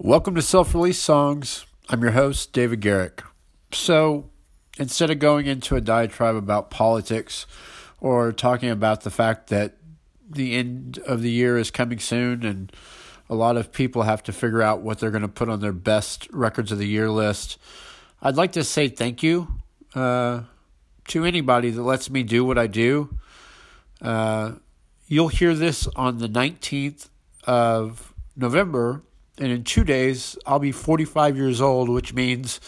Welcome 0.00 0.36
to 0.36 0.42
Self 0.42 0.74
Release 0.74 1.00
Songs. 1.00 1.66
I'm 1.88 2.02
your 2.02 2.12
host, 2.12 2.52
David 2.52 2.80
Garrick. 2.80 3.24
So, 3.72 4.30
instead 4.78 5.10
of 5.10 5.18
going 5.18 5.46
into 5.46 5.74
a 5.74 5.80
diatribe 5.80 6.36
about 6.36 6.70
politics 6.70 7.46
or 8.00 8.30
talking 8.30 8.70
about 8.70 9.00
the 9.00 9.10
fact 9.10 9.48
that 9.48 9.76
the 10.30 10.54
end 10.54 10.98
of 11.04 11.20
the 11.20 11.32
year 11.32 11.58
is 11.58 11.72
coming 11.72 11.98
soon 11.98 12.44
and 12.46 12.72
a 13.28 13.34
lot 13.34 13.56
of 13.56 13.72
people 13.72 14.02
have 14.02 14.22
to 14.22 14.32
figure 14.32 14.62
out 14.62 14.82
what 14.82 15.00
they're 15.00 15.10
going 15.10 15.22
to 15.22 15.26
put 15.26 15.48
on 15.48 15.58
their 15.58 15.72
best 15.72 16.28
records 16.30 16.70
of 16.70 16.78
the 16.78 16.86
year 16.86 17.10
list, 17.10 17.58
I'd 18.22 18.36
like 18.36 18.52
to 18.52 18.62
say 18.62 18.86
thank 18.86 19.24
you 19.24 19.48
uh, 19.96 20.42
to 21.08 21.24
anybody 21.24 21.70
that 21.70 21.82
lets 21.82 22.08
me 22.08 22.22
do 22.22 22.44
what 22.44 22.56
I 22.56 22.68
do. 22.68 23.18
Uh, 24.00 24.52
you'll 25.08 25.26
hear 25.26 25.54
this 25.54 25.88
on 25.96 26.18
the 26.18 26.28
19th 26.28 27.08
of 27.48 28.14
November 28.36 29.02
and 29.38 29.52
in 29.52 29.64
two 29.64 29.84
days, 29.84 30.36
I'll 30.46 30.58
be 30.58 30.72
45 30.72 31.36
years 31.36 31.60
old, 31.60 31.88
which 31.88 32.12
means 32.12 32.60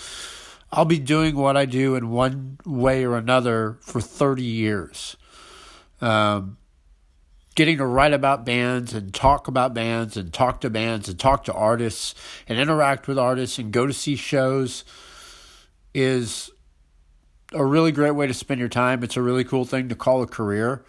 I'll 0.73 0.85
be 0.85 0.99
doing 0.99 1.37
what 1.37 1.57
I 1.57 1.65
do 1.65 1.97
in 1.97 2.11
one 2.11 2.59
way 2.65 3.05
or 3.05 3.17
another 3.17 3.79
for 3.81 4.01
30 4.01 4.43
years. 4.43 5.17
Um, 6.01 6.57
getting 7.57 7.79
to 7.79 7.87
write 7.87 8.13
about 8.13 8.45
bands 8.45 8.95
and 8.95 9.13
talk 9.13 9.49
about 9.49 9.75
bands 9.75 10.17
and 10.17 10.33
talk 10.33 10.61
to 10.61 10.71
bands 10.71 11.09
and 11.09 11.19
talk 11.19 11.45
to 11.45 11.53
artists 11.53 12.15
and 12.47 12.59
interact 12.59 13.09
with 13.09 13.19
artists 13.19 13.59
and 13.59 13.73
go 13.73 13.87
to 13.87 13.93
see 13.93 14.16
shows 14.16 14.85
is 15.93 16.51
a 17.52 17.65
really 17.65 17.91
great 17.91 18.13
way 18.13 18.29
to 18.29 18.35
spend 18.35 18.61
your 18.61 18.69
time. 18.69 19.02
It's 19.02 19.16
a 19.16 19.23
really 19.23 19.45
cool 19.45 19.65
thing 19.65 19.89
to 19.89 19.97
call 19.97 20.23
a 20.23 20.27
career. 20.27 20.85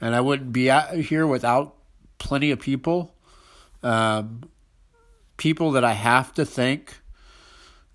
And 0.00 0.14
I 0.14 0.20
wouldn't 0.20 0.52
be 0.52 0.70
out 0.70 0.92
here 0.94 1.26
without 1.26 1.76
plenty 2.18 2.50
of 2.50 2.58
people. 2.58 3.14
Um, 3.82 4.42
people 5.40 5.70
that 5.70 5.82
I 5.82 5.94
have 5.94 6.34
to 6.34 6.44
thank 6.44 7.00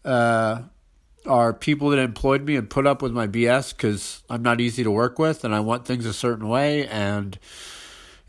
uh, 0.04 0.64
are 1.28 1.54
people 1.54 1.92
that 1.92 2.00
employed 2.00 2.44
me 2.44 2.56
and 2.56 2.68
put 2.68 2.88
up 2.88 3.04
with 3.04 3.12
my 3.12 3.28
BS 3.28 3.70
because 3.70 4.24
I'm 4.32 4.42
not 4.42 4.60
easy 4.60 4.84
to 4.84 4.90
work 4.90 5.20
with 5.20 5.44
and 5.44 5.54
I 5.54 5.60
want 5.60 5.86
things 5.86 6.08
a 6.08 6.14
certain 6.14 6.50
way. 6.50 6.88
And 6.88 7.38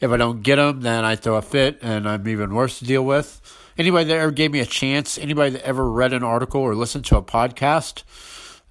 if 0.01 0.11
I 0.11 0.19
don't 0.19 0.43
get 0.43 0.57
them, 0.57 0.83
then 0.83 1.07
I 1.07 1.17
throw 1.17 1.37
a 1.37 1.43
fit 1.43 1.79
and 1.81 2.07
I'm 2.07 2.29
even 2.29 2.55
worse 2.55 2.79
to 2.81 2.85
deal 2.85 3.07
with. 3.07 3.41
Anybody 3.79 4.05
that 4.05 4.19
ever 4.19 4.31
gave 4.31 4.51
me 4.51 4.61
a 4.61 4.67
chance, 4.67 5.17
anybody 5.17 5.53
that 5.53 5.65
ever 5.65 5.91
read 5.91 6.13
an 6.13 6.23
article 6.23 6.61
or 6.61 6.75
listened 6.75 7.07
to 7.07 7.17
a 7.17 7.23
podcast, 7.23 8.03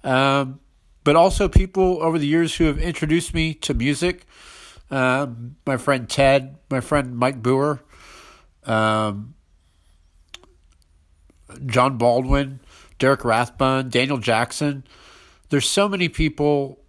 um, 0.04 0.60
but 1.02 1.16
also 1.16 1.48
people 1.48 2.00
over 2.00 2.20
the 2.20 2.26
years 2.26 2.54
who 2.54 2.64
have 2.66 2.78
introduced 2.78 3.34
me 3.34 3.52
to 3.54 3.74
music. 3.74 4.24
Um, 4.92 5.56
my 5.66 5.76
friend 5.76 6.08
Ted, 6.08 6.58
my 6.70 6.78
friend 6.78 7.16
Mike 7.16 7.42
Boer, 7.42 7.82
um, 8.64 9.34
John 11.66 11.98
Baldwin, 11.98 12.60
Derek 12.98 13.24
Rathbun, 13.24 13.88
Daniel 13.88 14.18
Jackson. 14.18 14.84
There's 15.48 15.68
so 15.68 15.88
many 15.88 16.08
people, 16.08 16.80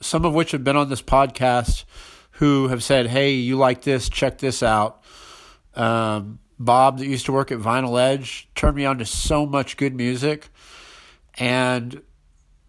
some 0.00 0.24
of 0.24 0.34
which 0.34 0.52
have 0.52 0.64
been 0.64 0.76
on 0.76 0.88
this 0.88 1.02
podcast, 1.02 1.84
who 2.32 2.68
have 2.68 2.82
said, 2.82 3.06
"Hey, 3.06 3.32
you 3.32 3.56
like 3.56 3.82
this? 3.82 4.08
Check 4.08 4.38
this 4.38 4.62
out." 4.62 5.02
Um, 5.74 6.38
Bob, 6.58 6.98
that 6.98 7.06
used 7.06 7.26
to 7.26 7.32
work 7.32 7.52
at 7.52 7.58
Vinyl 7.58 8.00
Edge, 8.00 8.48
turned 8.54 8.76
me 8.76 8.84
on 8.84 8.98
to 8.98 9.04
so 9.04 9.44
much 9.44 9.76
good 9.76 9.94
music, 9.94 10.48
and 11.36 12.00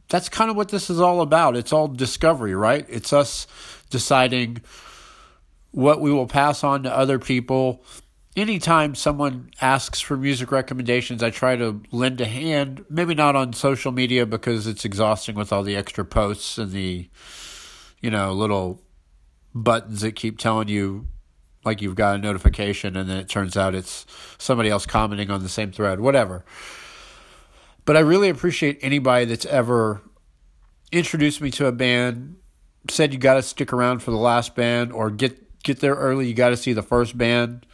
that's 0.09 0.30
kind 0.30 0.50
of 0.50 0.55
what 0.55 0.69
this 0.69 0.89
is 0.89 1.00
all 1.00 1.22
about. 1.22 1.55
It's 1.55 1.73
all 1.73 1.88
discovery, 1.88 2.55
right? 2.55 2.85
It's 2.89 3.13
us 3.13 3.47
deciding 3.89 4.61
what 5.72 6.02
we 6.02 6.11
will 6.11 6.28
pass 6.28 6.63
on 6.63 6.83
to 6.83 6.95
other 6.95 7.19
people 7.19 7.83
anytime 8.38 8.93
someone 8.93 9.49
asks 9.59 9.99
for 9.99 10.16
music 10.16 10.52
recommendations, 10.52 11.23
I 11.23 11.31
try 11.31 11.55
to 11.55 11.81
lend 11.91 12.21
a 12.21 12.25
hand. 12.25 12.85
Maybe 12.88 13.16
not 13.16 13.35
on 13.35 13.52
social 13.52 13.91
media 13.91 14.27
because 14.27 14.67
it's 14.67 14.85
exhausting 14.85 15.35
with 15.35 15.52
all 15.52 15.63
the 15.63 15.75
extra 15.75 16.05
posts 16.05 16.59
and 16.59 16.71
the, 16.71 17.09
you 17.99 18.12
know, 18.12 18.31
little 18.31 18.84
buttons 19.56 20.01
that 20.01 20.16
keep 20.16 20.38
telling 20.38 20.67
you 20.67 21.07
like 21.66 21.81
you've 21.81 21.95
got 21.95 22.16
a 22.16 22.19
notification 22.19 22.95
and 22.95 23.09
then 23.09 23.17
it 23.17 23.28
turns 23.28 23.57
out 23.57 23.73
it's 23.73 24.06
somebody 24.38 24.69
else 24.69 24.85
commenting 24.85 25.31
on 25.31 25.41
the 25.41 25.50
same 25.50 25.72
thread, 25.72 26.00
whatever. 26.00 26.45
But 27.85 27.97
I 27.97 28.01
really 28.01 28.29
appreciate 28.29 28.78
anybody 28.81 29.25
that's 29.25 29.45
ever 29.47 30.01
introduced 30.91 31.41
me 31.41 31.50
to 31.51 31.66
a 31.66 31.72
band, 31.72 32.35
said 32.89 33.13
you 33.13 33.19
got 33.19 33.33
to 33.33 33.41
stick 33.41 33.73
around 33.73 34.03
for 34.03 34.12
the 34.12 34.17
last 34.17 34.56
band 34.56 34.94
or 34.94 35.09
get 35.09 35.44
get 35.63 35.79
there 35.79 35.95
early, 35.95 36.28
you 36.28 36.33
got 36.33 36.50
to 36.50 36.57
see 36.57 36.72
the 36.72 36.83
first 36.83 37.17
band 37.17 37.66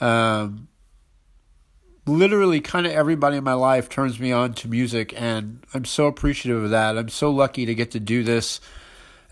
um, 0.00 0.68
literally, 2.06 2.60
kind 2.60 2.86
of 2.86 2.92
everybody 2.92 3.36
in 3.36 3.44
my 3.44 3.54
life 3.54 3.88
turns 3.88 4.18
me 4.20 4.32
on 4.32 4.54
to 4.54 4.68
music, 4.68 5.12
and 5.20 5.64
I'm 5.74 5.84
so 5.84 6.06
appreciative 6.06 6.64
of 6.64 6.70
that. 6.70 6.96
I'm 6.96 7.08
so 7.08 7.30
lucky 7.30 7.66
to 7.66 7.74
get 7.74 7.90
to 7.92 8.00
do 8.00 8.22
this 8.22 8.60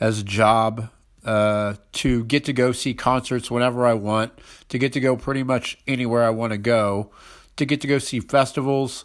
as 0.01 0.21
a 0.21 0.25
job, 0.25 0.91
uh, 1.25 1.75
to 1.93 2.25
get 2.25 2.45
to 2.47 2.53
go 2.53 2.73
see 2.73 2.95
concerts 2.95 3.51
whenever 3.51 3.87
I 3.87 3.95
want, 3.95 4.33
to 4.69 4.79
get 4.79 4.93
to 4.95 5.01
go 5.01 5.17
pretty 5.17 5.43
much 5.43 5.79
anywhere 5.87 6.25
I 6.25 6.31
want 6.31 6.53
to 6.53 6.59
go, 6.59 7.11
to 7.57 7.65
get 7.65 7.81
to 7.83 7.87
go 7.87 7.99
see 7.99 8.21
festivals 8.21 9.05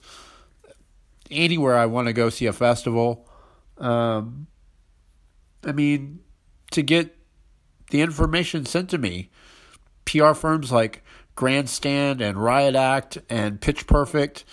anywhere 1.31 1.77
I 1.77 1.85
want 1.85 2.07
to 2.07 2.13
go 2.13 2.29
see 2.29 2.47
a 2.47 2.53
festival. 2.53 3.27
Um, 3.77 4.47
I 5.63 5.71
mean, 5.71 6.19
to 6.71 6.81
get 6.81 7.15
the 7.91 8.01
information 8.01 8.65
sent 8.65 8.89
to 8.91 8.97
me. 8.97 9.29
PR 10.05 10.33
firms 10.33 10.71
like 10.71 11.03
Grandstand 11.39 12.19
and 12.19 12.37
Riot 12.37 12.75
Act 12.75 13.17
and 13.29 13.61
Pitch 13.61 13.87
Perfect 13.87 14.43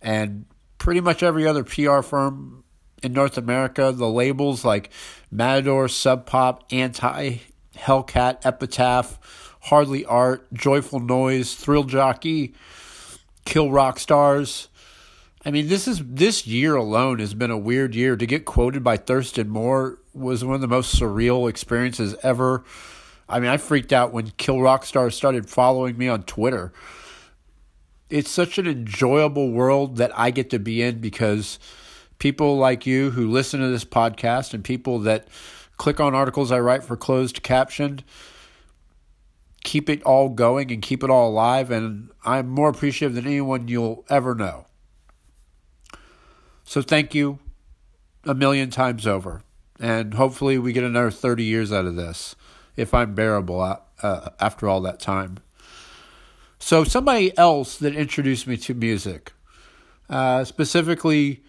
and 0.00 0.46
pretty 0.78 1.02
much 1.02 1.22
every 1.22 1.46
other 1.46 1.62
PR 1.62 2.00
firm 2.00 2.64
in 3.02 3.12
North 3.12 3.36
America. 3.36 3.92
The 3.94 4.08
labels 4.08 4.64
like 4.64 4.88
Matador, 5.30 5.88
Sub 5.88 6.24
Pop, 6.24 6.64
Anti, 6.72 7.40
Hellcat, 7.76 8.46
Epitaph, 8.46 9.18
Hardly 9.64 10.06
Art, 10.06 10.50
Joyful 10.54 11.00
Noise, 11.00 11.54
Thrill 11.54 11.84
Jockey, 11.84 12.54
Kill 13.44 13.70
Rock 13.70 13.98
Stars. 13.98 14.68
I 15.44 15.50
mean, 15.50 15.68
this 15.68 15.86
is 15.86 16.00
this 16.02 16.46
year 16.46 16.76
alone 16.76 17.18
has 17.18 17.34
been 17.34 17.50
a 17.50 17.58
weird 17.58 17.94
year. 17.94 18.16
To 18.16 18.24
get 18.24 18.46
quoted 18.46 18.82
by 18.82 18.96
Thurston 18.96 19.50
Moore 19.50 19.98
was 20.14 20.46
one 20.46 20.54
of 20.54 20.62
the 20.62 20.66
most 20.66 20.98
surreal 20.98 21.50
experiences 21.50 22.16
ever. 22.22 22.64
I 23.32 23.40
mean, 23.40 23.48
I 23.48 23.56
freaked 23.56 23.92
out 23.92 24.12
when 24.12 24.30
Kill 24.36 24.60
Rock 24.60 24.84
Rockstar 24.84 25.12
started 25.12 25.48
following 25.48 25.96
me 25.96 26.06
on 26.06 26.22
Twitter. 26.24 26.72
It's 28.10 28.30
such 28.30 28.58
an 28.58 28.66
enjoyable 28.66 29.50
world 29.50 29.96
that 29.96 30.16
I 30.16 30.30
get 30.30 30.50
to 30.50 30.58
be 30.58 30.82
in 30.82 31.00
because 31.00 31.58
people 32.18 32.58
like 32.58 32.86
you 32.86 33.10
who 33.10 33.30
listen 33.30 33.60
to 33.60 33.68
this 33.68 33.86
podcast 33.86 34.52
and 34.52 34.62
people 34.62 34.98
that 35.00 35.28
click 35.78 35.98
on 35.98 36.14
articles 36.14 36.52
I 36.52 36.60
write 36.60 36.84
for 36.84 36.96
closed 36.96 37.42
captioned 37.42 38.04
keep 39.64 39.88
it 39.88 40.02
all 40.02 40.28
going 40.28 40.70
and 40.72 40.82
keep 40.82 41.02
it 41.02 41.10
all 41.10 41.30
alive 41.30 41.70
and 41.70 42.10
I'm 42.24 42.48
more 42.48 42.68
appreciative 42.68 43.14
than 43.14 43.26
anyone 43.26 43.68
you'll 43.68 44.04
ever 44.10 44.34
know. 44.34 44.66
So 46.64 46.82
thank 46.82 47.14
you 47.14 47.38
a 48.24 48.34
million 48.34 48.70
times 48.70 49.06
over 49.06 49.42
and 49.78 50.14
hopefully 50.14 50.58
we 50.58 50.72
get 50.72 50.84
another 50.84 51.10
30 51.10 51.44
years 51.44 51.72
out 51.72 51.86
of 51.86 51.96
this 51.96 52.34
if 52.76 52.94
I'm 52.94 53.14
bearable 53.14 53.60
uh, 53.60 54.30
after 54.40 54.68
all 54.68 54.80
that 54.82 55.00
time. 55.00 55.38
So, 56.58 56.84
somebody 56.84 57.36
else 57.36 57.76
that 57.78 57.94
introduced 57.94 58.46
me 58.46 58.56
to 58.58 58.74
music, 58.74 59.32
uh, 60.08 60.44
specifically, 60.44 61.42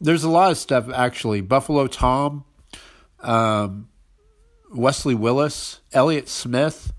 there's 0.00 0.24
a 0.24 0.30
lot 0.30 0.50
of 0.50 0.56
stuff 0.56 0.88
actually. 0.90 1.40
Buffalo 1.40 1.86
Tom, 1.86 2.44
um, 3.20 3.88
Wesley 4.72 5.14
Willis, 5.14 5.80
Elliott 5.92 6.28
Smith, 6.28 6.92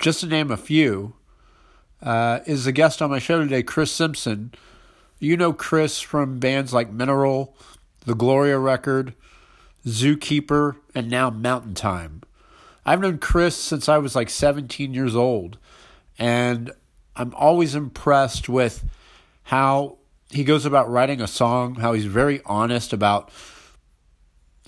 just 0.00 0.20
to 0.20 0.26
name 0.26 0.50
a 0.50 0.56
few, 0.56 1.14
uh, 2.02 2.40
is 2.46 2.66
a 2.66 2.72
guest 2.72 3.00
on 3.00 3.10
my 3.10 3.18
show 3.18 3.38
today, 3.38 3.62
Chris 3.62 3.92
Simpson. 3.92 4.52
You 5.20 5.36
know 5.36 5.52
Chris 5.52 6.00
from 6.00 6.40
bands 6.40 6.72
like 6.72 6.90
Mineral, 6.90 7.56
The 8.04 8.16
Gloria 8.16 8.58
Record, 8.58 9.14
Zookeeper, 9.86 10.76
and 10.94 11.08
now 11.08 11.30
Mountain 11.30 11.74
Time. 11.74 12.22
I've 12.84 13.00
known 13.00 13.18
Chris 13.18 13.56
since 13.56 13.88
I 13.88 13.98
was 13.98 14.16
like 14.16 14.28
17 14.28 14.92
years 14.92 15.14
old, 15.14 15.58
and 16.18 16.72
I'm 17.14 17.34
always 17.34 17.74
impressed 17.74 18.48
with 18.48 18.84
how 19.44 19.98
he 20.30 20.44
goes 20.44 20.64
about 20.64 20.90
writing 20.90 21.20
a 21.20 21.26
song, 21.26 21.76
how 21.76 21.92
he's 21.92 22.06
very 22.06 22.40
honest 22.46 22.92
about 22.92 23.30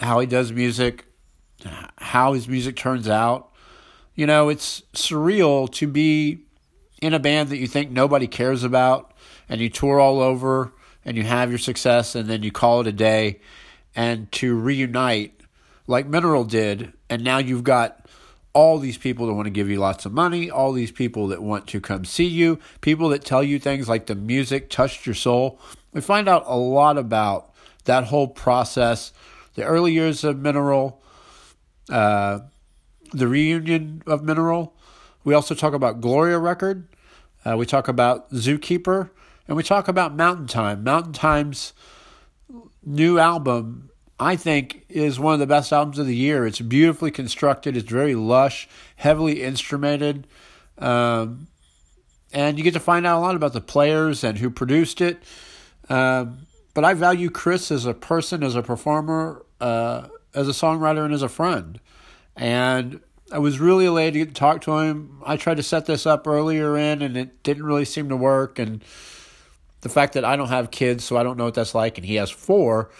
how 0.00 0.20
he 0.20 0.26
does 0.26 0.52
music, 0.52 1.06
how 1.98 2.34
his 2.34 2.48
music 2.48 2.76
turns 2.76 3.08
out. 3.08 3.50
You 4.14 4.26
know, 4.26 4.48
it's 4.48 4.82
surreal 4.92 5.70
to 5.72 5.86
be 5.86 6.44
in 7.00 7.14
a 7.14 7.18
band 7.18 7.48
that 7.48 7.58
you 7.58 7.66
think 7.66 7.90
nobody 7.90 8.26
cares 8.26 8.62
about 8.62 9.12
and 9.48 9.60
you 9.60 9.68
tour 9.68 9.98
all 9.98 10.20
over 10.20 10.72
and 11.04 11.16
you 11.16 11.22
have 11.22 11.50
your 11.50 11.58
success 11.58 12.14
and 12.14 12.28
then 12.28 12.42
you 12.42 12.52
call 12.52 12.80
it 12.80 12.86
a 12.86 12.92
day 12.92 13.40
and 13.96 14.30
to 14.32 14.54
reunite 14.54 15.40
like 15.86 16.06
Mineral 16.06 16.44
did 16.44 16.92
and 17.10 17.22
now 17.22 17.38
you've 17.38 17.64
got 17.64 18.03
all 18.54 18.78
these 18.78 18.96
people 18.96 19.26
that 19.26 19.34
want 19.34 19.46
to 19.46 19.50
give 19.50 19.68
you 19.68 19.78
lots 19.78 20.06
of 20.06 20.12
money, 20.12 20.48
all 20.48 20.72
these 20.72 20.92
people 20.92 21.26
that 21.26 21.42
want 21.42 21.66
to 21.66 21.80
come 21.80 22.04
see 22.04 22.26
you, 22.26 22.58
people 22.80 23.08
that 23.08 23.24
tell 23.24 23.42
you 23.42 23.58
things 23.58 23.88
like 23.88 24.06
the 24.06 24.14
music 24.14 24.70
touched 24.70 25.04
your 25.04 25.14
soul. 25.14 25.60
We 25.92 26.00
find 26.00 26.28
out 26.28 26.44
a 26.46 26.56
lot 26.56 26.96
about 26.96 27.52
that 27.84 28.04
whole 28.04 28.28
process, 28.28 29.12
the 29.54 29.64
early 29.64 29.92
years 29.92 30.22
of 30.22 30.38
Mineral, 30.38 31.02
uh, 31.90 32.40
the 33.12 33.26
reunion 33.26 34.02
of 34.06 34.22
Mineral. 34.22 34.74
We 35.24 35.34
also 35.34 35.54
talk 35.54 35.74
about 35.74 36.00
Gloria 36.00 36.38
Record. 36.38 36.86
Uh, 37.44 37.56
we 37.56 37.66
talk 37.66 37.88
about 37.88 38.30
Zookeeper, 38.30 39.10
and 39.48 39.56
we 39.56 39.62
talk 39.62 39.88
about 39.88 40.14
Mountain 40.14 40.46
Time. 40.46 40.84
Mountain 40.84 41.12
Time's 41.12 41.72
new 42.84 43.18
album 43.18 43.90
I 44.18 44.36
think 44.36 44.84
is 44.88 45.18
one 45.18 45.34
of 45.34 45.40
the 45.40 45.46
best 45.46 45.72
albums 45.72 45.98
of 45.98 46.06
the 46.06 46.14
year. 46.14 46.46
It's 46.46 46.60
beautifully 46.60 47.10
constructed. 47.10 47.76
It's 47.76 47.90
very 47.90 48.14
lush, 48.14 48.68
heavily 48.96 49.36
instrumented, 49.36 50.24
um, 50.78 51.48
and 52.32 52.58
you 52.58 52.64
get 52.64 52.74
to 52.74 52.80
find 52.80 53.06
out 53.06 53.18
a 53.18 53.22
lot 53.22 53.36
about 53.36 53.52
the 53.52 53.60
players 53.60 54.24
and 54.24 54.38
who 54.38 54.50
produced 54.50 55.00
it. 55.00 55.22
Um, 55.88 56.46
but 56.74 56.84
I 56.84 56.94
value 56.94 57.30
Chris 57.30 57.70
as 57.70 57.86
a 57.86 57.94
person, 57.94 58.42
as 58.42 58.56
a 58.56 58.62
performer, 58.62 59.44
uh, 59.60 60.08
as 60.34 60.48
a 60.48 60.52
songwriter, 60.52 61.04
and 61.04 61.14
as 61.14 61.22
a 61.22 61.28
friend. 61.28 61.78
And 62.36 63.00
I 63.32 63.38
was 63.38 63.60
really 63.60 63.86
elated 63.86 64.14
to 64.14 64.18
get 64.20 64.28
to 64.28 64.34
talk 64.34 64.60
to 64.62 64.78
him. 64.78 65.22
I 65.24 65.36
tried 65.36 65.56
to 65.58 65.62
set 65.62 65.86
this 65.86 66.06
up 66.06 66.26
earlier 66.26 66.76
in, 66.76 67.02
and 67.02 67.16
it 67.16 67.42
didn't 67.42 67.64
really 67.64 67.84
seem 67.84 68.08
to 68.08 68.16
work. 68.16 68.58
And 68.58 68.82
the 69.82 69.88
fact 69.88 70.14
that 70.14 70.24
I 70.24 70.34
don't 70.34 70.48
have 70.48 70.70
kids, 70.70 71.04
so 71.04 71.16
I 71.16 71.22
don't 71.22 71.36
know 71.36 71.44
what 71.44 71.54
that's 71.54 71.74
like, 71.74 71.98
and 71.98 72.06
he 72.06 72.16
has 72.16 72.30
four 72.30 72.90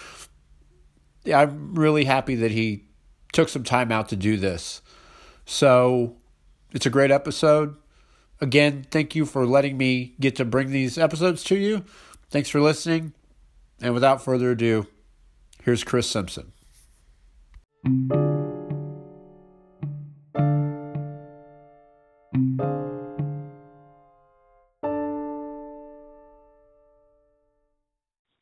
I'm 1.26 1.75
really 1.75 2.05
happy 2.05 2.35
that 2.37 2.50
he 2.50 2.85
took 3.32 3.49
some 3.49 3.65
time 3.65 3.91
out 3.91 4.09
to 4.11 4.17
do 4.17 4.37
this. 4.37 4.82
So 5.47 6.17
it's 6.73 6.87
a 6.87 6.91
great 6.91 7.11
episode. 7.11 7.76
Again, 8.41 8.87
thank 8.91 9.15
you 9.15 9.25
for 9.25 9.47
letting 9.47 9.79
me 9.79 10.15
get 10.21 10.37
to 10.37 10.44
bring 10.44 10.71
these 10.71 10.99
episodes 10.99 11.44
to 11.44 11.56
you. 11.56 11.85
Thanks 12.31 12.49
for 12.49 12.61
listening. 12.61 13.12
And 13.81 13.94
without 13.94 14.23
further 14.23 14.50
ado, 14.50 14.87
here's 15.62 15.85
Chris 15.85 16.09
Simpson. 16.09 16.53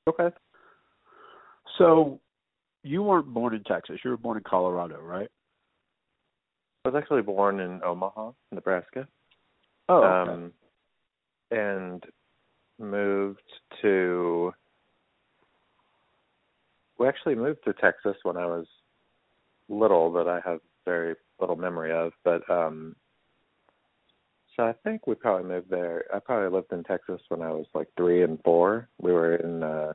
Okay. 0.09 0.35
So 1.79 2.21
you 2.83 3.03
weren't 3.03 3.33
born 3.33 3.55
in 3.55 3.63
Texas. 3.65 3.99
You 4.05 4.11
were 4.11 4.17
born 4.17 4.39
in 4.39 4.45
Colorado, 4.45 5.01
right? 5.01 5.29
I 6.85 6.89
was 6.89 7.01
actually 7.01 7.23
born 7.23 7.61
in 7.61 7.81
Omaha, 7.85 8.33
Nebraska. 8.51 9.07
Oh, 9.89 10.03
okay. 10.03 10.33
Um, 10.33 10.53
and 11.51 12.05
moved 12.79 13.41
to. 13.83 14.53
We 16.99 17.09
actually 17.09 17.35
moved 17.35 17.61
to 17.65 17.73
Texas 17.73 18.17
when 18.23 18.37
I 18.37 18.47
was 18.47 18.67
little, 19.69 20.13
that 20.13 20.29
I 20.29 20.41
have 20.49 20.61
very 20.85 21.15
little 21.41 21.57
memory 21.57 21.93
of. 21.93 22.13
But 22.25 22.49
um, 22.51 22.97
so 24.57 24.65
I 24.65 24.75
think 24.85 25.07
we 25.07 25.15
probably 25.15 25.49
moved 25.49 25.71
there. 25.71 26.05
I 26.15 26.19
probably 26.19 26.55
lived 26.55 26.73
in 26.73 26.85
Texas 26.85 27.21
when 27.29 27.43
I 27.43 27.51
was 27.51 27.67
like 27.75 27.89
three 27.97 28.23
and 28.23 28.39
four. 28.45 28.89
We 29.01 29.13
were 29.13 29.37
in 29.37 29.63
uh, 29.63 29.93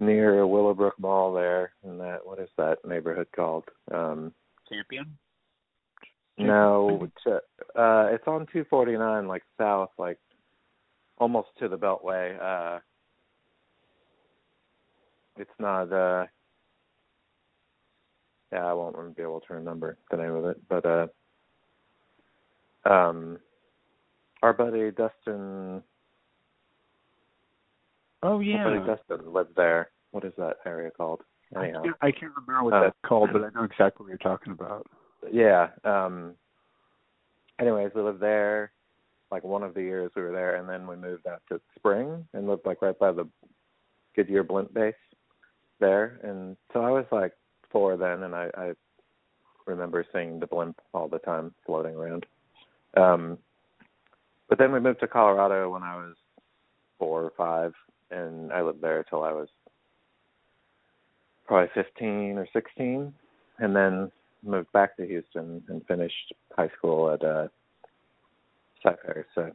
near 0.00 0.46
Willowbrook 0.46 0.98
Mall 0.98 1.32
there 1.32 1.72
in 1.84 1.98
that 1.98 2.26
what 2.26 2.40
is 2.40 2.48
that 2.56 2.78
neighborhood 2.84 3.28
called? 3.36 3.64
Um 3.92 4.32
Champion? 4.68 5.16
No, 6.38 7.02
it's, 7.02 7.42
uh 7.76 8.08
it's 8.10 8.26
on 8.26 8.46
249 8.46 9.28
like 9.28 9.42
south 9.58 9.90
like 9.98 10.18
almost 11.18 11.48
to 11.58 11.68
the 11.68 11.78
beltway. 11.78 12.36
Uh 12.40 12.80
it's 15.36 15.50
not 15.58 15.92
uh 15.92 16.26
yeah, 18.52 18.64
I 18.64 18.72
won't 18.72 19.16
be 19.16 19.22
able 19.22 19.40
to 19.40 19.54
remember 19.54 19.96
the 20.10 20.16
name 20.16 20.34
of 20.34 20.46
it, 20.46 20.56
but 20.68 20.86
uh 20.86 21.06
um 22.88 23.38
our 24.42 24.54
buddy 24.54 24.90
Dustin 24.90 25.82
Oh 28.22 28.40
yeah. 28.40 28.64
Somebody 28.64 28.86
Dustin 28.86 29.32
lived 29.32 29.56
there. 29.56 29.90
What 30.10 30.24
is 30.24 30.32
that 30.38 30.56
area 30.66 30.90
called? 30.90 31.22
Anyhow. 31.56 31.80
I 31.80 31.82
can't, 31.82 31.96
I 32.02 32.10
can't 32.12 32.32
remember 32.36 32.64
what 32.64 32.74
uh, 32.74 32.80
that's 32.82 32.96
called, 33.04 33.30
but 33.32 33.42
I 33.42 33.50
know 33.54 33.64
exactly 33.64 34.04
what 34.04 34.08
you're 34.08 34.18
talking 34.18 34.52
about. 34.52 34.86
Yeah. 35.32 35.68
Um 35.84 36.34
anyways, 37.58 37.92
we 37.94 38.02
lived 38.02 38.20
there 38.20 38.72
like 39.30 39.44
one 39.44 39.62
of 39.62 39.74
the 39.74 39.82
years 39.82 40.10
we 40.16 40.22
were 40.22 40.32
there 40.32 40.56
and 40.56 40.68
then 40.68 40.86
we 40.86 40.96
moved 40.96 41.26
out 41.26 41.42
to 41.48 41.60
Spring 41.76 42.26
and 42.34 42.48
lived 42.48 42.66
like 42.66 42.82
right 42.82 42.98
by 42.98 43.12
the 43.12 43.28
Goodyear 44.16 44.42
blimp 44.42 44.74
base 44.74 44.94
there. 45.78 46.20
And 46.22 46.56
so 46.72 46.80
I 46.80 46.90
was 46.90 47.06
like 47.10 47.32
four 47.70 47.96
then 47.96 48.24
and 48.24 48.34
I, 48.34 48.50
I 48.56 48.72
remember 49.66 50.04
seeing 50.12 50.40
the 50.40 50.46
blimp 50.46 50.80
all 50.92 51.08
the 51.08 51.18
time 51.18 51.54
floating 51.64 51.94
around. 51.94 52.26
Um 52.96 53.38
but 54.48 54.58
then 54.58 54.72
we 54.72 54.80
moved 54.80 55.00
to 55.00 55.06
Colorado 55.06 55.70
when 55.70 55.84
I 55.84 55.96
was 55.96 56.16
four 56.98 57.22
or 57.22 57.32
five 57.36 57.72
and 58.10 58.52
I 58.52 58.62
lived 58.62 58.80
there 58.80 59.04
till 59.08 59.22
I 59.22 59.32
was 59.32 59.48
probably 61.46 61.70
15 61.74 62.38
or 62.38 62.46
16, 62.52 63.12
and 63.58 63.76
then 63.76 64.10
moved 64.42 64.72
back 64.72 64.96
to 64.96 65.06
Houston 65.06 65.62
and 65.68 65.84
finished 65.86 66.32
high 66.56 66.70
school 66.78 67.10
at 67.10 67.24
uh, 67.24 67.48
Cy-Fair. 68.82 69.26
So 69.34 69.50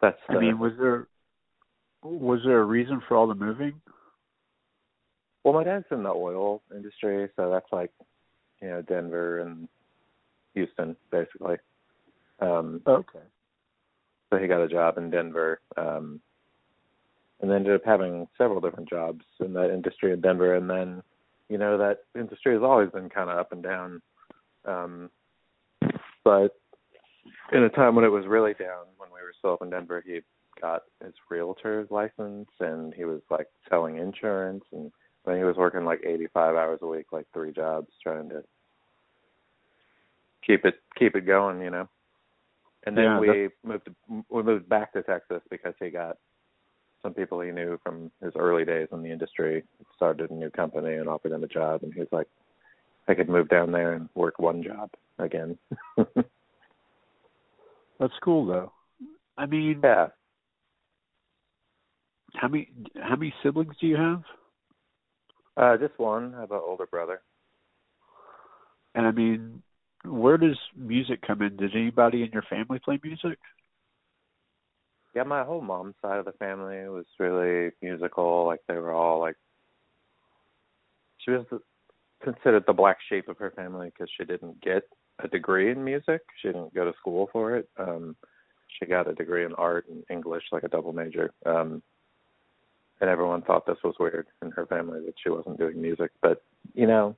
that's. 0.00 0.18
The, 0.28 0.36
I 0.36 0.40
mean, 0.40 0.58
was 0.58 0.72
there 0.78 1.06
was 2.02 2.40
there 2.44 2.60
a 2.60 2.64
reason 2.64 3.02
for 3.06 3.16
all 3.16 3.26
the 3.26 3.34
moving? 3.34 3.80
Well, 5.44 5.54
my 5.54 5.64
dad's 5.64 5.86
in 5.90 6.02
the 6.02 6.10
oil 6.10 6.62
industry, 6.74 7.28
so 7.36 7.50
that's 7.50 7.72
like, 7.72 7.90
you 8.60 8.68
know, 8.68 8.82
Denver 8.82 9.40
and 9.40 9.68
Houston, 10.54 10.96
basically. 11.10 11.56
Um, 12.40 12.82
okay. 12.86 13.20
So 14.30 14.38
he 14.38 14.46
got 14.46 14.60
a 14.60 14.68
job 14.68 14.98
in 14.98 15.10
Denver. 15.10 15.60
Um, 15.76 16.20
and 17.40 17.52
ended 17.52 17.74
up 17.74 17.82
having 17.84 18.26
several 18.36 18.60
different 18.60 18.88
jobs 18.88 19.24
in 19.40 19.52
that 19.54 19.72
industry 19.72 20.12
in 20.12 20.20
Denver. 20.20 20.54
And 20.54 20.68
then, 20.68 21.02
you 21.48 21.58
know, 21.58 21.78
that 21.78 22.00
industry 22.18 22.54
has 22.54 22.62
always 22.62 22.90
been 22.90 23.08
kind 23.08 23.30
of 23.30 23.38
up 23.38 23.52
and 23.52 23.62
down. 23.62 24.02
Um, 24.64 25.10
but 26.24 26.56
in 27.52 27.62
a 27.62 27.68
time 27.68 27.94
when 27.94 28.04
it 28.04 28.08
was 28.08 28.26
really 28.26 28.54
down, 28.54 28.86
when 28.96 29.10
we 29.10 29.22
were 29.22 29.32
still 29.38 29.54
up 29.54 29.62
in 29.62 29.70
Denver, 29.70 30.02
he 30.04 30.20
got 30.60 30.82
his 31.02 31.14
realtor's 31.30 31.90
license 31.90 32.48
and 32.60 32.92
he 32.92 33.04
was 33.04 33.20
like 33.30 33.46
selling 33.70 33.96
insurance 33.98 34.64
and 34.72 34.90
then 35.24 35.36
he 35.36 35.44
was 35.44 35.56
working 35.56 35.84
like 35.84 36.00
85 36.04 36.56
hours 36.56 36.80
a 36.82 36.86
week, 36.86 37.06
like 37.12 37.26
three 37.32 37.52
jobs, 37.52 37.88
trying 38.02 38.28
to 38.30 38.42
keep 40.44 40.64
it 40.64 40.80
keep 40.98 41.14
it 41.14 41.26
going, 41.26 41.60
you 41.60 41.70
know. 41.70 41.88
And 42.84 42.96
then 42.96 43.04
yeah, 43.04 43.20
we 43.20 43.48
moved 43.64 43.88
we 44.28 44.42
moved 44.42 44.68
back 44.68 44.92
to 44.94 45.02
Texas 45.02 45.42
because 45.50 45.74
he 45.80 45.90
got 45.90 46.16
some 47.02 47.14
people 47.14 47.40
he 47.40 47.50
knew 47.50 47.78
from 47.82 48.10
his 48.22 48.32
early 48.36 48.64
days 48.64 48.88
in 48.92 49.02
the 49.02 49.10
industry 49.10 49.64
started 49.96 50.30
a 50.30 50.34
new 50.34 50.50
company 50.50 50.94
and 50.94 51.08
offered 51.08 51.32
him 51.32 51.44
a 51.44 51.48
job 51.48 51.82
and 51.82 51.92
he 51.92 52.00
was 52.00 52.08
like 52.12 52.26
I 53.08 53.14
could 53.14 53.28
move 53.28 53.48
down 53.48 53.72
there 53.72 53.94
and 53.94 54.08
work 54.14 54.38
one 54.38 54.62
job 54.62 54.90
again. 55.18 55.56
That's 57.98 58.12
cool 58.22 58.46
though. 58.46 58.72
I 59.36 59.46
mean 59.46 59.80
Yeah. 59.82 60.08
How 62.34 62.48
many 62.48 62.68
how 63.00 63.16
many 63.16 63.32
siblings 63.42 63.74
do 63.80 63.86
you 63.86 63.96
have? 63.96 64.22
Uh 65.56 65.76
just 65.76 65.98
one. 65.98 66.34
I 66.34 66.40
have 66.42 66.50
an 66.52 66.60
older 66.62 66.86
brother. 66.86 67.20
And 68.94 69.06
I 69.06 69.12
mean, 69.12 69.62
where 70.04 70.36
does 70.38 70.58
music 70.76 71.20
come 71.26 71.42
in? 71.42 71.56
Does 71.56 71.70
anybody 71.74 72.22
in 72.22 72.30
your 72.32 72.42
family 72.42 72.80
play 72.84 72.98
music? 73.02 73.38
Yeah, 75.18 75.24
my 75.24 75.42
whole 75.42 75.60
mom's 75.60 75.96
side 76.00 76.20
of 76.20 76.26
the 76.26 76.32
family 76.32 76.88
was 76.88 77.04
really 77.18 77.72
musical. 77.82 78.46
Like 78.46 78.60
they 78.68 78.74
were 78.74 78.92
all 78.92 79.18
like, 79.18 79.34
she 81.18 81.32
was 81.32 81.44
considered 82.22 82.62
the 82.68 82.72
black 82.72 82.98
sheep 83.08 83.26
of 83.26 83.36
her 83.38 83.50
family 83.50 83.88
because 83.88 84.08
she 84.16 84.24
didn't 84.24 84.60
get 84.60 84.84
a 85.18 85.26
degree 85.26 85.72
in 85.72 85.82
music. 85.82 86.20
She 86.40 86.48
didn't 86.48 86.72
go 86.72 86.84
to 86.84 86.96
school 87.00 87.28
for 87.32 87.56
it. 87.56 87.68
Um, 87.78 88.14
she 88.68 88.86
got 88.86 89.08
a 89.08 89.14
degree 89.14 89.44
in 89.44 89.54
art 89.54 89.86
and 89.88 90.04
English, 90.08 90.44
like 90.52 90.62
a 90.62 90.68
double 90.68 90.92
major. 90.92 91.32
Um, 91.44 91.82
and 93.00 93.10
everyone 93.10 93.42
thought 93.42 93.66
this 93.66 93.82
was 93.82 93.96
weird 93.98 94.28
in 94.40 94.52
her 94.52 94.66
family 94.66 95.00
that 95.04 95.14
she 95.20 95.30
wasn't 95.30 95.58
doing 95.58 95.82
music. 95.82 96.12
But 96.22 96.44
you 96.74 96.86
know, 96.86 97.16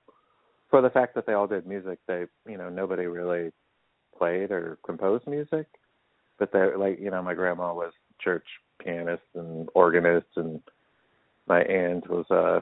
for 0.70 0.80
the 0.80 0.88
fact 0.88 1.14
that 1.16 1.26
they 1.26 1.34
all 1.34 1.46
did 1.46 1.66
music, 1.66 1.98
they 2.08 2.24
you 2.48 2.56
know 2.56 2.70
nobody 2.70 3.04
really 3.04 3.50
played 4.16 4.50
or 4.52 4.78
composed 4.86 5.26
music 5.26 5.66
but 6.40 6.50
they 6.52 6.74
like 6.76 6.98
you 6.98 7.10
know 7.10 7.22
my 7.22 7.34
grandma 7.34 7.72
was 7.72 7.92
church 8.20 8.46
pianist 8.82 9.22
and 9.36 9.68
organist 9.74 10.26
and 10.34 10.60
my 11.46 11.60
aunt 11.60 12.10
was 12.10 12.24
uh 12.30 12.60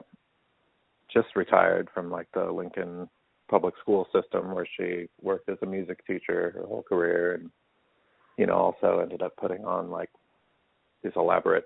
just 1.11 1.35
retired 1.35 1.89
from 1.91 2.11
like 2.11 2.27
the 2.35 2.51
Lincoln 2.51 3.09
public 3.49 3.73
school 3.81 4.05
system 4.13 4.53
where 4.53 4.67
she 4.77 5.07
worked 5.23 5.49
as 5.49 5.57
a 5.63 5.65
music 5.65 6.05
teacher 6.05 6.51
her 6.53 6.67
whole 6.67 6.83
career 6.83 7.35
and 7.35 7.49
you 8.37 8.45
know 8.45 8.53
also 8.53 8.99
ended 8.99 9.23
up 9.23 9.35
putting 9.37 9.65
on 9.65 9.89
like 9.89 10.09
these 11.01 11.13
elaborate 11.15 11.65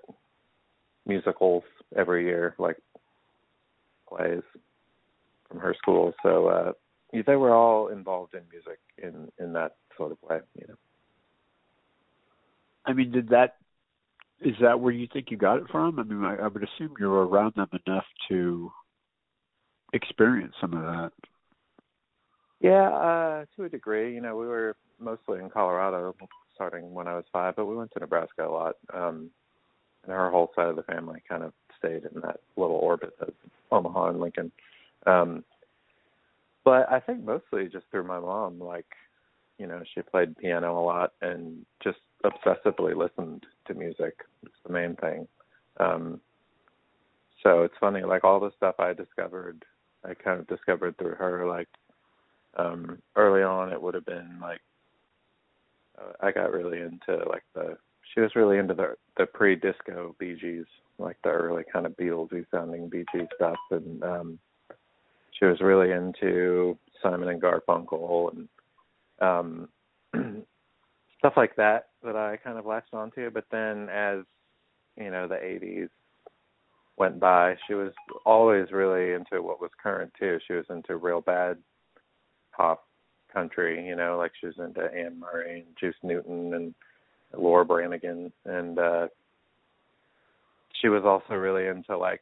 musicals 1.04 1.64
every 1.96 2.24
year 2.24 2.54
like 2.58 2.78
plays 4.08 4.42
from 5.48 5.58
her 5.58 5.74
school. 5.74 6.14
So 6.22 6.46
uh 6.46 6.72
they 7.26 7.36
were 7.36 7.54
all 7.54 7.88
involved 7.88 8.34
in 8.34 8.40
music 8.50 8.78
in 8.98 9.30
in 9.44 9.52
that 9.52 9.76
sort 9.96 10.12
of 10.12 10.18
way 10.22 10.40
you 10.58 10.66
know 10.68 10.74
i 12.86 12.92
mean 12.92 13.10
did 13.10 13.28
that 13.28 13.56
is 14.40 14.54
that 14.60 14.80
where 14.80 14.92
you 14.92 15.06
think 15.12 15.30
you 15.30 15.36
got 15.36 15.58
it 15.58 15.68
from 15.70 15.98
i 15.98 16.02
mean 16.02 16.24
i, 16.24 16.36
I 16.36 16.48
would 16.48 16.62
assume 16.62 16.94
you 16.98 17.08
were 17.08 17.26
around 17.26 17.54
them 17.56 17.68
enough 17.86 18.06
to 18.28 18.70
experience 19.92 20.54
some 20.60 20.74
of 20.74 20.82
that 20.82 21.12
yeah, 22.64 22.88
uh, 22.88 23.44
to 23.56 23.64
a 23.64 23.68
degree. 23.68 24.14
You 24.14 24.22
know, 24.22 24.36
we 24.36 24.46
were 24.46 24.74
mostly 24.98 25.38
in 25.38 25.50
Colorado 25.50 26.14
starting 26.54 26.94
when 26.94 27.06
I 27.06 27.14
was 27.14 27.26
five, 27.30 27.56
but 27.56 27.66
we 27.66 27.76
went 27.76 27.92
to 27.92 28.00
Nebraska 28.00 28.46
a 28.46 28.48
lot. 28.48 28.76
Um, 28.94 29.28
and 30.02 30.12
our 30.12 30.30
whole 30.30 30.50
side 30.56 30.68
of 30.68 30.76
the 30.76 30.82
family 30.84 31.22
kind 31.28 31.42
of 31.42 31.52
stayed 31.78 32.04
in 32.04 32.22
that 32.22 32.40
little 32.56 32.76
orbit 32.76 33.14
of 33.20 33.34
Omaha 33.70 34.08
and 34.08 34.20
Lincoln. 34.20 34.50
Um, 35.06 35.44
but 36.64 36.90
I 36.90 37.00
think 37.00 37.22
mostly 37.22 37.68
just 37.68 37.84
through 37.90 38.04
my 38.04 38.18
mom. 38.18 38.58
Like, 38.58 38.86
you 39.58 39.66
know, 39.66 39.82
she 39.94 40.00
played 40.00 40.34
piano 40.38 40.80
a 40.80 40.82
lot 40.82 41.12
and 41.20 41.66
just 41.82 41.98
obsessively 42.24 42.96
listened 42.96 43.44
to 43.66 43.74
music. 43.74 44.18
It's 44.42 44.54
the 44.66 44.72
main 44.72 44.96
thing. 44.96 45.28
Um, 45.78 46.20
so 47.42 47.62
it's 47.62 47.74
funny, 47.78 48.02
like 48.02 48.24
all 48.24 48.40
the 48.40 48.52
stuff 48.56 48.76
I 48.78 48.92
discovered, 48.92 49.64
I 50.04 50.14
kind 50.14 50.40
of 50.40 50.46
discovered 50.46 50.96
through 50.98 51.14
her. 51.16 51.46
Like 51.46 51.68
um 52.56 52.98
early 53.16 53.42
on 53.42 53.72
it 53.72 53.80
would 53.80 53.94
have 53.94 54.06
been 54.06 54.38
like 54.40 54.60
uh, 55.98 56.12
I 56.20 56.32
got 56.32 56.52
really 56.52 56.80
into 56.80 57.28
like 57.28 57.42
the 57.54 57.76
she 58.12 58.20
was 58.20 58.34
really 58.36 58.58
into 58.58 58.74
the 58.74 58.94
the 59.16 59.26
pre 59.26 59.56
disco 59.56 60.14
Bee 60.18 60.36
Gees, 60.40 60.66
like 60.98 61.16
the 61.24 61.30
early 61.30 61.64
kind 61.72 61.86
of 61.86 61.96
Beatlesy 61.96 62.44
sounding 62.50 62.88
Bee 62.88 63.04
Gees 63.12 63.26
stuff 63.34 63.56
and 63.70 64.02
um 64.02 64.38
she 65.38 65.46
was 65.46 65.60
really 65.60 65.90
into 65.90 66.78
Simon 67.02 67.28
and 67.28 67.42
Garfunkel 67.42 68.32
and 68.32 68.48
um 69.20 69.68
stuff 71.24 71.38
like 71.38 71.56
that 71.56 71.86
that 72.02 72.16
I 72.16 72.36
kind 72.36 72.58
of 72.58 72.66
latched 72.66 72.92
onto. 72.92 73.30
But 73.30 73.46
then 73.50 73.88
as 73.88 74.18
you 74.98 75.10
know, 75.10 75.26
the 75.26 75.42
eighties 75.42 75.88
went 76.98 77.18
by, 77.18 77.56
she 77.66 77.72
was 77.72 77.92
always 78.26 78.70
really 78.70 79.14
into 79.14 79.42
what 79.42 79.58
was 79.58 79.70
current 79.82 80.12
too. 80.20 80.38
She 80.46 80.52
was 80.52 80.66
into 80.68 80.96
real 80.96 81.22
bad 81.22 81.56
pop 82.54 82.84
country, 83.32 83.86
you 83.86 83.96
know, 83.96 84.18
like 84.18 84.32
she 84.38 84.46
was 84.48 84.58
into 84.58 84.82
Anne 84.82 85.18
Murray 85.18 85.64
and 85.66 85.76
Juice 85.80 85.96
Newton 86.02 86.52
and 86.52 86.74
Laura 87.36 87.64
Branigan 87.64 88.30
and 88.44 88.78
uh 88.78 89.08
she 90.80 90.88
was 90.88 91.04
also 91.04 91.34
really 91.34 91.66
into 91.66 91.96
like, 91.96 92.20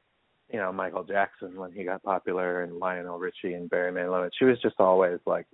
you 0.51 0.59
know, 0.59 0.73
Michael 0.73 1.03
Jackson 1.03 1.57
when 1.57 1.73
he 1.73 1.83
got 1.83 2.05
popular 2.05 2.63
and 2.63 2.79
Lionel 2.79 3.19
Richie 3.19 3.55
and 3.55 3.69
Barry 3.69 3.91
Manilow. 3.91 4.31
She 4.39 4.45
was 4.45 4.61
just 4.63 4.77
always 4.79 5.19
like 5.27 5.47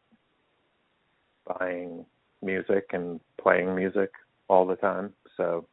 buying 1.59 2.05
music 2.43 2.91
and 2.93 3.21
playing 3.41 3.75
music 3.75 4.11
all 4.49 4.67
the 4.67 4.77
time. 4.77 5.13
So 5.37 5.67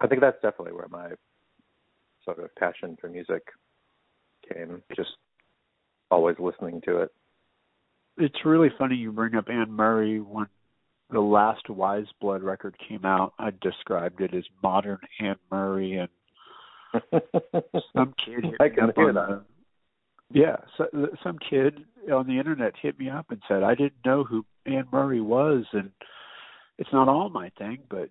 I 0.00 0.06
think 0.06 0.20
that's 0.20 0.40
definitely 0.42 0.72
where 0.72 0.88
my 0.88 1.10
sort 2.24 2.38
of 2.38 2.54
passion 2.56 2.96
for 3.00 3.08
music 3.08 3.42
came, 4.52 4.82
just 4.94 5.10
always 6.10 6.36
listening 6.38 6.80
to 6.86 6.98
it 6.98 7.10
it's 8.18 8.44
really 8.44 8.68
funny 8.78 8.96
you 8.96 9.12
bring 9.12 9.34
up 9.34 9.48
Anne 9.48 9.72
Murray 9.72 10.20
when 10.20 10.46
the 11.10 11.20
last 11.20 11.68
Wise 11.68 12.06
Blood 12.20 12.42
record 12.42 12.76
came 12.88 13.04
out. 13.04 13.34
I 13.38 13.50
described 13.60 14.20
it 14.20 14.34
as 14.34 14.44
modern 14.62 14.98
Anne 15.20 15.36
Murray, 15.50 15.98
and 15.98 16.08
some 17.96 18.14
kid 18.24 18.44
I 18.60 18.68
can 18.68 18.92
hear 18.96 19.12
that. 19.12 19.42
yeah, 20.30 20.56
so, 20.76 20.86
some 21.22 21.38
kid 21.50 21.84
on 22.10 22.26
the 22.26 22.38
internet 22.38 22.74
hit 22.80 22.98
me 22.98 23.08
up 23.10 23.26
and 23.30 23.40
said 23.48 23.62
I 23.62 23.74
didn't 23.74 24.04
know 24.04 24.24
who 24.24 24.44
Anne 24.64 24.86
Murray 24.92 25.20
was, 25.20 25.64
and 25.72 25.90
it's 26.78 26.92
not 26.92 27.08
all 27.08 27.28
my 27.30 27.50
thing, 27.58 27.78
but 27.88 28.08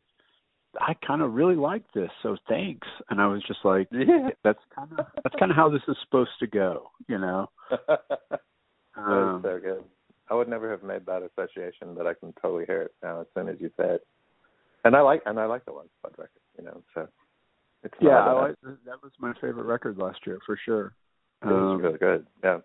I 0.79 0.93
kind 1.05 1.21
of 1.21 1.33
really 1.33 1.55
like 1.55 1.83
this, 1.93 2.09
so 2.21 2.35
thanks. 2.47 2.87
And 3.09 3.21
I 3.21 3.27
was 3.27 3.43
just 3.47 3.59
like, 3.63 3.87
yeah. 3.91 4.29
that's 4.43 4.59
kind 4.75 4.91
of 4.97 5.05
that's 5.23 5.35
kind 5.39 5.51
of 5.51 5.55
how 5.55 5.69
this 5.69 5.81
is 5.87 5.95
supposed 6.03 6.31
to 6.39 6.47
go, 6.47 6.91
you 7.07 7.17
know. 7.17 7.49
um, 8.97 9.41
so 9.43 9.59
good. 9.61 9.83
I 10.29 10.33
would 10.33 10.49
never 10.49 10.69
have 10.71 10.83
made 10.83 11.05
that 11.05 11.21
association, 11.21 11.93
but 11.95 12.07
I 12.07 12.13
can 12.13 12.33
totally 12.41 12.65
hear 12.65 12.81
it 12.83 12.91
now 13.03 13.21
as 13.21 13.27
soon 13.35 13.47
as 13.47 13.57
you 13.59 13.69
say 13.77 13.95
it. 13.95 14.07
And 14.83 14.95
I 14.95 15.01
like 15.01 15.21
and 15.25 15.39
I 15.39 15.45
like 15.45 15.65
the 15.65 15.73
one 15.73 15.87
Spud 15.99 16.13
record, 16.17 16.41
you 16.57 16.65
know. 16.65 16.81
So 16.93 17.07
it's 17.83 17.93
yeah, 18.01 18.17
I 18.17 18.31
like, 18.33 18.55
that 18.85 19.01
was 19.03 19.11
my 19.19 19.33
favorite 19.35 19.65
record 19.65 19.97
last 19.97 20.19
year 20.25 20.39
for 20.45 20.57
sure. 20.63 20.93
It 21.43 21.47
was 21.47 21.75
um, 21.75 21.81
really 21.81 21.97
good. 21.99 22.25
Yeah. 22.43 22.59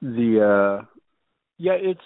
The 0.00 0.80
uh 0.80 0.84
yeah, 1.58 1.72
it's 1.72 2.00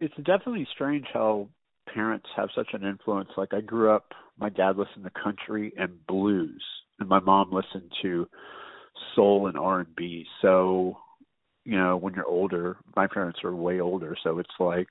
it's 0.00 0.16
definitely 0.16 0.66
strange 0.72 1.06
how 1.12 1.48
parents 1.92 2.26
have 2.36 2.48
such 2.54 2.68
an 2.72 2.84
influence. 2.84 3.28
Like 3.36 3.52
I 3.52 3.60
grew 3.60 3.94
up, 3.94 4.12
my 4.38 4.48
dad 4.48 4.76
listened 4.76 5.04
to 5.04 5.22
country 5.22 5.72
and 5.76 6.06
blues, 6.06 6.62
and 6.98 7.08
my 7.08 7.20
mom 7.20 7.52
listened 7.52 7.92
to 8.02 8.26
soul 9.14 9.48
and 9.48 9.56
R 9.58 9.80
and 9.80 9.94
B. 9.96 10.26
So 10.40 10.96
you 11.64 11.76
know, 11.76 11.96
when 11.96 12.14
you're 12.14 12.26
older, 12.26 12.78
my 12.96 13.06
parents 13.06 13.40
are 13.44 13.54
way 13.54 13.80
older, 13.80 14.16
so 14.22 14.38
it's 14.38 14.48
like 14.58 14.88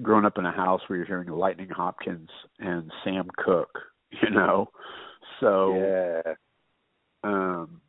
growing 0.00 0.24
up 0.24 0.38
in 0.38 0.46
a 0.46 0.52
house 0.52 0.80
where 0.86 0.96
you're 0.96 1.06
hearing 1.06 1.28
Lightning 1.28 1.68
Hopkins 1.68 2.30
and 2.58 2.90
Sam 3.04 3.28
Cooke, 3.36 3.78
you 4.22 4.30
know. 4.30 4.70
So 5.40 5.74
yeah. 5.74 6.34
um 7.22 7.80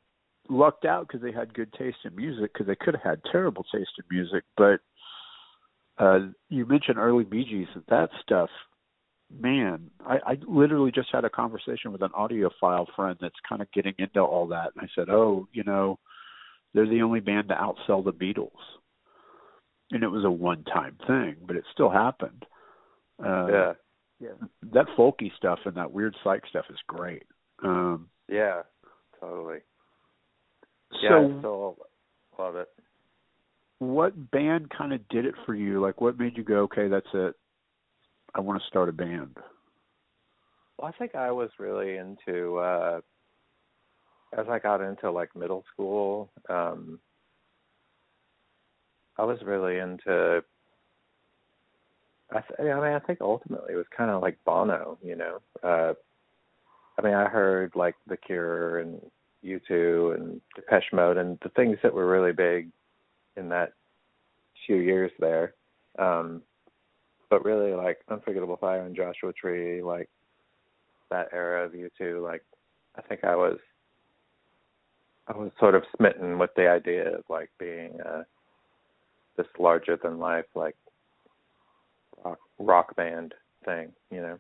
lucked 0.51 0.85
out 0.85 1.07
because 1.07 1.21
they 1.21 1.31
had 1.31 1.53
good 1.53 1.71
taste 1.73 1.97
in 2.03 2.15
music 2.15 2.53
because 2.53 2.67
they 2.67 2.75
could 2.75 2.93
have 2.95 3.03
had 3.03 3.21
terrible 3.31 3.63
taste 3.73 3.91
in 3.97 4.15
music, 4.15 4.43
but 4.57 4.79
uh 5.97 6.19
you 6.49 6.65
mentioned 6.65 6.97
early 6.97 7.23
Bee 7.23 7.45
Gees 7.45 7.67
and 7.73 7.83
that 7.89 8.09
stuff 8.21 8.49
man, 9.39 9.89
I, 10.05 10.17
I 10.25 10.37
literally 10.47 10.91
just 10.91 11.09
had 11.11 11.25
a 11.25 11.29
conversation 11.29 11.91
with 11.91 12.01
an 12.01 12.09
audiophile 12.09 12.87
friend 12.95 13.17
that's 13.21 13.35
kind 13.47 13.61
of 13.61 13.71
getting 13.71 13.93
into 13.97 14.19
all 14.19 14.47
that 14.47 14.71
and 14.75 14.83
I 14.83 14.87
said, 14.95 15.09
Oh, 15.09 15.47
you 15.53 15.63
know, 15.63 15.99
they're 16.73 16.87
the 16.87 17.01
only 17.01 17.19
band 17.19 17.49
to 17.49 17.55
outsell 17.55 18.03
the 18.03 18.13
Beatles. 18.13 18.49
And 19.91 20.03
it 20.03 20.07
was 20.07 20.23
a 20.23 20.31
one 20.31 20.63
time 20.63 20.97
thing, 21.05 21.35
but 21.45 21.55
it 21.55 21.65
still 21.73 21.89
happened. 21.89 22.45
Uh, 23.23 23.47
yeah. 23.47 23.73
Yeah. 24.19 24.47
That 24.73 24.85
folky 24.97 25.35
stuff 25.35 25.59
and 25.65 25.75
that 25.75 25.91
weird 25.91 26.15
psych 26.23 26.43
stuff 26.49 26.65
is 26.69 26.77
great. 26.87 27.23
Um 27.63 28.09
Yeah, 28.29 28.63
totally. 29.19 29.59
So 30.91 30.97
yeah, 31.01 31.17
I 31.17 31.39
still 31.39 31.77
love 32.37 32.55
it. 32.55 32.69
What 33.79 34.31
band 34.31 34.69
kind 34.69 34.93
of 34.93 35.07
did 35.09 35.25
it 35.25 35.35
for 35.45 35.55
you? 35.55 35.81
Like 35.81 36.01
what 36.01 36.19
made 36.19 36.37
you 36.37 36.43
go, 36.43 36.61
okay, 36.63 36.87
that's 36.87 37.07
it. 37.13 37.35
I 38.35 38.39
want 38.39 38.61
to 38.61 38.67
start 38.67 38.89
a 38.89 38.93
band. 38.93 39.35
Well, 40.77 40.87
I 40.93 40.97
think 40.97 41.15
I 41.15 41.31
was 41.31 41.49
really 41.59 41.97
into 41.97 42.57
uh 42.57 43.01
as 44.37 44.45
I 44.49 44.59
got 44.59 44.81
into 44.81 45.11
like 45.11 45.35
middle 45.35 45.63
school, 45.73 46.29
um, 46.49 46.99
I 49.17 49.23
was 49.25 49.39
really 49.45 49.77
into. 49.77 50.41
I, 52.33 52.39
th- 52.39 52.59
I 52.59 52.63
mean, 52.63 52.71
I 52.71 52.99
think 52.99 53.19
ultimately 53.19 53.73
it 53.73 53.77
was 53.77 53.85
kind 53.95 54.09
of 54.09 54.21
like 54.21 54.37
Bono, 54.45 54.97
you 55.03 55.17
know. 55.17 55.39
Uh, 55.61 55.93
I 56.97 57.01
mean, 57.01 57.13
I 57.13 57.27
heard 57.27 57.73
like 57.75 57.95
The 58.07 58.15
Cure 58.15 58.79
and 58.79 59.01
U2 59.43 60.15
and 60.15 60.41
Depeche 60.55 60.93
Mode 60.93 61.17
and 61.17 61.37
the 61.41 61.49
things 61.49 61.77
that 61.83 61.93
were 61.93 62.07
really 62.07 62.33
big 62.33 62.69
in 63.35 63.49
that 63.49 63.73
few 64.65 64.77
years 64.77 65.11
there. 65.19 65.53
Um, 65.97 66.41
but 67.29 67.45
really, 67.45 67.73
like 67.73 67.99
Unforgettable 68.09 68.57
Fire 68.57 68.85
and 68.85 68.95
Joshua 68.95 69.31
Tree, 69.33 69.81
like 69.81 70.09
that 71.09 71.29
era 71.31 71.65
of 71.65 71.71
U2, 71.71 72.21
like 72.23 72.43
I 72.95 73.01
think 73.01 73.23
I 73.23 73.35
was 73.35 73.57
I 75.27 75.37
was 75.37 75.51
sort 75.59 75.75
of 75.75 75.83
smitten 75.95 76.39
with 76.39 76.51
the 76.55 76.69
idea 76.69 77.17
of 77.17 77.23
like 77.29 77.49
being 77.57 77.99
uh, 78.01 78.23
this 79.37 79.47
larger 79.57 79.97
than 80.01 80.19
life 80.19 80.45
like 80.55 80.75
rock, 82.23 82.39
rock 82.59 82.95
band 82.95 83.33
thing, 83.65 83.93
you 84.09 84.21
know. 84.21 84.39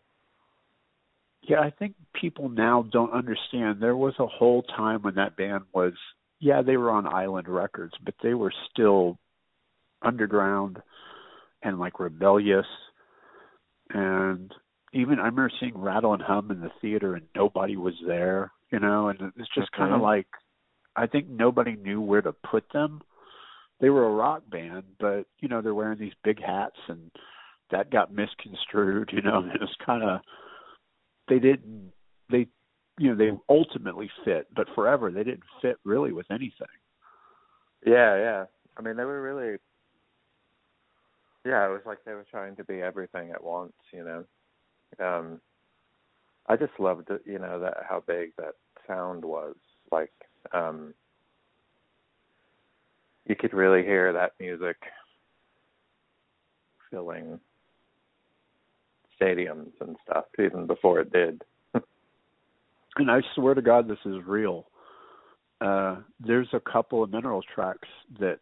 Yeah, 1.43 1.59
I 1.59 1.71
think 1.71 1.95
people 2.13 2.49
now 2.49 2.85
don't 2.91 3.11
understand. 3.13 3.81
There 3.81 3.95
was 3.95 4.13
a 4.19 4.27
whole 4.27 4.61
time 4.63 5.01
when 5.01 5.15
that 5.15 5.35
band 5.35 5.63
was, 5.73 5.93
yeah, 6.39 6.61
they 6.61 6.77
were 6.77 6.91
on 6.91 7.11
Island 7.11 7.47
Records, 7.47 7.93
but 8.03 8.13
they 8.21 8.33
were 8.33 8.53
still 8.71 9.17
underground 10.01 10.81
and 11.63 11.79
like 11.79 11.99
rebellious. 11.99 12.65
And 13.89 14.53
even 14.93 15.19
I 15.19 15.25
remember 15.25 15.51
seeing 15.59 15.77
Rattle 15.77 16.13
and 16.13 16.21
Hum 16.21 16.51
in 16.51 16.61
the 16.61 16.71
theater, 16.81 17.15
and 17.15 17.25
nobody 17.35 17.75
was 17.75 17.95
there, 18.05 18.51
you 18.71 18.79
know. 18.79 19.09
And 19.09 19.31
it's 19.37 19.49
just 19.55 19.71
kind 19.71 19.93
of 19.93 20.01
like 20.01 20.27
I 20.95 21.07
think 21.07 21.27
nobody 21.29 21.75
knew 21.75 22.01
where 22.01 22.21
to 22.21 22.33
put 22.33 22.65
them. 22.73 23.01
they 23.79 23.89
were 23.89 24.05
a 24.05 24.11
rock 24.13 24.43
band, 24.49 24.83
but 24.99 25.25
you 25.39 25.47
know 25.49 25.61
they're 25.61 25.73
wearing 25.73 25.99
these 25.99 26.13
big 26.23 26.39
hats, 26.41 26.77
and 26.87 27.11
that 27.71 27.91
got 27.91 28.13
misconstrued. 28.13 29.11
You 29.13 29.21
know, 29.21 29.39
it 29.53 29.59
was 29.59 29.75
kind 29.85 30.03
of 30.03 30.19
they 31.27 31.39
didn't 31.39 31.91
they 32.29 32.47
you 32.97 33.09
know 33.09 33.15
they 33.15 33.31
ultimately 33.49 34.09
fit, 34.25 34.47
but 34.55 34.67
forever 34.75 35.11
they 35.11 35.23
didn't 35.23 35.43
fit 35.61 35.77
really 35.83 36.11
with 36.11 36.29
anything. 36.29 36.67
Yeah, 37.85 38.17
yeah. 38.17 38.45
I 38.77 38.81
mean, 38.81 38.95
they 38.95 39.05
were 39.05 39.21
really. 39.21 39.57
Yeah, 41.45 41.65
it 41.65 41.71
was 41.71 41.81
like 41.85 41.97
they 42.05 42.13
were 42.13 42.25
trying 42.29 42.55
to 42.57 42.63
be 42.63 42.81
everything 42.81 43.31
at 43.31 43.43
once. 43.43 43.73
You 43.91 44.03
know, 44.99 45.05
um, 45.05 45.41
I 46.47 46.55
just 46.55 46.79
loved 46.79 47.09
it. 47.09 47.21
You 47.25 47.39
know 47.39 47.59
that 47.59 47.77
how 47.87 48.03
big 48.05 48.33
that 48.37 48.53
sound 48.87 49.25
was. 49.25 49.55
Like, 49.91 50.13
um, 50.53 50.93
you 53.25 53.35
could 53.35 53.53
really 53.53 53.83
hear 53.83 54.13
that 54.13 54.33
music 54.39 54.77
filling 56.91 57.39
stadiums 59.21 59.71
and 59.79 59.95
stuff 60.03 60.25
even 60.39 60.67
before 60.67 60.99
it 60.99 61.11
did. 61.11 61.43
and 62.95 63.11
I 63.11 63.21
swear 63.35 63.53
to 63.53 63.61
God, 63.61 63.87
this 63.87 63.99
is 64.05 64.15
real. 64.25 64.67
Uh, 65.59 65.97
there's 66.19 66.49
a 66.53 66.59
couple 66.59 67.03
of 67.03 67.11
minerals 67.11 67.45
tracks 67.53 67.87
that, 68.19 68.39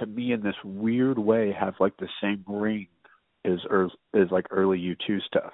to 0.00 0.06
me, 0.06 0.32
in 0.32 0.42
this 0.42 0.56
weird 0.64 1.18
way, 1.18 1.54
have 1.58 1.74
like 1.78 1.96
the 1.98 2.08
same 2.20 2.44
ring 2.48 2.88
as 3.44 3.58
er, 3.70 3.88
as 4.14 4.30
like 4.30 4.46
early 4.50 4.78
U2 4.78 5.22
stuff. 5.22 5.52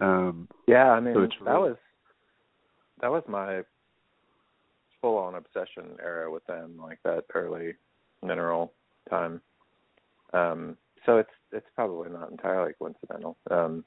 Um, 0.00 0.48
yeah, 0.66 0.90
I 0.90 1.00
mean 1.00 1.14
so 1.14 1.28
that 1.44 1.60
was 1.60 1.76
that 3.00 3.10
was 3.10 3.22
my 3.28 3.62
full 5.00 5.16
on 5.16 5.36
obsession 5.36 5.96
era 6.02 6.30
with 6.30 6.44
them, 6.46 6.78
like 6.80 6.98
that 7.04 7.24
early 7.34 7.74
mineral 8.22 8.72
time. 9.08 9.40
Um, 10.32 10.76
so 11.06 11.18
it's 11.18 11.30
it's 11.52 11.66
probably 11.74 12.10
not 12.10 12.30
entirely 12.30 12.72
coincidental. 12.78 13.36
Um, 13.50 13.84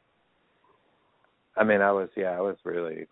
I 1.57 1.63
mean, 1.63 1.81
I 1.81 1.91
was 1.91 2.09
yeah, 2.15 2.31
I 2.31 2.41
was 2.41 2.57
really 2.63 3.07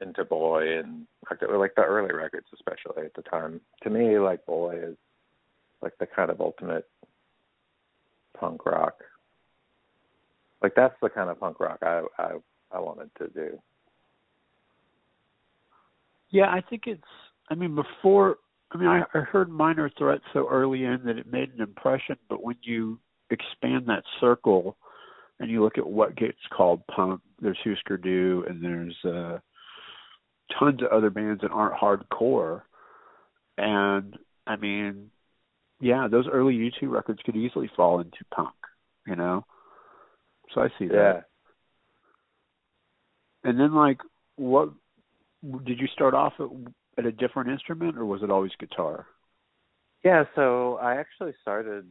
into 0.00 0.24
Boy 0.24 0.78
and 0.78 1.06
like 1.30 1.74
the 1.74 1.82
early 1.82 2.14
records, 2.14 2.46
especially 2.54 3.04
at 3.04 3.14
the 3.14 3.22
time. 3.22 3.60
To 3.82 3.90
me, 3.90 4.18
like 4.18 4.44
Boy 4.46 4.78
is 4.82 4.96
like 5.82 5.96
the 5.98 6.06
kind 6.06 6.30
of 6.30 6.40
ultimate 6.40 6.88
punk 8.38 8.64
rock. 8.66 8.94
Like 10.62 10.74
that's 10.74 10.94
the 11.02 11.08
kind 11.08 11.30
of 11.30 11.40
punk 11.40 11.60
rock 11.60 11.78
I 11.82 12.02
I 12.18 12.32
I 12.72 12.80
wanted 12.80 13.10
to 13.18 13.28
do. 13.28 13.58
Yeah, 16.30 16.50
I 16.50 16.62
think 16.68 16.82
it's. 16.86 17.02
I 17.50 17.54
mean, 17.54 17.74
before. 17.74 18.36
I 18.70 18.76
mean, 18.76 18.88
I, 18.88 19.02
I 19.14 19.20
heard 19.20 19.48
Minor 19.48 19.90
Threat 19.96 20.20
so 20.34 20.46
early 20.50 20.84
in 20.84 21.00
that 21.06 21.16
it 21.16 21.32
made 21.32 21.54
an 21.54 21.62
impression, 21.62 22.16
but 22.28 22.44
when 22.44 22.56
you 22.60 22.98
expand 23.30 23.86
that 23.86 24.04
circle 24.20 24.76
and 25.40 25.50
you 25.50 25.62
look 25.62 25.78
at 25.78 25.86
what 25.86 26.16
gets 26.16 26.38
called 26.56 26.86
punk, 26.86 27.20
there's 27.40 27.58
Hüsker 27.64 27.96
Dü 27.96 28.48
and 28.48 28.62
there's 28.62 28.96
uh, 29.04 29.38
tons 30.58 30.82
of 30.82 30.88
other 30.88 31.10
bands 31.10 31.42
that 31.42 31.50
aren't 31.50 31.80
hardcore. 31.80 32.62
And 33.56 34.16
I 34.46 34.56
mean, 34.56 35.10
yeah, 35.80 36.08
those 36.10 36.26
early 36.30 36.54
U2 36.54 36.90
records 36.90 37.20
could 37.24 37.36
easily 37.36 37.70
fall 37.76 38.00
into 38.00 38.18
punk, 38.34 38.54
you 39.06 39.16
know. 39.16 39.44
So 40.54 40.60
I 40.60 40.68
see 40.78 40.88
that. 40.88 40.94
Yeah. 40.94 41.20
And 43.44 43.60
then, 43.60 43.74
like, 43.74 43.98
what 44.36 44.70
did 45.64 45.78
you 45.78 45.86
start 45.88 46.14
off 46.14 46.32
at, 46.40 46.48
at 46.98 47.06
a 47.06 47.12
different 47.12 47.50
instrument, 47.50 47.96
or 47.96 48.04
was 48.04 48.22
it 48.22 48.30
always 48.30 48.50
guitar? 48.58 49.06
Yeah, 50.04 50.24
so 50.34 50.76
I 50.76 50.96
actually 50.96 51.34
started 51.42 51.86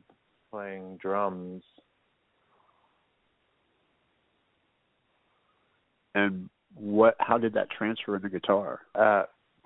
playing 0.51 0.97
drums. 0.97 1.63
And 6.15 6.49
what? 6.73 7.15
How 7.19 7.37
did 7.37 7.53
that 7.53 7.69
transfer 7.69 8.15
into 8.15 8.29
guitar? 8.29 8.81
Uh, 8.95 9.23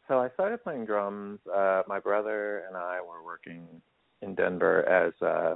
so 0.08 0.20
I 0.20 0.30
started 0.34 0.64
playing 0.64 0.86
drums. 0.86 1.40
Uh, 1.54 1.84
my 1.88 2.00
brother 2.00 2.64
and 2.68 2.76
I 2.76 3.00
were 3.02 3.24
working 3.24 3.66
in 4.22 4.36
Denver 4.36 4.88
as 4.88 5.14
uh, 5.22 5.56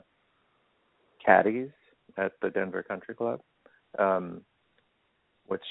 caddies 1.25 1.71
at 2.17 2.33
the 2.41 2.49
Denver 2.49 2.83
Country 2.83 3.15
Club, 3.15 3.41
um, 3.99 4.41
which 5.47 5.61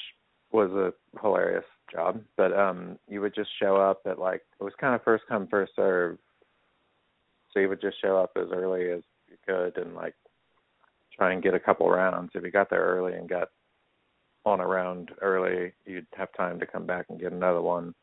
was 0.53 0.71
a 0.71 0.93
hilarious 1.21 1.65
job. 1.91 2.21
But 2.37 2.53
um, 2.53 2.99
you 3.09 3.21
would 3.21 3.35
just 3.35 3.51
show 3.59 3.77
up 3.77 4.03
at 4.07 4.19
like 4.19 4.43
it 4.61 4.65
was 4.65 4.75
kind 4.81 4.95
of 4.95 5.03
first 5.03 5.25
come 5.29 5.47
first 5.47 5.73
serve. 5.75 6.19
So 7.53 7.61
you 7.61 7.69
would 7.69 7.81
just 7.81 8.01
show 8.03 8.19
up 8.19 8.33
as 8.37 8.49
early 8.53 8.91
as 8.91 9.03
you 9.35 9.55
could 9.55 9.83
and 9.83 9.95
like 9.95 10.15
try 11.17 11.33
and 11.33 11.43
get 11.43 11.55
a 11.55 11.61
couple 11.61 11.89
rounds. 11.89 12.33
If 12.35 12.43
you 12.43 12.51
got 12.51 12.71
there 12.71 12.85
early 12.85 13.15
and 13.15 13.29
got 13.29 13.49
on 14.45 14.61
a 14.61 14.67
round 14.67 15.11
early, 15.23 15.73
you'd 15.87 16.07
have 16.15 16.33
time 16.37 16.61
to 16.61 16.67
come 16.67 16.87
back 16.87 17.07
and 17.09 17.21
get 17.21 17.33
another 17.33 17.63
one 17.63 17.95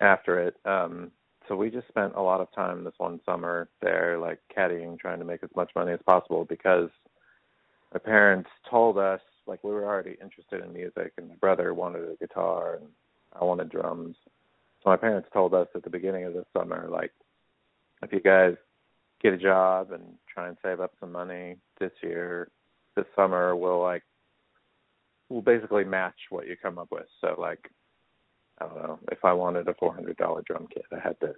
after 0.00 0.40
it. 0.40 0.56
Um 0.64 1.10
so 1.48 1.56
we 1.56 1.70
just 1.70 1.88
spent 1.88 2.14
a 2.14 2.22
lot 2.22 2.40
of 2.40 2.52
time 2.52 2.84
this 2.84 2.94
one 2.98 3.20
summer 3.26 3.68
there 3.80 4.18
like 4.18 4.38
caddying 4.56 4.98
trying 4.98 5.18
to 5.18 5.24
make 5.24 5.42
as 5.42 5.50
much 5.56 5.70
money 5.74 5.92
as 5.92 5.98
possible 6.06 6.44
because 6.44 6.88
my 7.92 7.98
parents 7.98 8.48
told 8.70 8.96
us 8.96 9.20
like 9.46 9.62
we 9.64 9.72
were 9.72 9.84
already 9.84 10.16
interested 10.22 10.64
in 10.64 10.72
music 10.72 11.12
and 11.18 11.28
my 11.28 11.34
brother 11.34 11.74
wanted 11.74 12.08
a 12.08 12.16
guitar 12.16 12.76
and 12.76 12.86
I 13.38 13.44
wanted 13.44 13.70
drums. 13.70 14.16
So 14.82 14.90
my 14.90 14.96
parents 14.96 15.28
told 15.32 15.52
us 15.52 15.68
at 15.74 15.82
the 15.82 15.90
beginning 15.90 16.24
of 16.24 16.32
the 16.32 16.46
summer 16.56 16.88
like 16.90 17.12
if 18.02 18.12
you 18.12 18.20
guys 18.20 18.54
get 19.22 19.32
a 19.32 19.38
job 19.38 19.92
and 19.92 20.02
try 20.32 20.48
and 20.48 20.56
save 20.62 20.80
up 20.80 20.92
some 21.00 21.12
money 21.12 21.56
this 21.78 21.92
year, 22.02 22.48
this 22.96 23.06
summer 23.16 23.56
we'll 23.56 23.80
like 23.80 24.02
we'll 25.28 25.42
basically 25.42 25.84
match 25.84 26.16
what 26.30 26.46
you 26.46 26.56
come 26.60 26.78
up 26.78 26.88
with. 26.90 27.06
So 27.20 27.34
like 27.38 27.70
I 28.58 28.66
don't 28.66 28.76
know, 28.76 28.98
if 29.10 29.24
I 29.24 29.32
wanted 29.32 29.68
a 29.68 29.74
four 29.74 29.94
hundred 29.94 30.16
dollar 30.16 30.42
drum 30.46 30.66
kit 30.72 30.84
I 30.92 30.98
had 30.98 31.18
to 31.20 31.34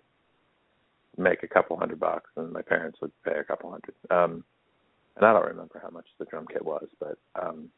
make 1.17 1.43
a 1.43 1.49
couple 1.49 1.77
hundred 1.77 2.01
bucks 2.01 2.31
and 2.37 2.53
my 2.53 2.63
parents 2.63 2.99
would 3.01 3.13
pay 3.25 3.39
a 3.39 3.45
couple 3.45 3.71
hundred. 3.71 3.95
Um 4.11 4.45
and 5.17 5.25
I 5.25 5.33
don't 5.33 5.47
remember 5.47 5.81
how 5.83 5.91
much 5.91 6.07
the 6.19 6.25
drum 6.25 6.47
kit 6.51 6.65
was, 6.65 6.89
but 6.99 7.19
um 7.41 7.69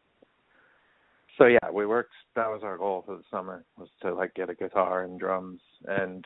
so 1.36 1.46
yeah, 1.46 1.70
we 1.70 1.84
worked 1.84 2.14
that 2.34 2.48
was 2.48 2.62
our 2.62 2.78
goal 2.78 3.02
for 3.04 3.16
the 3.16 3.24
summer 3.30 3.64
was 3.76 3.88
to 4.02 4.14
like 4.14 4.34
get 4.34 4.50
a 4.50 4.54
guitar 4.54 5.02
and 5.02 5.20
drums 5.20 5.60
and 5.86 6.24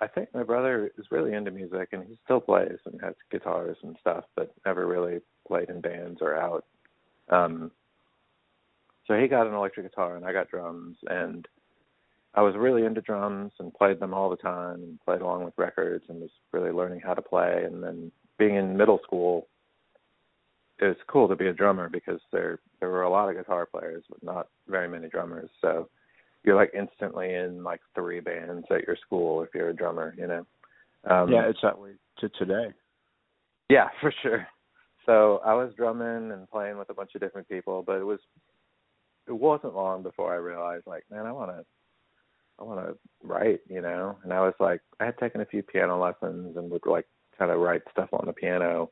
I 0.00 0.06
think 0.06 0.32
my 0.32 0.42
brother 0.42 0.92
is 0.96 1.06
really 1.10 1.34
into 1.34 1.50
music 1.50 1.88
and 1.92 2.04
he 2.06 2.18
still 2.24 2.40
plays 2.40 2.78
and 2.84 3.00
has 3.00 3.14
guitars 3.30 3.76
and 3.82 3.96
stuff, 4.00 4.24
but 4.36 4.54
never 4.64 4.86
really 4.86 5.20
played 5.46 5.70
in 5.70 5.80
bands 5.80 6.20
or 6.20 6.36
out. 6.36 6.64
Um 7.30 7.70
so 9.06 9.14
he 9.14 9.26
got 9.26 9.46
an 9.46 9.54
electric 9.54 9.90
guitar 9.90 10.16
and 10.16 10.24
I 10.24 10.32
got 10.32 10.50
drums 10.50 10.96
and 11.08 11.48
I 12.34 12.42
was 12.42 12.54
really 12.56 12.84
into 12.84 13.00
drums 13.00 13.52
and 13.58 13.74
played 13.74 14.00
them 14.00 14.14
all 14.14 14.30
the 14.30 14.36
time 14.36 14.82
and 14.82 15.00
played 15.00 15.22
along 15.22 15.44
with 15.44 15.54
records 15.56 16.04
and 16.08 16.20
was 16.20 16.30
really 16.52 16.70
learning 16.70 17.00
how 17.00 17.14
to 17.14 17.22
play 17.22 17.64
and 17.64 17.82
then 17.82 18.12
being 18.38 18.56
in 18.56 18.76
middle 18.76 19.00
school 19.02 19.48
it 20.78 20.84
was 20.84 20.96
cool 21.08 21.26
to 21.26 21.34
be 21.34 21.48
a 21.48 21.52
drummer 21.52 21.88
because 21.88 22.20
there 22.30 22.60
there 22.78 22.90
were 22.90 23.02
a 23.02 23.10
lot 23.10 23.28
of 23.28 23.36
guitar 23.36 23.66
players 23.66 24.04
but 24.08 24.22
not 24.22 24.48
very 24.68 24.88
many 24.88 25.08
drummers 25.08 25.50
so 25.60 25.88
you're 26.48 26.56
like 26.56 26.72
instantly 26.72 27.34
in 27.34 27.62
like 27.62 27.82
three 27.94 28.20
bands 28.20 28.66
at 28.70 28.86
your 28.86 28.96
school 29.04 29.42
if 29.42 29.50
you're 29.54 29.68
a 29.68 29.76
drummer, 29.76 30.14
you 30.16 30.26
know. 30.26 30.46
Um 31.04 31.30
Yeah, 31.30 31.42
it's 31.42 31.60
that 31.62 31.78
way 31.78 31.90
to 32.20 32.28
today. 32.30 32.72
Yeah, 33.68 33.88
for 34.00 34.12
sure. 34.22 34.48
So 35.04 35.42
I 35.44 35.52
was 35.52 35.74
drumming 35.76 36.32
and 36.32 36.50
playing 36.50 36.78
with 36.78 36.88
a 36.88 36.94
bunch 36.94 37.10
of 37.14 37.20
different 37.20 37.50
people, 37.50 37.82
but 37.86 37.96
it 37.96 38.04
was 38.04 38.18
it 39.26 39.32
wasn't 39.32 39.74
long 39.74 40.02
before 40.02 40.32
I 40.32 40.36
realized 40.36 40.86
like, 40.86 41.04
man, 41.10 41.26
I 41.26 41.32
wanna 41.32 41.64
I 42.58 42.64
wanna 42.64 42.94
write, 43.22 43.60
you 43.68 43.82
know. 43.82 44.16
And 44.24 44.32
I 44.32 44.40
was 44.40 44.54
like 44.58 44.80
I 45.00 45.04
had 45.04 45.18
taken 45.18 45.42
a 45.42 45.46
few 45.46 45.62
piano 45.62 46.00
lessons 46.00 46.56
and 46.56 46.70
would 46.70 46.86
like 46.86 47.06
kind 47.38 47.50
of 47.50 47.60
write 47.60 47.82
stuff 47.92 48.08
on 48.14 48.24
the 48.24 48.32
piano 48.32 48.90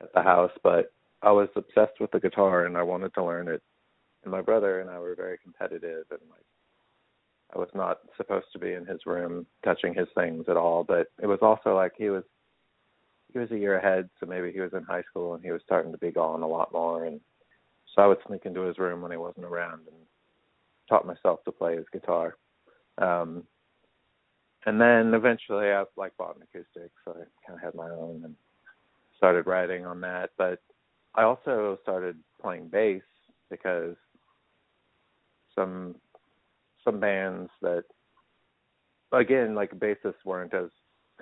at 0.00 0.12
the 0.14 0.22
house, 0.22 0.52
but 0.62 0.92
I 1.22 1.32
was 1.32 1.48
obsessed 1.56 1.98
with 1.98 2.12
the 2.12 2.20
guitar 2.20 2.66
and 2.66 2.78
I 2.78 2.84
wanted 2.84 3.14
to 3.14 3.24
learn 3.24 3.48
it 3.48 3.62
and 4.22 4.32
my 4.32 4.40
brother 4.40 4.80
and 4.80 4.90
I 4.90 4.98
were 4.98 5.14
very 5.14 5.38
competitive 5.38 6.04
and 6.10 6.20
like 6.30 6.44
I 7.54 7.58
was 7.58 7.68
not 7.74 7.98
supposed 8.16 8.46
to 8.52 8.58
be 8.58 8.72
in 8.72 8.86
his 8.86 9.00
room 9.06 9.46
touching 9.64 9.94
his 9.94 10.08
things 10.14 10.46
at 10.48 10.56
all, 10.56 10.84
but 10.84 11.08
it 11.22 11.26
was 11.26 11.40
also 11.42 11.74
like 11.74 11.92
he 11.96 12.10
was 12.10 12.24
he 13.32 13.38
was 13.38 13.50
a 13.50 13.58
year 13.58 13.78
ahead, 13.78 14.10
so 14.20 14.26
maybe 14.26 14.52
he 14.52 14.60
was 14.60 14.72
in 14.74 14.82
high 14.84 15.02
school 15.02 15.34
and 15.34 15.42
he 15.42 15.50
was 15.50 15.62
starting 15.64 15.92
to 15.92 15.98
be 15.98 16.10
gone 16.10 16.42
a 16.42 16.48
lot 16.48 16.72
more 16.72 17.04
and 17.06 17.20
so 17.94 18.02
I 18.02 18.06
would 18.06 18.18
sneak 18.26 18.46
into 18.46 18.62
his 18.62 18.78
room 18.78 19.02
when 19.02 19.10
he 19.10 19.18
wasn't 19.18 19.44
around 19.44 19.80
and 19.86 19.96
taught 20.88 21.06
myself 21.06 21.44
to 21.44 21.52
play 21.52 21.76
his 21.76 21.86
guitar. 21.92 22.36
Um 22.98 23.44
and 24.64 24.80
then 24.80 25.12
eventually 25.14 25.70
I 25.70 25.84
like 25.96 26.16
bought 26.16 26.36
an 26.36 26.42
acoustic, 26.42 26.90
so 27.04 27.12
I 27.12 27.24
kind 27.46 27.58
of 27.58 27.60
had 27.60 27.74
my 27.74 27.90
own 27.90 28.22
and 28.24 28.34
started 29.16 29.46
writing 29.46 29.84
on 29.84 30.00
that. 30.02 30.30
But 30.38 30.60
I 31.14 31.24
also 31.24 31.78
started 31.82 32.16
playing 32.40 32.68
bass 32.68 33.02
because 33.50 33.96
some 35.54 35.96
some 36.84 37.00
bands 37.00 37.50
that 37.60 37.84
again 39.12 39.54
like 39.54 39.70
bassists 39.78 40.24
weren't 40.24 40.54
as 40.54 40.70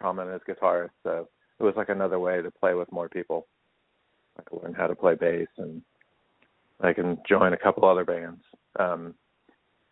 common 0.00 0.28
as 0.30 0.40
guitarists, 0.48 0.90
so 1.02 1.28
it 1.58 1.62
was 1.62 1.74
like 1.76 1.88
another 1.88 2.18
way 2.18 2.40
to 2.40 2.50
play 2.50 2.74
with 2.74 2.90
more 2.92 3.08
people. 3.08 3.46
I 4.38 4.42
could 4.42 4.62
learn 4.62 4.74
how 4.74 4.86
to 4.86 4.94
play 4.94 5.14
bass 5.14 5.48
and 5.58 5.82
I 6.80 6.92
can 6.92 7.18
join 7.28 7.52
a 7.52 7.58
couple 7.58 7.88
other 7.88 8.04
bands. 8.04 8.42
Um 8.78 9.14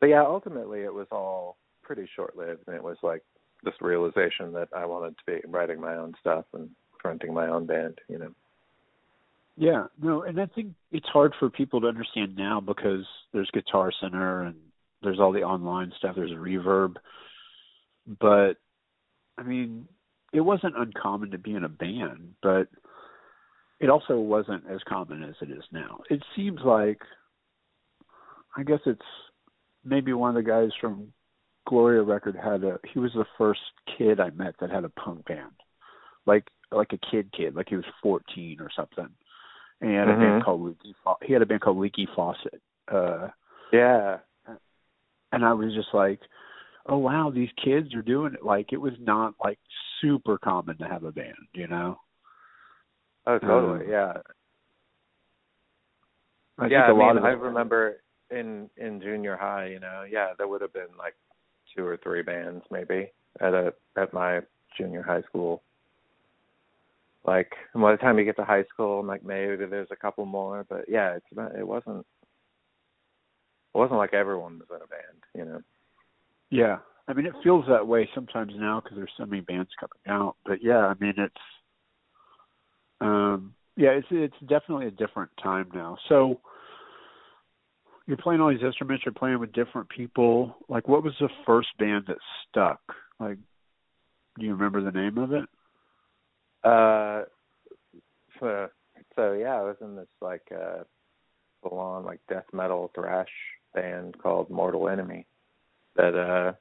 but 0.01 0.09
yeah, 0.09 0.23
ultimately 0.23 0.81
it 0.81 0.95
was 0.95 1.09
all 1.11 1.57
pretty 1.83 2.09
short 2.15 2.37
lived 2.37 2.63
and 2.67 2.77
it 2.77 2.83
was 2.83 2.97
like 3.03 3.23
this 3.65 3.75
realization 3.81 4.53
that 4.53 4.69
I 4.75 4.87
wanted 4.87 5.17
to 5.19 5.25
be 5.27 5.41
writing 5.49 5.81
my 5.81 5.97
own 5.97 6.15
stuff 6.21 6.45
and 6.55 6.71
fronting 7.01 7.35
my 7.35 7.49
own 7.49 7.67
band, 7.67 7.99
you 8.09 8.19
know. 8.19 8.33
Yeah, 9.57 9.87
no, 10.01 10.23
and 10.23 10.41
I 10.41 10.47
think 10.47 10.73
it's 10.93 11.09
hard 11.09 11.35
for 11.39 11.51
people 11.51 11.81
to 11.81 11.89
understand 11.89 12.37
now 12.37 12.61
because 12.61 13.05
there's 13.33 13.51
Guitar 13.53 13.91
Center 14.01 14.43
and 14.43 14.55
there's 15.03 15.21
all 15.21 15.33
the 15.33 15.43
online 15.43 15.93
stuff, 15.99 16.17
there's 16.17 16.31
Reverb. 16.33 16.97
But 18.21 18.55
I 19.37 19.43
mean, 19.43 19.87
it 20.33 20.41
wasn't 20.41 20.79
uncommon 20.79 21.31
to 21.31 21.39
be 21.39 21.55
in 21.55 21.65
a 21.65 21.69
band, 21.69 22.35
but 22.43 22.69
it 23.81 23.91
also 23.91 24.19
wasn't 24.19 24.65
as 24.71 24.81
common 24.89 25.23
as 25.23 25.35
it 25.41 25.51
is 25.51 25.65
now. 25.73 26.01
It 26.11 26.23
seems 26.35 26.61
like 26.65 27.01
I 28.57 28.63
guess 28.63 28.81
it's 28.87 29.01
maybe 29.85 30.13
one 30.13 30.37
of 30.37 30.43
the 30.43 30.49
guys 30.49 30.71
from 30.81 31.13
Gloria 31.69 32.03
record 32.03 32.37
had 32.37 32.65
a 32.65 32.79
he 32.93 32.99
was 32.99 33.13
the 33.15 33.27
first 33.37 33.61
kid 33.97 34.21
I 34.21 34.31
met 34.31 34.55
that 34.61 34.71
had 34.71 34.85
a 34.85 34.89
punk 34.91 35.27
band. 35.27 35.53
Like 36.27 36.49
like 36.71 36.93
a 36.93 37.11
kid 37.11 37.31
kid, 37.37 37.55
like 37.55 37.69
he 37.69 37.77
was 37.77 37.85
14 38.03 38.59
or 38.61 38.69
something. 38.75 39.09
And 39.81 39.91
he 39.91 39.97
had 39.97 40.09
mm-hmm. 40.09 40.23
a 40.23 40.25
band 40.25 40.45
called 40.45 40.63
Leaky 40.63 40.95
Fa- 41.05 41.25
he 41.25 41.33
had 41.33 41.43
a 41.43 41.47
band 41.47 41.61
called 41.61 41.79
Leaky 41.79 42.09
Faucet. 42.17 42.61
Uh 42.91 43.29
yeah. 43.73 44.19
And 45.33 45.45
I 45.45 45.53
was 45.53 45.75
just 45.75 45.89
like, 45.93 46.21
"Oh 46.87 46.99
wow, 46.99 47.31
these 47.35 47.51
kids 47.63 47.95
are 47.95 48.03
doing 48.03 48.35
it." 48.35 48.45
Like 48.45 48.73
it 48.73 48.81
was 48.81 48.95
not 49.01 49.35
like 49.43 49.59
super 50.01 50.39
common 50.39 50.79
to 50.79 50.85
have 50.85 51.05
a 51.05 51.13
band, 51.13 51.35
you 51.53 51.67
know. 51.67 51.99
Oh, 53.27 53.39
totally. 53.39 53.85
Um, 53.85 53.91
yeah. 53.91 54.13
I 56.59 56.67
yeah, 56.67 56.83
I 56.85 56.93
mean, 56.93 57.19
I 57.19 57.31
remember 57.31 57.99
in 58.31 58.69
in 58.77 59.01
junior 59.01 59.37
high, 59.37 59.67
you 59.67 59.81
know, 59.81 60.05
yeah, 60.11 60.33
there 60.37 60.49
would 60.49 60.63
have 60.63 60.73
been 60.73 60.89
like 60.99 61.15
two 61.77 61.85
or 61.85 61.97
three 61.99 62.23
bands 62.23 62.65
maybe 62.71 63.13
at 63.41 63.55
a 63.55 63.73
at 63.97 64.13
my 64.13 64.41
junior 64.77 65.03
high 65.03 65.23
school. 65.23 65.63
Like 67.25 67.53
by 67.75 67.93
the 67.93 67.99
time 67.99 68.19
you 68.19 68.25
get 68.25 68.37
to 68.37 68.45
high 68.45 68.65
school, 68.73 69.05
like 69.05 69.25
maybe 69.25 69.67
there's 69.67 69.89
a 69.91 69.97
couple 69.97 70.25
more, 70.25 70.65
but 70.69 70.87
yeah, 70.89 71.15
it's 71.15 71.27
not, 71.35 71.55
it 71.55 71.67
wasn't 71.67 72.07
it 73.75 73.79
wasn't 73.79 73.99
like 73.99 74.15
everyone 74.15 74.59
was 74.59 74.69
in 74.71 74.77
a 74.77 74.87
band, 74.87 75.23
you 75.35 75.45
know. 75.45 75.61
Yeah, 76.51 76.79
I 77.07 77.13
mean 77.13 77.27
it 77.27 77.35
feels 77.43 77.65
that 77.69 77.87
way 77.87 78.09
sometimes 78.15 78.53
now 78.57 78.81
because 78.81 78.97
there's 78.97 79.13
so 79.17 79.27
many 79.27 79.43
bands 79.43 79.71
coming 79.79 80.19
out. 80.21 80.37
But 80.45 80.63
yeah, 80.63 80.87
I 80.87 80.95
mean 81.01 81.15
it's 81.17 81.35
um 83.01 83.55
yeah, 83.77 83.91
it's 83.91 84.09
it's 84.11 84.39
definitely 84.49 84.87
a 84.87 84.93
different 84.93 85.31
time 85.43 85.69
now. 85.75 85.99
So 86.09 86.41
you're 88.07 88.17
playing 88.17 88.41
all 88.41 88.49
these 88.49 88.63
instruments, 88.65 89.05
you're 89.05 89.13
playing 89.13 89.39
with 89.39 89.53
different 89.53 89.89
people. 89.91 90.57
Like 90.69 90.89
what 90.89 91.05
was 91.05 91.15
the 91.21 91.29
first 91.47 91.69
band 91.79 92.05
that 92.09 92.19
stuck? 92.49 92.81
Like 93.21 93.39
do 94.39 94.47
you 94.47 94.55
remember 94.55 94.83
the 94.83 94.99
name 94.99 95.19
of 95.19 95.33
it? 95.33 95.45
Uh 96.65 97.25
so, 98.41 98.69
so 99.17 99.33
yeah, 99.33 99.55
I 99.55 99.63
was 99.63 99.77
in 99.83 99.97
this 99.97 100.09
like 100.23 100.47
uh 100.53 100.85
full 101.63 101.79
on 101.79 102.05
like 102.05 102.21
death 102.29 102.47
metal 102.53 102.91
thrash 102.95 103.29
band 103.75 104.17
called 104.19 104.51
Mortal 104.51 104.89
Enemy 104.89 105.27
that 105.97 106.15
uh 106.15 106.53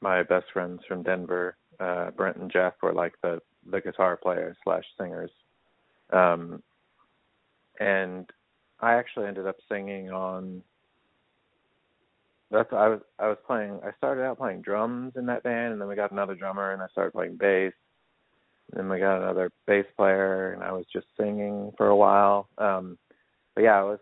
my 0.00 0.22
best 0.22 0.46
friends 0.52 0.80
from 0.86 1.02
Denver, 1.02 1.56
uh 1.80 2.10
Brent 2.12 2.36
and 2.36 2.50
Jeff 2.50 2.74
were 2.82 2.92
like 2.92 3.14
the 3.22 3.40
the 3.70 3.80
guitar 3.80 4.16
players 4.16 4.56
slash 4.62 4.84
singers. 4.98 5.30
Um 6.12 6.62
and 7.80 8.30
I 8.80 8.94
actually 8.94 9.26
ended 9.26 9.46
up 9.46 9.56
singing 9.68 10.10
on 10.10 10.62
that's 12.50 12.72
I 12.72 12.88
was 12.88 13.00
I 13.18 13.28
was 13.28 13.38
playing 13.46 13.80
I 13.84 13.90
started 13.96 14.22
out 14.22 14.38
playing 14.38 14.62
drums 14.62 15.14
in 15.16 15.26
that 15.26 15.42
band 15.42 15.72
and 15.72 15.80
then 15.80 15.88
we 15.88 15.96
got 15.96 16.12
another 16.12 16.34
drummer 16.34 16.72
and 16.72 16.82
I 16.82 16.88
started 16.88 17.12
playing 17.12 17.36
bass. 17.36 17.72
And 18.72 18.78
then 18.78 18.88
we 18.88 19.00
got 19.00 19.20
another 19.20 19.50
bass 19.66 19.86
player 19.96 20.52
and 20.52 20.62
I 20.62 20.70
was 20.72 20.86
just 20.92 21.06
singing 21.18 21.72
for 21.76 21.88
a 21.88 21.96
while. 21.96 22.48
Um 22.58 22.98
but 23.54 23.64
yeah, 23.64 23.78
I 23.78 23.82
was 23.82 23.98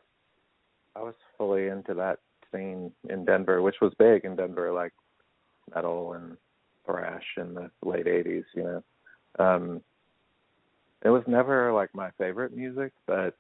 I 0.96 1.00
was 1.00 1.14
fully 1.38 1.68
into 1.68 1.94
that 1.94 2.18
scene 2.52 2.92
in 3.08 3.24
Denver, 3.24 3.62
which 3.62 3.76
was 3.80 3.92
big 3.98 4.24
in 4.24 4.36
Denver, 4.36 4.72
like 4.72 4.92
metal 5.74 6.12
and 6.14 6.36
thrash 6.84 7.24
in 7.36 7.54
the 7.54 7.70
late 7.82 8.06
eighties, 8.06 8.44
you 8.54 8.64
know. 8.64 8.82
Um 9.38 9.80
it 11.02 11.10
was 11.10 11.22
never 11.26 11.72
like 11.72 11.94
my 11.94 12.10
favorite 12.18 12.54
music, 12.56 12.92
but 13.06 13.36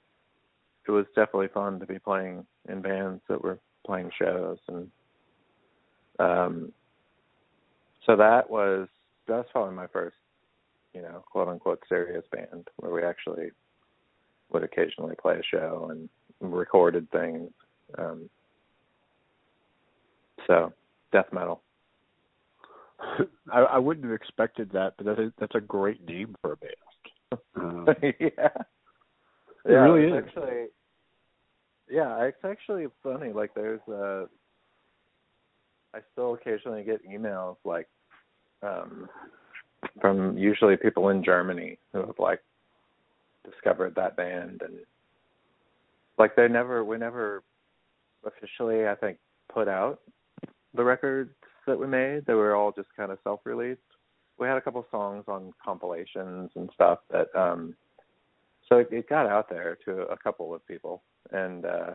it 0.86 0.90
was 0.92 1.06
definitely 1.14 1.48
fun 1.48 1.80
to 1.80 1.86
be 1.86 1.98
playing 1.98 2.46
in 2.68 2.80
bands 2.80 3.20
that 3.28 3.42
were 3.42 3.58
playing 3.86 4.10
shows 4.18 4.58
and 4.68 4.90
um 6.18 6.72
so 8.04 8.16
that 8.16 8.48
was 8.50 8.88
that's 9.26 9.48
probably 9.52 9.74
my 9.74 9.86
first 9.86 10.16
you 10.94 11.02
know 11.02 11.22
quote 11.30 11.48
unquote 11.48 11.82
serious 11.88 12.24
band 12.32 12.68
where 12.76 12.92
we 12.92 13.02
actually 13.02 13.50
would 14.50 14.62
occasionally 14.62 15.14
play 15.20 15.36
a 15.38 15.42
show 15.42 15.90
and 15.90 16.08
recorded 16.40 17.10
things 17.10 17.50
um 17.96 18.28
so 20.46 20.72
death 21.12 21.26
metal 21.32 21.62
I, 23.52 23.60
I 23.60 23.78
wouldn't 23.78 24.04
have 24.04 24.14
expected 24.14 24.70
that, 24.72 24.94
but 24.96 25.06
that 25.06 25.20
is, 25.20 25.30
that's 25.38 25.54
a 25.54 25.60
great 25.60 26.04
name 26.06 26.34
for 26.42 26.52
a 26.52 26.56
band. 26.56 27.40
Um, 27.56 27.86
yeah, 28.02 28.48
it 29.64 29.72
really 29.72 30.04
is. 30.04 30.24
Actually, 30.26 30.66
yeah, 31.88 32.24
it's 32.24 32.44
actually 32.44 32.86
funny. 33.02 33.32
Like, 33.32 33.54
there's 33.54 33.80
uh, 33.88 34.26
I 35.94 36.00
still 36.12 36.34
occasionally 36.34 36.82
get 36.82 37.06
emails 37.08 37.56
like 37.64 37.88
um 38.62 39.08
from 40.00 40.36
usually 40.36 40.76
people 40.76 41.10
in 41.10 41.22
Germany 41.22 41.78
who 41.92 42.00
have 42.00 42.18
like 42.18 42.40
discovered 43.48 43.94
that 43.94 44.16
band 44.16 44.62
and 44.64 44.78
like 46.18 46.34
they 46.34 46.48
never 46.48 46.84
we 46.84 46.98
never 46.98 47.42
officially 48.24 48.86
I 48.86 48.94
think 48.94 49.18
put 49.52 49.68
out 49.68 50.00
the 50.74 50.84
records 50.84 51.34
that 51.66 51.78
we 51.78 51.86
made. 51.86 52.26
They 52.26 52.34
were 52.34 52.54
all 52.54 52.72
just 52.72 52.88
kind 52.96 53.12
of 53.12 53.18
self 53.24 53.40
released. 53.44 53.80
We 54.38 54.46
had 54.46 54.56
a 54.56 54.60
couple 54.60 54.86
songs 54.90 55.24
on 55.28 55.52
compilations 55.64 56.50
and 56.54 56.70
stuff 56.74 57.00
that 57.10 57.28
um 57.34 57.74
so 58.68 58.78
it, 58.78 58.88
it 58.92 59.08
got 59.08 59.26
out 59.26 59.48
there 59.48 59.78
to 59.86 60.02
a 60.02 60.16
couple 60.16 60.54
of 60.54 60.66
people 60.66 61.02
and 61.32 61.64
uh 61.64 61.90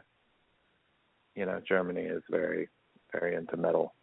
you 1.35 1.45
know, 1.45 1.61
Germany 1.67 2.01
is 2.01 2.23
very, 2.29 2.69
very 3.11 3.35
into 3.35 3.57
metal. 3.57 3.93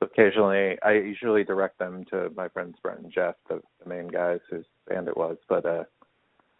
Occasionally, 0.00 0.76
I 0.82 0.92
usually 0.92 1.44
direct 1.44 1.78
them 1.78 2.04
to 2.10 2.30
my 2.36 2.48
friends 2.48 2.76
Brent 2.82 3.00
and 3.00 3.12
Jeff, 3.12 3.36
the, 3.48 3.60
the 3.82 3.88
main 3.88 4.08
guys 4.08 4.40
whose 4.50 4.66
band 4.88 5.08
it 5.08 5.16
was. 5.16 5.36
But 5.48 5.64
uh, 5.64 5.84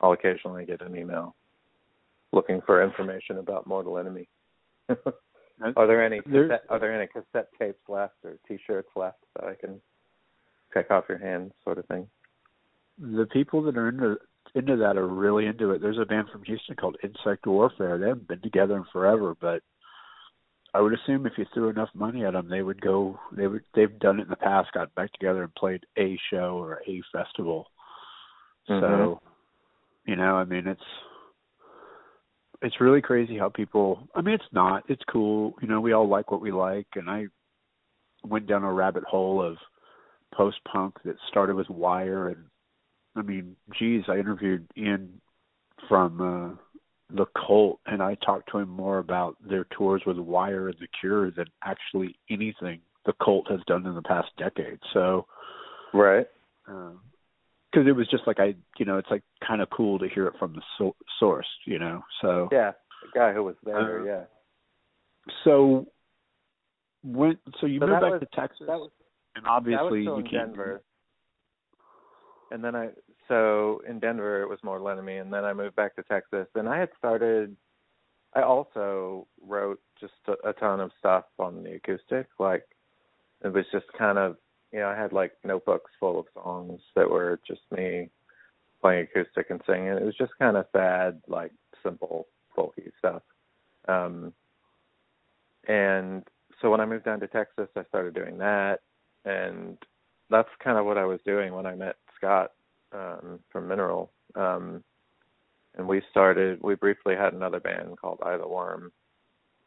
I'll 0.00 0.12
occasionally 0.12 0.64
get 0.64 0.82
an 0.82 0.96
email 0.96 1.34
looking 2.34 2.60
for 2.66 2.82
information 2.82 3.38
about 3.38 3.66
Mortal 3.66 3.98
Enemy. 3.98 4.28
are 4.88 5.86
there 5.86 6.04
any 6.04 6.20
cassette, 6.20 6.64
are 6.68 6.78
there 6.78 6.94
any 6.94 7.06
cassette 7.06 7.48
tapes 7.58 7.78
left 7.88 8.14
or 8.24 8.36
T-shirts 8.46 8.90
left 8.96 9.18
that 9.36 9.48
I 9.48 9.54
can 9.54 9.80
pick 10.72 10.90
off 10.90 11.04
your 11.08 11.18
hands, 11.18 11.52
sort 11.62 11.78
of 11.78 11.86
thing? 11.86 12.06
The 12.98 13.26
people 13.32 13.62
that 13.62 13.76
are 13.76 13.88
into 13.88 14.16
into 14.54 14.76
that 14.76 14.96
are 14.96 15.08
really 15.08 15.46
into 15.46 15.70
it. 15.70 15.80
There's 15.80 15.98
a 15.98 16.04
band 16.04 16.28
from 16.30 16.44
Houston 16.44 16.76
called 16.76 16.96
Insect 17.02 17.46
Warfare. 17.46 17.98
They 17.98 18.08
haven't 18.08 18.28
been 18.28 18.40
together 18.40 18.76
in 18.76 18.84
forever, 18.92 19.34
but 19.40 19.62
I 20.74 20.80
would 20.80 20.92
assume 20.92 21.26
if 21.26 21.32
you 21.36 21.46
threw 21.52 21.70
enough 21.70 21.88
money 21.94 22.24
at 22.24 22.34
them, 22.34 22.48
they 22.48 22.62
would 22.62 22.80
go. 22.80 23.18
They 23.32 23.46
would. 23.46 23.62
They've 23.74 23.98
done 23.98 24.20
it 24.20 24.24
in 24.24 24.28
the 24.28 24.36
past. 24.36 24.72
Got 24.72 24.94
back 24.94 25.12
together 25.12 25.42
and 25.42 25.54
played 25.54 25.84
a 25.98 26.18
show 26.30 26.58
or 26.60 26.82
a 26.86 27.02
festival. 27.12 27.66
Mm-hmm. 28.68 28.84
So, 28.84 29.20
you 30.06 30.16
know, 30.16 30.36
I 30.36 30.44
mean, 30.44 30.66
it's 30.66 30.80
it's 32.64 32.80
really 32.80 33.00
crazy 33.00 33.38
how 33.38 33.48
people. 33.48 34.08
I 34.14 34.22
mean, 34.22 34.34
it's 34.34 34.44
not. 34.52 34.84
It's 34.88 35.02
cool. 35.10 35.54
You 35.62 35.68
know, 35.68 35.80
we 35.80 35.92
all 35.92 36.08
like 36.08 36.30
what 36.30 36.40
we 36.40 36.50
like, 36.50 36.88
and 36.94 37.08
I 37.08 37.26
went 38.24 38.46
down 38.46 38.64
a 38.64 38.72
rabbit 38.72 39.04
hole 39.04 39.42
of 39.42 39.56
post 40.34 40.56
punk 40.70 40.96
that 41.04 41.16
started 41.28 41.54
with 41.54 41.70
Wire 41.70 42.28
and 42.28 42.44
I 43.16 43.22
mean, 43.22 43.56
geez, 43.78 44.02
I 44.08 44.18
interviewed 44.18 44.66
Ian 44.76 45.20
from 45.88 46.20
uh, 46.20 47.14
the 47.14 47.26
Cult, 47.46 47.78
and 47.86 48.02
I 48.02 48.16
talked 48.16 48.50
to 48.50 48.58
him 48.58 48.68
more 48.68 48.98
about 48.98 49.36
their 49.48 49.66
tours 49.76 50.02
with 50.06 50.18
Wire 50.18 50.68
and 50.68 50.78
The 50.80 50.88
Cure 51.00 51.30
than 51.30 51.46
actually 51.64 52.16
anything 52.30 52.80
the 53.06 53.12
Cult 53.22 53.50
has 53.50 53.60
done 53.66 53.86
in 53.86 53.94
the 53.94 54.02
past 54.02 54.30
decade. 54.38 54.78
So, 54.92 55.26
right, 55.92 56.26
because 57.74 57.88
it 57.88 57.92
was 57.92 58.08
just 58.08 58.26
like 58.26 58.38
I, 58.38 58.54
you 58.78 58.84
know, 58.84 58.98
it's 58.98 59.10
like 59.10 59.22
kind 59.46 59.60
of 59.60 59.68
cool 59.70 59.98
to 59.98 60.08
hear 60.08 60.26
it 60.26 60.34
from 60.38 60.54
the 60.54 60.62
so- 60.78 60.96
source, 61.18 61.46
you 61.66 61.78
know. 61.78 62.02
So 62.22 62.48
yeah, 62.52 62.72
the 63.02 63.18
guy 63.18 63.32
who 63.32 63.42
was 63.42 63.56
there, 63.64 64.00
uh, 64.00 64.04
yeah. 64.04 64.24
So 65.44 65.86
when 67.02 67.38
so 67.60 67.66
you 67.66 67.80
so 67.80 67.86
moved 67.86 68.00
back 68.00 68.12
was, 68.12 68.20
to 68.20 68.40
Texas. 68.40 68.66
Was 68.68 68.90
And 69.34 69.46
obviously, 69.46 69.78
I 69.78 69.82
was 69.82 70.02
still 70.02 70.18
you 70.18 70.24
can't. 70.24 70.50
Denver. 70.50 70.82
And 72.50 72.62
then 72.62 72.76
I 72.76 72.90
so 73.28 73.80
in 73.88 73.98
Denver 73.98 74.42
it 74.42 74.48
was 74.48 74.58
Mortal 74.62 74.88
Enemy, 74.88 75.16
and 75.16 75.32
then 75.32 75.44
I 75.44 75.52
moved 75.52 75.76
back 75.76 75.96
to 75.96 76.02
Texas, 76.04 76.46
and 76.54 76.68
I 76.68 76.78
had 76.78 76.90
started. 76.98 77.56
I 78.36 78.42
also 78.42 79.28
wrote 79.46 79.80
just 80.00 80.12
a, 80.26 80.48
a 80.48 80.52
ton 80.54 80.80
of 80.80 80.90
stuff 80.98 81.24
on 81.38 81.62
the 81.62 81.74
acoustic. 81.74 82.26
Like 82.38 82.64
it 83.44 83.52
was 83.52 83.64
just 83.72 83.86
kind 83.96 84.18
of 84.18 84.36
you 84.74 84.80
know 84.80 84.88
I 84.88 84.96
had 84.96 85.12
like 85.12 85.32
notebooks 85.44 85.92
full 86.00 86.18
of 86.18 86.26
songs 86.34 86.80
that 86.96 87.08
were 87.08 87.38
just 87.46 87.60
me 87.70 88.10
playing 88.82 89.04
acoustic 89.04 89.46
and 89.50 89.60
singing. 89.66 89.86
It 89.86 90.02
was 90.02 90.16
just 90.16 90.32
kind 90.38 90.56
of 90.56 90.66
sad, 90.72 91.22
like 91.28 91.52
simple 91.82 92.26
folky 92.58 92.90
stuff. 92.98 93.22
Um, 93.86 94.32
and 95.68 96.24
so 96.60 96.70
when 96.70 96.80
I 96.80 96.86
moved 96.86 97.04
down 97.04 97.20
to 97.20 97.28
Texas, 97.28 97.68
I 97.76 97.84
started 97.84 98.14
doing 98.14 98.36
that, 98.38 98.80
and 99.24 99.78
that's 100.28 100.48
kind 100.62 100.76
of 100.76 100.86
what 100.86 100.98
I 100.98 101.04
was 101.04 101.20
doing 101.24 101.54
when 101.54 101.66
I 101.66 101.76
met 101.76 101.94
Scott 102.16 102.50
um, 102.92 103.38
from 103.52 103.68
Mineral. 103.68 104.10
Um, 104.34 104.82
and 105.76 105.86
we 105.86 106.02
started. 106.10 106.60
We 106.62 106.74
briefly 106.74 107.14
had 107.14 107.32
another 107.32 107.60
band 107.60 107.96
called 108.00 108.18
I 108.24 108.36
the 108.36 108.48
Worm. 108.48 108.90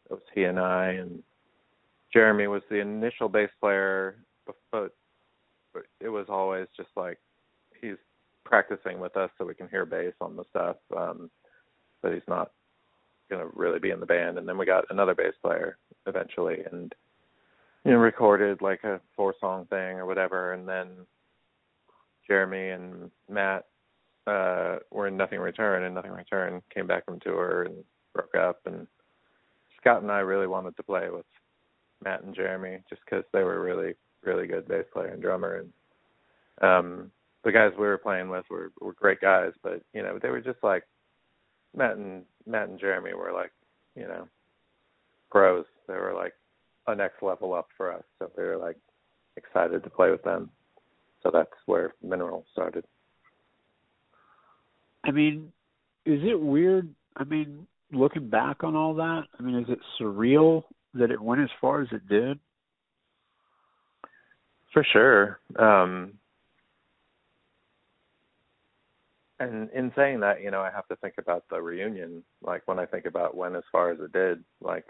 It 0.10 0.14
was 0.14 0.22
he 0.36 0.44
and 0.44 0.60
I, 0.60 0.88
and 0.92 1.24
Jeremy 2.12 2.48
was 2.48 2.62
the 2.70 2.82
initial 2.82 3.30
bass 3.30 3.50
player, 3.62 4.18
but 4.46 4.56
but 4.72 4.92
it 6.00 6.10
was 6.10 6.26
always 6.58 6.70
just 6.76 6.90
like 6.96 7.20
he's 7.82 7.98
practicing 8.44 9.00
with 9.00 9.16
us 9.18 9.30
so 9.38 9.46
we 9.46 9.54
can 9.54 9.68
hear 9.70 9.86
bass 9.86 10.14
on 10.22 10.36
the 10.36 10.44
stuff, 10.50 10.78
um, 10.96 11.30
but 12.02 12.14
he's 12.14 12.22
not 12.28 12.52
going 13.30 13.42
to 13.42 13.52
really 13.54 13.80
be 13.80 13.92
in 13.92 14.00
the 14.00 14.06
band. 14.06 14.38
And 14.38 14.48
then 14.48 14.58
we 14.58 14.66
got 14.66 14.86
another 14.90 15.14
bass 15.14 15.34
player 15.42 15.78
eventually, 16.06 16.60
and 16.72 16.94
you 17.86 17.92
know 17.92 17.98
recorded 17.98 18.62
like 18.62 18.84
a 18.84 19.00
four 19.16 19.36
song 19.40 19.66
thing 19.70 19.98
or 19.98 20.06
whatever, 20.06 20.54
and 20.54 20.68
then 20.68 20.88
Jeremy 22.28 22.70
and 22.70 23.12
Matt 23.30 23.66
uh 24.26 24.78
were 24.92 25.08
in 25.08 25.18
Nothing 25.18 25.40
Return, 25.40 25.84
and 25.84 25.96
Nothing 25.96 26.12
Return 26.12 26.62
came 26.74 26.88
back 26.88 27.06
from 27.06 27.20
tour 27.20 27.64
and 27.64 27.76
broke 28.14 28.36
up, 28.36 28.62
and 28.66 28.88
Scott 29.80 30.02
and 30.02 30.12
I 30.12 30.20
really 30.20 30.48
wanted 30.48 30.76
to 30.78 30.84
play 30.84 31.10
with 31.10 31.26
Matt 32.04 32.24
and 32.24 32.36
Jeremy 32.36 32.80
just 32.90 33.02
because 33.06 33.24
they 33.34 33.44
were 33.44 33.62
really 33.62 33.94
really 34.24 34.48
good 34.48 34.68
bass 34.68 34.86
player 34.94 35.10
and 35.10 35.22
drummer, 35.22 35.58
and 35.58 35.72
um 36.62 37.12
the 37.44 37.52
guys 37.52 37.72
we 37.78 37.88
were 37.88 37.98
playing 37.98 38.30
with 38.30 38.46
were 38.50 38.72
were 38.82 38.94
great 38.94 39.22
guys, 39.22 39.54
but 39.64 39.82
you 39.94 40.04
know 40.04 40.20
they 40.22 40.30
were 40.30 40.42
just 40.42 40.60
like 40.64 40.84
Matt 41.76 41.98
and 41.98 42.24
Matt 42.46 42.70
and 42.70 42.80
Jeremy 42.80 43.14
were 43.14 43.32
like 43.32 43.52
you 43.96 44.08
know 44.08 44.28
pros. 45.32 45.66
They 45.88 45.94
were 45.94 46.14
like 46.14 46.34
a 46.88 46.96
next 46.96 47.22
level 47.22 47.54
up 47.54 47.68
for 47.78 47.94
us, 47.94 48.04
so 48.20 48.30
we 48.38 48.44
were 48.44 48.58
like 48.58 48.78
excited 49.38 49.84
to 49.84 49.90
play 49.90 50.12
with 50.12 50.24
them. 50.24 50.50
So 51.24 51.30
that's 51.32 51.50
where 51.66 51.94
Mineral 52.04 52.46
started. 52.52 52.86
I 55.04 55.12
mean, 55.12 55.52
is 56.06 56.20
it 56.24 56.40
weird? 56.40 56.94
I 57.16 57.24
mean, 57.24 57.66
looking 57.92 58.30
back 58.30 58.64
on 58.64 58.76
all 58.76 58.94
that, 58.96 59.24
I 59.40 59.42
mean, 59.42 59.56
is 59.56 59.70
it 59.70 59.80
surreal 60.00 60.64
that 60.94 61.12
it 61.12 61.22
went 61.22 61.42
as 61.42 61.50
far 61.62 61.82
as 61.82 61.88
it 61.92 62.08
did? 62.08 62.40
For 64.74 64.86
sure. 64.92 65.40
Um 65.58 66.14
and 69.40 69.70
in 69.72 69.92
saying 69.96 70.20
that, 70.22 70.42
you 70.42 70.52
know, 70.52 70.62
I 70.62 70.72
have 70.72 70.88
to 70.88 70.96
think 70.98 71.16
about 71.18 71.46
the 71.50 71.62
reunion. 71.62 72.24
Like 72.42 72.64
when 72.66 72.80
I 72.80 72.86
think 72.86 73.06
about 73.06 73.36
when 73.36 73.56
as 73.56 73.64
far 73.72 73.92
as 73.92 74.00
it 74.00 74.12
did, 74.12 74.44
like 74.62 74.86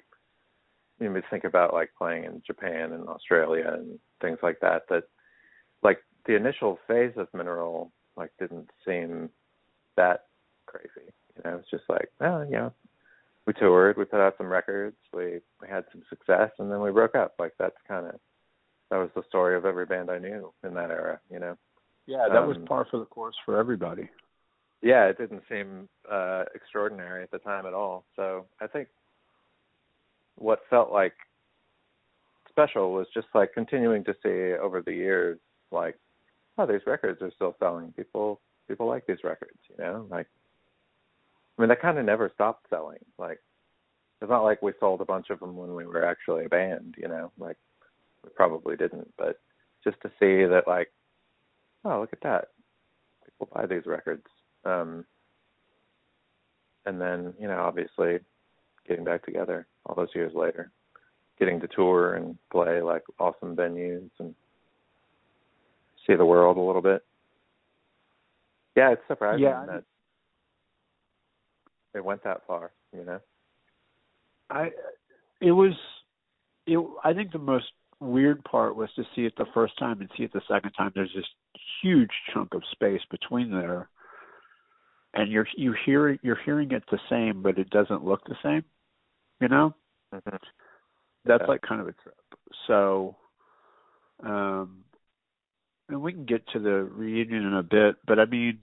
you 1.00 1.10
know, 1.10 1.22
think 1.30 1.44
about 1.44 1.74
like 1.74 1.92
playing 1.98 2.24
in 2.24 2.42
Japan 2.46 2.94
and 2.94 3.08
Australia 3.08 3.74
and 3.74 4.00
things 4.22 4.40
like 4.42 4.60
that, 4.62 4.84
that 4.90 5.04
like 5.84 6.00
the 6.26 6.36
initial 6.36 6.80
phase 6.88 7.14
of 7.18 7.28
Mineral 7.34 7.92
like 8.16 8.32
didn't 8.40 8.70
seem 8.86 9.30
that 9.96 10.26
crazy. 10.66 11.12
You 11.36 11.42
know, 11.46 11.58
it's 11.58 11.70
just 11.70 11.84
like, 11.90 12.10
oh, 12.22 12.42
you 12.44 12.52
know, 12.52 12.74
we 13.46 13.54
toured, 13.54 13.98
we 13.98 14.06
put 14.06 14.20
out 14.20 14.36
some 14.38 14.48
records, 14.48 14.98
we 15.14 15.40
we 15.62 15.68
had 15.70 15.86
some 15.92 16.04
success, 16.10 16.52
and 16.60 16.72
then 16.72 16.82
we 16.82 16.92
broke 16.92 17.16
up. 17.16 17.36
Like 17.38 17.54
that's 17.60 17.78
kind 17.88 18.08
of 18.08 18.16
that 18.90 18.98
was 18.98 19.10
the 19.16 19.24
story 19.28 19.56
of 19.56 19.66
every 19.66 19.86
band 19.86 20.10
I 20.10 20.20
knew 20.20 20.54
in 20.64 20.74
that 20.76 20.90
era. 20.90 21.20
You 21.30 21.40
know. 21.40 21.58
Yeah, 22.06 22.28
that 22.30 22.44
Um, 22.44 22.48
was 22.48 22.58
par 22.66 22.88
for 22.90 23.00
the 23.00 23.06
course 23.06 23.36
for 23.46 23.58
everybody. 23.58 24.10
Yeah, 24.82 25.06
it 25.06 25.18
didn't 25.18 25.44
seem 25.50 25.90
uh 26.10 26.46
extraordinary 26.54 27.24
at 27.24 27.32
the 27.32 27.40
time 27.40 27.66
at 27.66 27.74
all. 27.74 28.06
So 28.16 28.46
I 28.62 28.68
think 28.68 28.88
what 30.36 30.60
felt 30.70 30.92
like 30.92 31.14
special 32.50 32.94
was 32.94 33.08
just 33.14 33.28
like 33.34 33.54
continuing 33.54 34.04
to 34.04 34.16
see 34.24 34.58
over 34.60 34.82
the 34.82 34.94
years 34.94 35.40
like 35.72 35.96
oh 36.58 36.66
these 36.66 36.82
records 36.86 37.22
are 37.22 37.32
still 37.36 37.56
selling. 37.60 37.92
People 37.94 38.40
people 38.68 38.88
like 38.88 39.06
these 39.08 39.24
records 39.24 39.58
you 39.70 39.84
know? 39.84 40.06
Like 40.10 40.28
i 41.58 41.62
mean 41.62 41.70
that 41.70 41.82
kind 41.82 41.98
of 41.98 42.06
never 42.06 42.32
stopped 42.34 42.68
selling. 42.70 43.00
Like 43.18 43.40
it's 44.22 44.30
not 44.30 44.44
like 44.44 44.62
we 44.62 44.74
sold 44.80 45.02
a 45.02 45.06
bunch 45.06 45.30
of 45.30 45.40
them 45.40 45.56
when 45.56 45.74
we 45.76 45.86
were 45.86 46.06
actually 46.06 46.46
a 46.46 46.50
band 46.50 46.96
you 46.98 47.08
know? 47.08 47.32
Like 47.40 47.58
we 48.24 48.30
probably 48.36 48.76
didn't 48.76 49.12
but 49.18 49.40
just 49.84 50.00
to 50.02 50.10
see 50.20 50.46
that 50.46 50.64
like 50.68 50.92
oh 51.84 52.00
look 52.00 52.14
at 52.14 52.22
that. 52.22 52.50
People 53.26 53.50
buy 53.54 53.66
these 53.66 53.86
records 53.88 54.26
um 54.68 55.06
and 56.86 57.00
then 57.00 57.34
you 57.40 57.48
know 57.48 57.60
obviously 57.60 58.20
getting 58.88 59.04
back 59.04 59.26
together 59.26 59.68
all 59.86 59.96
those 59.96 60.14
years 60.14 60.34
later 60.36 60.72
getting 61.40 61.60
to 61.60 61.68
tour 61.68 62.16
and 62.16 62.38
play 62.52 62.82
like 62.82 63.04
awesome 63.20 63.56
venues 63.56 64.10
and 64.20 64.34
see 66.06 66.16
the 66.16 66.26
world 66.26 66.58
a 66.58 66.62
little 66.62 66.82
bit. 66.82 67.04
Yeah, 68.76 68.92
it's 68.92 69.02
surprising 69.08 69.44
Yeah, 69.44 69.66
that 69.68 69.84
it 71.94 72.04
went 72.04 72.24
that 72.24 72.42
far, 72.48 72.72
you 72.96 73.04
know. 73.04 73.20
I 74.50 74.72
it 75.42 75.52
was 75.52 75.74
it 76.66 76.80
I 77.04 77.14
think 77.14 77.32
the 77.32 77.40
most 77.40 77.66
weird 78.00 78.44
part 78.44 78.76
was 78.76 78.90
to 78.96 79.04
see 79.16 79.26
it 79.26 79.34
the 79.38 79.48
first 79.54 79.78
time 79.80 80.00
and 80.00 80.10
see 80.16 80.24
it 80.24 80.32
the 80.32 80.42
second 80.48 80.72
time 80.72 80.92
there's 80.94 81.12
this 81.16 81.26
huge 81.82 82.12
chunk 82.32 82.54
of 82.54 82.62
space 82.72 83.02
between 83.10 83.52
there 83.52 83.90
and 85.18 85.32
you're 85.32 85.48
you 85.56 85.74
hear 85.86 86.18
you're 86.22 86.40
hearing 86.46 86.72
it 86.72 86.84
the 86.92 87.00
same 87.10 87.42
but 87.42 87.58
it 87.58 87.70
doesn't 87.70 88.06
look 88.06 88.24
the 88.26 88.36
same 88.44 88.64
you 89.42 89.48
know 89.50 89.74
hmm 90.14 90.36
that's 91.26 91.42
Yeah. 91.42 91.48
like 91.48 91.62
kind 91.62 91.82
of 91.82 91.88
a 91.88 91.94
trip 91.94 92.16
so 92.68 93.16
um 94.24 94.84
and 95.90 96.02
we 96.02 96.14
can 96.14 96.26
get 96.26 96.48
to 96.50 96.60
the 96.60 96.84
reunion 96.84 97.44
in 97.46 97.54
a 97.54 97.64
bit 97.64 97.96
but 98.08 98.20
i 98.20 98.26
mean 98.26 98.60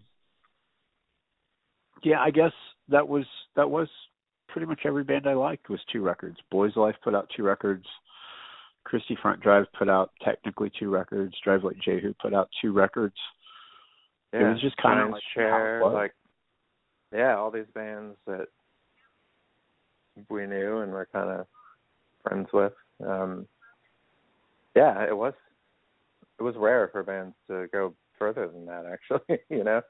yeah 2.03 2.21
i 2.21 2.31
guess 2.31 2.53
that 2.89 3.07
was 3.09 3.25
that 3.57 3.69
was 3.71 3.89
pretty 4.49 4.67
much 4.67 4.81
every 4.85 5.05
band 5.05 5.27
i 5.27 5.35
liked 5.35 5.69
was 5.69 5.81
two 5.93 6.03
records 6.03 6.37
boys 6.51 6.75
life 6.77 6.97
put 7.03 7.15
out 7.15 7.29
two 7.37 7.43
records 7.43 7.87
christie 8.85 9.17
front 9.21 9.41
drive 9.41 9.65
put 9.79 9.89
out 9.89 10.11
technically 10.23 10.71
two 10.79 10.91
records 10.91 11.35
drive 11.43 11.65
like 11.65 11.77
jehu 11.79 12.13
put 12.21 12.35
out 12.35 12.49
two 12.61 12.73
records 12.73 13.17
Yeah. 14.33 14.49
it 14.51 14.53
was 14.53 14.61
just 14.61 14.77
kind 14.77 15.01
of 15.01 15.11
like 15.11 15.23
share 15.35 15.51
how 15.51 15.87
it 15.89 15.91
was. 15.91 15.95
like 15.95 16.15
yeah, 17.15 17.37
all 17.37 17.51
these 17.51 17.71
bands 17.75 18.17
that 18.27 18.49
we 20.29 20.47
knew 20.47 20.79
and 20.79 20.93
were 20.93 21.09
kind 21.13 21.31
of 21.31 21.47
friends 22.23 22.49
with. 22.53 22.73
Um 23.07 23.47
yeah, 24.77 25.05
it 25.09 25.17
was 25.17 25.35
it 26.39 26.43
was 26.43 26.55
rare 26.59 26.89
for 26.93 27.03
bands 27.03 27.35
to 27.49 27.67
go 27.73 27.95
further 28.19 28.49
than 28.49 28.67
that 28.67 28.85
actually, 28.87 29.39
you 29.49 29.65
know. 29.65 29.81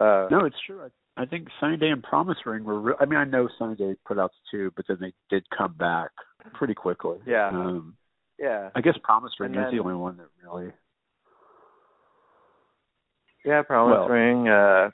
Uh 0.00 0.26
no 0.30 0.44
it's 0.46 0.56
true 0.66 0.80
i, 0.82 1.22
I 1.22 1.26
think 1.26 1.48
sunny 1.60 1.76
day 1.76 1.90
and 1.90 2.02
promise 2.02 2.38
ring 2.46 2.64
were 2.64 2.80
re- 2.80 2.94
i 2.98 3.04
mean 3.04 3.18
i 3.18 3.24
know 3.24 3.46
sunny 3.58 3.76
day 3.76 3.94
put 4.06 4.18
out 4.18 4.32
two 4.50 4.72
but 4.74 4.86
then 4.88 4.96
they 5.02 5.12
did 5.28 5.44
come 5.50 5.74
back 5.74 6.08
pretty 6.54 6.72
quickly 6.72 7.18
Yeah. 7.26 7.48
um 7.48 7.94
yeah. 8.38 8.70
I 8.74 8.80
guess 8.80 8.94
Promise 9.04 9.32
Ring 9.38 9.54
And 9.54 9.66
is 9.66 9.70
the 9.72 9.78
only 9.80 9.94
one 9.94 10.16
that 10.16 10.26
really. 10.42 10.72
Yeah, 13.44 13.62
Promise 13.62 13.98
Well- 14.00 14.08
Ring, 14.08 14.48
uh 14.48 14.90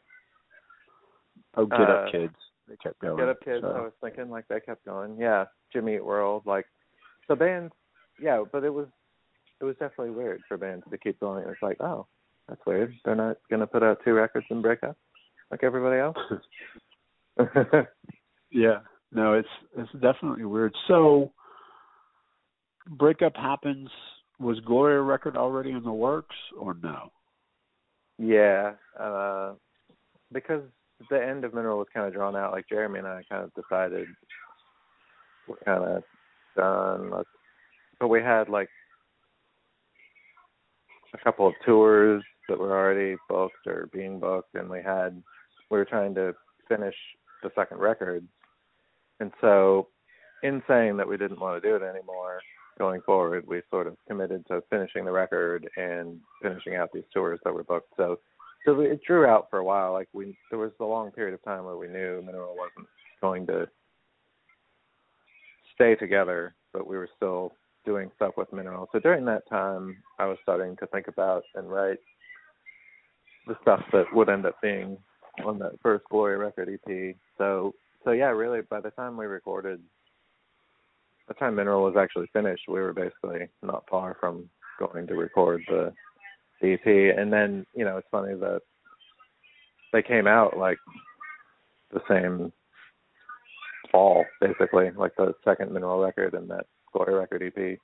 Oh, 1.58 1.66
Get 1.66 1.80
Uh, 1.80 1.84
Up 1.84 2.12
Kids. 2.12 2.34
They 2.68 2.76
kept 2.76 2.98
going. 3.00 3.16
Get 3.18 3.28
Up 3.28 3.40
Kids, 3.44 3.60
so. 3.62 3.68
I 3.68 3.80
was 3.80 3.92
thinking 4.00 4.30
like 4.30 4.48
they 4.48 4.60
kept 4.60 4.84
going. 4.84 5.18
Yeah. 5.18 5.44
Jimmy 5.72 5.96
Eat 5.96 6.04
World, 6.04 6.42
like 6.46 6.64
the 7.28 7.36
bands 7.36 7.74
yeah, 8.20 8.42
but 8.50 8.64
it 8.64 8.72
was 8.72 8.86
it 9.60 9.64
was 9.64 9.74
definitely 9.76 10.10
weird 10.10 10.40
for 10.46 10.56
bands 10.56 10.84
to 10.90 10.98
keep 10.98 11.18
going. 11.20 11.42
It 11.42 11.48
was 11.48 11.56
like, 11.62 11.80
oh, 11.80 12.06
that's 12.48 12.60
weird. 12.66 12.94
They're 13.04 13.14
not 13.14 13.38
gonna 13.50 13.66
put 13.66 13.82
out 13.82 13.98
two 14.04 14.12
records 14.12 14.46
and 14.50 14.62
break 14.62 14.82
up 14.82 14.96
like 15.50 15.62
everybody 15.62 16.00
else. 16.00 16.16
yeah. 18.50 18.80
No, 19.12 19.34
it's 19.34 19.48
it's 19.76 19.92
definitely 19.92 20.44
weird. 20.44 20.74
So, 20.86 21.32
breakup 22.88 23.36
happens. 23.36 23.88
Was 24.40 24.60
Gloria 24.60 25.00
record 25.00 25.36
already 25.36 25.72
in 25.72 25.82
the 25.82 25.92
works 25.92 26.36
or 26.58 26.76
no? 26.82 27.10
yeah. 28.18 28.72
Uh 28.98 29.54
because 30.32 30.62
the 31.10 31.22
end 31.22 31.44
of 31.44 31.54
Mineral 31.54 31.78
was 31.78 31.88
kind 31.92 32.06
of 32.06 32.12
drawn 32.12 32.36
out. 32.36 32.52
Like 32.52 32.68
Jeremy 32.68 32.98
and 32.98 33.08
I 33.08 33.22
kind 33.30 33.44
of 33.44 33.52
decided 33.54 34.08
we're 35.46 35.56
kind 35.64 35.84
of 35.84 36.02
done. 36.56 37.24
But 38.00 38.08
we 38.08 38.20
had 38.20 38.48
like 38.48 38.68
a 41.14 41.18
couple 41.18 41.46
of 41.46 41.54
tours 41.64 42.22
that 42.48 42.58
were 42.58 42.76
already 42.76 43.16
booked 43.28 43.66
or 43.66 43.88
being 43.92 44.18
booked, 44.18 44.54
and 44.54 44.68
we 44.68 44.82
had 44.82 45.22
we 45.70 45.78
were 45.78 45.84
trying 45.84 46.14
to 46.14 46.34
finish 46.68 46.94
the 47.42 47.50
second 47.54 47.78
record, 47.78 48.26
and 49.20 49.32
so 49.40 49.88
in 50.42 50.62
saying 50.68 50.96
that 50.96 51.08
we 51.08 51.16
didn't 51.16 51.40
want 51.40 51.60
to 51.60 51.68
do 51.68 51.76
it 51.76 51.82
anymore 51.82 52.40
going 52.78 53.00
forward, 53.02 53.44
we 53.46 53.60
sort 53.70 53.86
of 53.86 53.96
committed 54.06 54.46
to 54.46 54.62
finishing 54.70 55.04
the 55.04 55.10
record 55.10 55.68
and 55.76 56.20
finishing 56.42 56.76
out 56.76 56.90
these 56.92 57.02
tours 57.12 57.40
that 57.44 57.52
were 57.52 57.64
booked. 57.64 57.92
So 57.96 58.20
so 58.68 58.80
it 58.80 59.00
drew 59.06 59.24
out 59.24 59.46
for 59.48 59.58
a 59.58 59.64
while. 59.64 59.92
Like 59.92 60.08
we 60.12 60.36
there 60.50 60.58
was 60.58 60.72
a 60.80 60.84
long 60.84 61.10
period 61.10 61.34
of 61.34 61.42
time 61.42 61.64
where 61.64 61.76
we 61.76 61.88
knew 61.88 62.22
Mineral 62.24 62.54
wasn't 62.56 62.88
going 63.20 63.46
to 63.46 63.66
stay 65.74 65.94
together, 65.94 66.54
but 66.72 66.86
we 66.86 66.96
were 66.96 67.08
still 67.16 67.52
doing 67.86 68.10
stuff 68.16 68.34
with 68.36 68.52
Mineral. 68.52 68.88
So 68.92 68.98
during 68.98 69.24
that 69.24 69.48
time, 69.48 69.96
I 70.18 70.26
was 70.26 70.36
starting 70.42 70.76
to 70.76 70.86
think 70.88 71.08
about 71.08 71.44
and 71.54 71.70
write 71.70 71.98
the 73.46 73.56
stuff 73.62 73.80
that 73.92 74.04
would 74.12 74.28
end 74.28 74.44
up 74.44 74.60
being 74.60 74.98
on 75.44 75.58
that 75.60 75.80
first 75.82 76.04
Gloria 76.10 76.36
Record 76.36 76.68
EP. 76.68 77.16
So 77.38 77.74
so 78.04 78.10
yeah, 78.10 78.26
really 78.26 78.60
by 78.60 78.80
the 78.80 78.90
time 78.90 79.16
we 79.16 79.26
recorded 79.26 79.80
the 81.26 81.34
time 81.34 81.54
Mineral 81.54 81.84
was 81.84 81.96
actually 81.98 82.28
finished, 82.32 82.62
we 82.68 82.80
were 82.80 82.92
basically 82.92 83.48
not 83.62 83.84
far 83.90 84.16
from 84.18 84.48
going 84.78 85.06
to 85.06 85.14
record 85.14 85.62
the, 85.68 85.92
EP. 86.62 86.86
And 86.86 87.32
then, 87.32 87.66
you 87.74 87.84
know, 87.84 87.96
it's 87.96 88.08
funny 88.10 88.34
that 88.34 88.60
they 89.92 90.02
came 90.02 90.26
out 90.26 90.56
like 90.56 90.78
the 91.92 92.00
same 92.08 92.52
fall, 93.90 94.24
basically, 94.40 94.90
like 94.90 95.14
the 95.16 95.34
second 95.44 95.72
Mineral 95.72 96.00
record 96.00 96.34
and 96.34 96.50
that 96.50 96.66
Gloria 96.92 97.16
Record 97.16 97.42
EP. 97.42 97.78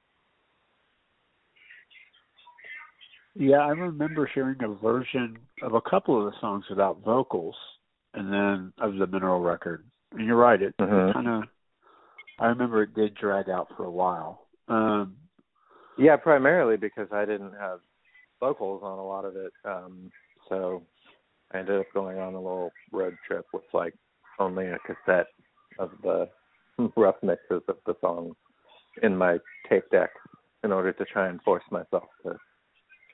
Yeah, 3.36 3.58
I 3.58 3.70
remember 3.70 4.30
hearing 4.32 4.62
a 4.62 4.68
version 4.68 5.38
of 5.62 5.74
a 5.74 5.80
couple 5.80 6.18
of 6.18 6.32
the 6.32 6.38
songs 6.40 6.64
without 6.70 7.02
vocals, 7.02 7.56
and 8.14 8.32
then 8.32 8.72
of 8.78 8.94
the 8.94 9.06
Mineral 9.08 9.40
record. 9.40 9.84
And 10.12 10.24
you're 10.24 10.36
right, 10.36 10.60
it 10.62 10.76
Mhm. 10.76 11.12
kind 11.12 11.28
of. 11.28 11.44
I 12.38 12.46
remember 12.46 12.82
it 12.82 12.94
did 12.94 13.14
drag 13.14 13.48
out 13.48 13.68
for 13.76 13.84
a 13.84 13.90
while. 13.90 14.46
Um, 14.68 15.16
Yeah, 15.96 16.16
primarily 16.16 16.76
because 16.76 17.12
I 17.12 17.24
didn't 17.24 17.52
have 17.54 17.80
vocals 18.44 18.82
on 18.84 18.98
a 18.98 19.06
lot 19.06 19.24
of 19.24 19.36
it. 19.36 19.52
Um, 19.64 20.10
so 20.50 20.82
I 21.52 21.58
ended 21.58 21.80
up 21.80 21.86
going 21.94 22.18
on 22.18 22.34
a 22.34 22.40
little 22.40 22.70
road 22.92 23.16
trip 23.26 23.46
with 23.54 23.62
like 23.72 23.94
only 24.38 24.66
a 24.66 24.78
cassette 24.80 25.28
of 25.78 25.92
the 26.02 26.28
rough 26.96 27.16
mixes 27.22 27.62
of 27.68 27.76
the 27.86 27.94
songs 28.02 28.34
in 29.02 29.16
my 29.16 29.38
tape 29.68 29.88
deck 29.90 30.10
in 30.62 30.72
order 30.72 30.92
to 30.92 31.04
try 31.06 31.28
and 31.28 31.40
force 31.40 31.62
myself 31.70 32.04
to 32.22 32.36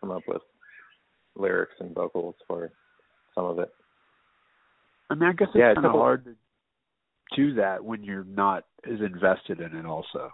come 0.01 0.11
up 0.11 0.23
with 0.27 0.43
lyrics 1.37 1.75
and 1.79 1.95
vocals 1.95 2.35
for 2.49 2.73
some 3.37 3.45
of 3.45 3.61
it. 3.61 3.71
I 5.11 5.15
mean, 5.15 5.29
I 5.29 5.33
guess 5.33 5.49
it's 5.55 5.59
Yeah, 5.59 5.75
kind 5.75 5.87
of 5.87 5.93
hard 5.93 6.25
to 6.25 6.35
do 7.37 7.55
that 7.55 7.85
when 7.85 8.03
you're 8.03 8.25
not 8.25 8.65
as 8.85 8.99
invested 9.01 9.61
in 9.61 9.77
it. 9.77 9.87
Also, 9.87 10.31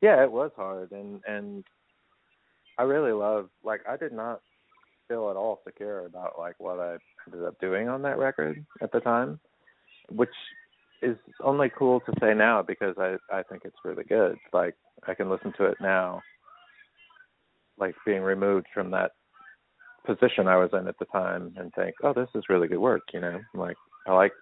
Yeah, 0.00 0.22
it 0.22 0.30
was 0.30 0.52
hard 0.54 0.92
and 0.92 1.20
and 1.26 1.64
I 2.78 2.82
really 2.82 3.12
love 3.12 3.48
like 3.62 3.80
I 3.88 3.96
did 3.96 4.12
not 4.12 4.40
feel 5.08 5.30
at 5.30 5.36
all 5.36 5.60
secure 5.64 6.06
about 6.06 6.38
like 6.38 6.54
what 6.58 6.78
I 6.78 6.96
ended 7.26 7.46
up 7.46 7.58
doing 7.60 7.88
on 7.88 8.02
that 8.02 8.18
record 8.18 8.64
at 8.80 8.92
the 8.92 9.00
time, 9.00 9.38
which 10.10 10.30
is 11.02 11.16
only 11.42 11.70
cool 11.76 12.00
to 12.00 12.12
say 12.20 12.34
now 12.34 12.62
because 12.62 12.94
I 12.98 13.16
I 13.30 13.42
think 13.42 13.62
it's 13.64 13.76
really 13.84 14.04
good. 14.04 14.36
Like 14.52 14.74
I 15.06 15.14
can 15.14 15.30
listen 15.30 15.52
to 15.58 15.64
it 15.64 15.76
now 15.80 16.22
like 17.78 17.94
being 18.06 18.22
removed 18.22 18.66
from 18.72 18.90
that 18.92 19.12
position 20.06 20.48
I 20.48 20.56
was 20.56 20.70
in 20.72 20.88
at 20.88 20.98
the 20.98 21.04
time 21.06 21.52
and 21.56 21.72
think, 21.74 21.94
"Oh, 22.02 22.12
this 22.12 22.28
is 22.34 22.48
really 22.48 22.68
good 22.68 22.78
work," 22.78 23.02
you 23.12 23.20
know? 23.20 23.40
Like 23.54 23.76
I 24.06 24.12
like 24.14 24.32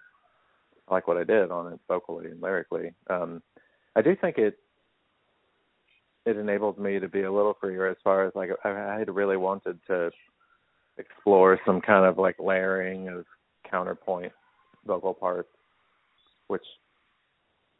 I 0.87 0.95
like 0.95 1.07
what 1.07 1.17
I 1.17 1.23
did 1.23 1.51
on 1.51 1.73
it 1.73 1.79
vocally 1.87 2.27
and 2.27 2.41
lyrically. 2.41 2.93
Um 3.09 3.41
I 3.95 4.01
do 4.01 4.15
think 4.15 4.37
it 4.37 4.57
it 6.25 6.37
enabled 6.37 6.77
me 6.77 6.99
to 6.99 7.07
be 7.07 7.23
a 7.23 7.31
little 7.31 7.55
freer 7.59 7.87
as 7.87 7.97
far 8.03 8.25
as 8.25 8.33
like 8.35 8.49
I, 8.63 8.97
had 8.99 9.13
really 9.13 9.37
wanted 9.37 9.79
to 9.87 10.11
explore 10.97 11.59
some 11.65 11.81
kind 11.81 12.05
of 12.05 12.17
like 12.17 12.35
layering 12.39 13.09
of 13.09 13.25
counterpoint 13.69 14.31
vocal 14.85 15.13
parts, 15.13 15.49
which 16.47 16.63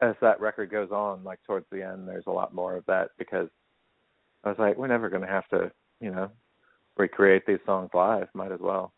as 0.00 0.14
that 0.20 0.40
record 0.40 0.70
goes 0.70 0.90
on, 0.90 1.22
like 1.22 1.38
towards 1.46 1.66
the 1.70 1.82
end, 1.82 2.08
there's 2.08 2.26
a 2.26 2.32
lot 2.32 2.54
more 2.54 2.76
of 2.76 2.84
that 2.86 3.10
because 3.18 3.48
I 4.42 4.48
was 4.48 4.58
like, 4.58 4.76
we're 4.76 4.88
never 4.88 5.08
going 5.08 5.22
to 5.22 5.28
have 5.28 5.48
to, 5.48 5.70
you 6.00 6.10
know, 6.10 6.28
recreate 6.96 7.46
these 7.46 7.58
songs 7.64 7.90
live. 7.94 8.26
Might 8.34 8.50
as 8.50 8.60
well 8.60 8.92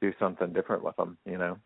do 0.00 0.12
something 0.18 0.52
different 0.52 0.82
with 0.82 0.96
them, 0.96 1.18
you 1.26 1.38
know. 1.38 1.58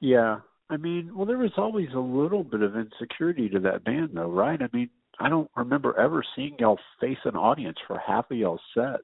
yeah. 0.00 0.38
I 0.68 0.76
mean, 0.76 1.12
well, 1.14 1.26
there 1.26 1.38
was 1.38 1.52
always 1.56 1.88
a 1.94 2.00
little 2.00 2.42
bit 2.42 2.60
of 2.60 2.74
insecurity 2.76 3.48
to 3.50 3.60
that 3.60 3.84
band, 3.84 4.10
though, 4.14 4.28
right? 4.28 4.60
I 4.60 4.68
mean, 4.72 4.90
I 5.18 5.28
don't 5.28 5.50
remember 5.56 5.98
ever 5.98 6.22
seeing 6.34 6.56
y'all 6.58 6.78
face 7.00 7.18
an 7.24 7.36
audience 7.36 7.78
for 7.86 7.98
half 7.98 8.30
of 8.30 8.36
y'all's 8.36 8.60
sets. 8.74 9.02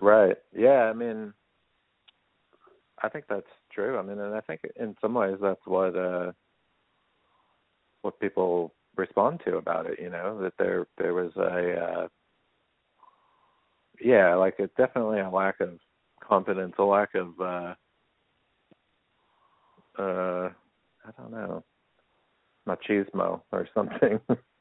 Right. 0.00 0.36
Yeah. 0.56 0.90
I 0.90 0.92
mean, 0.92 1.32
I 3.02 3.08
think 3.08 3.26
that's 3.28 3.46
true. 3.72 3.98
I 3.98 4.02
mean, 4.02 4.18
and 4.18 4.34
I 4.34 4.40
think 4.40 4.62
in 4.78 4.96
some 5.00 5.14
ways 5.14 5.36
that's 5.40 5.64
what 5.66 5.96
uh 5.96 6.32
what 8.02 8.18
people 8.20 8.74
respond 8.96 9.40
to 9.44 9.56
about 9.56 9.86
it. 9.86 9.98
You 10.00 10.10
know, 10.10 10.40
that 10.42 10.54
there 10.58 10.86
there 10.98 11.14
was 11.14 11.32
a 11.36 11.80
uh 11.80 12.08
yeah, 14.00 14.34
like 14.34 14.58
a 14.58 14.68
definitely 14.76 15.20
a 15.20 15.30
lack 15.30 15.60
of 15.60 15.78
confidence, 16.22 16.74
a 16.78 16.82
lack 16.82 17.14
of 17.14 17.28
uh 17.40 17.74
uh 19.98 20.50
I 21.06 21.10
don't 21.18 21.30
know 21.30 21.62
machismo 22.66 23.42
or 23.52 23.68
something. 23.74 24.20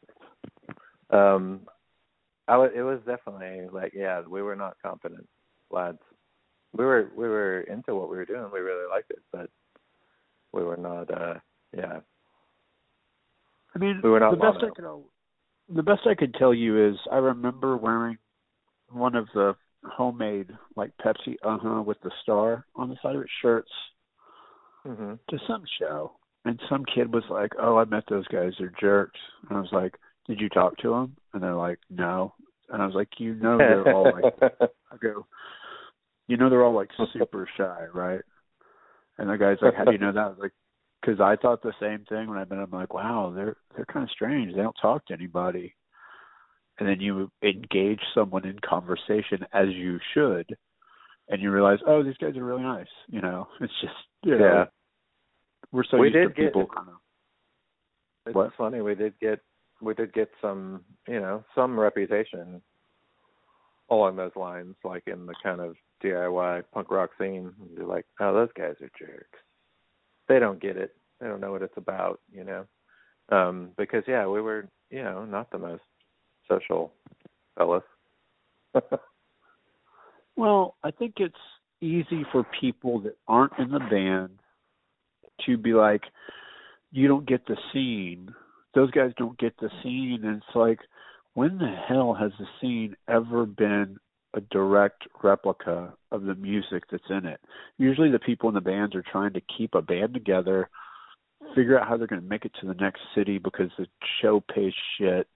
um 1.10 1.62
I 2.47 2.53
w- 2.53 2.71
it 2.75 2.84
was 2.84 2.99
definitely 3.06 3.67
like 3.71 3.93
yeah, 3.95 4.21
we 4.27 4.41
were 4.41 4.56
not 4.56 4.77
confident 4.84 5.27
lads. 5.71 5.99
We 6.73 6.86
were 6.86 7.12
we 7.15 7.27
were 7.27 7.62
into 7.62 7.95
what 7.95 8.10
we 8.10 8.17
were 8.17 8.25
doing. 8.25 8.49
We 8.53 8.60
really 8.60 8.88
liked 8.89 9.12
it, 9.12 9.21
but 9.32 9.49
we 10.51 10.63
were 10.63 10.77
not. 10.77 11.10
uh 11.12 11.39
Yeah, 11.75 11.99
I 13.75 13.79
mean, 13.79 14.03
We 14.03 14.10
were 14.12 14.19
not 14.19 14.32
the 14.32 14.38
best 14.38 14.58
mono. 14.60 14.63
I 14.63 14.71
could 14.71 14.86
the 15.69 15.84
best 15.84 16.08
I 16.08 16.15
could 16.15 16.34
tell 16.36 16.53
you 16.53 16.89
is 16.89 16.97
I 17.12 17.17
remember 17.17 17.77
wearing 17.77 18.17
one 18.89 19.15
of 19.15 19.27
the 19.34 19.56
homemade 19.86 20.51
like 20.75 20.91
Pepsi 20.97 21.38
uh 21.43 21.58
huh 21.60 21.84
with 21.84 21.99
the 22.01 22.12
star 22.23 22.65
on 22.75 22.89
the 22.89 22.97
side 23.01 23.15
of 23.15 23.21
its 23.21 23.32
shirts 23.41 23.71
hmm 24.86 25.13
to 25.29 25.38
some 25.47 25.63
show, 25.79 26.13
and 26.45 26.60
some 26.69 26.86
kid 26.86 27.13
was 27.13 27.23
like, 27.29 27.51
"Oh, 27.60 27.77
I 27.77 27.86
met 27.86 28.03
those 28.10 28.27
guys. 28.27 28.53
They're 28.58 28.73
jerks." 28.79 29.19
And 29.49 29.58
I 29.58 29.62
was 29.62 29.71
like, 29.71 29.95
"Did 30.27 30.39
you 30.39 30.49
talk 30.49 30.77
to 30.77 30.89
them?" 30.89 31.15
And 31.33 31.41
they're 31.43 31.55
like, 31.55 31.79
"No." 31.89 32.33
And 32.69 32.81
I 32.81 32.86
was 32.86 32.95
like, 32.95 33.09
"You 33.19 33.36
know 33.36 33.57
they're 33.83 33.93
all 33.93 34.03
like," 34.12 34.33
I 34.91 34.97
go, 35.01 35.25
"You 36.27 36.38
know 36.38 36.49
they're 36.49 36.63
all 36.63 36.73
like 36.75 36.89
super 37.13 37.47
shy, 37.57 37.86
right?" 37.93 38.21
And 39.17 39.29
the 39.29 39.38
guy's 39.38 39.57
like, 39.62 39.75
"How 39.75 39.83
do 39.86 39.91
you 39.91 39.97
know 39.97 40.12
that?" 40.12 40.19
I 40.19 40.27
was 40.29 40.38
like, 40.39 40.53
"Cause 41.05 41.19
I 41.19 41.36
thought 41.36 41.62
the 41.62 41.73
same 41.79 42.05
thing 42.09 42.27
when 42.29 42.38
I 42.38 42.41
met 42.41 42.49
them. 42.49 42.69
I'm 42.73 42.79
like, 42.79 42.93
wow, 42.93 43.31
they're 43.36 43.57
they're 43.75 43.86
kind 43.86 44.03
of 44.03 44.09
strange. 44.12 44.55
They 44.55 44.62
don't 44.62 44.75
talk 44.81 45.05
to 45.07 45.13
anybody." 45.13 45.75
And 46.79 46.89
then 46.89 46.99
you 46.99 47.29
engage 47.43 48.01
someone 48.15 48.45
in 48.47 48.57
conversation 48.67 49.45
as 49.53 49.67
you 49.69 49.99
should, 50.15 50.57
and 51.29 51.39
you 51.39 51.51
realize, 51.51 51.77
oh, 51.86 52.01
these 52.01 52.17
guys 52.17 52.36
are 52.36 52.43
really 52.43 52.63
nice. 52.63 52.88
You 53.07 53.21
know, 53.21 53.47
it's 53.62 53.73
just 53.81 53.93
you 54.23 54.39
know, 54.39 54.45
yeah. 54.45 54.65
we're 55.71 55.83
so 55.83 55.97
We 55.97 56.07
used 56.07 56.15
to 56.15 56.21
did 56.29 56.36
get- 56.36 56.45
people 56.47 56.65
kind 56.65 56.89
of 56.89 56.95
It's 58.25 58.36
What? 58.36 58.51
funny. 58.57 58.81
We 58.81 58.95
did 58.95 59.13
get 59.19 59.39
we 59.83 59.93
did 59.93 60.13
get 60.13 60.29
some 60.41 60.81
you 61.07 61.19
know 61.19 61.43
some 61.55 61.79
reputation 61.79 62.61
along 63.89 64.15
those 64.15 64.36
lines, 64.36 64.75
like 64.84 65.03
in 65.07 65.25
the 65.25 65.36
kind 65.43 65.59
of 65.59 65.75
DIY 66.03 66.63
punk 66.73 66.89
rock 66.89 67.11
scene. 67.19 67.53
You're 67.75 67.86
like, 67.86 68.05
oh, 68.19 68.34
those 68.34 68.49
guys 68.57 68.75
are 68.81 68.91
jerks. 68.97 69.39
They 70.27 70.39
don't 70.39 70.61
get 70.61 70.77
it. 70.77 70.95
They 71.19 71.27
don't 71.27 71.41
know 71.41 71.51
what 71.51 71.61
it's 71.61 71.77
about, 71.77 72.19
you 72.31 72.43
know. 72.43 72.65
Um, 73.29 73.71
because 73.77 74.03
yeah, 74.07 74.27
we 74.27 74.41
were 74.41 74.67
you 74.89 75.03
know 75.03 75.25
not 75.25 75.51
the 75.51 75.59
most 75.59 75.84
social 76.47 76.93
fellas. 77.57 77.84
Well, 80.36 80.75
I 80.84 80.91
think 80.91 81.15
it's 81.17 81.36
easy 81.81 82.25
for 82.31 82.45
people 82.59 82.99
that 83.01 83.15
aren't 83.27 83.57
in 83.59 83.71
the 83.71 83.79
band 83.79 84.39
to 85.45 85.57
be 85.57 85.73
like, 85.73 86.01
you 86.91 87.07
don't 87.07 87.27
get 87.27 87.45
the 87.45 87.57
scene. 87.71 88.34
Those 88.74 88.91
guys 88.91 89.11
don't 89.17 89.38
get 89.38 89.55
the 89.57 89.69
scene. 89.82 90.21
And 90.24 90.38
it's 90.38 90.55
like, 90.55 90.80
when 91.34 91.57
the 91.57 91.76
hell 91.88 92.13
has 92.13 92.32
the 92.39 92.47
scene 92.59 92.95
ever 93.07 93.45
been 93.45 93.97
a 94.36 94.41
direct 94.41 95.07
replica 95.24 95.93
of 96.11 96.24
the 96.24 96.36
music 96.36 96.84
that's 96.91 97.03
in 97.09 97.26
it? 97.26 97.39
Usually 97.78 98.11
the 98.11 98.19
people 98.19 98.49
in 98.49 98.55
the 98.55 98.61
bands 98.61 98.95
are 98.95 99.03
trying 99.03 99.34
to 99.34 99.41
keep 99.57 99.76
a 99.76 99.82
band 99.82 100.13
together, 100.13 100.69
figure 101.55 101.80
out 101.80 101.88
how 101.88 101.97
they're 101.97 102.07
going 102.07 102.21
to 102.21 102.28
make 102.28 102.45
it 102.45 102.51
to 102.61 102.67
the 102.67 102.74
next 102.76 103.01
city 103.15 103.38
because 103.38 103.69
the 103.78 103.88
show 104.21 104.39
pays 104.39 104.74
shit. 104.97 105.28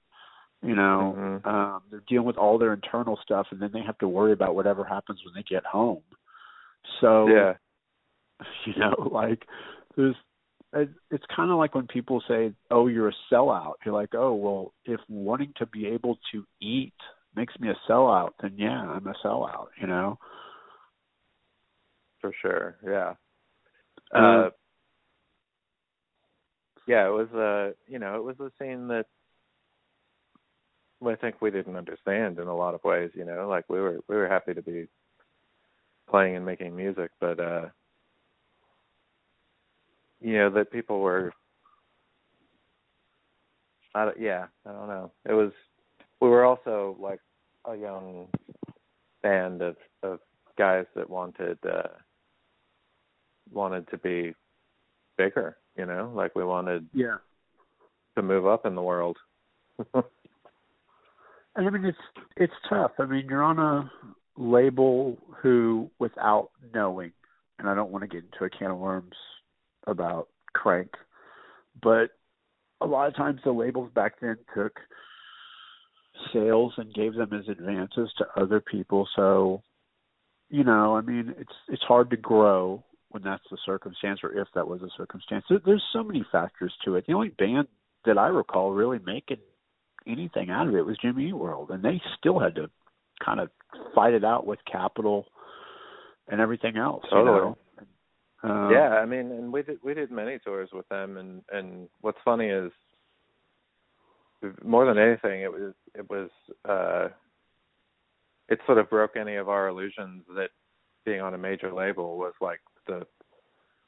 You 0.64 0.76
know, 0.76 1.14
Mhm. 1.16 1.46
um, 1.46 1.84
they're 1.92 2.04
dealing 2.08 2.26
with 2.26 2.38
all 2.38 2.58
their 2.58 2.74
internal 2.74 3.18
stuff, 3.18 3.52
and 3.52 3.60
then 3.60 3.72
they 3.72 3.82
have 3.82 3.98
to 4.00 4.08
worry 4.08 4.32
about 4.32 4.56
whatever 4.56 4.84
happens 4.84 5.24
when 5.24 5.36
they 5.36 5.44
get 5.44 5.64
home. 5.66 6.02
So 7.00 7.28
Yeah. 7.28 7.58
you 8.66 8.76
know, 8.76 9.10
like 9.12 9.48
there's 9.96 10.16
it's 11.12 11.26
kind 11.36 11.52
of 11.52 11.58
like 11.58 11.76
when 11.76 11.88
people 11.88 12.22
say, 12.28 12.54
"Oh, 12.72 12.88
you're 12.88 13.10
a 13.10 13.16
sellout." 13.32 13.74
You're 13.86 13.94
like, 13.96 14.14
"Oh, 14.16 14.34
well, 14.34 14.74
if 14.86 15.00
wanting 15.10 15.54
to 15.58 15.66
be 15.68 15.88
able 15.88 16.18
to 16.32 16.46
eat 16.62 16.94
makes 17.36 17.54
me 17.60 17.70
a 17.70 17.78
sellout, 17.92 18.32
then 18.42 18.54
yeah, 18.58 18.82
I'm 18.82 19.08
a 19.08 19.14
sellout." 19.24 19.68
You 19.80 19.88
know. 19.88 20.18
For 22.22 22.32
sure. 22.42 22.78
Yeah. 22.84 23.14
Uh, 24.14 24.18
Uh, 24.18 24.50
yeah, 26.88 27.06
it 27.08 27.12
was 27.12 27.28
uh 27.34 27.74
you 27.88 28.00
know, 28.00 28.16
it 28.18 28.24
was 28.24 28.40
a 28.40 28.52
scene 28.60 28.88
that 28.88 29.06
I 31.06 31.16
think 31.16 31.42
we 31.42 31.52
didn't 31.52 31.76
understand 31.76 32.40
in 32.40 32.48
a 32.48 32.56
lot 32.56 32.74
of 32.74 32.84
ways, 32.84 33.12
you 33.14 33.24
know, 33.26 33.48
like 33.48 33.66
we 33.70 33.80
were 33.80 34.00
we 34.08 34.16
were 34.16 34.28
happy 34.28 34.54
to 34.54 34.62
be 34.62 34.88
playing 36.10 36.36
and 36.36 36.46
making 36.46 36.76
music, 36.76 37.12
but 37.20 37.40
uh 37.40 37.66
you 40.22 40.38
know, 40.38 40.50
that 40.52 40.72
people 40.72 41.00
were 41.00 41.32
I 43.98 44.06
don't, 44.06 44.20
yeah, 44.20 44.46
I 44.66 44.72
don't 44.72 44.88
know. 44.88 45.12
It 45.26 45.34
was 45.34 45.52
we 46.22 46.30
were 46.30 46.46
also 46.46 46.96
like 47.00 47.20
a 47.66 47.76
young 47.76 48.28
band 49.24 49.62
of 49.62 49.76
of 50.04 50.20
guys 50.58 50.86
that 50.96 51.10
wanted 51.10 51.58
uh 51.66 51.88
wanted 53.52 53.90
to 53.90 53.98
be 53.98 54.36
bigger, 55.18 55.58
you 55.76 55.86
know, 55.86 56.12
like 56.14 56.36
we 56.36 56.44
wanted 56.44 56.88
yeah. 56.94 57.18
to 58.16 58.22
move 58.22 58.46
up 58.46 58.66
in 58.66 58.76
the 58.76 58.82
world. 58.82 59.18
And 59.94 60.04
I 61.56 61.70
mean, 61.70 61.86
it's 61.86 61.98
it's 62.36 62.54
tough. 62.70 62.92
I 63.00 63.06
mean, 63.06 63.26
you're 63.28 63.44
on 63.44 63.58
a 63.58 63.92
label 64.38 65.18
who, 65.42 65.90
without 65.98 66.50
knowing, 66.74 67.14
and 67.58 67.68
I 67.68 67.74
don't 67.74 67.92
want 67.92 68.04
to 68.04 68.08
get 68.08 68.26
into 68.26 68.46
a 68.46 68.50
can 68.50 68.70
of 68.70 68.78
worms 68.78 69.16
about 69.88 70.28
Crank, 70.54 70.92
but 71.82 72.12
a 72.82 72.86
lot 72.86 73.08
of 73.08 73.16
times 73.16 73.40
the 73.44 73.52
labels 73.52 73.92
back 73.94 74.20
then 74.22 74.38
took 74.56 74.80
sales 76.34 76.74
and 76.78 76.94
gave 76.94 77.14
them 77.14 77.34
as 77.34 77.48
advances 77.48 78.12
to 78.18 78.26
other 78.36 78.60
people. 78.60 79.08
So, 79.16 79.62
you 80.50 80.64
know, 80.64 80.96
I 80.96 81.02
mean, 81.02 81.34
it's 81.38 81.54
it's 81.70 81.84
hard 81.84 82.10
to 82.12 82.18
grow 82.18 82.84
when 83.10 83.24
that's 83.24 83.44
the 83.50 83.58
circumstance, 83.66 84.20
or 84.24 84.38
if 84.38 84.48
that 84.56 84.68
was 84.68 84.82
the 84.82 84.92
circumstance. 84.98 85.46
There, 85.50 85.60
there's 85.66 85.84
so 85.94 86.04
many 86.04 86.26
factors 86.32 86.74
to 86.86 86.96
it. 86.96 87.06
The 87.08 87.14
only 87.14 87.30
band 87.30 87.68
that 88.06 88.18
I 88.18 88.28
recall 88.28 88.72
really 88.72 89.00
making 89.06 89.38
anything 90.06 90.50
out 90.50 90.68
of 90.68 90.76
it 90.76 90.86
was 90.86 90.98
Jimmy 91.02 91.30
Eat 91.30 91.34
World, 91.34 91.70
and 91.72 91.84
they 91.84 92.02
still 92.18 92.40
had 92.40 92.56
to 92.56 92.70
kind 93.24 93.40
of 93.40 93.50
fight 93.96 94.14
it 94.14 94.24
out 94.24 94.46
with 94.46 94.60
Capitol 94.70 95.26
and 96.28 96.42
everything 96.42 96.78
else. 96.78 97.04
You 97.12 97.18
know? 97.26 97.58
Um, 98.44 98.70
yeah, 98.72 98.90
I 98.90 99.06
mean, 99.06 99.32
and 99.32 99.52
we 99.52 99.64
did 99.64 99.80
we 99.84 99.94
did 99.94 100.12
many 100.12 100.38
tours 100.40 100.70
with 100.72 100.88
them, 100.90 101.18
and 101.18 101.42
and 101.52 101.90
what's 102.02 102.20
funny 102.24 102.48
is 102.48 102.72
more 104.64 104.86
than 104.86 104.98
anything, 104.98 105.42
it 105.42 105.52
was 105.52 105.74
it 105.96 106.10
was 106.10 106.30
uh, 106.68 107.10
it 108.50 108.60
sort 108.66 108.78
of 108.78 108.90
broke 108.90 109.16
any 109.16 109.36
of 109.36 109.50
our 109.50 109.68
illusions 109.68 110.24
that 110.36 110.50
being 111.06 111.22
on 111.22 111.34
a 111.34 111.38
major 111.38 111.74
label 111.74 112.18
was 112.18 112.34
like 112.42 112.60
the 112.86 113.06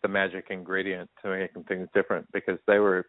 the 0.01 0.07
magic 0.07 0.47
ingredient 0.49 1.09
to 1.21 1.29
making 1.29 1.63
things 1.65 1.87
different 1.93 2.25
because 2.31 2.57
they 2.67 2.79
were 2.79 3.05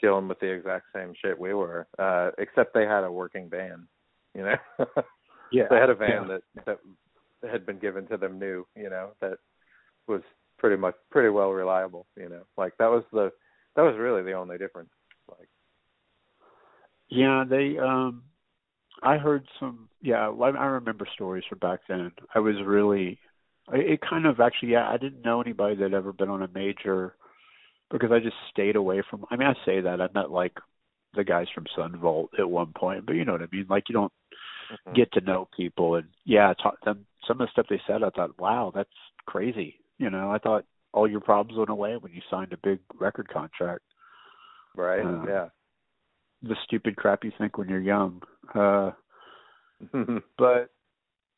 dealing 0.00 0.26
with 0.26 0.40
the 0.40 0.50
exact 0.50 0.86
same 0.92 1.12
shit 1.22 1.38
we 1.38 1.54
were, 1.54 1.86
uh, 1.98 2.30
except 2.38 2.74
they 2.74 2.84
had 2.84 3.04
a 3.04 3.12
working 3.12 3.48
van, 3.48 3.86
you 4.34 4.42
know. 4.42 4.56
yeah, 5.52 5.64
they 5.70 5.76
had 5.76 5.90
a 5.90 5.94
van 5.94 6.28
yeah. 6.28 6.38
that 6.56 6.78
that 7.42 7.50
had 7.50 7.64
been 7.64 7.78
given 7.78 8.06
to 8.08 8.16
them 8.16 8.38
new, 8.38 8.66
you 8.76 8.90
know, 8.90 9.10
that 9.20 9.38
was 10.08 10.22
pretty 10.62 10.78
much 10.78 10.96
pretty 11.12 11.30
well 11.30 11.50
reliable, 11.52 12.08
you 12.16 12.30
know. 12.30 12.44
Like 12.58 12.74
that 12.80 12.90
was 12.90 13.04
the 13.12 13.32
that 13.76 13.82
was 13.82 13.96
really 13.98 14.24
the 14.24 14.34
only 14.34 14.58
difference. 14.58 14.90
Like 15.30 15.50
Yeah, 17.10 17.44
they 17.48 17.78
um 17.78 18.24
I 19.02 19.18
heard 19.18 19.46
some 19.60 19.88
yeah, 20.02 20.28
I 20.30 20.66
remember 20.66 21.06
stories 21.14 21.44
from 21.48 21.58
back 21.60 21.80
then. 21.88 22.12
I 22.34 22.40
was 22.40 22.56
really 22.64 23.20
it 23.72 24.00
kind 24.02 24.26
of 24.26 24.40
actually 24.40 24.70
yeah, 24.72 24.88
I 24.88 24.98
didn't 24.98 25.24
know 25.24 25.42
anybody 25.42 25.76
that 25.76 25.84
had 25.84 25.94
ever 25.94 26.12
been 26.14 26.30
on 26.30 26.42
a 26.42 26.48
major 26.54 27.16
because 27.90 28.12
I 28.12 28.20
just 28.20 28.36
stayed 28.50 28.76
away 28.76 29.02
from 29.10 29.26
I 29.30 29.36
mean 29.36 29.48
I 29.48 29.54
say 29.66 29.80
that 29.82 30.02
I 30.02 30.08
met 30.14 30.30
like 30.32 30.54
the 31.14 31.24
guys 31.24 31.48
from 31.54 31.66
Son 31.76 31.96
Volt 31.98 32.32
at 32.38 32.50
one 32.50 32.72
point, 32.76 33.06
but 33.06 33.14
you 33.14 33.26
know 33.26 33.32
what 33.34 33.42
I 33.42 33.48
mean? 33.52 33.66
Like 33.70 33.88
you 33.90 33.94
don't 33.94 34.14
mhm. 34.70 34.96
get 34.96 35.12
to 35.14 35.22
know 35.22 35.48
people 35.56 35.96
and 35.96 36.08
yeah, 36.26 36.54
taught 36.62 36.78
them 36.84 37.06
some 37.28 37.40
of 37.42 37.48
the 37.48 37.52
stuff 37.52 37.66
they 37.70 37.82
said 37.86 38.04
I 38.04 38.10
thought, 38.10 38.38
Wow, 38.40 38.72
that's 38.74 38.90
crazy. 39.26 39.81
You 40.02 40.10
know, 40.10 40.32
I 40.32 40.38
thought 40.38 40.64
all 40.92 41.08
your 41.08 41.20
problems 41.20 41.56
went 41.56 41.70
away 41.70 41.96
when 41.96 42.12
you 42.12 42.20
signed 42.28 42.52
a 42.52 42.56
big 42.56 42.80
record 42.98 43.28
contract. 43.28 43.82
right? 44.76 45.04
uh, 45.04 45.24
yeah. 45.28 45.48
The 46.42 46.56
stupid 46.64 46.96
crap 46.96 47.22
you 47.22 47.30
think 47.38 47.56
when 47.56 47.68
you're 47.68 47.78
young. 47.78 48.20
Uh 48.52 48.90
But 50.36 50.70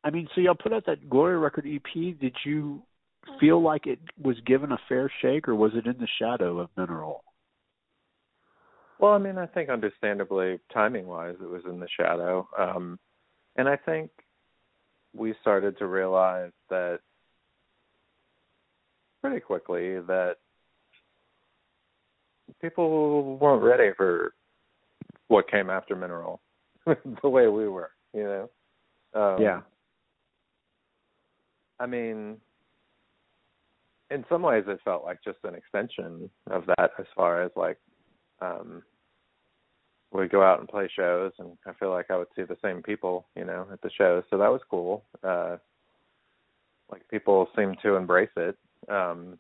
I 0.03 0.11
mean, 0.11 0.29
so 0.35 0.41
y'all 0.41 0.55
put 0.55 0.73
out 0.73 0.87
that 0.87 1.11
Gloria 1.11 1.37
Record 1.37 1.67
EP. 1.67 2.19
Did 2.19 2.35
you 2.47 2.83
feel 3.39 3.63
like 3.63 3.87
it 3.87 3.99
was 4.23 4.37
given 4.47 4.73
a 4.73 4.79
fair 4.89 5.13
shake, 5.21 5.47
or 5.47 5.55
was 5.55 5.73
it 5.75 5.87
in 5.87 5.99
the 5.99 6.09
shadow 6.19 6.59
of 6.59 6.71
Mineral? 6.77 7.23
well, 8.99 9.13
I 9.13 9.19
mean, 9.19 9.37
I 9.37 9.47
think 9.47 9.69
understandably 9.69 10.59
timing 10.73 11.07
wise 11.07 11.37
it 11.43 11.51
was 11.51 11.63
in 11.69 11.81
the 11.81 11.89
shadow. 12.01 12.49
Um 12.59 12.99
and 13.57 13.69
I 13.69 13.77
think 13.77 14.11
we 15.15 15.35
started 15.43 15.77
to 15.79 15.87
realize 15.87 16.53
that 16.71 17.01
pretty 19.25 19.41
quickly 19.41 20.01
that 20.01 20.37
people 22.61 23.39
weren't 23.39 23.63
ready 23.63 23.91
for 23.97 24.35
what 25.29 25.51
came 25.51 25.71
after 25.71 25.97
mineral 25.97 26.43
the 27.23 27.29
way 27.29 27.49
we 27.49 27.67
were 27.67 27.93
you 28.13 28.23
know? 28.23 28.51
Um 29.15 29.43
yeah, 29.43 29.61
i 31.81 31.87
mean 31.87 32.37
in 34.11 34.27
some 34.29 34.43
ways 34.43 34.65
it 34.67 34.79
felt 34.85 35.05
like 35.05 35.25
just 35.25 35.39
an 35.45 35.55
extension 35.55 36.29
of 36.51 36.65
that 36.67 36.91
as 36.99 37.07
far 37.17 37.43
as 37.43 37.51
like 37.57 37.79
um 38.43 38.83
we 40.13 40.29
go 40.29 40.43
out 40.43 40.61
and 40.61 40.69
play 40.69 40.87
shows 40.95 41.33
and 41.39 41.57
i 41.67 41.73
feel 41.81 41.91
like 41.91 42.11
i 42.11 42.17
would 42.19 42.29
see 42.37 42.43
the 42.43 42.59
same 42.63 42.83
people 42.83 43.27
you 43.37 43.47
know 43.47 43.67
at 43.73 43.81
the 43.81 43.91
shows. 43.97 44.23
So 44.29 44.37
that 44.37 44.53
was 44.53 44.61
cool. 44.71 45.03
Uh 45.23 45.57
like 46.91 47.09
people 47.09 47.49
seem 47.57 47.75
to 47.83 47.97
embrace 47.97 48.29
it 48.37 48.59
um 48.89 49.39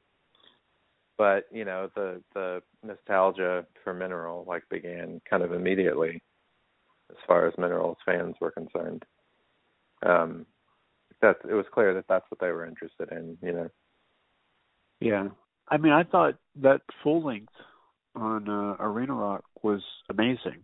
but 1.16 1.44
you 1.52 1.64
know 1.64 1.88
the 1.94 2.20
the 2.34 2.62
nostalgia 2.82 3.64
for 3.82 3.94
mineral 3.94 4.44
like 4.46 4.62
began 4.70 5.20
kind 5.28 5.42
of 5.42 5.52
immediately 5.52 6.22
as 7.10 7.16
far 7.26 7.46
as 7.46 7.54
minerals 7.58 7.96
fans 8.04 8.34
were 8.40 8.50
concerned 8.50 9.04
um 10.04 10.46
that 11.22 11.36
it 11.48 11.54
was 11.54 11.66
clear 11.72 11.94
that 11.94 12.04
that's 12.08 12.26
what 12.30 12.40
they 12.40 12.50
were 12.50 12.66
interested 12.66 13.10
in 13.12 13.36
you 13.42 13.52
know 13.52 13.70
yeah. 15.04 15.28
I 15.68 15.76
mean, 15.76 15.92
I 15.92 16.02
thought 16.02 16.36
that 16.62 16.80
full 17.02 17.24
length 17.24 17.52
on 18.14 18.48
uh, 18.48 18.76
Arena 18.80 19.14
Rock 19.14 19.44
was 19.62 19.82
amazing. 20.10 20.62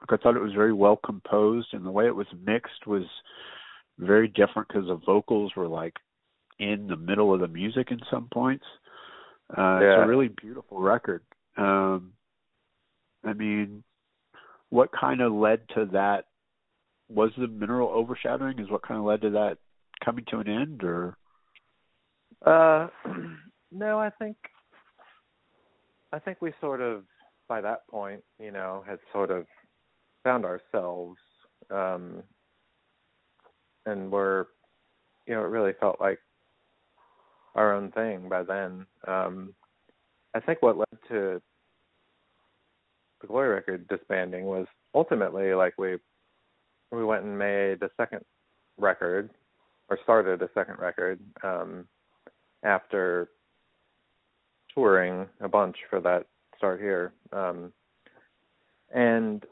Like, 0.00 0.12
I 0.12 0.16
thought 0.16 0.36
it 0.36 0.42
was 0.42 0.52
very 0.52 0.72
well 0.72 0.96
composed, 1.04 1.68
and 1.72 1.84
the 1.84 1.90
way 1.90 2.06
it 2.06 2.14
was 2.14 2.26
mixed 2.44 2.86
was 2.86 3.04
very 3.98 4.28
different 4.28 4.68
because 4.68 4.86
the 4.86 5.00
vocals 5.04 5.52
were 5.56 5.68
like 5.68 5.94
in 6.58 6.86
the 6.86 6.96
middle 6.96 7.32
of 7.32 7.40
the 7.40 7.48
music 7.48 7.90
in 7.90 8.00
some 8.10 8.28
points. 8.32 8.64
Uh, 9.56 9.80
Yeah. 9.80 10.00
It's 10.00 10.04
a 10.04 10.08
really 10.08 10.28
beautiful 10.28 10.80
record. 10.80 11.22
Um, 11.56 12.12
I 13.24 13.32
mean, 13.32 13.82
what 14.70 14.90
kind 14.92 15.20
of 15.20 15.32
led 15.32 15.68
to 15.70 15.86
that? 15.86 16.26
Was 17.08 17.30
the 17.38 17.48
mineral 17.48 17.88
overshadowing? 17.88 18.58
Is 18.58 18.68
what 18.70 18.82
kind 18.82 18.98
of 18.98 19.04
led 19.06 19.22
to 19.22 19.30
that 19.30 19.58
coming 20.04 20.24
to 20.26 20.38
an 20.40 20.48
end, 20.48 20.84
or 20.84 21.16
Uh, 22.42 22.88
no, 23.72 23.98
I 23.98 24.10
think 24.10 24.36
I 26.12 26.18
think 26.18 26.40
we 26.40 26.52
sort 26.60 26.80
of 26.80 27.04
by 27.48 27.60
that 27.62 27.86
point, 27.88 28.22
you 28.38 28.50
know, 28.50 28.84
had 28.86 28.98
sort 29.12 29.30
of 29.30 29.46
found 30.22 30.44
ourselves, 30.44 31.18
um, 31.70 32.22
and 33.86 34.12
were, 34.12 34.48
you 35.26 35.34
know, 35.34 35.40
it 35.42 35.48
really 35.48 35.72
felt 35.80 36.00
like 36.00 36.18
our 37.54 37.74
own 37.74 37.90
thing 37.92 38.28
by 38.28 38.42
then. 38.42 38.86
Um, 39.06 39.54
I 40.34 40.40
think 40.40 40.62
what 40.62 40.78
led 40.78 40.86
to 41.08 41.40
the 43.20 43.26
Gloria 43.26 43.54
Record 43.54 43.88
disbanding 43.88 44.44
was 44.44 44.66
ultimately 44.94 45.54
like 45.54 45.74
we 45.78 45.96
we 46.90 47.04
went 47.04 47.24
and 47.24 47.38
made 47.38 47.82
a 47.82 47.90
second 47.96 48.24
record 48.78 49.30
or 49.88 49.98
started 50.02 50.40
a 50.42 50.48
second 50.54 50.78
record 50.78 51.18
um 51.42 51.86
after 52.62 53.28
touring 54.74 55.26
a 55.40 55.48
bunch 55.48 55.76
for 55.90 56.00
that 56.00 56.26
start 56.56 56.80
here 56.80 57.12
um 57.32 57.72
and 58.94 59.44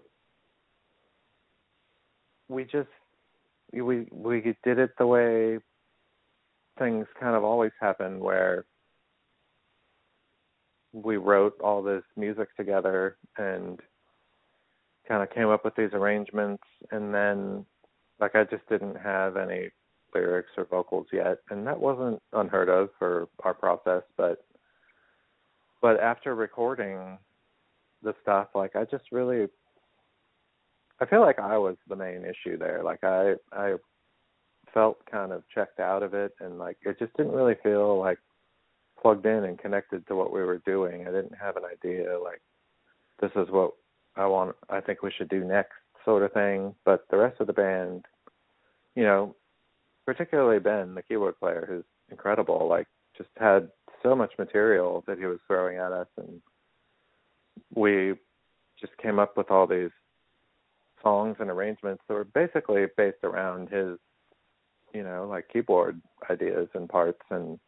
we 2.49 2.64
just 2.64 2.88
we 3.72 4.07
we 4.11 4.40
did 4.64 4.78
it 4.78 4.90
the 4.99 5.07
way 5.07 5.59
things 6.78 7.06
kind 7.18 7.34
of 7.34 7.44
always 7.44 7.72
happen 7.80 8.20
where 8.20 8.64
we 10.92 11.16
wrote 11.16 11.54
all 11.60 11.82
this 11.82 12.02
music 12.16 12.48
together 12.56 13.16
and 13.36 13.80
kind 15.06 15.22
of 15.22 15.30
came 15.30 15.48
up 15.48 15.64
with 15.64 15.74
these 15.76 15.92
arrangements. 15.92 16.62
And 16.90 17.14
then 17.14 17.64
like 18.20 18.34
I 18.34 18.44
just 18.44 18.66
didn't 18.68 18.96
have 18.96 19.36
any 19.36 19.70
lyrics 20.14 20.50
or 20.56 20.64
vocals 20.64 21.06
yet. 21.12 21.38
And 21.50 21.66
that 21.66 21.78
wasn't 21.78 22.22
unheard 22.32 22.68
of 22.68 22.90
for 22.98 23.28
our 23.44 23.54
process 23.54 24.02
but 24.16 24.44
but 25.82 26.00
after 26.00 26.34
recording 26.34 27.18
the 28.02 28.14
stuff 28.22 28.48
like 28.54 28.74
I 28.74 28.84
just 28.84 29.04
really 29.12 29.46
I 31.00 31.06
feel 31.06 31.20
like 31.20 31.38
I 31.38 31.58
was 31.58 31.76
the 31.88 31.96
main 31.96 32.24
issue 32.24 32.56
there. 32.56 32.82
Like 32.82 33.04
I 33.04 33.34
I 33.52 33.74
felt 34.76 34.98
kind 35.10 35.32
of 35.32 35.42
checked 35.54 35.80
out 35.80 36.02
of 36.02 36.12
it 36.12 36.34
and 36.38 36.58
like 36.58 36.76
it 36.82 36.98
just 36.98 37.16
didn't 37.16 37.32
really 37.32 37.56
feel 37.62 37.98
like 37.98 38.18
plugged 39.00 39.24
in 39.24 39.44
and 39.44 39.58
connected 39.58 40.06
to 40.06 40.14
what 40.14 40.30
we 40.30 40.42
were 40.42 40.58
doing. 40.66 41.00
I 41.00 41.10
didn't 41.12 41.32
have 41.40 41.56
an 41.56 41.62
idea 41.64 42.18
like 42.22 42.42
this 43.22 43.30
is 43.36 43.50
what 43.50 43.70
I 44.16 44.26
want 44.26 44.54
I 44.68 44.82
think 44.82 45.02
we 45.02 45.10
should 45.16 45.30
do 45.30 45.44
next 45.44 45.72
sort 46.04 46.22
of 46.22 46.34
thing. 46.34 46.74
But 46.84 47.06
the 47.10 47.16
rest 47.16 47.40
of 47.40 47.46
the 47.46 47.54
band, 47.54 48.04
you 48.94 49.04
know, 49.04 49.34
particularly 50.04 50.58
Ben, 50.58 50.94
the 50.94 51.02
keyboard 51.02 51.40
player, 51.40 51.64
who's 51.66 51.84
incredible, 52.10 52.68
like 52.68 52.86
just 53.16 53.30
had 53.38 53.70
so 54.02 54.14
much 54.14 54.32
material 54.38 55.02
that 55.06 55.18
he 55.18 55.24
was 55.24 55.38
throwing 55.46 55.78
at 55.78 55.92
us 55.92 56.08
and 56.18 56.42
we 57.74 58.12
just 58.78 58.94
came 58.98 59.18
up 59.18 59.38
with 59.38 59.50
all 59.50 59.66
these 59.66 59.90
songs 61.02 61.36
and 61.40 61.48
arrangements 61.48 62.02
that 62.08 62.14
were 62.14 62.24
basically 62.24 62.84
based 62.98 63.24
around 63.24 63.70
his 63.70 63.96
you 64.97 65.05
know 65.05 65.26
like 65.28 65.49
keyboard 65.53 66.01
ideas 66.30 66.68
and 66.74 66.88
parts 66.88 67.20
and 67.30 67.59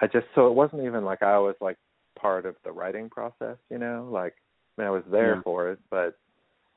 I 0.00 0.06
just 0.06 0.26
so 0.34 0.46
it 0.46 0.54
wasn't 0.54 0.84
even 0.84 1.04
like 1.04 1.22
I 1.22 1.38
was 1.38 1.56
like 1.60 1.76
part 2.18 2.46
of 2.46 2.54
the 2.64 2.72
writing 2.72 3.08
process, 3.08 3.56
you 3.70 3.78
know, 3.78 4.08
like 4.12 4.34
I 4.78 4.82
mean 4.82 4.88
I 4.88 4.90
was 4.90 5.02
there 5.10 5.36
yeah. 5.36 5.42
for 5.42 5.70
it, 5.70 5.78
but 5.90 6.16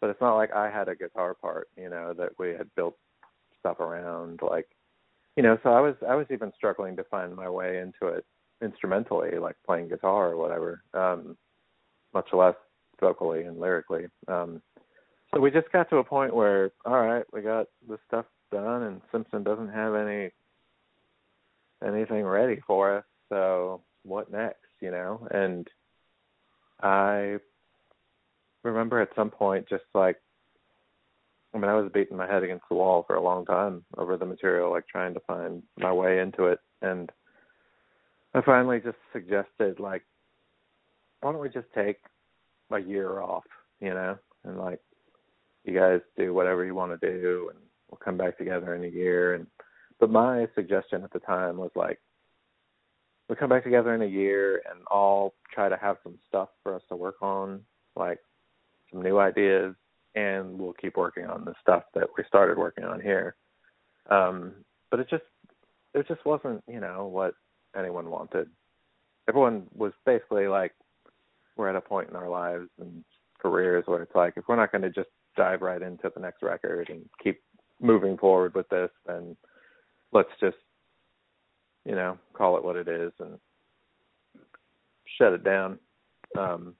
but 0.01 0.09
it's 0.09 0.21
not 0.21 0.35
like 0.35 0.51
I 0.53 0.69
had 0.69 0.89
a 0.89 0.95
guitar 0.95 1.33
part, 1.33 1.69
you 1.77 1.89
know, 1.89 2.13
that 2.17 2.31
we 2.39 2.49
had 2.49 2.73
built 2.75 2.97
stuff 3.59 3.79
around 3.79 4.39
like 4.41 4.67
you 5.35 5.43
know, 5.43 5.57
so 5.63 5.69
I 5.69 5.81
was 5.81 5.95
I 6.07 6.15
was 6.15 6.27
even 6.31 6.51
struggling 6.55 6.95
to 6.95 7.03
find 7.05 7.35
my 7.35 7.49
way 7.49 7.79
into 7.79 8.13
it 8.13 8.25
instrumentally, 8.61 9.37
like 9.39 9.55
playing 9.65 9.89
guitar 9.89 10.31
or 10.31 10.37
whatever, 10.37 10.83
um, 10.93 11.37
much 12.13 12.27
less 12.33 12.55
vocally 12.99 13.43
and 13.43 13.59
lyrically. 13.59 14.05
Um, 14.27 14.61
so 15.33 15.41
we 15.41 15.49
just 15.49 15.71
got 15.71 15.89
to 15.89 15.97
a 15.97 16.03
point 16.03 16.35
where, 16.35 16.71
all 16.85 17.01
right, 17.01 17.25
we 17.33 17.41
got 17.41 17.67
this 17.89 17.99
stuff 18.07 18.25
done, 18.53 18.83
and 18.83 19.01
Simpson 19.11 19.43
doesn't 19.43 19.69
have 19.69 19.95
any 19.95 20.31
anything 21.85 22.23
ready 22.23 22.61
for 22.65 22.97
us. 22.97 23.03
So 23.29 23.81
what 24.03 24.31
next, 24.31 24.69
you 24.79 24.91
know? 24.91 25.27
And 25.31 25.67
I 26.81 27.37
remember 28.63 29.01
at 29.01 29.09
some 29.15 29.29
point 29.29 29.67
just 29.67 29.83
like 29.93 30.17
I 31.53 31.59
mean, 31.59 31.69
I 31.69 31.75
was 31.75 31.91
beating 31.93 32.17
my 32.17 32.25
head 32.25 32.43
against 32.43 32.65
the 32.67 32.75
wall 32.75 33.03
for 33.05 33.15
a 33.15 33.21
long 33.21 33.45
time 33.45 33.85
over 33.97 34.17
the 34.17 34.25
material, 34.25 34.71
like 34.71 34.87
trying 34.87 35.13
to 35.13 35.19
find 35.21 35.61
my 35.77 35.93
way 35.93 36.19
into 36.19 36.45
it. 36.45 36.59
And 36.81 37.11
I 38.33 38.41
finally 38.41 38.79
just 38.79 38.97
suggested, 39.11 39.79
like, 39.79 40.01
why 41.21 41.31
don't 41.31 41.41
we 41.41 41.49
just 41.49 41.67
take 41.75 41.99
a 42.71 42.79
year 42.79 43.19
off, 43.19 43.43
you 43.79 43.91
know, 43.91 44.17
and 44.43 44.57
like, 44.57 44.79
you 45.63 45.77
guys 45.77 46.01
do 46.17 46.33
whatever 46.33 46.65
you 46.65 46.73
want 46.73 46.99
to 46.99 47.07
do, 47.07 47.51
and 47.53 47.59
we'll 47.93 47.99
come 48.03 48.17
back 48.17 48.37
together 48.39 48.73
in 48.73 48.83
a 48.83 48.87
year. 48.87 49.35
And 49.35 49.45
but 49.99 50.09
my 50.09 50.47
suggestion 50.55 51.03
at 51.03 51.13
the 51.13 51.19
time 51.19 51.57
was 51.57 51.69
like, 51.75 51.99
we 53.29 53.35
come 53.35 53.49
back 53.49 53.63
together 53.63 53.93
in 53.93 54.01
a 54.01 54.05
year 54.05 54.55
and 54.69 54.79
I'll 54.89 55.33
try 55.53 55.69
to 55.69 55.77
have 55.77 55.97
some 56.03 56.17
stuff 56.27 56.49
for 56.63 56.75
us 56.75 56.81
to 56.89 56.95
work 56.95 57.21
on, 57.21 57.61
like 57.95 58.19
some 58.91 59.03
new 59.03 59.19
ideas, 59.19 59.75
and 60.15 60.57
we'll 60.57 60.73
keep 60.73 60.97
working 60.97 61.25
on 61.25 61.45
the 61.45 61.53
stuff 61.61 61.83
that 61.93 62.07
we 62.17 62.23
started 62.27 62.57
working 62.57 62.83
on 62.83 62.99
here. 62.99 63.35
Um, 64.09 64.53
but 64.89 64.99
it 64.99 65.07
just 65.09 65.23
it 65.93 66.07
just 66.07 66.25
wasn't, 66.25 66.63
you 66.67 66.79
know, 66.79 67.05
what 67.05 67.35
anyone 67.77 68.09
wanted. 68.09 68.49
Everyone 69.29 69.67
was 69.75 69.93
basically 70.05 70.47
like, 70.47 70.73
we're 71.55 71.69
at 71.69 71.75
a 71.75 71.81
point 71.81 72.09
in 72.09 72.15
our 72.15 72.29
lives 72.29 72.67
and 72.79 73.03
careers 73.39 73.83
where 73.85 74.01
it's 74.01 74.15
like, 74.15 74.33
if 74.35 74.45
we're 74.47 74.55
not 74.55 74.71
going 74.71 74.81
to 74.81 74.89
just 74.89 75.09
dive 75.37 75.61
right 75.61 75.81
into 75.81 76.11
the 76.13 76.19
next 76.19 76.41
record 76.41 76.89
and 76.89 77.07
keep 77.23 77.39
moving 77.81 78.17
forward 78.17 78.55
with 78.55 78.67
this, 78.69 78.89
then 79.05 79.35
let's 80.11 80.29
just, 80.39 80.57
you 81.85 81.95
know, 81.95 82.17
call 82.33 82.57
it 82.57 82.63
what 82.63 82.75
it 82.75 82.87
is 82.87 83.11
and 83.19 83.37
shut 85.17 85.33
it 85.33 85.43
down. 85.43 85.79
Um, 86.37 86.75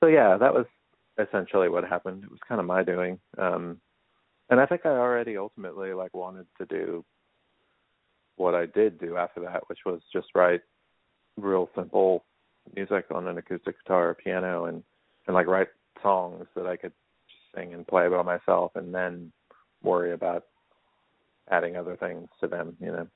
so 0.00 0.06
yeah, 0.06 0.36
that 0.36 0.54
was 0.54 0.66
essentially 1.18 1.68
what 1.68 1.84
happened. 1.84 2.24
It 2.24 2.30
was 2.30 2.40
kind 2.46 2.60
of 2.60 2.66
my 2.66 2.82
doing. 2.82 3.18
Um, 3.38 3.80
and 4.50 4.60
I 4.60 4.66
think 4.66 4.82
I 4.84 4.90
already 4.90 5.36
ultimately 5.36 5.92
like 5.92 6.14
wanted 6.14 6.46
to 6.58 6.66
do 6.66 7.04
what 8.36 8.54
I 8.54 8.66
did 8.66 9.00
do 9.00 9.16
after 9.16 9.40
that, 9.40 9.68
which 9.68 9.80
was 9.86 10.00
just 10.12 10.28
write 10.34 10.60
real 11.36 11.68
simple 11.74 12.24
music 12.74 13.06
on 13.14 13.26
an 13.28 13.38
acoustic 13.38 13.76
guitar 13.82 14.10
or 14.10 14.14
piano 14.14 14.64
and 14.66 14.82
and 15.26 15.34
like 15.34 15.46
write 15.46 15.68
songs 16.02 16.46
that 16.54 16.66
I 16.66 16.76
could 16.76 16.92
sing 17.54 17.74
and 17.74 17.86
play 17.86 18.08
by 18.08 18.22
myself 18.22 18.72
and 18.74 18.94
then 18.94 19.32
worry 19.86 20.12
about 20.12 20.44
adding 21.50 21.76
other 21.76 21.96
things 21.96 22.28
to 22.40 22.48
them, 22.48 22.76
you 22.80 22.88
know. 22.92 23.06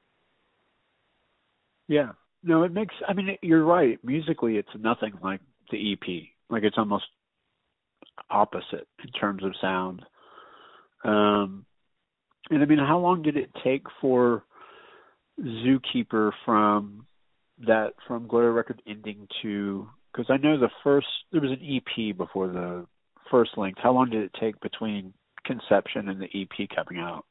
Yeah. 1.88 2.12
No, 2.42 2.62
it 2.62 2.72
makes 2.72 2.94
I 3.06 3.12
mean 3.12 3.36
you're 3.42 3.64
right. 3.64 3.98
Musically 4.04 4.56
it's 4.56 4.68
nothing 4.78 5.12
like 5.22 5.40
the 5.70 5.92
EP. 5.92 6.22
Like 6.48 6.62
it's 6.62 6.78
almost 6.78 7.04
opposite 8.30 8.86
in 9.04 9.10
terms 9.18 9.44
of 9.44 9.52
sound. 9.60 10.02
Um 11.04 11.66
and 12.48 12.62
I 12.62 12.66
mean 12.66 12.78
how 12.78 12.98
long 12.98 13.22
did 13.22 13.36
it 13.36 13.50
take 13.64 13.84
for 14.00 14.44
Zookeeper 15.40 16.32
from 16.44 17.06
that 17.66 17.94
from 18.06 18.26
Gloria 18.26 18.50
Record 18.50 18.82
ending 18.86 19.26
to 19.42 19.88
because 20.12 20.26
I 20.30 20.36
know 20.36 20.58
the 20.58 20.70
first 20.82 21.06
there 21.32 21.40
was 21.40 21.50
an 21.50 21.60
EP 21.62 22.16
before 22.16 22.48
the 22.48 22.86
first 23.30 23.52
length. 23.56 23.80
How 23.82 23.92
long 23.92 24.10
did 24.10 24.22
it 24.22 24.32
take 24.40 24.60
between 24.60 25.12
conception 25.44 26.08
and 26.08 26.20
the 26.20 26.28
EP 26.34 26.68
coming 26.74 27.00
out? 27.02 27.24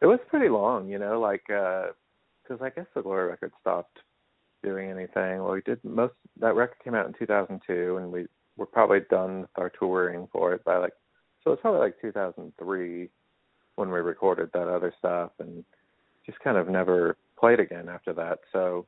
It 0.00 0.06
was 0.06 0.18
pretty 0.28 0.48
long, 0.48 0.88
you 0.88 0.98
know, 0.98 1.20
like 1.20 1.44
because 1.46 2.60
uh, 2.60 2.64
I 2.64 2.70
guess 2.70 2.86
the 2.94 3.02
Gloria 3.02 3.28
Record 3.30 3.52
stopped 3.60 3.98
doing 4.62 4.90
anything. 4.90 5.42
Well, 5.42 5.52
we 5.52 5.62
did 5.62 5.82
most 5.84 6.14
that 6.40 6.56
record 6.56 6.82
came 6.82 6.94
out 6.94 7.06
in 7.06 7.14
2002, 7.18 7.96
and 7.96 8.12
we 8.12 8.26
were 8.56 8.66
probably 8.66 9.00
done 9.10 9.42
with 9.42 9.50
our 9.56 9.70
touring 9.70 10.28
for 10.32 10.54
it 10.54 10.64
by 10.64 10.76
like 10.76 10.92
so 11.44 11.52
it's 11.52 11.62
probably 11.62 11.80
like 11.80 12.00
2003 12.00 13.08
when 13.76 13.90
we 13.90 14.00
recorded 14.00 14.50
that 14.52 14.68
other 14.68 14.92
stuff, 14.98 15.30
and 15.38 15.64
just 16.26 16.38
kind 16.40 16.56
of 16.56 16.68
never 16.68 17.16
played 17.38 17.60
again 17.60 17.88
after 17.88 18.12
that. 18.12 18.38
So, 18.52 18.86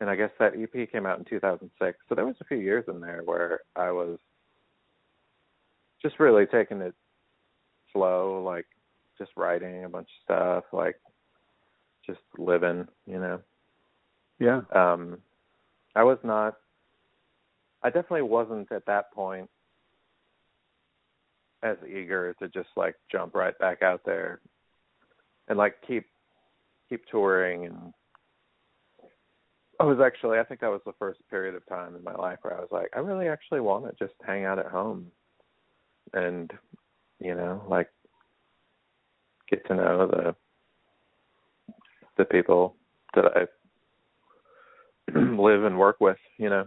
and 0.00 0.08
I 0.08 0.16
guess 0.16 0.30
that 0.38 0.52
EP 0.56 0.90
came 0.90 1.06
out 1.06 1.18
in 1.18 1.24
2006. 1.24 1.98
So 2.08 2.14
there 2.14 2.24
was 2.26 2.36
a 2.40 2.44
few 2.44 2.58
years 2.58 2.84
in 2.88 3.00
there 3.00 3.22
where 3.24 3.60
I 3.76 3.90
was 3.90 4.18
just 6.04 6.20
really 6.20 6.44
taking 6.44 6.82
it 6.82 6.94
slow, 7.92 8.42
like 8.44 8.66
just 9.16 9.30
writing 9.36 9.84
a 9.84 9.88
bunch 9.88 10.08
of 10.08 10.24
stuff, 10.24 10.64
like 10.72 10.96
just 12.06 12.20
living, 12.36 12.86
you 13.06 13.18
know. 13.18 13.40
Yeah. 14.38 14.60
Um 14.74 15.18
I 15.96 16.04
was 16.04 16.18
not 16.22 16.56
I 17.82 17.88
definitely 17.88 18.22
wasn't 18.22 18.70
at 18.70 18.86
that 18.86 19.12
point 19.12 19.48
as 21.62 21.76
eager 21.88 22.34
to 22.40 22.48
just 22.48 22.68
like 22.76 22.96
jump 23.10 23.34
right 23.34 23.58
back 23.58 23.82
out 23.82 24.02
there 24.04 24.40
and 25.48 25.56
like 25.56 25.76
keep 25.86 26.04
keep 26.90 27.06
touring 27.06 27.64
and 27.64 27.94
I 29.80 29.84
was 29.84 29.98
actually 30.04 30.38
I 30.38 30.44
think 30.44 30.60
that 30.60 30.70
was 30.70 30.82
the 30.84 30.92
first 30.98 31.20
period 31.30 31.54
of 31.54 31.66
time 31.66 31.96
in 31.96 32.04
my 32.04 32.14
life 32.14 32.40
where 32.42 32.54
I 32.54 32.60
was 32.60 32.68
like 32.70 32.90
I 32.94 32.98
really 32.98 33.28
actually 33.28 33.60
want 33.60 33.86
to 33.86 34.04
just 34.04 34.18
hang 34.26 34.44
out 34.44 34.58
at 34.58 34.66
home 34.66 35.10
and 36.12 36.50
you 37.20 37.34
know 37.34 37.62
like 37.68 37.88
get 39.48 39.66
to 39.66 39.74
know 39.74 40.06
the 40.06 40.34
the 42.16 42.24
people 42.24 42.76
that 43.14 43.24
I 43.34 43.46
live 45.18 45.64
and 45.64 45.78
work 45.78 45.96
with, 46.00 46.16
you 46.38 46.48
know. 46.48 46.66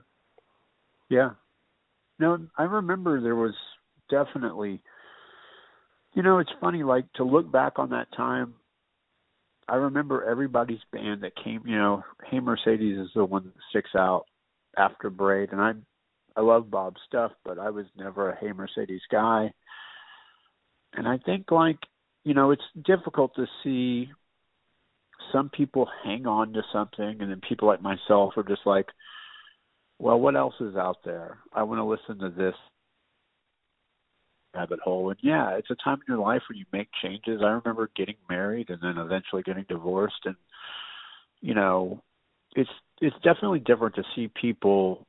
Yeah. 1.10 1.32
No, 2.20 2.38
I 2.58 2.64
remember 2.64 3.22
there 3.22 3.36
was 3.36 3.54
definitely 4.10 4.82
you 6.14 6.24
know, 6.24 6.40
it's 6.40 6.52
funny 6.60 6.84
like 6.84 7.06
to 7.14 7.24
look 7.24 7.52
back 7.52 7.74
on 7.78 7.92
that 7.92 8.08
time 8.16 8.56
I 9.70 9.76
remember 9.76 10.24
everybody's 10.24 10.80
band 10.94 11.24
that 11.24 11.34
came, 11.44 11.62
you 11.66 11.76
know, 11.76 12.02
Hey 12.26 12.40
Mercedes 12.40 12.98
is 12.98 13.10
the 13.14 13.26
one 13.26 13.44
that 13.46 13.54
sticks 13.70 13.96
out 13.96 14.24
after 14.78 15.10
Braid 15.10 15.52
and 15.52 15.62
I 15.62 15.74
I 16.38 16.42
love 16.42 16.72
Bob's 16.72 17.02
stuff, 17.08 17.34
but 17.44 17.60
I 17.60 17.72
was 17.72 17.86
never 17.98 18.30
a 18.30 18.38
Hey 18.38 18.54
Mercedes 18.54 19.02
guy. 19.12 19.52
and 20.94 21.08
I 21.08 21.18
think 21.20 21.52
like 21.52 21.80
you 22.24 22.34
know 22.34 22.52
it's 22.52 22.64
difficult 22.86 23.36
to 23.36 23.46
see 23.64 24.10
some 25.32 25.50
people 25.50 25.88
hang 26.04 26.26
on 26.28 26.54
to 26.54 26.62
something 26.72 27.18
and 27.22 27.30
then 27.32 27.42
people 27.48 27.68
like 27.68 27.82
myself 27.82 28.34
are 28.38 28.44
just 28.44 28.66
like 28.66 28.88
well 30.00 30.20
what 30.20 30.36
else 30.36 30.56
is 30.62 30.76
out 30.76 30.98
there? 31.06 31.40
I 31.54 31.64
want 31.64 31.80
to 31.80 31.84
listen 31.86 32.20
to 32.20 32.36
this 32.36 32.56
rabbit 34.56 34.80
hole. 34.80 35.10
And 35.10 35.20
yeah 35.22 35.52
it's 35.58 35.70
a 35.70 35.76
time 35.76 36.00
in 36.08 36.14
your 36.16 36.24
life 36.24 36.42
where 36.50 36.58
you 36.58 36.66
make 36.74 36.90
changes. 37.02 37.42
I 37.44 37.50
remember 37.50 37.90
getting 37.96 38.16
married 38.30 38.70
and 38.70 38.80
then 38.82 38.98
eventually 38.98 39.44
getting 39.44 39.66
divorced 39.70 40.26
and 40.26 40.36
you 41.42 41.54
know 41.54 42.02
it's 42.56 42.70
it's 43.02 43.16
definitely 43.24 43.60
different 43.60 43.96
to 43.96 44.04
see 44.16 44.30
people 44.42 45.06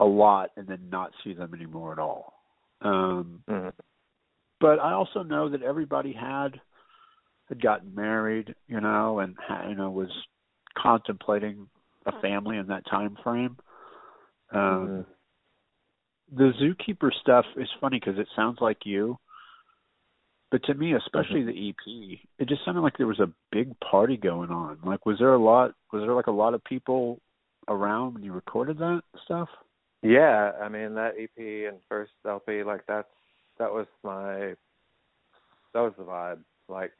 a 0.00 0.04
lot 0.04 0.50
and 0.56 0.66
then 0.66 0.88
not 0.90 1.12
see 1.22 1.34
them 1.34 1.54
anymore 1.54 1.92
at 1.92 1.98
all 1.98 2.34
um 2.82 3.42
mm-hmm. 3.48 3.68
but 4.60 4.78
i 4.80 4.92
also 4.92 5.22
know 5.22 5.48
that 5.48 5.62
everybody 5.62 6.12
had 6.12 6.60
had 7.48 7.62
gotten 7.62 7.94
married, 7.94 8.54
you 8.68 8.80
know, 8.80 9.18
and 9.18 9.36
you 9.68 9.74
know 9.74 9.90
was 9.90 10.10
contemplating 10.76 11.68
a 12.06 12.20
family 12.20 12.56
in 12.56 12.66
that 12.68 12.86
time 12.90 13.16
frame. 13.22 13.56
Um, 14.52 14.60
mm-hmm. 14.60 16.36
The 16.36 16.52
zookeeper 16.60 17.10
stuff 17.20 17.44
is 17.56 17.68
funny 17.80 18.00
because 18.00 18.18
it 18.18 18.28
sounds 18.34 18.58
like 18.60 18.78
you, 18.84 19.18
but 20.50 20.64
to 20.64 20.74
me, 20.74 20.94
especially 20.94 21.40
mm-hmm. 21.40 21.74
the 21.84 22.14
EP, 22.14 22.18
it 22.38 22.48
just 22.48 22.64
sounded 22.64 22.80
like 22.80 22.96
there 22.96 23.06
was 23.06 23.20
a 23.20 23.32
big 23.52 23.78
party 23.80 24.16
going 24.16 24.50
on. 24.50 24.78
Like, 24.84 25.06
was 25.06 25.18
there 25.18 25.34
a 25.34 25.42
lot? 25.42 25.72
Was 25.92 26.02
there 26.02 26.14
like 26.14 26.26
a 26.26 26.32
lot 26.32 26.54
of 26.54 26.64
people 26.64 27.20
around 27.68 28.14
when 28.14 28.22
you 28.22 28.32
recorded 28.32 28.78
that 28.78 29.02
stuff? 29.24 29.48
Yeah, 30.04 30.52
I 30.62 30.68
mean 30.70 30.94
that 30.96 31.14
EP 31.20 31.38
and 31.38 31.78
first 31.90 32.12
LP, 32.28 32.64
like 32.64 32.82
that's 32.88 33.08
that 33.58 33.72
was 33.72 33.88
my 34.04 34.54
that 35.74 35.80
was 35.80 35.94
the 35.98 36.04
vibe. 36.04 36.40
Like 36.68 36.92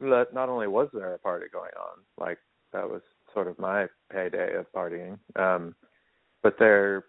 that 0.00 0.34
not 0.34 0.48
only 0.48 0.68
was 0.68 0.88
there 0.92 1.14
a 1.14 1.18
party 1.18 1.46
going 1.52 1.72
on, 1.80 1.98
like 2.18 2.38
that 2.72 2.88
was 2.88 3.02
sort 3.34 3.48
of 3.48 3.58
my 3.58 3.86
heyday 4.12 4.56
of 4.56 4.66
partying, 4.74 5.18
um, 5.36 5.74
but 6.42 6.56
there, 6.58 7.04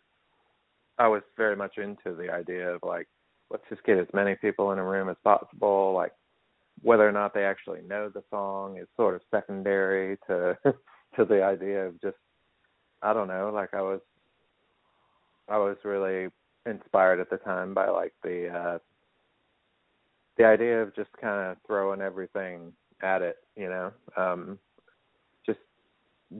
I 1.00 1.08
was 1.08 1.24
very 1.38 1.56
much 1.56 1.78
into 1.78 2.16
the 2.16 2.32
idea 2.32 2.76
of 2.76 2.82
like, 2.84 3.08
let's 3.52 3.64
just 3.70 3.84
get 3.86 3.98
as 4.00 4.08
many 4.14 4.36
people 4.36 4.72
in 4.72 4.80
a 4.80 4.84
room 4.86 5.10
as 5.10 5.18
possible. 5.24 5.94
Like, 5.94 6.14
whether 6.84 7.08
or 7.08 7.12
not 7.12 7.34
they 7.34 7.44
actually 7.46 7.82
know 7.88 8.10
the 8.10 8.24
song 8.30 8.78
is 8.78 8.88
sort 8.98 9.16
of 9.16 9.22
secondary 9.32 10.18
to 10.28 10.58
to 11.18 11.26
the 11.26 11.44
idea 11.44 11.88
of 11.88 12.02
just, 12.02 12.18
I 13.02 13.14
don't 13.14 13.28
know. 13.28 13.52
Like 13.54 13.74
I 13.74 13.82
was, 13.82 14.02
I 15.50 15.58
was 15.58 15.78
really 15.84 16.30
inspired 16.66 17.20
at 17.20 17.30
the 17.30 17.38
time 17.38 17.74
by 17.74 17.90
like 17.90 18.14
the 18.24 18.50
uh 18.50 18.78
the 20.38 20.46
idea 20.46 20.82
of 20.82 20.96
just 20.96 21.10
kind 21.20 21.52
of 21.52 21.58
throwing 21.66 22.02
everything 22.02 22.72
at 23.02 23.22
it, 23.22 23.38
you 23.56 23.70
know, 23.70 23.92
um, 24.16 24.60
just 25.46 25.60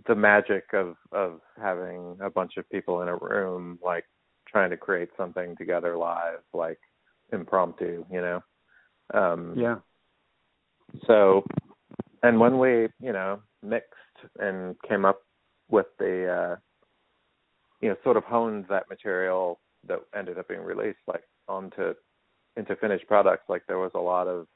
the 0.08 0.16
magic 0.16 0.66
of 0.74 0.96
of 1.12 1.42
having 1.62 2.18
a 2.22 2.30
bunch 2.30 2.58
of 2.58 2.70
people 2.70 3.02
in 3.02 3.08
a 3.08 3.16
room, 3.16 3.80
like 3.84 4.06
trying 4.48 4.70
to 4.70 4.78
create 4.78 5.10
something 5.18 5.56
together 5.58 5.98
live, 5.98 6.40
like 6.54 6.80
impromptu, 7.32 8.06
you 8.12 8.22
know. 8.22 8.42
Um, 9.14 9.56
yeah. 9.58 9.78
So, 11.06 11.44
and 12.24 12.40
when 12.40 12.60
we, 12.60 12.88
you 13.02 13.14
know, 13.14 13.42
mixed 13.64 13.94
and 14.40 14.76
came 14.88 15.06
up 15.06 15.22
with 15.70 15.88
the, 16.00 16.28
uh, 16.28 16.56
you 17.82 17.90
know, 17.90 17.96
sort 18.04 18.18
of 18.18 18.24
honed 18.24 18.66
that 18.70 18.90
material 18.90 19.60
that 19.88 20.00
ended 20.16 20.38
up 20.38 20.48
being 20.48 20.62
released, 20.62 21.00
like 21.08 21.24
onto 21.48 21.94
into 22.56 22.76
finished 22.78 23.08
products, 23.08 23.44
like 23.48 23.64
there 23.68 23.78
was 23.78 23.92
a 23.94 24.00
lot 24.00 24.28
of 24.28 24.48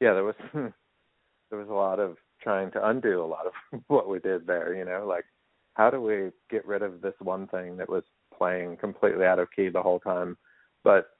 yeah, 0.00 0.14
there 0.14 0.24
was 0.24 0.34
there 0.54 1.58
was 1.58 1.68
a 1.68 1.72
lot 1.72 2.00
of 2.00 2.16
trying 2.42 2.70
to 2.72 2.88
undo 2.88 3.22
a 3.22 3.26
lot 3.26 3.46
of 3.46 3.80
what 3.88 4.08
we 4.08 4.18
did 4.18 4.46
there, 4.46 4.74
you 4.74 4.84
know, 4.84 5.04
like 5.06 5.24
how 5.74 5.90
do 5.90 6.00
we 6.00 6.30
get 6.50 6.66
rid 6.66 6.82
of 6.82 7.00
this 7.00 7.14
one 7.20 7.46
thing 7.48 7.76
that 7.76 7.88
was 7.88 8.02
playing 8.36 8.76
completely 8.76 9.24
out 9.24 9.38
of 9.38 9.48
key 9.54 9.68
the 9.68 9.82
whole 9.82 10.00
time 10.00 10.36
but 10.84 11.10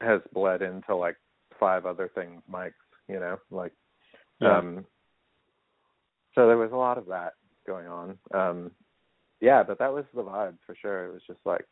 has 0.00 0.20
bled 0.32 0.62
into 0.62 0.94
like 0.94 1.16
five 1.58 1.86
other 1.86 2.10
things 2.14 2.42
mics, 2.50 2.72
you 3.08 3.18
know, 3.18 3.38
like 3.50 3.72
yeah. 4.40 4.58
um 4.58 4.84
so 6.34 6.46
there 6.46 6.56
was 6.56 6.72
a 6.72 6.76
lot 6.76 6.98
of 6.98 7.06
that 7.06 7.32
going 7.66 7.86
on. 7.86 8.18
Um 8.32 8.70
yeah, 9.40 9.62
but 9.62 9.78
that 9.78 9.92
was 9.92 10.04
the 10.14 10.22
vibe 10.22 10.56
for 10.66 10.74
sure. 10.80 11.06
It 11.06 11.12
was 11.12 11.22
just 11.26 11.40
like 11.44 11.66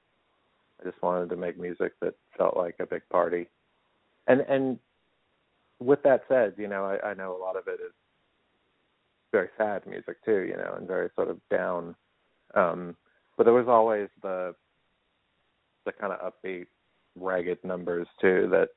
I 0.81 0.89
just 0.89 1.03
wanted 1.03 1.31
to 1.31 1.37
make 1.37 1.59
music 1.59 1.93
that 2.01 2.15
felt 2.37 2.57
like 2.57 2.77
a 2.81 2.87
big 2.87 3.03
party. 3.11 3.49
And 4.27 4.41
and 4.43 4.79
with 5.81 6.03
that 6.03 6.23
said, 6.29 6.55
you 6.57 6.69
know, 6.69 6.85
I, 6.85 7.11
I 7.11 7.15
know 7.15 7.37
a 7.37 7.43
lot 7.43 7.57
of 7.57 7.69
it 7.69 7.81
is 7.81 7.93
very 9.33 9.49
sad 9.57 9.87
music 9.87 10.25
too, 10.25 10.41
you 10.41 10.57
know, 10.57 10.75
and 10.77 10.87
very 10.87 11.11
sort 11.15 11.29
of 11.29 11.39
down. 11.51 11.95
Um, 12.55 12.97
but 13.37 13.45
there 13.45 13.55
was 13.55 13.69
always 13.69 14.09
the 14.23 14.55
the 15.85 15.93
kind 15.93 16.13
of 16.13 16.33
upbeat, 16.33 16.67
ragged 17.17 17.63
numbers 17.65 18.07
too. 18.21 18.49
That, 18.51 18.69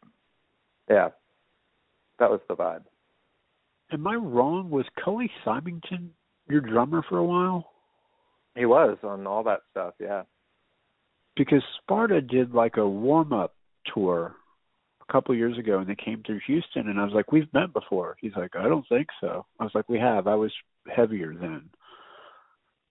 yeah, 0.90 1.10
that 2.20 2.30
was 2.30 2.40
the 2.48 2.56
vibe. 2.56 2.84
Am 3.92 4.08
I 4.08 4.16
wrong? 4.16 4.70
Was 4.70 4.86
Cully 5.04 5.30
Symington 5.44 6.12
your 6.50 6.62
drummer 6.62 7.04
for 7.08 7.18
a 7.18 7.24
while? 7.24 7.71
He 8.56 8.66
was 8.66 8.98
on 9.04 9.26
all 9.28 9.44
that 9.44 9.62
stuff, 9.72 9.94
yeah 10.00 10.24
because 11.36 11.64
Sparta 11.82 12.22
did 12.22 12.54
like 12.54 12.78
a 12.78 12.88
warm 12.88 13.34
up 13.34 13.56
tour 13.94 14.36
a 15.08 15.12
couple 15.12 15.34
of 15.34 15.40
years 15.40 15.58
ago 15.58 15.80
and 15.80 15.88
they 15.88 15.96
came 15.96 16.24
through 16.26 16.42
Houston 16.48 16.88
and 16.90 17.00
I 17.00 17.04
was 17.04 17.14
like, 17.14 17.32
We've 17.32 17.52
met 17.54 17.74
before. 17.74 18.18
He's 18.20 18.36
like, 18.36 18.56
I 18.56 18.68
don't 18.68 18.88
think 18.88 19.08
so. 19.20 19.46
I 19.60 19.64
was 19.64 19.74
like, 19.74 19.90
We 19.90 20.00
have. 20.00 20.28
I 20.28 20.36
was 20.36 20.52
heavier 20.94 21.34
then. 21.34 21.70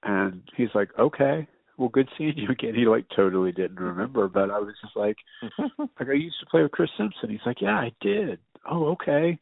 And 0.03 0.43
he's 0.57 0.71
like, 0.75 0.91
Okay. 0.99 1.47
Well, 1.77 1.89
good 1.89 2.09
seeing 2.19 2.37
you 2.37 2.49
again. 2.51 2.75
He 2.75 2.85
like 2.87 3.07
totally 3.15 3.53
didn't 3.53 3.81
remember, 3.81 4.29
but 4.29 4.51
I 4.51 4.59
was 4.59 4.75
just 4.83 4.97
like, 4.97 5.17
like 5.79 6.09
I 6.09 6.13
used 6.13 6.37
to 6.41 6.47
play 6.51 6.63
with 6.63 6.73
Chris 6.73 6.91
Simpson. 6.99 7.31
He's 7.31 7.41
like, 7.47 7.63
yeah, 7.63 7.77
I 7.77 7.91
did. 8.03 8.39
Oh, 8.71 8.89
okay. 8.89 9.39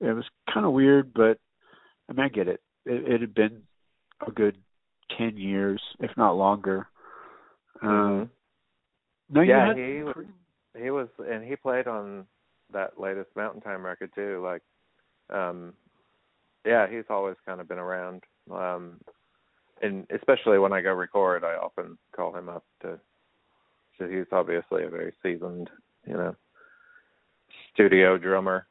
It 0.00 0.12
was 0.12 0.24
kind 0.52 0.64
of 0.64 0.72
weird, 0.72 1.12
but 1.12 1.38
I 2.08 2.14
mean, 2.14 2.24
I 2.24 2.28
get 2.28 2.48
it. 2.48 2.60
It, 2.86 3.12
it 3.12 3.20
had 3.20 3.34
been 3.34 3.62
a 4.26 4.30
good 4.30 4.56
ten 5.16 5.36
years, 5.36 5.80
if 6.00 6.10
not 6.16 6.36
longer. 6.36 6.86
Um, 7.82 8.30
no, 9.30 9.40
yeah, 9.40 9.68
had... 9.68 9.76
he 9.76 10.02
was, 10.02 10.24
he 10.80 10.90
was, 10.90 11.08
and 11.18 11.44
he 11.44 11.56
played 11.56 11.86
on 11.86 12.26
that 12.72 13.00
latest 13.00 13.30
Mountain 13.36 13.60
Time 13.60 13.84
record 13.84 14.10
too. 14.14 14.42
Like, 14.42 14.62
um, 15.30 15.74
yeah, 16.64 16.86
he's 16.90 17.04
always 17.10 17.36
kind 17.46 17.60
of 17.60 17.68
been 17.68 17.78
around. 17.78 18.22
Um, 18.50 19.00
and 19.82 20.06
especially 20.14 20.58
when 20.58 20.72
I 20.72 20.80
go 20.80 20.92
record, 20.92 21.44
I 21.44 21.54
often 21.54 21.98
call 22.14 22.36
him 22.36 22.48
up 22.48 22.64
to. 22.82 22.98
So 23.98 24.08
he's 24.08 24.26
obviously 24.32 24.84
a 24.84 24.88
very 24.88 25.12
seasoned, 25.22 25.70
you 26.06 26.14
know, 26.14 26.34
studio 27.72 28.18
drummer. 28.18 28.66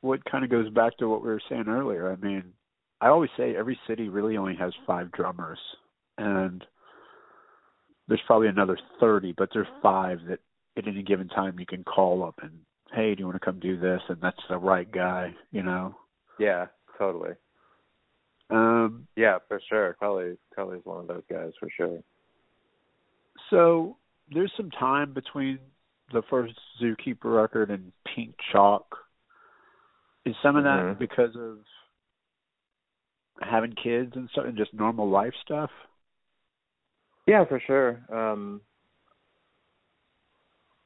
What 0.00 0.24
kind 0.24 0.44
of 0.44 0.50
goes 0.50 0.68
back 0.70 0.98
to 0.98 1.08
what 1.08 1.22
we 1.22 1.28
were 1.28 1.40
saying 1.48 1.64
earlier. 1.68 2.12
I 2.12 2.16
mean, 2.16 2.52
I 3.04 3.08
always 3.08 3.28
say 3.36 3.54
every 3.54 3.78
city 3.86 4.08
really 4.08 4.38
only 4.38 4.56
has 4.56 4.72
five 4.86 5.12
drummers, 5.12 5.58
and 6.16 6.64
there's 8.08 8.22
probably 8.26 8.48
another 8.48 8.78
30, 8.98 9.34
but 9.36 9.50
there's 9.52 9.66
five 9.82 10.20
that 10.30 10.38
at 10.78 10.88
any 10.88 11.02
given 11.02 11.28
time 11.28 11.58
you 11.58 11.66
can 11.66 11.84
call 11.84 12.24
up 12.24 12.36
and, 12.40 12.52
hey, 12.94 13.14
do 13.14 13.20
you 13.20 13.26
want 13.26 13.38
to 13.38 13.44
come 13.44 13.60
do 13.60 13.78
this? 13.78 14.00
And 14.08 14.16
that's 14.22 14.40
the 14.48 14.56
right 14.56 14.90
guy, 14.90 15.34
you 15.52 15.62
know? 15.62 15.94
Yeah, 16.38 16.68
totally. 16.98 17.32
Um, 18.48 19.06
yeah, 19.16 19.36
for 19.48 19.60
sure. 19.68 19.98
Cully, 20.00 20.38
Cully's 20.56 20.80
one 20.84 21.00
of 21.00 21.06
those 21.06 21.24
guys 21.30 21.52
for 21.60 21.68
sure. 21.76 22.02
So 23.50 23.98
there's 24.32 24.52
some 24.56 24.70
time 24.70 25.12
between 25.12 25.58
the 26.10 26.22
first 26.30 26.54
Zookeeper 26.82 27.24
record 27.24 27.70
and 27.70 27.92
Pink 28.14 28.34
Chalk. 28.50 28.96
Is 30.24 30.34
some 30.42 30.56
of 30.56 30.64
that 30.64 30.80
mm-hmm. 30.80 30.98
because 30.98 31.36
of 31.36 31.58
having 33.40 33.74
kids 33.74 34.12
and 34.14 34.28
stuff 34.30 34.44
and 34.46 34.56
just 34.56 34.74
normal 34.74 35.08
life 35.08 35.34
stuff? 35.44 35.70
Yeah, 37.26 37.44
for 37.44 37.60
sure. 37.66 38.00
Um 38.12 38.60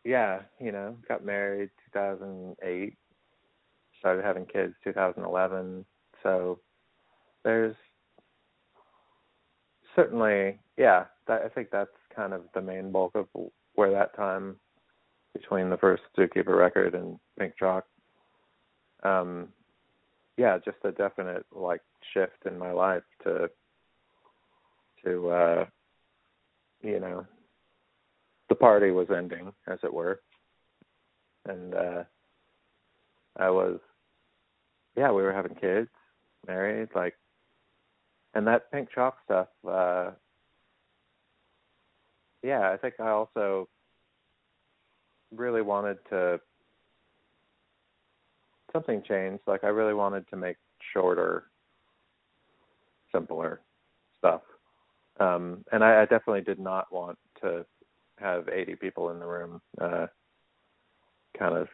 yeah, 0.04 0.40
you 0.58 0.72
know, 0.72 0.96
got 1.06 1.24
married 1.24 1.70
2008, 1.92 2.96
started 3.98 4.24
having 4.24 4.46
kids 4.46 4.74
2011. 4.84 5.84
So 6.22 6.60
there's 7.44 7.76
certainly, 9.94 10.58
yeah, 10.76 11.04
that, 11.26 11.42
I 11.42 11.48
think 11.48 11.68
that's 11.70 11.90
kind 12.14 12.32
of 12.32 12.42
the 12.54 12.62
main 12.62 12.90
bulk 12.90 13.14
of 13.14 13.26
where 13.74 13.90
that 13.90 14.16
time 14.16 14.56
between 15.34 15.70
the 15.70 15.76
first 15.76 16.02
Zookeeper 16.16 16.56
record 16.56 16.94
and 16.94 17.18
Pink 17.38 17.54
Chalk. 17.58 17.84
Um, 19.02 19.48
yeah, 20.38 20.56
just 20.64 20.78
a 20.84 20.92
definite 20.92 21.44
like 21.52 21.82
shift 22.14 22.46
in 22.46 22.56
my 22.56 22.70
life 22.70 23.02
to 23.24 23.50
to 25.04 25.28
uh 25.28 25.64
you 26.80 27.00
know, 27.00 27.26
the 28.48 28.54
party 28.54 28.92
was 28.92 29.08
ending, 29.14 29.52
as 29.66 29.80
it 29.82 29.92
were. 29.92 30.20
and 31.46 31.74
uh 31.74 32.04
I 33.36 33.50
was 33.50 33.80
yeah, 34.96 35.10
we 35.10 35.22
were 35.22 35.32
having 35.32 35.54
kids, 35.56 35.90
married, 36.46 36.88
like 36.94 37.14
and 38.34 38.46
that 38.46 38.70
pink 38.70 38.90
chalk 38.94 39.16
stuff, 39.24 39.48
uh 39.68 40.12
yeah, 42.44 42.70
I 42.70 42.76
think 42.76 42.94
I 43.00 43.08
also 43.08 43.68
really 45.34 45.62
wanted 45.62 45.98
to 46.10 46.40
something 48.78 49.02
changed. 49.06 49.42
Like 49.46 49.64
I 49.64 49.68
really 49.68 49.94
wanted 49.94 50.28
to 50.30 50.36
make 50.36 50.56
shorter, 50.92 51.44
simpler 53.12 53.60
stuff. 54.18 54.42
Um, 55.20 55.64
and 55.72 55.82
I, 55.82 56.02
I 56.02 56.04
definitely 56.04 56.42
did 56.42 56.60
not 56.60 56.92
want 56.92 57.18
to 57.42 57.64
have 58.20 58.48
80 58.48 58.76
people 58.76 59.10
in 59.10 59.18
the 59.18 59.26
room, 59.26 59.60
uh, 59.80 60.06
kind 61.36 61.56
of 61.56 61.68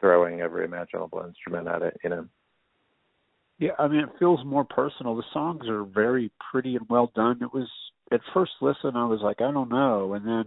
throwing 0.00 0.40
every 0.40 0.64
imaginable 0.64 1.24
instrument 1.26 1.68
at 1.68 1.82
it, 1.82 1.96
you 2.04 2.10
know. 2.10 2.26
Yeah, 3.58 3.72
I 3.78 3.88
mean, 3.88 4.00
it 4.00 4.08
feels 4.18 4.44
more 4.44 4.64
personal. 4.64 5.14
The 5.14 5.22
songs 5.32 5.68
are 5.68 5.84
very 5.84 6.30
pretty 6.50 6.76
and 6.76 6.86
well 6.88 7.12
done. 7.14 7.38
It 7.40 7.54
was 7.54 7.68
at 8.10 8.20
first 8.34 8.52
listen, 8.60 8.96
I 8.96 9.04
was 9.04 9.20
like, 9.22 9.40
I 9.40 9.52
don't 9.52 9.68
know, 9.68 10.14
and 10.14 10.26
then 10.26 10.44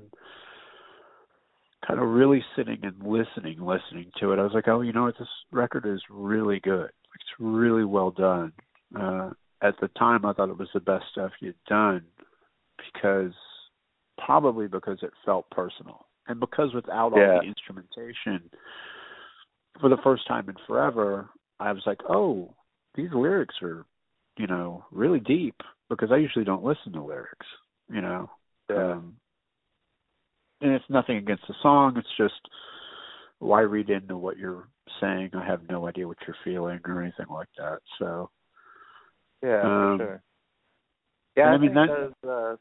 kind 1.87 1.99
of 1.99 2.07
really 2.07 2.43
sitting 2.55 2.79
and 2.83 2.95
listening, 3.03 3.59
listening 3.59 4.11
to 4.19 4.31
it, 4.31 4.39
I 4.39 4.43
was 4.43 4.53
like, 4.53 4.67
oh, 4.67 4.81
you 4.81 4.93
know 4.93 5.03
what, 5.03 5.17
this 5.17 5.27
record 5.51 5.85
is 5.85 6.01
really 6.09 6.59
good. 6.59 6.89
It's 7.15 7.39
really 7.39 7.85
well 7.85 8.11
done. 8.11 8.51
Uh, 8.99 9.31
at 9.61 9.75
the 9.81 9.87
time, 9.89 10.25
I 10.25 10.33
thought 10.33 10.49
it 10.49 10.57
was 10.57 10.69
the 10.73 10.79
best 10.79 11.05
stuff 11.11 11.31
you'd 11.39 11.55
done 11.67 12.03
because 12.93 13.33
probably 14.23 14.67
because 14.67 14.99
it 15.01 15.11
felt 15.25 15.49
personal 15.49 16.07
and 16.27 16.39
because 16.39 16.73
without 16.73 17.13
all 17.13 17.19
Yeah. 17.19 17.39
the 17.39 17.47
instrumentation, 17.47 18.49
for 19.79 19.89
the 19.89 19.97
first 19.97 20.27
time 20.27 20.49
in 20.49 20.55
forever, 20.67 21.29
I 21.59 21.71
was 21.71 21.83
like, 21.85 21.99
oh, 22.09 22.53
these 22.95 23.11
lyrics 23.13 23.55
are, 23.61 23.85
you 24.37 24.47
know, 24.47 24.85
really 24.91 25.19
deep 25.19 25.61
because 25.89 26.11
I 26.11 26.17
usually 26.17 26.45
don't 26.45 26.63
listen 26.63 26.93
to 26.93 27.03
lyrics, 27.03 27.47
you 27.89 28.01
know. 28.01 28.29
Yeah. 28.69 28.93
Um, 28.93 29.17
and 30.61 30.71
it's 30.71 30.85
nothing 30.89 31.17
against 31.17 31.43
the 31.47 31.53
song. 31.61 31.97
It's 31.97 32.07
just 32.17 32.39
why 33.39 33.61
read 33.61 33.89
into 33.89 34.17
what 34.17 34.37
you're 34.37 34.67
saying? 35.01 35.31
I 35.33 35.45
have 35.45 35.69
no 35.69 35.87
idea 35.87 36.07
what 36.07 36.17
you're 36.25 36.37
feeling 36.43 36.79
or 36.85 37.01
anything 37.01 37.27
like 37.29 37.49
that. 37.57 37.79
So 37.99 38.29
Yeah, 39.43 39.61
Um, 39.61 39.97
for 39.97 40.03
sure. 40.05 40.23
Yeah, 41.35 41.49
I, 41.49 41.57
mean, 41.57 41.73
that- 41.73 42.13
uh, 42.27 42.55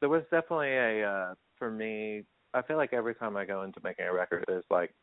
there 0.00 0.08
was 0.08 0.22
definitely 0.30 0.72
a 0.72 1.08
uh, 1.08 1.34
for 1.58 1.70
me. 1.70 2.24
I 2.54 2.62
feel 2.62 2.76
like 2.76 2.92
every 2.92 3.14
time 3.14 3.36
I 3.36 3.44
go 3.44 3.62
into 3.62 3.80
making 3.82 4.06
a 4.06 4.12
record, 4.12 4.44
there's 4.46 4.64
like 4.70 4.94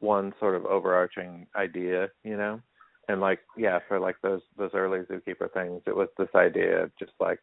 one 0.00 0.34
sort 0.38 0.54
of 0.54 0.66
overarching 0.66 1.46
idea, 1.56 2.08
you 2.24 2.36
know, 2.36 2.60
and 3.08 3.20
like 3.20 3.40
yeah, 3.56 3.78
for 3.88 3.98
like 3.98 4.16
those 4.22 4.42
those 4.56 4.70
early 4.74 5.00
Zookeeper 5.00 5.52
things, 5.52 5.82
it 5.86 5.96
was 5.96 6.08
this 6.18 6.28
idea 6.34 6.82
of 6.84 6.96
just 6.98 7.12
like 7.20 7.40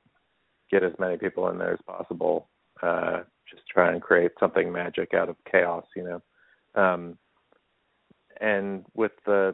get 0.70 0.84
as 0.84 0.94
many 1.00 1.18
people 1.18 1.50
in 1.50 1.58
there 1.58 1.74
as 1.74 1.80
possible, 1.88 2.48
uh, 2.82 3.22
just 3.50 3.64
try 3.68 3.92
and 3.92 4.02
create 4.02 4.32
something 4.40 4.72
magic 4.72 5.14
out 5.14 5.30
of 5.30 5.36
chaos, 5.50 5.86
you 5.96 6.04
know. 6.04 6.82
Um, 6.82 7.18
and 8.40 8.86
with 8.96 9.12
the 9.26 9.54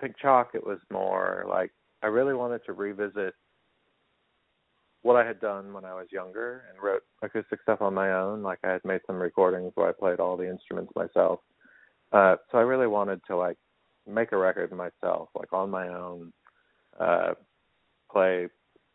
Pink 0.00 0.16
Chalk, 0.20 0.50
it 0.54 0.66
was 0.66 0.78
more 0.90 1.44
like 1.48 1.70
I 2.02 2.06
really 2.06 2.34
wanted 2.34 2.64
to 2.66 2.72
revisit 2.72 3.34
what 5.02 5.16
I 5.16 5.26
had 5.26 5.38
done 5.38 5.72
when 5.74 5.84
I 5.84 5.94
was 5.94 6.06
younger 6.10 6.64
and 6.70 6.82
wrote 6.82 7.02
acoustic 7.22 7.60
stuff 7.62 7.82
on 7.82 7.94
my 7.94 8.12
own. 8.12 8.42
Like 8.42 8.58
I 8.64 8.70
had 8.72 8.84
made 8.84 9.02
some 9.06 9.16
recordings 9.16 9.72
where 9.74 9.88
I 9.88 9.92
played 9.92 10.18
all 10.18 10.36
the 10.36 10.48
instruments 10.48 10.92
myself. 10.96 11.40
Uh, 12.12 12.36
so 12.50 12.58
I 12.58 12.62
really 12.62 12.86
wanted 12.86 13.20
to 13.26 13.36
like 13.36 13.58
make 14.06 14.32
a 14.32 14.36
record 14.36 14.72
myself, 14.72 15.28
like 15.38 15.52
on 15.52 15.70
my 15.70 15.88
own, 15.88 16.32
uh, 16.98 17.34
play 18.10 18.48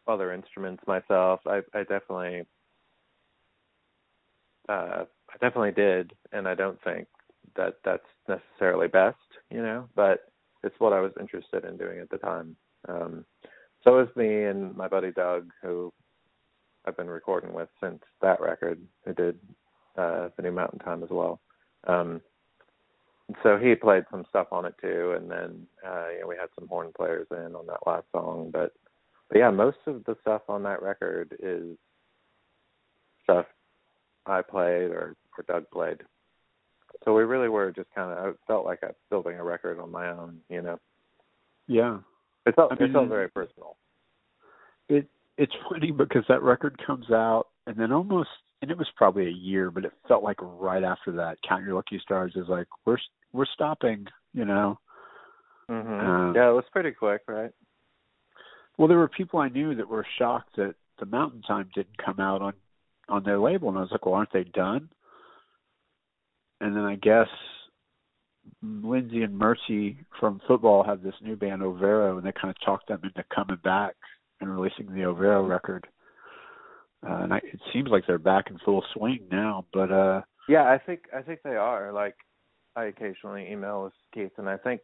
other 0.08 0.34
instruments 0.34 0.84
myself. 0.88 1.42
I, 1.46 1.62
I 1.74 1.80
definitely, 1.80 2.46
uh, 4.70 5.06
I 5.30 5.34
definitely 5.42 5.72
did, 5.72 6.14
and 6.32 6.48
I 6.48 6.56
don't 6.56 6.82
think 6.84 7.08
that 7.56 7.78
that's 7.84 8.04
necessarily 8.28 8.88
best, 8.88 9.18
you 9.50 9.62
know, 9.62 9.90
but 9.96 10.32
it's 10.64 10.80
what 10.80 10.94
I 10.94 11.02
was 11.02 11.12
interested 11.20 11.66
in 11.66 11.78
doing 11.78 12.00
at 12.00 12.10
the 12.10 12.18
time. 12.18 12.56
Um, 12.88 13.26
so 13.84 13.98
was 13.98 14.08
me 14.16 14.44
and 14.46 14.76
my 14.76 14.88
buddy 14.88 15.12
Doug, 15.12 15.50
who 15.62 15.92
I've 16.86 16.98
been 16.98 17.10
recording 17.10 17.54
with 17.54 17.70
since 17.82 18.00
that 18.22 18.42
record, 18.42 18.80
who 19.06 19.14
did 19.14 19.40
uh, 19.98 20.30
the 20.36 20.44
new 20.44 20.52
Mountain 20.52 20.80
Time 20.80 21.04
as 21.04 21.10
well. 21.10 21.40
Um, 21.88 22.22
so 23.44 23.58
he 23.58 23.76
played 23.76 24.04
some 24.12 24.26
stuff 24.30 24.48
on 24.52 24.66
it 24.66 24.76
too, 24.82 25.16
and 25.18 25.30
then 25.30 25.68
uh, 25.86 26.10
you 26.14 26.22
know, 26.22 26.28
we 26.28 26.36
had 26.36 26.50
some 26.58 26.68
horn 26.68 26.92
players 26.96 27.28
in 27.32 27.56
on 27.56 27.66
that 27.68 27.86
last 27.86 28.06
song. 28.12 28.50
But 28.52 28.74
but 29.30 29.38
yeah, 29.38 29.52
most 29.52 29.78
of 29.86 30.04
the 30.06 30.16
stuff 30.22 30.42
on 30.50 30.64
that 30.64 30.82
record 30.82 31.36
is 31.42 31.78
stuff 33.24 33.46
I 34.26 34.42
played 34.42 34.92
or 34.92 35.16
or 35.38 35.44
Doug 35.48 35.70
played. 35.72 36.02
So 37.06 37.16
we 37.16 37.24
really 37.24 37.50
were 37.50 37.72
just 37.72 37.90
kind 37.96 38.12
of. 38.12 38.18
I 38.18 38.32
felt 38.48 38.66
like 38.66 38.80
I 38.84 38.88
was 38.88 38.96
building 39.10 39.38
a 39.38 39.44
record 39.44 39.80
on 39.80 39.92
my 39.92 40.10
own, 40.10 40.40
you 40.50 40.62
know. 40.62 40.80
yeah, 41.68 42.00
It 42.46 42.56
felt 42.56 42.72
I 42.72 42.84
it 42.84 42.92
felt 42.92 43.10
very 43.10 43.30
personal. 43.30 43.78
it 44.90 45.08
it's 45.38 45.54
funny 45.70 45.92
because 45.92 46.24
that 46.28 46.42
record 46.42 46.80
comes 46.86 47.10
out 47.12 47.48
and 47.68 47.78
then 47.78 47.92
almost 47.92 48.30
and 48.62 48.70
it 48.70 48.78
was 48.78 48.88
probably 48.98 49.28
a 49.28 49.32
year, 49.32 49.72
but 49.72 49.86
it 49.86 49.94
felt 50.08 50.24
like 50.24 50.38
right 50.42 50.84
after 50.84 51.12
that, 51.14 51.38
Count 51.48 51.64
Your 51.64 51.76
Lucky 51.76 52.00
Stars 52.04 52.34
is 52.36 52.50
like 52.50 52.68
we're 52.86 52.98
we're 53.32 53.46
stopping, 53.54 54.06
you 54.34 54.46
know. 54.46 54.78
Mm-hmm. 55.70 56.08
Um, 56.08 56.34
yeah, 56.36 56.50
it 56.50 56.54
was 56.54 56.66
pretty 56.72 56.92
quick, 56.92 57.22
right? 57.28 57.52
Well, 58.78 58.88
there 58.88 58.98
were 58.98 59.08
people 59.10 59.40
I 59.40 59.50
knew 59.50 59.76
that 59.76 59.88
were 59.88 60.06
shocked 60.18 60.56
that 60.58 60.76
the 61.00 61.06
Mountain 61.06 61.44
Time 61.44 61.70
didn't 61.76 61.98
come 62.04 62.20
out 62.20 62.42
on 62.42 62.54
on 63.10 63.24
their 63.24 63.40
label, 63.40 63.70
and 63.70 63.78
I 63.78 63.82
was 63.82 63.92
like, 63.92 64.06
well, 64.06 64.16
aren't 64.16 64.34
they 64.34 64.44
done? 64.44 64.90
And 66.62 66.76
then 66.76 66.84
I 66.84 66.96
guess 66.96 67.28
Lindsay 68.62 69.24
and 69.24 69.38
Mercy 69.38 69.98
from 70.20 70.42
football 70.48 70.84
have 70.84 71.02
this 71.02 71.16
new 71.22 71.36
band 71.36 71.64
Overo, 71.64 72.18
and 72.18 72.26
they 72.26 72.32
kind 72.32 72.50
of 72.50 72.56
talked 72.66 72.88
them 72.88 73.02
into 73.04 73.24
coming 73.34 73.60
back 73.64 73.96
and 74.42 74.50
releasing 74.50 74.94
the 74.94 75.04
Overo 75.04 75.46
record. 75.46 75.88
Uh, 77.08 77.24
and 77.24 77.34
I, 77.34 77.38
it 77.38 77.60
seems 77.72 77.90
like 77.90 78.04
they're 78.06 78.18
back 78.18 78.50
in 78.50 78.58
full 78.60 78.84
swing 78.94 79.22
now. 79.32 79.66
But 79.72 79.92
uh, 79.92 80.22
Yeah, 80.50 80.64
I 80.64 80.78
think 80.78 81.02
I 81.16 81.22
think 81.22 81.40
they 81.44 81.56
are. 81.56 81.94
Like 81.94 82.16
I 82.76 82.86
occasionally 82.86 83.50
email 83.50 83.84
with 83.84 83.94
Keith, 84.14 84.32
and 84.38 84.50
I 84.50 84.58
think 84.58 84.82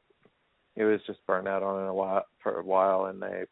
it 0.76 0.86
was 0.86 1.02
just 1.08 1.26
burned 1.28 1.48
out 1.48 1.64
on 1.64 1.84
it 1.84 1.90
a 1.90 1.94
while 1.94 2.24
for 2.42 2.60
a 2.60 2.64
while, 2.64 3.06
and 3.06 3.22
they 3.22 3.44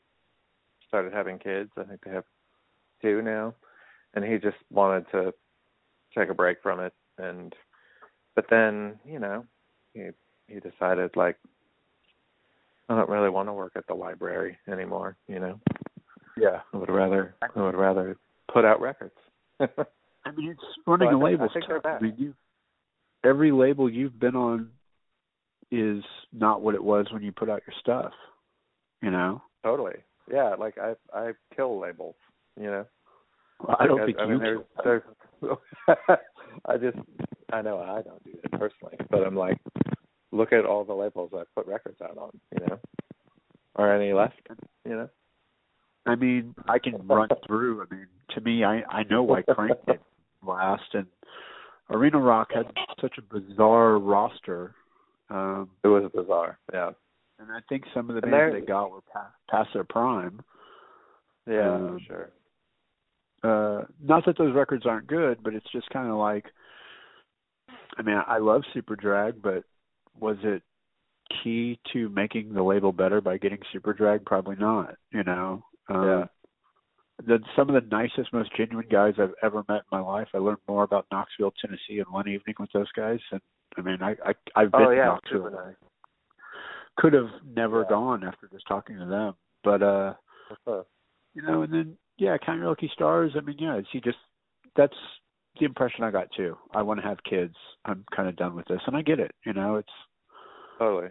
started 0.87 1.11
having 1.11 1.39
kids. 1.39 1.71
I 1.77 1.83
think 1.83 2.01
they 2.05 2.11
have 2.11 2.25
two 3.01 3.21
now, 3.21 3.53
and 4.13 4.23
he 4.23 4.37
just 4.37 4.57
wanted 4.69 5.05
to 5.11 5.33
take 6.17 6.29
a 6.29 6.33
break 6.33 6.57
from 6.61 6.79
it. 6.79 6.93
And 7.17 7.53
but 8.35 8.45
then 8.49 8.99
you 9.05 9.19
know 9.19 9.45
he 9.93 10.09
he 10.47 10.59
decided 10.59 11.11
like 11.15 11.37
I 12.89 12.95
don't 12.95 13.09
really 13.09 13.29
want 13.29 13.49
to 13.49 13.53
work 13.53 13.73
at 13.75 13.87
the 13.87 13.93
library 13.93 14.57
anymore. 14.67 15.15
You 15.27 15.39
know, 15.39 15.59
yeah, 16.37 16.61
I 16.73 16.77
would 16.77 16.89
rather 16.89 17.35
I 17.55 17.61
would 17.61 17.75
rather 17.75 18.17
put 18.51 18.65
out 18.65 18.81
records. 18.81 19.15
I 19.59 20.31
mean, 20.35 20.49
it's 20.49 20.61
running 20.87 21.09
a 21.09 21.19
I 21.19 21.23
label. 21.23 21.49
think. 21.53 21.65
I 21.85 21.99
mean, 21.99 22.15
you 22.17 22.33
every 23.23 23.51
label 23.51 23.89
you've 23.89 24.19
been 24.19 24.35
on 24.35 24.69
is 25.71 26.03
not 26.31 26.61
what 26.61 26.75
it 26.75 26.83
was 26.83 27.07
when 27.11 27.23
you 27.23 27.31
put 27.31 27.49
out 27.49 27.61
your 27.65 27.75
stuff. 27.79 28.13
You 29.01 29.11
know, 29.11 29.41
Totally. 29.63 29.95
Yeah, 30.31 30.55
like 30.57 30.77
I 30.77 30.93
I 31.13 31.31
kill 31.55 31.79
labels, 31.79 32.15
you 32.59 32.67
know. 32.67 32.85
Well, 33.59 33.77
I 33.79 33.87
don't 33.87 33.97
Like, 33.97 34.05
think 34.07 34.19
I 34.19 34.23
you. 34.23 34.29
mean, 34.29 34.39
can. 34.39 34.63
there's, 34.83 35.01
there's 35.41 35.57
I 36.65 36.77
just 36.77 36.97
I 37.51 37.61
know 37.61 37.79
I 37.79 38.01
don't 38.01 38.23
do 38.23 38.31
it 38.43 38.51
personally, 38.53 38.97
but 39.09 39.25
I'm 39.25 39.35
like, 39.35 39.57
look 40.31 40.53
at 40.53 40.65
all 40.65 40.83
the 40.83 40.93
labels 40.93 41.31
I 41.33 41.43
put 41.55 41.67
records 41.67 42.01
out 42.01 42.17
on, 42.17 42.31
you 42.51 42.65
know. 42.67 42.79
Or 43.75 43.91
any 43.91 44.13
left, 44.13 44.35
you 44.85 44.91
know. 44.95 45.09
I 46.05 46.15
mean, 46.15 46.53
I 46.67 46.79
can 46.79 46.95
run 47.07 47.29
through. 47.47 47.81
I 47.81 47.93
mean, 47.93 48.07
to 48.35 48.41
me, 48.41 48.63
I 48.63 48.83
I 48.89 49.03
know 49.09 49.23
why 49.23 49.41
Crank 49.41 49.77
did 49.87 49.99
last, 50.45 50.93
and 50.93 51.07
Arena 51.89 52.19
Rock 52.19 52.49
had 52.53 52.65
such 53.01 53.17
a 53.17 53.21
bizarre 53.21 53.97
roster. 53.99 54.73
Um, 55.29 55.69
It 55.83 55.87
was 55.87 56.09
bizarre. 56.13 56.59
Yeah. 56.71 56.91
and 57.39 57.51
I 57.51 57.59
think 57.67 57.83
some 57.93 58.09
of 58.09 58.15
the 58.15 58.21
And 58.23 58.31
bands 58.31 58.53
they're- 58.53 58.61
got 58.65 58.91
were 58.91 59.01
past, 59.11 59.33
past 59.49 59.69
their 59.73 59.83
prime. 59.83 60.41
Yeah, 61.47 61.73
Um, 61.73 61.99
sure. 62.07 62.29
Uh 63.43 63.83
not 64.01 64.25
that 64.25 64.37
those 64.37 64.55
records 64.55 64.85
aren't 64.85 65.07
good 65.07 65.37
but 65.43 65.53
it's 65.53 65.71
just 65.71 65.89
kind 65.89 66.09
of 66.09 66.17
like 66.17 66.45
i 67.97 68.01
mean 68.01 68.17
i 68.27 68.37
love 68.37 68.63
Superdrag 68.75 69.41
but 69.41 69.63
was 70.19 70.37
it 70.43 70.61
key 71.43 71.79
to 71.91 72.09
making 72.09 72.53
the 72.53 72.63
label 72.63 72.91
better 72.91 73.19
by 73.21 73.37
getting 73.37 73.59
Superdrag 73.73 74.25
probably 74.25 74.55
not 74.55 74.95
you 75.11 75.23
know 75.23 75.63
um 75.89 76.03
Yeah. 76.05 76.25
the 77.25 77.39
some 77.55 77.69
of 77.69 77.75
the 77.75 77.89
nicest 77.89 78.31
most 78.33 78.55
genuine 78.55 78.87
guys 78.89 79.15
i've 79.19 79.33
ever 79.41 79.63
met 79.67 79.77
in 79.91 79.91
my 79.91 79.99
life 80.01 80.27
i 80.33 80.37
learned 80.37 80.59
more 80.67 80.83
about 80.83 81.05
knoxville 81.11 81.53
tennessee 81.59 81.99
in 81.99 82.05
one 82.11 82.27
evening 82.27 82.55
with 82.59 82.71
those 82.73 82.91
guys 82.95 83.19
than 83.31 83.41
I 83.77 83.81
mean, 83.81 83.97
I, 84.01 84.11
I 84.23 84.33
I've 84.55 84.71
been 84.71 84.81
oh 84.81 84.89
yeah, 84.91 85.15
to 85.15 85.19
super 85.31 85.49
them. 85.49 85.59
nice. 85.65 85.75
Could 86.97 87.13
have 87.13 87.29
never 87.43 87.79
Yeah. 87.81 87.89
gone 87.89 88.23
after 88.23 88.47
just 88.51 88.67
talking 88.67 88.99
to 88.99 89.05
them, 89.05 89.33
but 89.63 89.81
uh, 89.81 90.13
Uh, 90.67 90.83
you 91.33 91.41
know, 91.41 91.63
and 91.63 91.73
then 91.73 91.97
yeah, 92.17 92.37
Count 92.37 92.59
Your 92.59 92.69
Lucky 92.69 92.89
Stars. 92.93 93.31
I 93.35 93.41
mean, 93.41 93.57
yeah, 93.59 93.79
she 93.91 93.99
just 93.99 94.17
that's 94.75 94.95
the 95.59 95.65
impression 95.65 96.03
I 96.03 96.11
got 96.11 96.27
too. 96.35 96.57
I 96.73 96.81
want 96.81 96.99
to 97.01 97.07
have 97.07 97.23
kids. 97.23 97.55
I'm 97.85 98.05
kind 98.15 98.27
of 98.27 98.35
done 98.35 98.55
with 98.55 98.65
this, 98.67 98.81
and 98.87 98.95
I 98.95 99.01
get 99.01 99.19
it. 99.19 99.31
You 99.45 99.53
know, 99.53 99.75
it's 99.75 99.89
totally. 100.79 101.09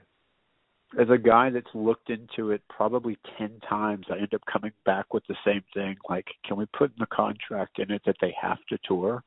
as 0.99 1.09
a 1.11 1.19
guy 1.19 1.51
that's 1.51 1.67
looked 1.75 2.11
into 2.11 2.51
it 2.51 2.63
probably 2.69 3.17
10 3.39 3.61
times, 3.69 4.07
I 4.11 4.19
end 4.19 4.35
up 4.35 4.43
coming 4.53 4.73
back 4.85 5.15
with 5.15 5.25
the 5.29 5.37
same 5.45 5.63
thing. 5.75 5.97
Like, 6.09 6.27
can 6.45 6.57
we 6.57 6.67
put 6.67 6.91
in 6.91 6.97
the 6.99 7.07
contract 7.07 7.79
in 7.79 7.91
it 7.91 8.03
that 8.05 8.17
they 8.21 8.35
have 8.41 8.59
to 8.69 8.79
tour? 8.85 9.23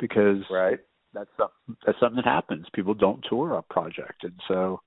Because 0.00 0.42
Right. 0.50 0.80
that's 1.12 1.30
something, 1.36 1.76
that's 1.86 1.98
something 2.00 2.16
that 2.16 2.24
happens. 2.24 2.66
People 2.74 2.94
don't 2.94 3.24
tour 3.28 3.54
a 3.54 3.62
project. 3.62 4.24
And 4.24 4.38
so, 4.48 4.80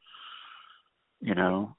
you 1.21 1.35
know, 1.35 1.75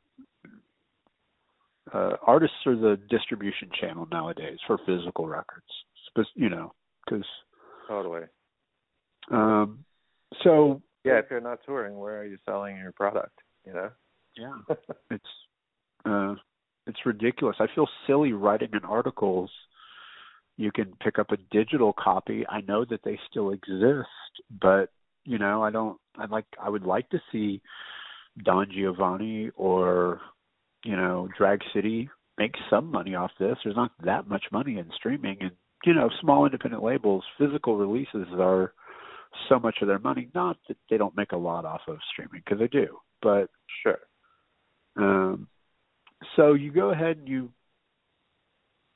uh, 1.93 2.17
artists 2.27 2.57
are 2.67 2.77
the 2.77 2.99
distribution 3.11 3.69
channel 3.81 4.07
nowadays 4.11 4.59
for 4.67 4.79
physical 4.87 5.27
records, 5.27 5.67
you 6.35 6.49
know, 6.49 6.73
because, 7.05 7.25
Totally. 7.87 8.23
um, 9.31 9.85
so 10.43 10.83
Yeah, 11.05 11.19
if 11.19 11.27
you're 11.31 11.41
not 11.41 11.61
touring, 11.65 11.99
where 11.99 12.19
are 12.21 12.27
you 12.27 12.37
selling 12.45 12.77
your 12.77 12.93
product? 12.93 13.39
You 13.67 13.73
know. 13.75 13.91
yeah. 14.37 14.57
it's 15.11 15.25
uh 16.05 16.35
it's 16.87 17.05
ridiculous. 17.05 17.57
I 17.61 17.67
feel 17.75 17.87
silly 18.07 18.33
writing 18.33 18.71
in 18.73 18.85
articles. 18.85 19.51
You 20.57 20.73
can 20.73 20.95
pick 21.03 21.19
up 21.19 21.31
a 21.31 21.37
digital 21.51 21.93
copy. 21.93 22.47
I 22.49 22.63
know 22.63 22.85
that 22.87 23.01
they 23.05 23.19
still 23.31 23.51
exist, 23.51 24.09
but 24.61 24.91
you 25.25 25.39
know, 25.39 25.63
I 25.63 25.71
don't 25.71 25.99
I 26.17 26.27
like 26.27 26.47
I 26.63 26.69
would 26.69 26.85
like 26.85 27.09
to 27.11 27.21
see 27.31 27.61
Don 28.43 28.71
Giovanni 28.73 29.51
or 29.57 30.21
you 30.89 30.97
know, 30.97 31.29
Drag 31.37 31.61
City 31.75 32.09
make 32.39 32.55
some 32.71 32.91
money 32.91 33.15
off 33.15 33.31
this. 33.39 33.57
There's 33.63 33.77
not 33.77 33.93
that 34.05 34.29
much 34.29 34.45
money 34.51 34.79
in 34.79 34.91
streaming 34.97 35.37
and 35.41 35.51
you 35.85 35.95
know, 35.95 36.11
small 36.21 36.45
independent 36.45 36.83
labels, 36.83 37.25
physical 37.39 37.77
releases 37.77 38.27
are 38.39 38.73
so 39.49 39.59
much 39.59 39.77
of 39.81 39.89
their 39.89 39.99
money. 39.99 40.29
Not 40.35 40.57
that 40.67 40.77
they 40.91 40.97
don't 40.97 41.17
make 41.17 41.33
a 41.33 41.37
lot 41.37 41.65
off 41.65 41.83
of 41.87 41.99
streaming 42.13 42.43
because 42.45 42.59
they 42.59 42.67
do, 42.69 42.99
but 43.23 43.49
sure. 43.83 43.99
um, 44.97 45.47
so 46.35 46.55
you 46.55 46.73
go 46.73 46.91
ahead 46.91 47.19
and 47.19 47.29
you. 47.29 47.51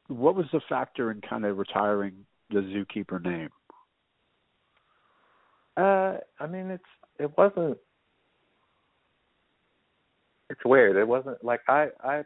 What 0.08 0.34
was 0.34 0.46
the 0.52 0.60
factor 0.68 1.10
in 1.10 1.20
kind 1.20 1.44
of 1.44 1.56
retiring 1.56 2.26
the 2.50 2.60
zookeeper 2.60 3.22
name? 3.22 3.50
Uh, 5.76 6.18
I 6.40 6.46
mean, 6.48 6.70
it's 6.70 6.82
it 7.18 7.30
wasn't. 7.38 7.78
It's 10.52 10.64
weird. 10.64 10.96
It 10.96 11.08
wasn't 11.08 11.42
like 11.42 11.60
I 11.68 11.88
I. 12.04 12.22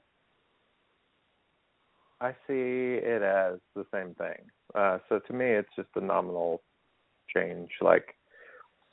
I 2.18 2.31
see 2.47 2.99
it 3.03 3.22
as 3.22 3.59
the 3.74 3.85
same 3.93 4.14
thing. 4.14 4.51
Uh, 4.74 4.99
so 5.09 5.18
to 5.18 5.33
me, 5.35 5.45
it's 5.45 5.68
just 5.77 5.89
a 5.97 6.01
nominal 6.01 6.62
change. 7.35 7.68
Like, 7.83 8.14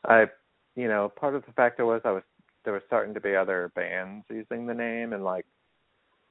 I, 0.05 0.25
you 0.75 0.89
know, 0.89 1.09
part 1.17 1.33
of 1.33 1.45
the 1.45 1.53
factor 1.53 1.85
was 1.85 2.01
I 2.03 2.11
was 2.11 2.23
there 2.65 2.73
were 2.73 2.83
starting 2.85 3.13
to 3.13 3.21
be 3.21 3.35
other 3.35 3.71
bands 3.75 4.25
using 4.29 4.65
the 4.65 4.73
name 4.73 5.13
and 5.13 5.23
like 5.23 5.45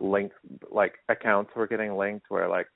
links, 0.00 0.36
like 0.70 0.94
accounts 1.09 1.50
were 1.57 1.66
getting 1.66 1.96
linked 1.96 2.26
where 2.28 2.48
like 2.48 2.66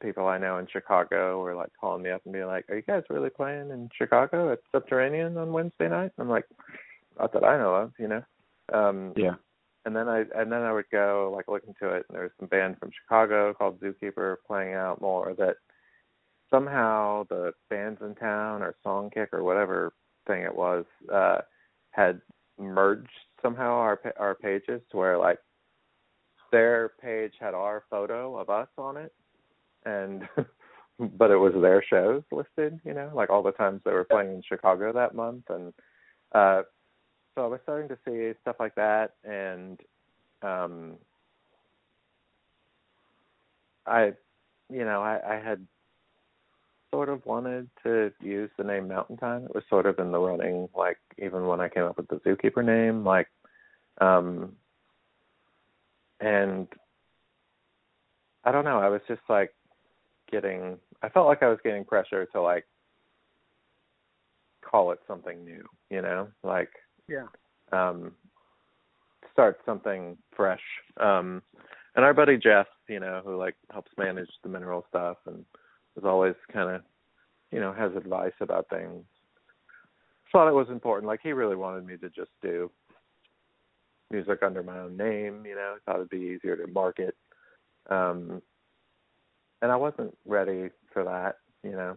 people 0.00 0.26
I 0.26 0.38
know 0.38 0.58
in 0.58 0.66
Chicago 0.72 1.42
were 1.42 1.54
like 1.54 1.70
calling 1.80 2.02
me 2.04 2.10
up 2.10 2.22
and 2.24 2.32
being 2.32 2.46
like, 2.46 2.64
"Are 2.70 2.76
you 2.76 2.82
guys 2.82 3.02
really 3.10 3.30
playing 3.30 3.70
in 3.70 3.88
Chicago 3.96 4.52
at 4.52 4.60
Subterranean 4.72 5.36
on 5.36 5.52
Wednesday 5.52 5.88
night?" 5.88 6.12
I'm 6.18 6.28
like, 6.28 6.44
"Not 7.18 7.32
that 7.32 7.44
I 7.44 7.58
know 7.58 7.74
of," 7.74 7.92
you 7.98 8.08
know. 8.08 8.22
Um, 8.72 9.12
Yeah. 9.16 9.34
And 9.88 9.96
then 9.96 10.06
I 10.06 10.18
and 10.36 10.52
then 10.52 10.60
I 10.60 10.72
would 10.72 10.90
go 10.92 11.32
like 11.34 11.48
look 11.48 11.64
into 11.66 11.94
it, 11.94 12.04
and 12.08 12.14
there 12.14 12.24
was 12.24 12.32
some 12.38 12.48
band 12.48 12.76
from 12.78 12.90
Chicago 13.02 13.54
called 13.54 13.80
Zookeeper 13.80 14.36
playing 14.46 14.74
out 14.74 15.00
more 15.00 15.34
that 15.38 15.56
somehow 16.50 17.24
the 17.30 17.52
bands 17.70 17.98
in 18.02 18.14
town 18.14 18.62
or 18.62 18.74
Songkick 18.84 19.28
or 19.32 19.42
whatever 19.42 19.94
thing 20.26 20.42
it 20.42 20.54
was 20.54 20.84
uh 21.10 21.38
had 21.92 22.20
merged 22.58 23.08
somehow 23.40 23.72
our 23.72 23.96
pa- 23.96 24.10
our 24.18 24.34
pages 24.34 24.82
to 24.90 24.98
where 24.98 25.16
like 25.16 25.38
their 26.52 26.90
page 27.00 27.32
had 27.40 27.54
our 27.54 27.84
photo 27.88 28.36
of 28.36 28.50
us 28.50 28.68
on 28.76 28.98
it 28.98 29.14
and 29.86 30.28
but 31.16 31.30
it 31.30 31.36
was 31.36 31.54
their 31.62 31.82
shows 31.82 32.22
listed 32.30 32.78
you 32.84 32.92
know 32.92 33.10
like 33.14 33.30
all 33.30 33.42
the 33.42 33.52
times 33.52 33.80
they 33.84 33.92
were 33.92 34.04
playing 34.04 34.34
in 34.34 34.42
chicago 34.46 34.92
that 34.92 35.14
month 35.14 35.44
and 35.48 35.72
uh 36.34 36.62
so 37.38 37.44
i 37.44 37.46
was 37.46 37.60
starting 37.62 37.88
to 37.88 37.98
see 38.04 38.36
stuff 38.42 38.56
like 38.58 38.74
that 38.74 39.12
and 39.22 39.78
um 40.42 40.94
i 43.86 44.12
you 44.68 44.84
know 44.84 45.00
i 45.00 45.20
i 45.24 45.34
had 45.38 45.64
sort 46.90 47.08
of 47.08 47.24
wanted 47.24 47.68
to 47.84 48.10
use 48.20 48.50
the 48.58 48.64
name 48.64 48.88
mountain 48.88 49.16
time 49.16 49.44
it 49.44 49.54
was 49.54 49.62
sort 49.70 49.86
of 49.86 49.98
in 50.00 50.10
the 50.10 50.18
running 50.18 50.68
like 50.76 50.98
even 51.18 51.46
when 51.46 51.60
i 51.60 51.68
came 51.68 51.84
up 51.84 51.96
with 51.96 52.08
the 52.08 52.16
zookeeper 52.16 52.64
name 52.64 53.04
like 53.04 53.28
um 54.00 54.52
and 56.20 56.66
I 58.44 58.52
don't 58.52 58.64
know, 58.64 58.78
I 58.78 58.88
was 58.88 59.00
just 59.06 59.20
like 59.28 59.54
getting 60.30 60.78
I 61.02 61.08
felt 61.08 61.26
like 61.26 61.42
I 61.42 61.48
was 61.48 61.58
getting 61.62 61.84
pressure 61.84 62.26
to 62.32 62.40
like 62.40 62.66
call 64.62 64.90
it 64.92 65.00
something 65.06 65.44
new, 65.44 65.64
you 65.90 66.02
know? 66.02 66.28
Like 66.42 66.70
Yeah. 67.08 67.26
um 67.72 68.12
start 69.32 69.58
something 69.64 70.16
fresh. 70.36 70.62
Um 70.98 71.42
and 71.96 72.04
our 72.04 72.14
buddy 72.14 72.36
Jeff, 72.36 72.66
you 72.88 73.00
know, 73.00 73.22
who 73.24 73.36
like 73.36 73.56
helps 73.72 73.90
manage 73.98 74.30
the 74.42 74.48
mineral 74.48 74.84
stuff 74.88 75.16
and 75.26 75.44
is 75.96 76.04
always 76.04 76.34
kind 76.52 76.70
of, 76.70 76.82
you 77.50 77.60
know, 77.60 77.72
has 77.72 77.92
advice 77.96 78.32
about 78.40 78.68
things. 78.68 79.04
Thought 80.32 80.48
it 80.48 80.54
was 80.54 80.68
important. 80.68 81.08
Like 81.08 81.20
he 81.22 81.32
really 81.32 81.56
wanted 81.56 81.86
me 81.86 81.96
to 81.96 82.10
just 82.10 82.30
do 82.42 82.70
music 84.10 84.42
under 84.42 84.62
my 84.62 84.78
own 84.78 84.96
name, 84.96 85.44
you 85.46 85.54
know, 85.54 85.76
thought 85.84 85.96
it'd 85.96 86.10
be 86.10 86.18
easier 86.38 86.56
to 86.56 86.66
market. 86.68 87.14
Um 87.90 88.42
and 89.62 89.72
I 89.72 89.76
wasn't 89.76 90.16
ready 90.24 90.70
for 90.92 91.04
that, 91.04 91.38
you 91.64 91.72
know. 91.72 91.96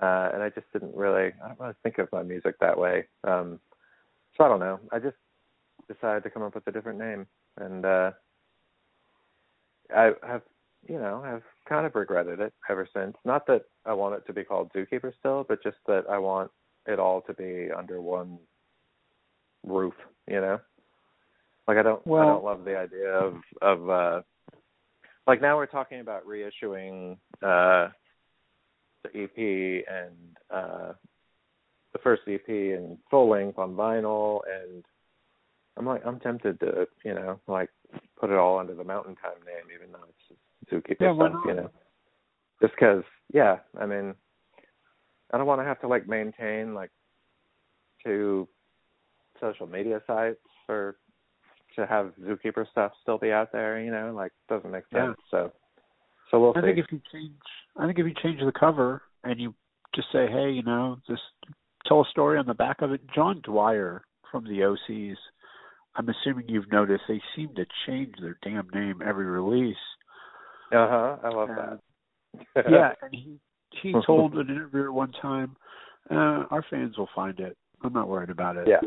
Uh 0.00 0.30
and 0.34 0.42
I 0.42 0.50
just 0.50 0.70
didn't 0.72 0.94
really 0.94 1.32
I 1.42 1.48
don't 1.48 1.60
really 1.60 1.74
think 1.82 1.98
of 1.98 2.08
my 2.12 2.22
music 2.22 2.56
that 2.60 2.78
way. 2.78 3.04
Um 3.24 3.60
so 4.36 4.44
I 4.44 4.48
don't 4.48 4.60
know. 4.60 4.80
I 4.92 4.98
just 4.98 5.16
decided 5.88 6.22
to 6.24 6.30
come 6.30 6.42
up 6.42 6.54
with 6.54 6.66
a 6.66 6.72
different 6.72 6.98
name 6.98 7.26
and 7.58 7.84
uh 7.84 8.10
I 9.94 10.12
have 10.26 10.42
you 10.88 10.98
know, 10.98 11.22
I've 11.24 11.42
kind 11.68 11.84
of 11.84 11.94
regretted 11.94 12.40
it 12.40 12.52
ever 12.70 12.88
since. 12.94 13.16
Not 13.24 13.46
that 13.48 13.62
I 13.84 13.92
want 13.92 14.14
it 14.14 14.26
to 14.26 14.32
be 14.32 14.44
called 14.44 14.70
Zookeeper 14.72 15.12
still, 15.18 15.44
but 15.48 15.62
just 15.62 15.78
that 15.86 16.04
I 16.08 16.18
want 16.18 16.50
it 16.86 16.98
all 16.98 17.22
to 17.22 17.34
be 17.34 17.68
under 17.76 18.00
one 18.00 18.38
roof, 19.64 19.94
you 20.28 20.40
know? 20.40 20.60
Like 21.66 21.78
I 21.78 21.82
don't 21.82 22.02
I 22.06 22.24
don't 22.24 22.44
love 22.44 22.64
the 22.64 22.76
idea 22.76 23.10
of 23.10 23.34
of 23.60 23.90
uh 23.90 24.22
like 25.26 25.42
now 25.42 25.56
we're 25.56 25.66
talking 25.66 26.00
about 26.00 26.24
reissuing 26.24 27.18
uh 27.42 27.88
the 29.02 29.22
EP 29.24 29.84
and 29.90 30.14
uh 30.50 30.92
the 31.96 32.02
first 32.02 32.22
EP 32.28 32.48
in 32.48 32.98
full 33.10 33.30
length 33.30 33.58
on 33.58 33.74
vinyl 33.74 34.40
and 34.46 34.84
I'm 35.78 35.86
like 35.86 36.02
I'm 36.04 36.20
tempted 36.20 36.60
to, 36.60 36.86
you 37.04 37.14
know, 37.14 37.40
like 37.46 37.70
put 38.18 38.30
it 38.30 38.36
all 38.36 38.58
under 38.58 38.74
the 38.74 38.84
Mountain 38.84 39.16
Time 39.16 39.40
name 39.46 39.74
even 39.74 39.92
though 39.92 40.06
it's 40.08 40.28
just 40.28 40.40
Zookeeper 40.70 41.00
Yeah, 41.00 41.14
stuff, 41.14 41.40
you 41.46 41.54
know. 41.54 41.70
Just 42.60 42.74
because, 42.74 43.02
yeah, 43.32 43.58
I 43.78 43.86
mean, 43.86 44.14
I 45.32 45.38
don't 45.38 45.46
want 45.46 45.60
to 45.60 45.64
have 45.64 45.80
to 45.80 45.88
like 45.88 46.06
maintain 46.08 46.74
like 46.74 46.90
two 48.04 48.46
social 49.40 49.66
media 49.66 50.00
sites 50.06 50.40
for 50.66 50.96
to 51.76 51.86
have 51.86 52.12
Zookeeper 52.22 52.68
stuff 52.70 52.92
still 53.02 53.18
be 53.18 53.32
out 53.32 53.52
there, 53.52 53.80
you 53.80 53.90
know, 53.90 54.12
like 54.14 54.32
doesn't 54.48 54.70
make 54.70 54.84
Yeah. 54.92 55.08
sense. 55.08 55.18
So, 55.30 55.52
so 56.30 56.40
we'll 56.40 56.52
I 56.56 56.60
see. 56.60 56.66
think 56.68 56.78
if 56.78 56.86
you 56.90 57.00
change, 57.12 57.32
I 57.76 57.86
think 57.86 57.98
if 57.98 58.06
you 58.06 58.14
change 58.22 58.40
the 58.40 58.52
cover 58.52 59.02
and 59.24 59.40
you 59.40 59.54
just 59.94 60.08
say, 60.12 60.26
hey, 60.30 60.50
you 60.50 60.62
know, 60.62 60.98
just 61.08 61.22
tell 61.88 62.00
a 62.00 62.04
story 62.10 62.38
on 62.38 62.46
the 62.46 62.54
back 62.54 62.82
of 62.82 62.92
it. 62.92 63.00
John 63.14 63.40
Dwyer 63.44 64.02
from 64.30 64.44
the 64.44 64.60
OCs. 64.90 65.16
I'm 65.94 66.08
assuming 66.08 66.48
you've 66.48 66.70
noticed 66.70 67.02
they 67.08 67.22
seem 67.34 67.54
to 67.56 67.64
change 67.86 68.14
their 68.20 68.38
damn 68.42 68.68
name 68.74 69.00
every 69.04 69.24
release. 69.24 69.76
Uh 70.72 70.88
huh. 70.88 71.16
I 71.22 71.28
love 71.30 71.50
Uh, 71.50 71.76
that. 72.54 72.64
yeah, 72.70 72.92
and 73.02 73.12
he 73.14 73.38
he 73.82 73.94
told 74.06 74.34
an 74.34 74.50
interviewer 74.50 74.92
one 74.92 75.12
time, 75.22 75.56
uh, 76.10 76.44
"Our 76.50 76.64
fans 76.68 76.98
will 76.98 77.08
find 77.14 77.38
it. 77.40 77.56
I'm 77.82 77.92
not 77.92 78.08
worried 78.08 78.30
about 78.30 78.56
it." 78.56 78.68
yeah. 78.68 78.80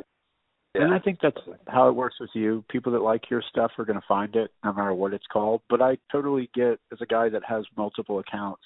And 0.75 0.93
I 0.93 0.99
think 0.99 1.17
that's 1.19 1.41
how 1.67 1.89
it 1.89 1.93
works 1.93 2.17
with 2.19 2.29
you. 2.35 2.63
People 2.69 2.91
that 2.91 3.01
like 3.01 3.31
your 3.31 3.41
stuff 3.49 3.71
are 3.79 3.85
going 3.85 3.99
to 3.99 4.05
find 4.07 4.35
it, 4.35 4.51
no 4.63 4.71
matter 4.71 4.93
what 4.93 5.13
it's 5.15 5.25
called. 5.33 5.61
But 5.67 5.81
I 5.81 5.97
totally 6.11 6.47
get, 6.53 6.79
as 6.93 6.99
a 7.01 7.07
guy 7.07 7.27
that 7.29 7.41
has 7.43 7.65
multiple 7.75 8.19
accounts, 8.19 8.61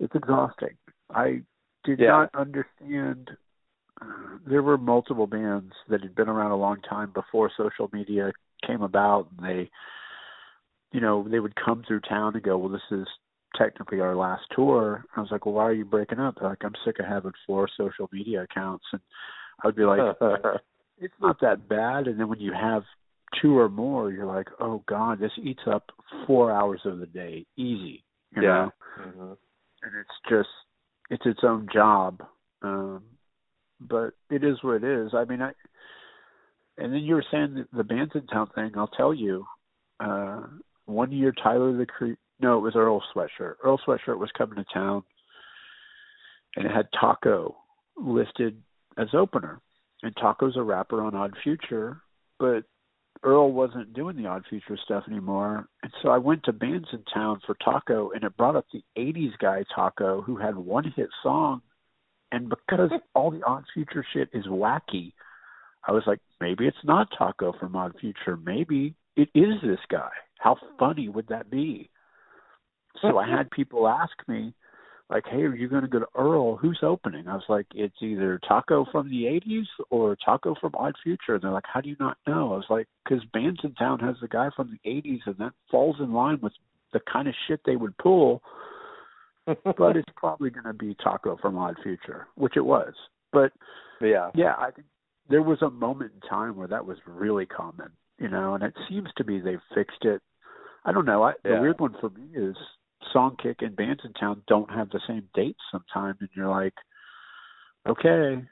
it's 0.00 0.14
exhausting. 0.14 0.76
I 1.10 1.40
did 1.84 2.00
Yeah. 2.00 2.08
not 2.08 2.34
understand 2.34 3.36
there 4.46 4.62
were 4.62 4.78
multiple 4.78 5.26
bands 5.26 5.72
that 5.88 6.02
had 6.02 6.14
been 6.14 6.28
around 6.28 6.52
a 6.52 6.56
long 6.56 6.80
time 6.82 7.10
before 7.10 7.50
social 7.56 7.90
media 7.92 8.32
came 8.64 8.82
about. 8.82 9.28
And 9.30 9.46
they 9.46 9.70
you 10.92 11.00
know 11.00 11.26
they 11.28 11.40
would 11.40 11.54
come 11.56 11.82
through 11.86 12.00
town 12.00 12.34
and 12.34 12.42
go 12.42 12.56
well 12.56 12.70
this 12.70 12.80
is 12.90 13.06
technically 13.56 14.00
our 14.00 14.14
last 14.14 14.44
tour. 14.54 15.04
I 15.16 15.20
was 15.20 15.30
like 15.30 15.46
well 15.46 15.54
why 15.54 15.64
are 15.64 15.72
you 15.72 15.84
breaking 15.84 16.20
up? 16.20 16.36
They're 16.38 16.48
like 16.48 16.64
i'm 16.64 16.74
sick 16.84 16.98
of 16.98 17.06
having 17.06 17.32
four 17.46 17.68
social 17.76 18.08
media 18.12 18.42
accounts. 18.42 18.84
And 18.92 19.00
i 19.62 19.66
would 19.66 19.76
be 19.76 19.84
like 19.84 20.00
it's 20.98 21.14
not 21.20 21.40
that 21.40 21.68
bad. 21.68 22.06
And 22.06 22.18
then 22.18 22.28
when 22.28 22.40
you 22.40 22.52
have 22.52 22.84
two 23.42 23.58
or 23.58 23.68
more 23.68 24.10
you're 24.10 24.26
like 24.26 24.48
oh 24.60 24.82
god 24.86 25.18
this 25.18 25.32
eats 25.42 25.62
up 25.66 25.90
four 26.26 26.52
hours 26.52 26.80
of 26.84 26.98
the 26.98 27.06
day. 27.06 27.46
Easy 27.56 28.04
you 28.34 28.42
yeah. 28.42 28.48
know? 28.48 28.72
Hmm 28.96 29.32
and 29.82 29.92
it's 29.94 30.10
just 30.28 30.48
it's 31.10 31.26
its 31.26 31.40
own 31.42 31.68
job 31.72 32.22
um 32.62 33.02
but 33.80 34.10
it 34.28 34.42
is 34.42 34.56
what 34.62 34.82
it 34.82 34.84
is. 34.84 35.12
I 35.14 35.24
mean 35.24 35.42
i 35.42 35.52
and 36.76 36.92
then 36.92 37.00
you 37.00 37.14
were 37.14 37.24
saying 37.30 37.64
the 37.72 37.84
bands 37.84 38.12
in 38.14 38.26
town 38.26 38.48
thing 38.54 38.72
i'll 38.76 38.88
tell 38.88 39.14
you 39.14 39.44
uh 40.00 40.42
one 40.86 41.12
year 41.12 41.32
tyler 41.42 41.76
the 41.76 41.86
Cre- 41.86 42.12
no 42.40 42.58
it 42.58 42.62
was 42.62 42.76
earl 42.76 43.02
sweatshirt. 43.14 43.54
Earl 43.62 43.80
sweatshirt 43.86 44.18
was 44.18 44.30
coming 44.36 44.56
to 44.56 44.64
town 44.72 45.02
and 46.56 46.66
it 46.66 46.72
had 46.72 46.88
taco 46.98 47.56
listed 47.96 48.62
as 48.96 49.08
opener. 49.12 49.60
And 50.02 50.14
taco's 50.16 50.56
a 50.56 50.62
rapper 50.62 51.02
on 51.02 51.14
odd 51.14 51.34
future 51.42 52.02
but 52.38 52.64
Earl 53.22 53.52
wasn't 53.52 53.94
doing 53.94 54.16
the 54.16 54.26
Odd 54.26 54.44
Future 54.48 54.78
stuff 54.84 55.04
anymore, 55.08 55.68
and 55.82 55.92
so 56.02 56.08
I 56.08 56.18
went 56.18 56.44
to 56.44 56.52
bands 56.52 56.88
in 56.92 57.02
town 57.12 57.40
for 57.46 57.56
Taco, 57.64 58.10
and 58.10 58.24
it 58.24 58.36
brought 58.36 58.56
up 58.56 58.66
the 58.72 58.82
'80s 58.96 59.36
guy 59.38 59.64
Taco, 59.74 60.22
who 60.22 60.36
had 60.36 60.56
one 60.56 60.92
hit 60.96 61.08
song, 61.22 61.62
and 62.32 62.48
because 62.48 62.90
all 63.14 63.30
the 63.30 63.42
Odd 63.44 63.64
Future 63.74 64.04
shit 64.12 64.28
is 64.32 64.46
wacky, 64.46 65.12
I 65.86 65.92
was 65.92 66.02
like, 66.06 66.20
maybe 66.40 66.66
it's 66.66 66.76
not 66.84 67.08
Taco 67.16 67.52
from 67.58 67.76
Odd 67.76 67.94
Future, 68.00 68.36
maybe 68.36 68.94
it 69.16 69.28
is 69.34 69.54
this 69.62 69.80
guy. 69.90 70.10
How 70.38 70.56
funny 70.78 71.08
would 71.08 71.28
that 71.28 71.50
be? 71.50 71.90
So 73.00 73.18
I 73.18 73.28
had 73.36 73.50
people 73.50 73.88
ask 73.88 74.12
me, 74.28 74.54
like, 75.10 75.24
hey, 75.26 75.42
are 75.42 75.54
you 75.54 75.68
going 75.68 75.82
to 75.82 75.88
go 75.88 76.00
to 76.00 76.06
Earl? 76.16 76.56
Who's 76.56 76.80
opening? 76.82 77.28
I 77.28 77.34
was 77.34 77.44
like, 77.48 77.66
it's 77.74 77.96
either 78.02 78.38
Taco 78.46 78.86
from 78.92 79.08
the 79.08 79.24
80s 79.24 79.64
or 79.90 80.16
Taco 80.22 80.54
from 80.60 80.74
Odd 80.74 80.94
Future. 81.02 81.34
And 81.34 81.42
they're 81.42 81.50
like, 81.50 81.64
how 81.72 81.80
do 81.80 81.88
you 81.88 81.96
not 81.98 82.18
know? 82.26 82.52
I 82.52 82.56
was 82.56 82.66
like, 82.68 82.86
because 83.04 83.24
Bands 83.32 83.60
in 83.64 83.74
Town 83.74 84.00
has 84.00 84.16
the 84.20 84.28
guy 84.28 84.50
from 84.54 84.78
the 84.84 84.90
80s, 84.90 85.20
and 85.26 85.36
that 85.38 85.52
falls 85.70 85.96
in 85.98 86.12
line 86.12 86.38
with 86.42 86.52
the 86.92 87.00
kind 87.10 87.26
of 87.26 87.34
shit 87.46 87.60
they 87.64 87.76
would 87.76 87.96
pull. 87.98 88.42
but 89.78 89.96
it's 89.96 90.12
probably 90.14 90.50
going 90.50 90.64
to 90.64 90.74
be 90.74 90.94
Taco 91.02 91.38
from 91.40 91.56
Odd 91.56 91.76
Future, 91.82 92.26
which 92.34 92.56
it 92.56 92.64
was. 92.64 92.92
But 93.32 93.52
yeah, 94.00 94.30
yeah, 94.34 94.54
I 94.58 94.70
think 94.70 94.86
there 95.30 95.42
was 95.42 95.62
a 95.62 95.70
moment 95.70 96.12
in 96.14 96.28
time 96.28 96.56
where 96.56 96.68
that 96.68 96.84
was 96.84 96.98
really 97.06 97.46
common, 97.46 97.90
you 98.18 98.28
know, 98.28 98.54
and 98.54 98.62
it 98.62 98.74
seems 98.88 99.08
to 99.16 99.24
be 99.24 99.40
they've 99.40 99.58
fixed 99.74 100.04
it. 100.04 100.20
I 100.84 100.92
don't 100.92 101.06
know. 101.06 101.22
I, 101.22 101.32
Yeah. 101.44 101.56
The 101.56 101.60
weird 101.62 101.80
one 101.80 101.96
for 102.00 102.10
me 102.10 102.28
is 102.34 102.56
Songkick 103.14 103.56
and 103.60 103.76
Bands 103.76 104.00
in 104.04 104.12
Town 104.14 104.42
don't 104.48 104.70
have 104.70 104.90
the 104.90 105.00
same 105.06 105.28
dates 105.34 105.60
sometimes, 105.70 106.16
and 106.20 106.28
you're 106.36 106.48
like, 106.48 106.74
okay, 107.88 108.42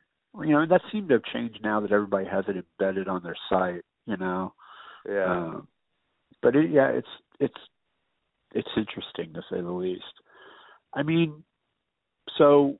you 0.42 0.52
know, 0.52 0.66
that 0.66 0.82
seemed 0.92 1.08
to 1.08 1.14
have 1.14 1.24
changed 1.32 1.60
now 1.62 1.80
that 1.80 1.92
everybody 1.92 2.26
has 2.26 2.44
it 2.48 2.56
embedded 2.56 3.08
on 3.08 3.22
their 3.22 3.36
site, 3.48 3.82
you 4.06 4.16
know. 4.16 4.52
yeah. 5.08 5.24
Um, 5.24 5.68
but 6.42 6.54
it, 6.54 6.70
yeah, 6.70 6.88
it's 6.88 7.08
it's 7.40 7.54
it's 8.52 8.68
interesting 8.76 9.32
to 9.34 9.42
say 9.50 9.60
the 9.60 9.70
least. 9.70 10.02
I 10.94 11.02
mean, 11.02 11.42
so 12.38 12.78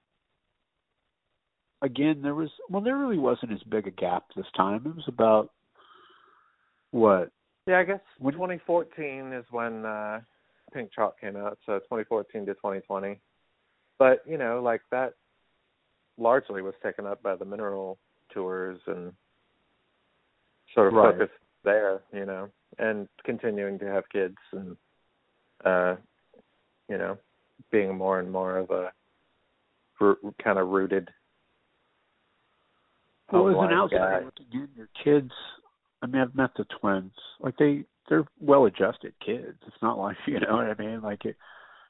again, 1.82 2.20
there 2.22 2.34
was 2.34 2.50
well, 2.68 2.82
there 2.82 2.96
really 2.96 3.18
wasn't 3.18 3.52
as 3.52 3.62
big 3.68 3.86
a 3.86 3.90
gap 3.90 4.24
this 4.36 4.46
time. 4.56 4.82
It 4.86 4.94
was 4.94 5.08
about 5.08 5.50
what? 6.90 7.30
Yeah, 7.66 7.78
I 7.80 7.84
guess 7.84 8.00
When- 8.18 8.34
2014 8.34 9.32
is 9.32 9.44
when 9.50 9.84
uh 9.84 10.20
Pink 10.76 10.92
Chalk 10.94 11.18
came 11.18 11.36
out, 11.36 11.56
so 11.64 11.78
2014 11.78 12.44
to 12.44 12.52
2020. 12.54 13.18
But, 13.98 14.22
you 14.28 14.36
know, 14.36 14.60
like 14.62 14.82
that 14.90 15.14
largely 16.18 16.60
was 16.60 16.74
taken 16.82 17.06
up 17.06 17.22
by 17.22 17.34
the 17.34 17.46
mineral 17.46 17.98
tours 18.30 18.78
and 18.86 19.14
sort 20.74 20.88
of 20.88 20.92
Right. 20.92 21.14
focused 21.14 21.38
there, 21.64 22.02
you 22.12 22.26
know, 22.26 22.50
and 22.78 23.08
continuing 23.24 23.78
to 23.78 23.86
have 23.86 24.04
kids 24.10 24.36
and 24.52 24.76
uh 25.64 25.96
you 26.90 26.98
know, 26.98 27.16
being 27.72 27.96
more 27.96 28.20
and 28.20 28.30
more 28.30 28.58
of 28.58 28.70
a 28.70 28.92
r- 30.00 30.18
kind 30.44 30.58
of 30.58 30.68
rooted 30.68 31.08
Well, 33.32 33.48
as 33.48 33.56
an 33.70 33.74
outsider 33.76 34.20
guy. 34.20 34.24
looking 34.24 34.46
in, 34.52 34.68
your 34.76 34.88
kids. 35.02 35.32
I 36.02 36.06
mean, 36.06 36.20
I've 36.22 36.34
met 36.34 36.50
the 36.56 36.64
twins. 36.80 37.14
Like 37.40 37.56
they, 37.56 37.84
they're 38.08 38.24
well-adjusted 38.40 39.14
kids. 39.24 39.58
It's 39.66 39.82
not 39.82 39.98
like 39.98 40.16
you 40.26 40.40
know 40.40 40.56
what 40.56 40.66
I 40.66 40.74
mean. 40.74 41.02
Like 41.02 41.24
it, 41.24 41.36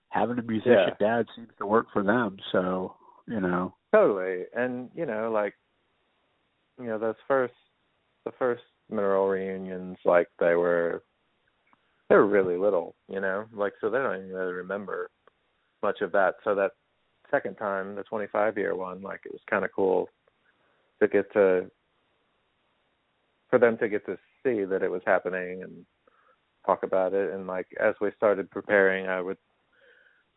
having 0.08 0.38
a 0.38 0.42
musician 0.42 0.92
dad 0.98 1.26
seems 1.34 1.50
to 1.58 1.66
work 1.66 1.86
for 1.92 2.02
them. 2.02 2.36
So 2.52 2.94
you 3.26 3.40
know, 3.40 3.74
Totally. 3.96 4.44
And, 4.54 4.90
you 4.94 5.06
know, 5.06 5.30
like 5.32 5.54
you 6.78 6.86
know, 6.86 6.98
those 6.98 7.14
first 7.26 7.54
the 8.24 8.32
first 8.38 8.62
mineral 8.90 9.28
reunions, 9.28 9.96
like 10.04 10.28
they 10.38 10.54
were 10.54 11.02
they 12.08 12.16
were 12.16 12.26
really 12.26 12.58
little, 12.58 12.94
you 13.08 13.20
know? 13.20 13.46
Like 13.54 13.72
so 13.80 13.88
they 13.88 13.98
don't 13.98 14.16
even 14.16 14.32
really 14.32 14.52
remember 14.52 15.10
much 15.82 16.02
of 16.02 16.12
that. 16.12 16.34
So 16.44 16.54
that 16.56 16.72
second 17.30 17.56
time, 17.56 17.94
the 17.94 18.02
twenty 18.02 18.26
five 18.26 18.58
year 18.58 18.76
one, 18.76 19.00
like 19.00 19.20
it 19.24 19.32
was 19.32 19.40
kinda 19.48 19.68
cool 19.74 20.10
to 21.00 21.08
get 21.08 21.32
to 21.32 21.70
for 23.48 23.58
them 23.58 23.78
to 23.78 23.88
get 23.88 24.04
to 24.04 24.18
see 24.42 24.64
that 24.64 24.82
it 24.82 24.90
was 24.90 25.02
happening 25.06 25.62
and 25.62 25.86
talk 26.66 26.82
about 26.82 27.14
it 27.14 27.32
and 27.32 27.46
like 27.46 27.66
as 27.80 27.94
we 28.00 28.10
started 28.16 28.50
preparing 28.50 29.06
I 29.06 29.20
would 29.20 29.38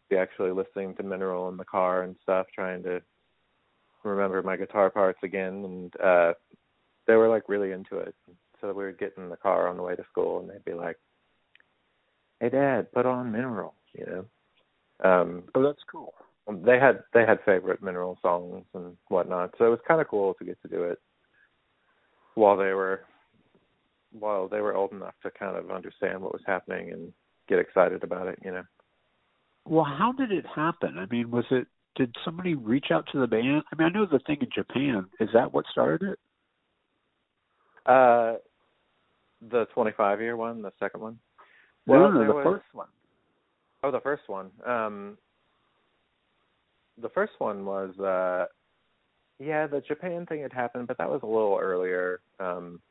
be 0.09 0.17
actually 0.17 0.51
listening 0.51 0.95
to 0.95 1.03
Mineral 1.03 1.49
in 1.49 1.57
the 1.57 1.65
car 1.65 2.03
and 2.03 2.15
stuff, 2.23 2.47
trying 2.53 2.83
to 2.83 3.01
remember 4.03 4.41
my 4.41 4.55
guitar 4.55 4.89
parts 4.89 5.19
again 5.23 5.63
and 5.65 6.01
uh 6.01 6.33
they 7.07 7.15
were 7.15 7.29
like 7.29 7.49
really 7.49 7.71
into 7.71 7.97
it. 7.97 8.15
So 8.61 8.71
we 8.73 8.85
would 8.85 8.99
get 8.99 9.13
in 9.17 9.29
the 9.29 9.37
car 9.37 9.67
on 9.67 9.77
the 9.77 9.83
way 9.83 9.95
to 9.95 10.05
school 10.11 10.39
and 10.39 10.49
they'd 10.49 10.65
be 10.65 10.73
like, 10.73 10.97
Hey 12.39 12.49
dad, 12.49 12.91
put 12.91 13.05
on 13.05 13.31
mineral, 13.31 13.73
you 13.93 14.05
know. 14.05 15.09
Um 15.09 15.43
oh, 15.55 15.63
that's 15.63 15.83
cool. 15.91 16.13
they 16.47 16.79
had 16.79 17.03
they 17.13 17.25
had 17.25 17.39
favorite 17.45 17.83
mineral 17.83 18.17
songs 18.21 18.65
and 18.73 18.95
whatnot. 19.07 19.53
So 19.57 19.65
it 19.65 19.69
was 19.69 19.79
kinda 19.87 20.05
cool 20.05 20.33
to 20.35 20.45
get 20.45 20.61
to 20.61 20.67
do 20.67 20.83
it 20.83 20.99
while 22.35 22.55
they 22.57 22.73
were 22.73 23.01
while 24.11 24.47
they 24.47 24.61
were 24.61 24.75
old 24.75 24.91
enough 24.91 25.13
to 25.23 25.31
kind 25.31 25.55
of 25.55 25.71
understand 25.71 26.21
what 26.21 26.33
was 26.33 26.41
happening 26.45 26.91
and 26.91 27.13
get 27.47 27.59
excited 27.59 28.03
about 28.03 28.27
it, 28.27 28.39
you 28.43 28.51
know. 28.51 28.63
Well, 29.65 29.85
how 29.85 30.11
did 30.13 30.31
it 30.31 30.45
happen? 30.55 30.97
I 30.97 31.05
mean, 31.13 31.29
was 31.31 31.45
it? 31.51 31.67
Did 31.95 32.15
somebody 32.23 32.55
reach 32.55 32.87
out 32.91 33.07
to 33.11 33.19
the 33.19 33.27
band? 33.27 33.63
I 33.71 33.75
mean, 33.75 33.87
I 33.87 33.89
know 33.89 34.05
the 34.05 34.19
thing 34.19 34.37
in 34.41 34.47
Japan. 34.53 35.05
Is 35.19 35.29
that 35.33 35.53
what 35.53 35.65
started 35.71 36.11
it? 36.11 36.19
Uh, 37.85 38.35
the 39.49 39.65
25 39.73 40.21
year 40.21 40.37
one, 40.37 40.61
the 40.61 40.71
second 40.79 41.01
one. 41.01 41.19
no, 41.87 41.93
Well, 41.99 42.11
no, 42.11 42.19
there 42.19 42.27
the 42.27 42.33
was- 42.33 42.43
first 42.43 42.73
one. 42.73 42.87
Oh, 43.83 43.91
the 43.91 44.01
first 44.01 44.23
one. 44.27 44.51
Um, 44.65 45.17
the 47.01 47.09
first 47.09 47.33
one 47.39 47.65
was, 47.65 47.97
uh, 47.99 48.45
yeah, 49.39 49.67
the 49.67 49.79
Japan 49.81 50.25
thing 50.25 50.41
had 50.41 50.51
happened, 50.51 50.87
but 50.87 50.97
that 50.97 51.09
was 51.09 51.21
a 51.23 51.27
little 51.27 51.57
earlier. 51.59 52.19
Um, 52.39 52.81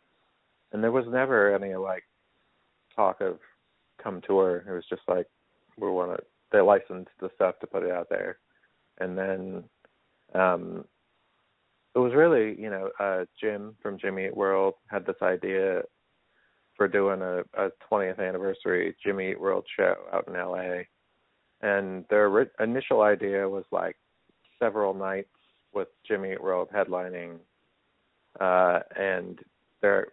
and 0.72 0.82
there 0.82 0.92
was 0.92 1.06
never 1.08 1.54
any 1.54 1.74
like 1.74 2.04
talk 2.94 3.20
of 3.20 3.38
come 4.02 4.20
tour. 4.26 4.64
It 4.68 4.72
was 4.72 4.84
just 4.88 5.02
like 5.08 5.26
we 5.78 5.88
want 5.90 6.16
to. 6.16 6.24
They 6.50 6.60
licensed 6.60 7.10
the 7.20 7.30
stuff 7.34 7.58
to 7.60 7.66
put 7.66 7.82
it 7.82 7.90
out 7.90 8.08
there, 8.08 8.38
and 9.00 9.16
then 9.18 9.64
um, 10.34 10.84
it 11.94 11.98
was 11.98 12.14
really, 12.14 12.60
you 12.60 12.70
know, 12.70 12.90
uh, 13.00 13.24
Jim 13.40 13.74
from 13.82 13.98
Jimmy 13.98 14.26
Eat 14.26 14.36
World 14.36 14.74
had 14.88 15.06
this 15.06 15.16
idea 15.22 15.82
for 16.76 16.86
doing 16.86 17.22
a, 17.22 17.40
a 17.54 17.70
20th 17.90 18.20
anniversary 18.20 18.94
Jimmy 19.04 19.32
Eat 19.32 19.40
World 19.40 19.64
show 19.76 19.96
out 20.12 20.28
in 20.28 20.34
LA. 20.34 20.82
And 21.60 22.04
their 22.08 22.30
ri- 22.30 22.46
initial 22.60 23.02
idea 23.02 23.48
was 23.48 23.64
like 23.72 23.96
several 24.60 24.94
nights 24.94 25.28
with 25.74 25.88
Jimmy 26.06 26.32
Eat 26.32 26.42
World 26.42 26.68
headlining. 26.72 27.38
Uh, 28.38 28.80
and 28.96 29.40
their 29.82 30.08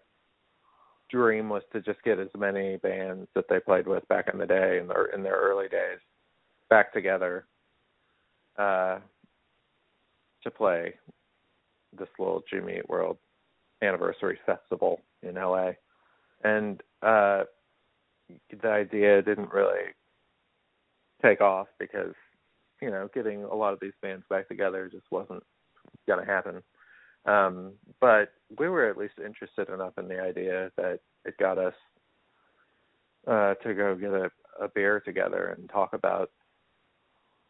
dream 1.15 1.47
was 1.47 1.63
to 1.71 1.79
just 1.79 2.03
get 2.03 2.19
as 2.19 2.27
many 2.37 2.75
bands 2.75 3.27
that 3.35 3.45
they 3.49 3.59
played 3.59 3.87
with 3.87 4.05
back 4.09 4.29
in 4.33 4.37
the 4.37 4.45
day 4.45 4.79
in 4.81 4.87
their 4.87 5.05
in 5.05 5.23
their 5.23 5.37
early 5.37 5.69
days 5.69 5.99
back 6.69 6.91
together 6.91 7.45
uh, 8.57 8.99
to 10.43 10.51
play 10.51 10.93
this 11.97 12.09
little 12.19 12.43
Jimmy 12.49 12.77
Eat 12.79 12.89
World 12.89 13.17
anniversary 13.81 14.37
festival 14.45 14.99
in 15.23 15.35
LA 15.35 15.71
and 16.43 16.81
uh 17.01 17.43
the 18.61 18.67
idea 18.67 19.21
didn't 19.21 19.53
really 19.53 19.93
take 21.21 21.39
off 21.39 21.67
because 21.79 22.13
you 22.81 22.89
know 22.89 23.07
getting 23.13 23.43
a 23.43 23.55
lot 23.55 23.73
of 23.73 23.79
these 23.79 23.93
bands 24.01 24.25
back 24.29 24.47
together 24.49 24.89
just 24.91 25.05
wasn't 25.11 25.43
going 26.07 26.19
to 26.19 26.25
happen 26.25 26.61
Um, 27.25 27.73
but 27.99 28.29
we 28.59 28.69
were 28.69 28.87
at 28.87 28.97
least 28.97 29.15
interested 29.23 29.69
enough 29.69 29.93
in 29.97 30.07
the 30.07 30.19
idea 30.19 30.71
that 30.77 30.99
it 31.25 31.37
got 31.39 31.57
us 31.57 31.73
uh, 33.27 33.55
to 33.55 33.73
go 33.73 33.95
get 33.95 34.11
a, 34.11 34.29
a 34.61 34.67
beer 34.73 34.99
together 34.99 35.55
and 35.57 35.69
talk 35.69 35.93
about 35.93 36.29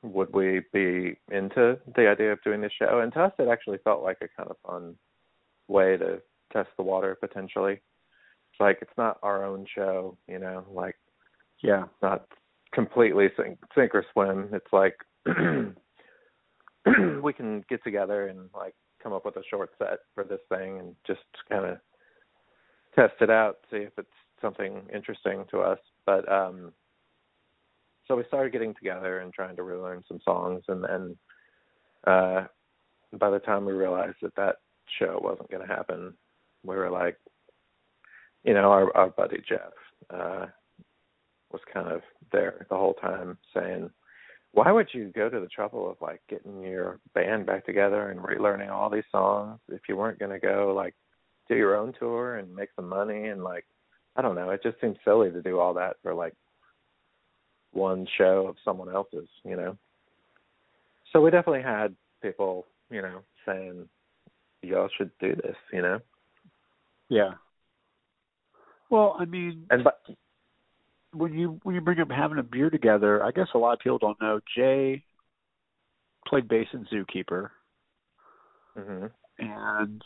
would 0.01 0.31
we 0.33 0.61
be 0.71 1.17
into 1.31 1.77
the 1.95 2.07
idea 2.07 2.31
of 2.31 2.41
doing 2.43 2.61
this 2.61 2.71
show. 2.77 2.99
And 2.99 3.11
to 3.13 3.23
us, 3.23 3.33
it 3.39 3.47
actually 3.47 3.79
felt 3.83 4.03
like 4.03 4.17
a 4.21 4.27
kind 4.37 4.49
of 4.49 4.57
fun 4.65 4.95
way 5.67 5.97
to 5.97 6.21
test 6.53 6.69
the 6.77 6.83
water 6.83 7.17
potentially. 7.19 7.73
It's 7.73 8.59
like 8.59 8.77
it's 8.81 8.97
not 8.97 9.17
our 9.23 9.43
own 9.43 9.65
show, 9.73 10.17
you 10.27 10.39
know, 10.39 10.63
like 10.71 10.95
yeah, 11.63 11.83
it's 11.83 12.01
not 12.01 12.27
completely 12.73 13.29
sink, 13.37 13.57
sink 13.73 13.95
or 13.95 14.05
swim. 14.13 14.49
It's 14.53 14.71
like 14.71 14.97
we 17.23 17.33
can 17.33 17.65
get 17.67 17.83
together 17.83 18.27
and 18.27 18.49
like 18.53 18.75
come 19.05 19.13
up 19.13 19.23
with 19.23 19.37
a 19.37 19.43
short 19.47 19.69
set 19.77 19.99
for 20.15 20.23
this 20.23 20.39
thing 20.49 20.79
and 20.79 20.95
just 21.05 21.21
kind 21.47 21.63
of 21.63 21.77
test 22.95 23.13
it 23.21 23.29
out, 23.29 23.57
see 23.69 23.77
if 23.77 23.91
it's 23.99 24.07
something 24.41 24.81
interesting 24.93 25.45
to 25.51 25.59
us. 25.59 25.77
But 26.07 26.29
um 26.31 26.73
so 28.07 28.15
we 28.15 28.23
started 28.27 28.51
getting 28.51 28.73
together 28.73 29.19
and 29.19 29.31
trying 29.31 29.55
to 29.57 29.63
relearn 29.63 30.03
some 30.07 30.19
songs 30.25 30.63
and 30.67 30.83
then 30.83 31.17
uh 32.07 32.45
by 33.19 33.29
the 33.29 33.39
time 33.39 33.63
we 33.63 33.73
realized 33.73 34.17
that 34.23 34.35
that 34.35 34.55
show 34.99 35.19
wasn't 35.23 35.49
going 35.49 35.65
to 35.65 35.73
happen, 35.73 36.13
we 36.63 36.75
were 36.75 36.89
like 36.89 37.17
you 38.43 38.55
know, 38.55 38.71
our 38.71 38.95
our 38.97 39.09
buddy 39.09 39.43
Jeff 39.47 39.73
uh 40.09 40.47
was 41.51 41.61
kind 41.71 41.89
of 41.89 42.01
there 42.31 42.65
the 42.71 42.75
whole 42.75 42.95
time 42.95 43.37
saying 43.55 43.91
why 44.55 44.71
would 44.71 44.87
you 44.93 45.11
go 45.13 45.29
to 45.29 45.39
the 45.41 45.47
trouble 45.47 45.91
of 45.91 45.97
like 46.01 46.21
getting 46.29 46.61
your 46.61 46.99
band 47.13 47.45
back 47.45 47.65
together 47.65 48.09
and 48.09 48.21
relearning 48.21 48.71
all 48.71 48.89
these 48.89 49.03
songs 49.11 49.59
if 49.67 49.81
you 49.89 49.97
weren't 49.97 50.17
going 50.17 50.31
to 50.31 50.39
go 50.39 50.73
like 50.73 50.95
do 51.49 51.55
your 51.55 51.75
own 51.75 51.93
tour 51.99 52.37
and 52.37 52.55
make 52.55 52.69
some 52.75 52.87
money 52.87 53.27
and 53.27 53.43
like 53.43 53.65
I 54.15 54.21
don't 54.21 54.35
know, 54.35 54.51
it 54.51 54.63
just 54.63 54.79
seems 54.79 54.95
silly 55.03 55.29
to 55.29 55.41
do 55.41 55.59
all 55.59 55.73
that 55.73 55.97
for 56.01 56.13
like 56.13 56.33
one 57.73 58.07
show 58.17 58.47
of 58.47 58.55
someone 58.63 58.89
else's, 58.89 59.27
you 59.43 59.57
know. 59.57 59.77
So 61.11 61.19
we 61.19 61.31
definitely 61.31 61.63
had 61.63 61.93
people, 62.21 62.65
you 62.89 63.01
know, 63.01 63.19
saying 63.45 63.89
y'all 64.61 64.87
should 64.97 65.11
do 65.19 65.35
this, 65.35 65.57
you 65.73 65.81
know. 65.81 65.99
Yeah. 67.09 67.31
Well, 68.89 69.17
I 69.19 69.25
mean, 69.25 69.65
and 69.69 69.83
but 69.83 69.99
when 71.15 71.33
you 71.33 71.59
when 71.63 71.75
you 71.75 71.81
bring 71.81 71.99
up 71.99 72.11
having 72.11 72.37
a 72.37 72.43
beer 72.43 72.69
together, 72.69 73.23
I 73.23 73.31
guess 73.31 73.47
a 73.53 73.57
lot 73.57 73.73
of 73.73 73.79
people 73.79 73.97
don't 73.97 74.21
know 74.21 74.39
Jay 74.55 75.03
played 76.27 76.47
bass 76.47 76.67
in 76.73 76.85
Zookeeper, 76.85 77.49
mm-hmm. 78.77 79.05
and 79.39 80.03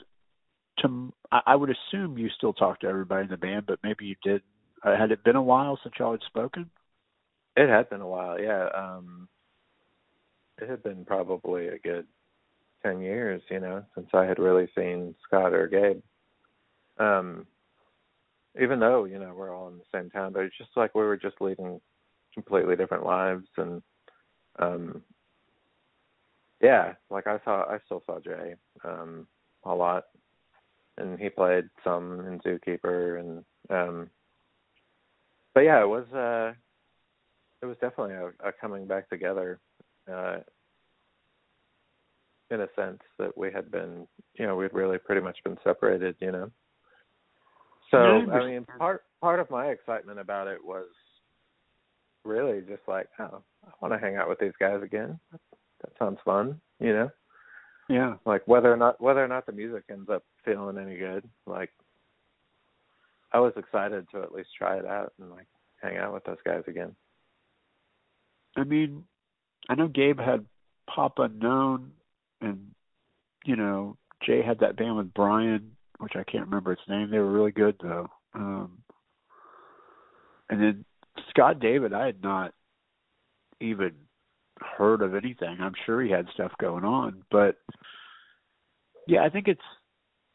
to 0.79 1.13
I, 1.31 1.55
would 1.55 1.69
assume 1.69 2.17
you 2.17 2.29
still 2.29 2.53
talk 2.53 2.79
to 2.81 2.87
everybody 2.87 3.23
in 3.23 3.29
the 3.29 3.37
band, 3.37 3.65
but 3.67 3.79
maybe 3.83 4.05
you 4.05 4.15
did. 4.23 4.41
Uh, 4.83 4.97
had 4.97 5.11
it 5.11 5.23
been 5.23 5.35
a 5.35 5.41
while 5.41 5.77
since 5.83 5.95
y'all 5.99 6.11
had 6.11 6.21
spoken? 6.27 6.69
It 7.55 7.69
had 7.69 7.89
been 7.89 8.01
a 8.01 8.07
while, 8.07 8.39
yeah. 8.39 8.69
Um 8.73 9.27
It 10.61 10.69
had 10.69 10.83
been 10.83 11.05
probably 11.05 11.67
a 11.67 11.79
good 11.79 12.07
ten 12.83 13.01
years, 13.01 13.41
you 13.49 13.59
know, 13.59 13.83
since 13.95 14.07
I 14.13 14.25
had 14.25 14.39
really 14.39 14.69
seen 14.75 15.15
Scott 15.27 15.53
or 15.53 15.67
Gabe. 15.67 16.01
Um 16.97 17.45
even 18.61 18.79
though 18.79 19.05
you 19.05 19.19
know 19.19 19.33
we're 19.35 19.55
all 19.55 19.67
in 19.69 19.77
the 19.77 19.83
same 19.93 20.09
town, 20.09 20.33
but 20.33 20.43
it's 20.43 20.57
just 20.57 20.71
like 20.75 20.95
we 20.95 21.03
were 21.03 21.17
just 21.17 21.41
leading 21.41 21.79
completely 22.33 22.75
different 22.75 23.05
lives, 23.05 23.47
and 23.57 23.81
um, 24.59 25.01
yeah, 26.61 26.93
like 27.09 27.27
I 27.27 27.39
saw, 27.43 27.63
I 27.63 27.79
still 27.85 28.03
saw 28.05 28.19
Jay 28.19 28.55
um, 28.83 29.27
a 29.63 29.73
lot, 29.73 30.05
and 30.97 31.19
he 31.19 31.29
played 31.29 31.69
some 31.83 32.21
in 32.21 32.39
Zookeeper, 32.39 33.19
and 33.19 33.43
um, 33.69 34.09
but 35.53 35.61
yeah, 35.61 35.81
it 35.81 35.87
was 35.87 36.05
uh, 36.13 36.53
it 37.61 37.65
was 37.65 37.77
definitely 37.81 38.15
a, 38.15 38.27
a 38.47 38.51
coming 38.51 38.85
back 38.85 39.09
together. 39.09 39.59
Uh, 40.11 40.39
in 42.51 42.61
a 42.61 42.67
sense 42.75 42.99
that 43.17 43.37
we 43.37 43.51
had 43.51 43.69
been, 43.71 44.07
you 44.33 44.45
know, 44.45 44.55
we'd 44.55 44.73
really 44.73 44.97
pretty 44.97 45.21
much 45.21 45.37
been 45.43 45.57
separated, 45.63 46.15
you 46.19 46.31
know. 46.31 46.51
So 47.91 47.97
I 47.97 48.45
mean, 48.45 48.65
part 48.77 49.03
part 49.21 49.39
of 49.39 49.49
my 49.49 49.67
excitement 49.67 50.19
about 50.19 50.47
it 50.47 50.63
was 50.63 50.87
really 52.23 52.61
just 52.61 52.81
like, 52.87 53.07
oh, 53.19 53.41
I 53.65 53.69
want 53.81 53.93
to 53.93 53.99
hang 53.99 54.15
out 54.15 54.29
with 54.29 54.39
these 54.39 54.53
guys 54.59 54.81
again. 54.83 55.19
That 55.81 55.91
sounds 55.97 56.19
fun, 56.23 56.59
you 56.79 56.93
know. 56.93 57.09
Yeah. 57.89 58.15
Like 58.25 58.47
whether 58.47 58.71
or 58.71 58.77
not 58.77 59.01
whether 59.01 59.23
or 59.23 59.27
not 59.27 59.45
the 59.45 59.51
music 59.51 59.83
ends 59.89 60.09
up 60.09 60.23
feeling 60.45 60.77
any 60.77 60.97
good, 60.97 61.27
like 61.47 61.71
I 63.33 63.39
was 63.39 63.53
excited 63.57 64.07
to 64.11 64.21
at 64.21 64.33
least 64.33 64.49
try 64.57 64.77
it 64.77 64.85
out 64.85 65.13
and 65.19 65.31
like 65.31 65.47
hang 65.81 65.97
out 65.97 66.13
with 66.13 66.23
those 66.23 66.37
guys 66.45 66.63
again. 66.67 66.95
I 68.55 68.63
mean, 68.63 69.03
I 69.69 69.75
know 69.75 69.87
Gabe 69.87 70.19
had 70.19 70.45
Papa 70.93 71.23
Unknown, 71.23 71.91
and 72.41 72.71
you 73.45 73.55
know 73.55 73.97
Jay 74.23 74.41
had 74.41 74.59
that 74.59 74.75
band 74.75 74.97
with 74.97 75.13
Brian 75.13 75.71
which 75.99 76.13
I 76.15 76.23
can't 76.23 76.45
remember 76.45 76.71
its 76.71 76.81
name. 76.87 77.09
They 77.09 77.19
were 77.19 77.31
really 77.31 77.51
good 77.51 77.75
though. 77.81 78.07
Um, 78.33 78.79
and 80.49 80.61
then 80.61 80.85
Scott 81.29 81.59
David, 81.59 81.93
I 81.93 82.07
had 82.07 82.21
not 82.21 82.53
even 83.61 83.91
heard 84.59 85.01
of 85.01 85.15
anything. 85.15 85.57
I'm 85.59 85.75
sure 85.85 86.01
he 86.01 86.11
had 86.11 86.27
stuff 86.33 86.51
going 86.59 86.83
on, 86.83 87.23
but 87.31 87.57
yeah, 89.07 89.23
I 89.23 89.29
think 89.29 89.47
it's 89.47 89.61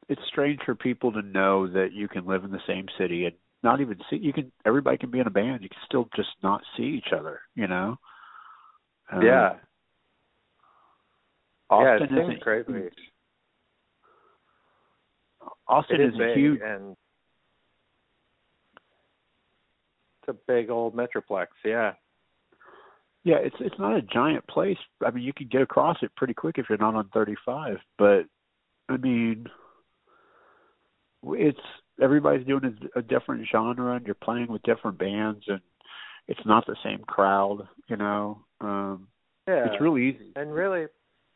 it's 0.09 0.21
strange 0.29 0.61
for 0.65 0.75
people 0.75 1.13
to 1.13 1.23
know 1.23 1.67
that 1.67 1.93
you 1.93 2.09
can 2.09 2.27
live 2.27 2.45
in 2.45 2.51
the 2.51 2.61
same 2.67 2.87
city 2.99 3.25
and 3.25 3.35
not 3.63 3.81
even 3.81 3.97
see 4.11 4.17
you 4.17 4.33
can 4.33 4.53
everybody 4.67 4.99
can 4.99 5.11
be 5.11 5.21
in 5.21 5.27
a 5.27 5.31
band 5.31 5.63
you 5.63 5.69
can 5.69 5.79
still 5.87 6.09
just 6.15 6.29
not 6.43 6.61
see 6.77 6.83
each 6.83 7.13
other 7.17 7.41
you 7.55 7.67
know 7.67 7.97
um, 9.11 9.23
yeah 9.23 9.55
Austin 11.71 12.09
yeah, 12.11 12.31
it's 12.31 12.43
crazy 12.43 12.91
Austin 15.69 16.01
is, 16.01 16.15
is 16.15 16.21
a 16.21 16.35
huge 16.35 16.61
and 16.63 16.97
it's 20.23 20.37
a 20.37 20.53
big 20.53 20.71
old 20.71 20.95
metroplex. 20.95 21.47
Yeah. 21.65 21.93
Yeah, 23.25 23.37
it's 23.37 23.57
it's 23.61 23.79
not 23.79 23.97
a 23.97 24.03
giant 24.03 24.47
place. 24.47 24.77
I 25.05 25.11
mean, 25.11 25.25
you 25.25 25.33
can 25.33 25.49
get 25.49 25.63
across 25.63 25.97
it 26.03 26.15
pretty 26.15 26.35
quick 26.35 26.59
if 26.59 26.67
you're 26.69 26.79
not 26.79 26.95
on 26.95 27.09
35. 27.15 27.79
But 27.97 28.27
I 28.91 28.99
mean, 28.99 29.47
it's 31.23 31.59
everybody's 32.03 32.47
doing 32.47 32.77
a, 32.95 32.99
a 32.99 33.03
different 33.03 33.47
genre, 33.51 33.97
and 33.97 34.05
you're 34.05 34.15
playing 34.15 34.49
with 34.49 34.63
different 34.63 34.99
bands, 34.99 35.43
and 35.49 35.61
it's 36.29 36.45
not 36.45 36.67
the 36.67 36.77
same 36.85 37.01
crowd. 37.01 37.67
You 37.89 37.97
know, 37.97 38.45
um, 38.61 39.09
yeah, 39.49 39.67
it's 39.67 39.81
really 39.81 40.09
easy. 40.09 40.33
And 40.37 40.53
really, 40.53 40.87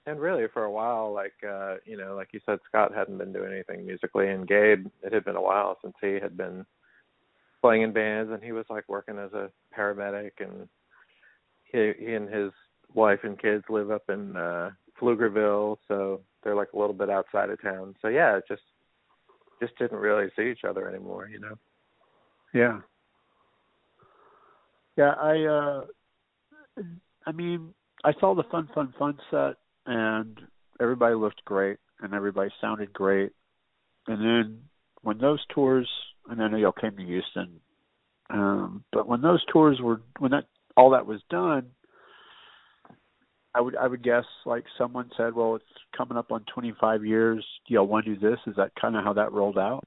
and 0.09 0.21
really 0.21 0.45
for 0.53 0.65
a 0.65 0.71
while 0.71 1.13
like 1.13 1.35
uh 1.49 1.75
you 1.85 1.97
know 1.97 2.15
like 2.17 2.29
you 2.33 2.41
said 2.47 2.59
scott 2.67 2.95
hadn't 2.95 3.19
been 3.19 3.33
doing 3.33 3.53
anything 3.53 3.87
musically 3.87 4.29
and 4.29 4.49
gabe 4.49 4.87
it 5.03 5.13
had 5.13 5.25
been 5.25 5.37
a 5.37 5.41
while 5.41 5.77
since 5.83 5.95
he 6.01 6.15
had 6.15 6.37
been 6.37 6.65
playing 7.61 7.83
in 7.83 7.93
bands 7.93 8.31
and 8.33 8.43
he 8.43 8.53
was 8.53 8.65
like 8.71 8.89
working 8.89 9.19
as 9.19 9.33
a 9.33 9.51
paramedic 9.77 10.33
and 10.41 10.69
he 11.65 11.93
he 11.99 12.15
and 12.15 12.33
his 12.33 12.51
wife 12.95 13.21
and 13.23 13.41
kids 13.41 13.65
live 13.69 13.91
up 13.91 14.09
in 14.09 14.35
uh 14.37 14.71
pflugerville 15.01 15.77
so 15.87 16.21
they're 16.43 16.57
like 16.57 16.73
a 16.73 16.79
little 16.79 16.95
bit 16.95 17.11
outside 17.11 17.51
of 17.51 17.61
town. 17.61 17.95
So 18.01 18.09
yeah 18.09 18.37
it 18.37 18.45
just 18.49 18.63
just 19.61 19.77
didn't 19.79 19.99
really 19.99 20.29
see 20.37 20.51
each 20.51 20.65
other 20.65 20.89
anymore 20.89 21.29
you 21.29 21.41
know? 21.41 21.55
Yeah. 22.55 22.81
Yeah 24.97 25.15
i 25.21 25.45
uh 25.45 25.85
i 27.27 27.33
mean 27.33 27.75
i 28.05 28.13
saw 28.21 28.35
the 28.35 28.45
fun 28.45 28.69
fun 28.75 28.95
fun 28.99 29.19
set 29.31 29.57
and 29.89 30.39
everybody 30.81 31.15
looked 31.15 31.45
great 31.45 31.79
and 32.01 32.15
everybody 32.15 32.51
sounded 32.61 32.93
great. 32.93 33.33
And 34.07 34.21
then 34.23 34.61
when 35.03 35.19
those 35.19 35.45
tours, 35.53 35.89
and 36.29 36.43
I 36.43 36.49
know 36.49 36.59
y'all 36.59 36.73
came 36.73 36.97
to 36.97 37.03
Houston, 37.03 37.61
um, 38.31 38.85
but 38.93 39.09
when 39.09 39.23
those 39.23 39.43
tours 39.51 39.81
were, 39.81 40.03
when 40.19 40.31
that 40.33 40.45
all 40.77 40.91
that 40.91 41.07
was 41.07 41.21
done, 41.31 41.71
I 43.55 43.63
would 43.63 43.77
I 43.77 43.87
would 43.87 44.03
guess 44.03 44.27
like 44.45 44.65
someone 44.77 45.11
said, 45.17 45.35
well, 45.35 45.57
it's 45.57 45.65
coming 45.97 46.19
up 46.19 46.31
on 46.31 46.45
25 46.53 47.05
years. 47.05 47.45
Do 47.67 47.75
y'all 47.75 47.87
want 47.87 48.05
to 48.05 48.15
do 48.15 48.31
this? 48.31 48.39
Is 48.47 48.57
that 48.57 48.73
kind 48.79 48.95
of 48.95 49.05
how 49.05 49.15
that 49.15 49.33
rolled 49.33 49.59
out? 49.59 49.85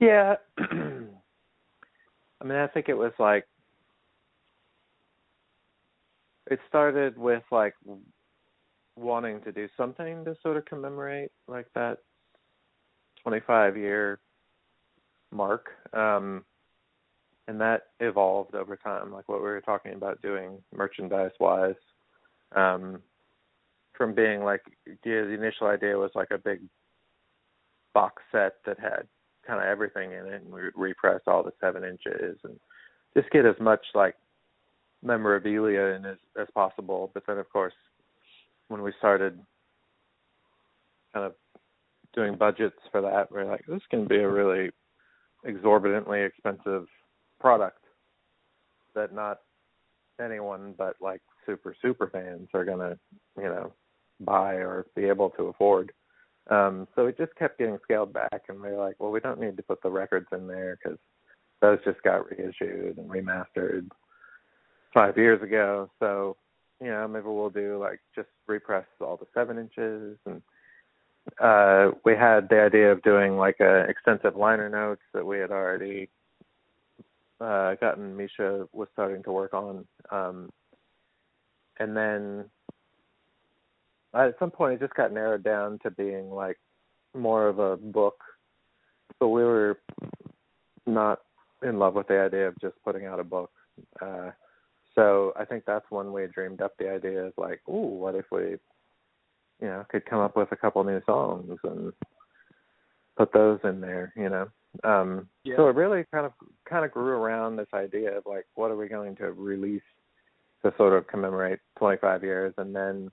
Yeah. 0.00 0.34
I 0.58 0.64
mean, 2.44 2.58
I 2.58 2.66
think 2.66 2.88
it 2.88 2.94
was 2.94 3.12
like 3.20 3.46
it 6.50 6.58
started 6.68 7.16
with 7.16 7.44
like 7.52 7.74
wanting 8.96 9.40
to 9.42 9.52
do 9.52 9.68
something 9.76 10.24
to 10.24 10.34
sort 10.42 10.56
of 10.56 10.64
commemorate 10.64 11.30
like 11.48 11.66
that 11.74 11.98
25 13.22 13.76
year 13.76 14.18
mark 15.30 15.70
um 15.92 16.44
and 17.48 17.60
that 17.60 17.88
evolved 18.00 18.54
over 18.54 18.76
time 18.76 19.12
like 19.12 19.28
what 19.28 19.38
we 19.40 19.46
were 19.46 19.60
talking 19.60 19.92
about 19.92 20.20
doing 20.22 20.58
merchandise 20.74 21.32
wise 21.38 21.74
um 22.54 23.02
from 23.96 24.14
being 24.14 24.42
like 24.42 24.62
yeah, 24.86 25.22
the 25.22 25.32
initial 25.32 25.66
idea 25.66 25.96
was 25.96 26.10
like 26.14 26.30
a 26.30 26.38
big 26.38 26.60
box 27.94 28.22
set 28.30 28.54
that 28.66 28.78
had 28.78 29.06
kind 29.46 29.60
of 29.60 29.66
everything 29.66 30.12
in 30.12 30.26
it, 30.26 30.42
and 30.42 30.52
we 30.52 30.60
repress 30.74 31.20
all 31.26 31.42
the 31.42 31.52
seven 31.60 31.84
inches 31.84 32.38
and 32.44 32.58
just 33.16 33.30
get 33.30 33.46
as 33.46 33.56
much 33.60 33.80
like 33.94 34.14
memorabilia 35.02 35.94
in 35.96 36.04
as 36.04 36.18
as 36.40 36.46
possible. 36.54 37.10
But 37.14 37.24
then, 37.26 37.38
of 37.38 37.48
course, 37.50 37.74
when 38.68 38.82
we 38.82 38.92
started 38.98 39.38
kind 41.14 41.26
of 41.26 41.34
doing 42.14 42.36
budgets 42.36 42.76
for 42.90 43.00
that, 43.02 43.30
we're 43.30 43.44
like, 43.44 43.64
this 43.66 43.82
can 43.90 44.06
be 44.06 44.16
a 44.16 44.28
really 44.28 44.70
exorbitantly 45.44 46.22
expensive 46.22 46.86
product 47.40 47.84
that 48.94 49.14
not 49.14 49.38
anyone 50.20 50.74
but 50.78 50.96
like 51.00 51.20
super 51.44 51.76
super 51.82 52.08
fans 52.08 52.48
are 52.54 52.64
gonna 52.64 52.98
you 53.36 53.44
know 53.44 53.72
buy 54.20 54.54
or 54.54 54.86
be 54.96 55.04
able 55.04 55.30
to 55.30 55.44
afford. 55.44 55.92
Um, 56.50 56.86
so 56.94 57.06
it 57.06 57.18
just 57.18 57.34
kept 57.36 57.58
getting 57.58 57.78
scaled 57.82 58.12
back, 58.12 58.42
and 58.48 58.60
we 58.60 58.68
are 58.68 58.78
like, 58.78 58.96
well, 58.98 59.10
we 59.10 59.20
don't 59.20 59.40
need 59.40 59.56
to 59.56 59.62
put 59.62 59.82
the 59.82 59.90
records 59.90 60.28
in 60.32 60.46
there 60.46 60.78
because 60.82 60.98
those 61.60 61.78
just 61.84 62.02
got 62.02 62.24
reissued 62.30 62.98
and 62.98 63.10
remastered 63.10 63.88
five 64.94 65.16
years 65.16 65.42
ago. 65.42 65.90
So 65.98 66.36
you 66.80 66.88
know 66.88 67.08
maybe 67.08 67.26
we'll 67.26 67.50
do 67.50 67.78
like 67.78 68.00
just 68.14 68.28
repress 68.46 68.84
all 69.00 69.16
the 69.16 69.26
seven 69.34 69.58
inches. 69.58 70.18
And 70.26 70.42
uh 71.40 71.92
we 72.04 72.14
had 72.14 72.48
the 72.48 72.60
idea 72.60 72.92
of 72.92 73.02
doing 73.02 73.36
like 73.36 73.60
a 73.60 73.80
extensive 73.88 74.36
liner 74.36 74.68
notes 74.68 75.02
that 75.12 75.26
we 75.26 75.38
had 75.38 75.50
already 75.50 76.08
uh 77.40 77.74
gotten 77.76 78.16
Misha 78.16 78.68
was 78.72 78.88
starting 78.92 79.22
to 79.24 79.32
work 79.32 79.54
on. 79.54 79.86
Um 80.10 80.50
and 81.78 81.96
then 81.96 82.44
at 84.14 84.38
some 84.38 84.50
point 84.50 84.74
it 84.74 84.80
just 84.80 84.94
got 84.94 85.12
narrowed 85.12 85.42
down 85.42 85.78
to 85.82 85.90
being 85.90 86.30
like 86.30 86.58
more 87.14 87.48
of 87.48 87.58
a 87.58 87.76
book. 87.76 88.20
But 89.18 89.28
we 89.28 89.42
were 89.42 89.78
not 90.86 91.20
in 91.62 91.78
love 91.78 91.94
with 91.94 92.08
the 92.08 92.20
idea 92.20 92.48
of 92.48 92.60
just 92.60 92.74
putting 92.84 93.06
out 93.06 93.20
a 93.20 93.24
book. 93.24 93.50
Uh 94.00 94.30
so 94.96 95.34
I 95.36 95.44
think 95.44 95.64
that's 95.66 95.84
when 95.90 96.12
we 96.12 96.26
dreamed 96.26 96.62
up 96.62 96.72
the 96.78 96.90
idea 96.90 97.26
of 97.26 97.34
like, 97.36 97.60
ooh, 97.68 97.98
what 97.98 98.14
if 98.14 98.24
we, 98.32 98.56
you 99.60 99.68
know, 99.68 99.84
could 99.90 100.06
come 100.06 100.20
up 100.20 100.36
with 100.36 100.50
a 100.52 100.56
couple 100.56 100.82
new 100.84 101.02
songs 101.04 101.58
and 101.62 101.92
put 103.16 103.32
those 103.32 103.60
in 103.62 103.80
there, 103.80 104.12
you 104.16 104.30
know. 104.30 104.48
Um 104.84 105.28
yeah. 105.44 105.56
so 105.56 105.68
it 105.68 105.76
really 105.76 106.04
kind 106.12 106.26
of 106.26 106.32
kind 106.68 106.84
of 106.84 106.90
grew 106.90 107.16
around 107.16 107.56
this 107.56 107.68
idea 107.72 108.16
of 108.16 108.24
like 108.26 108.46
what 108.56 108.70
are 108.70 108.76
we 108.76 108.88
going 108.88 109.16
to 109.16 109.32
release 109.32 109.80
to 110.62 110.72
sort 110.76 110.92
of 110.92 111.06
commemorate 111.06 111.60
25 111.78 112.22
years 112.22 112.52
and 112.58 112.76
then 112.76 113.10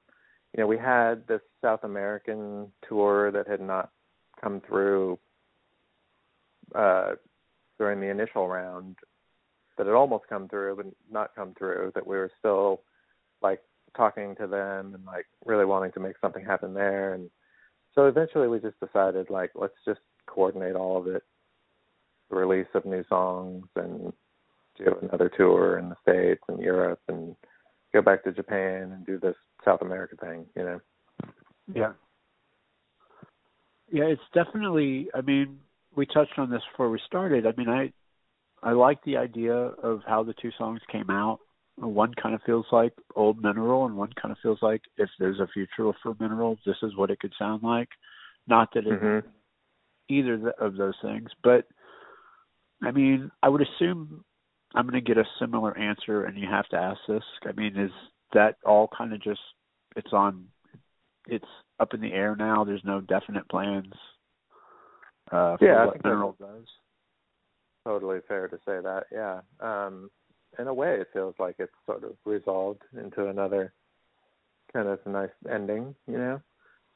you 0.53 0.61
know 0.61 0.68
we 0.68 0.77
had 0.77 1.26
this 1.27 1.39
South 1.61 1.85
American 1.85 2.68
tour 2.89 3.31
that 3.31 3.47
had 3.47 3.61
not 3.61 3.91
come 4.41 4.61
through 4.68 5.18
uh 6.76 7.11
during 7.77 8.01
the 8.01 8.10
initial 8.10 8.49
round 8.49 8.97
that 9.78 9.88
had 9.88 9.95
almost 9.95 10.26
come 10.28 10.48
through 10.48 10.76
but 10.76 10.86
not 11.12 11.36
come 11.36 11.54
through 11.58 11.91
that 11.95 12.06
we 12.06 12.16
were 12.16 12.32
still 12.40 12.82
like 13.41 13.62
talking 13.95 14.36
to 14.36 14.48
them 14.48 14.94
and 14.95 15.06
like 15.06 15.26
really 15.45 15.66
wanting 15.66 15.91
to 15.91 16.00
make 16.00 16.16
something 16.22 16.44
happen 16.44 16.74
there. 16.74 17.14
And 17.14 17.30
so 17.94 18.06
eventually 18.06 18.48
we 18.48 18.60
just 18.60 18.80
decided 18.80 19.30
like 19.30 19.52
let's 19.56 19.74
just 19.86 20.00
coordinate 20.26 20.76
all 20.76 20.98
of 20.98 21.08
it 21.08 21.24
the 22.30 22.36
release 22.36 22.68
of 22.74 22.86
new 22.86 23.04
songs 23.10 23.66
and 23.76 24.14
do 24.78 24.95
another 25.04 25.30
tour 25.38 25.78
in 25.78 25.90
the 25.90 25.95
states 26.02 26.41
and 26.48 26.60
Europe 26.60 27.02
and 27.08 27.36
go 27.91 28.02
back 28.02 28.24
to 28.24 28.32
Japan 28.32 28.91
and 28.91 29.06
do 29.06 29.20
this 29.20 29.36
South 29.64 29.82
America 29.82 30.16
thing 30.20 30.45
you 30.56 30.64
know? 30.64 30.80
Yeah. 31.74 31.91
Yeah 33.91 34.06
it's 34.06 34.22
definitely 34.34 35.10
I 35.14 35.22
mean 35.22 35.60
we 35.95 36.08
touched 36.08 36.40
on 36.40 36.50
this 36.50 36.64
before 36.72 36.90
we 36.90 37.00
started. 37.06 37.45
I 37.45 37.54
mean 37.56 37.70
I 37.70 37.91
I 38.64 38.72
like 38.72 39.03
the 39.03 39.18
idea 39.18 39.53
of 39.53 40.02
how 40.07 40.23
the 40.23 40.34
two 40.41 40.52
songs 40.57 40.80
came 40.91 41.10
out. 41.10 41.40
One 41.76 42.14
kind 42.22 42.34
of 42.34 42.41
feels 42.45 42.65
like 42.72 42.94
old 43.15 43.41
mineral, 43.41 43.85
and 43.85 43.98
one 43.98 44.11
kind 44.19 44.31
of 44.31 44.38
feels 44.41 44.60
like 44.61 44.81
if 44.98 45.10
there's 45.19 45.40
a 45.40 45.48
future 45.48 45.91
for 46.02 46.15
mineral, 46.19 46.57
this 46.65 46.77
is 46.81 46.95
what 46.95 47.11
it 47.11 47.19
could 47.19 47.34
sound 47.38 47.64
like. 47.64 47.90
Not 48.48 48.69
that 48.73 48.85
it 48.85 49.02
mm-hmm. 49.02 49.27
either 50.07 50.53
of 50.60 50.76
those 50.76 50.94
things, 51.02 51.30
but 51.44 51.65
I 52.81 52.91
mean, 52.91 53.31
I 53.41 53.49
would 53.49 53.61
assume 53.61 54.23
I'm 54.76 54.88
going 54.88 55.03
to 55.03 55.07
get 55.07 55.18
a 55.18 55.27
similar 55.40 55.77
answer, 55.77 56.26
and 56.26 56.38
you 56.38 56.48
have 56.49 56.68
to 56.69 56.77
ask 56.77 56.99
this. 57.07 57.23
I 57.45 57.52
mean, 57.53 57.77
is 57.77 57.91
that 58.34 58.57
all 58.65 58.90
kind 58.95 59.14
of 59.14 59.22
just 59.22 59.41
it's 59.95 60.14
on, 60.14 60.45
it's 61.27 61.45
up 61.80 61.94
in 61.94 62.02
the 62.02 62.14
air 62.14 62.35
now? 62.35 62.64
There's 62.64 62.84
no 62.85 63.02
definite 63.02 63.49
plans 63.49 63.94
uh, 65.31 65.57
for 65.57 65.65
yeah, 65.65 65.85
what 65.85 66.03
mineral 66.03 66.35
does 66.40 66.68
totally 67.84 68.19
fair 68.27 68.47
to 68.47 68.57
say 68.57 68.80
that. 68.81 69.05
Yeah. 69.11 69.41
Um, 69.60 70.10
in 70.60 70.68
a 70.68 70.73
way, 70.73 70.99
it 70.99 71.07
feels 71.14 71.35
like 71.39 71.55
it's 71.60 71.72
sort 71.85 72.03
of 72.03 72.11
resolved 72.26 72.84
into 72.97 73.27
another 73.27 73.73
kind 74.72 74.88
of 74.88 74.99
nice 75.05 75.30
ending, 75.51 75.95
you 76.07 76.18
know. 76.18 76.41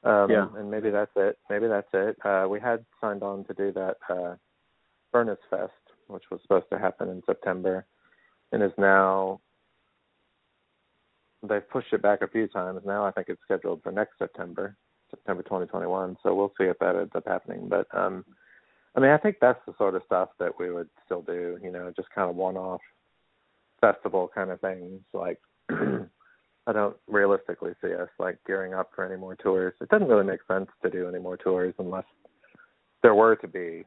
Um, 0.03 0.30
yeah. 0.30 0.47
And 0.55 0.69
maybe 0.69 0.89
that's 0.89 1.11
it. 1.15 1.38
Maybe 1.49 1.68
that's 1.68 1.88
it. 1.93 2.18
Uh, 2.23 2.47
we 2.49 2.59
had 2.59 2.85
signed 3.01 3.23
on 3.23 3.45
to 3.45 3.53
do 3.53 3.72
that 3.73 3.97
uh, 4.09 4.35
Furnace 5.11 5.39
Fest, 5.49 5.72
which 6.07 6.23
was 6.30 6.39
supposed 6.43 6.69
to 6.72 6.80
happen 6.80 7.09
in 7.09 7.22
September, 7.26 7.85
and 8.51 8.64
is 8.64 8.72
now. 8.77 9.41
They've 11.47 11.69
pushed 11.69 11.93
it 11.93 12.01
back 12.01 12.22
a 12.22 12.27
few 12.27 12.47
times. 12.47 12.81
Now 12.84 13.05
I 13.05 13.11
think 13.11 13.30
it's 13.30 13.41
scheduled 13.43 13.84
for 13.84 13.91
next 13.91 14.18
September, 14.18 14.76
September 15.11 15.43
2021. 15.43 16.18
So 16.23 16.34
we'll 16.34 16.53
see 16.59 16.65
if 16.65 16.80
that 16.80 16.95
ends 16.95 17.11
up 17.14 17.27
happening. 17.27 17.69
But 17.69 17.88
um, 17.95 18.26
I 18.98 18.99
mean, 18.99 19.11
I 19.11 19.18
think 19.18 19.38
that's 19.40 19.60
the 19.68 19.76
sort 19.78 19.94
of 19.94 20.02
stuff 20.07 20.30
that 20.40 20.60
we 20.60 20.72
would 20.72 20.90
still 21.06 21.22
do, 21.22 21.60
you 21.61 21.72
know, 21.72 21.94
just 21.95 22.10
kind 22.10 22.28
of 22.28 22.36
one-off 22.36 22.82
festival 23.80 24.28
kind 24.34 24.49
of 24.49 24.60
things. 24.60 25.02
Like, 25.14 25.40
I 25.69 26.74
don't 26.74 26.98
realistically 27.07 27.74
see 27.80 27.94
us 27.94 28.10
like 28.18 28.40
gearing 28.48 28.74
up 28.74 28.90
for 28.95 29.06
any 29.06 29.15
more 29.15 29.36
tours. 29.36 29.76
It 29.82 29.90
doesn't 29.90 30.07
really 30.07 30.26
make 30.26 30.40
sense 30.48 30.68
to 30.82 30.90
do 30.90 31.07
any 31.07 31.19
more 31.19 31.38
tours 31.38 31.76
unless 31.78 32.06
there 33.03 33.14
were 33.14 33.36
to 33.36 33.48
be 33.48 33.84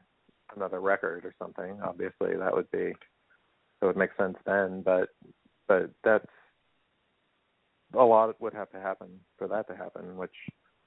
another 0.55 0.79
record 0.79 1.25
or 1.25 1.35
something. 1.37 1.79
Obviously, 1.83 2.37
that 2.37 2.53
would 2.53 2.71
be 2.71 2.93
it 3.81 3.85
would 3.85 3.97
make 3.97 4.11
sense 4.17 4.37
then, 4.45 4.81
but 4.81 5.09
but 5.67 5.91
that's 6.03 6.25
a 7.93 8.03
lot 8.03 8.39
would 8.39 8.53
have 8.53 8.71
to 8.71 8.79
happen 8.79 9.09
for 9.37 9.49
that 9.49 9.67
to 9.67 9.75
happen, 9.75 10.15
which 10.15 10.31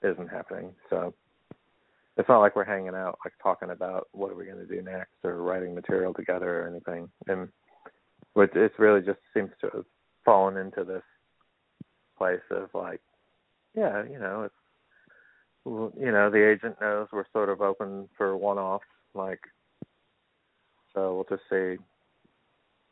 isn't 0.02 0.28
happening. 0.28 0.72
So 0.88 1.14
it's 2.16 2.28
not 2.28 2.40
like 2.40 2.54
we're 2.54 2.64
hanging 2.64 2.94
out 2.94 3.18
like 3.24 3.34
talking 3.42 3.70
about 3.70 4.08
what 4.12 4.30
are 4.30 4.36
we 4.36 4.44
going 4.44 4.58
to 4.58 4.66
do 4.66 4.82
next 4.82 5.12
or 5.24 5.42
writing 5.42 5.74
material 5.74 6.14
together 6.14 6.62
or 6.62 6.68
anything. 6.68 7.08
And 7.26 7.48
which 8.34 8.50
it 8.54 8.72
really 8.78 9.00
just 9.00 9.18
seems 9.32 9.50
to 9.60 9.70
have 9.72 9.84
fallen 10.24 10.56
into 10.56 10.84
this 10.84 11.02
place 12.16 12.40
of 12.50 12.68
like 12.74 13.00
yeah 13.76 14.04
you 14.04 14.18
know 14.18 14.42
it's 14.42 14.54
you 15.98 16.12
know 16.12 16.30
the 16.30 16.50
agent 16.50 16.76
knows 16.80 17.08
we're 17.12 17.24
sort 17.32 17.48
of 17.48 17.60
open 17.60 18.08
for 18.16 18.36
one 18.36 18.58
offs 18.58 18.84
like 19.14 19.40
so 20.94 21.14
we'll 21.14 21.38
just 21.38 21.48
see 21.50 21.82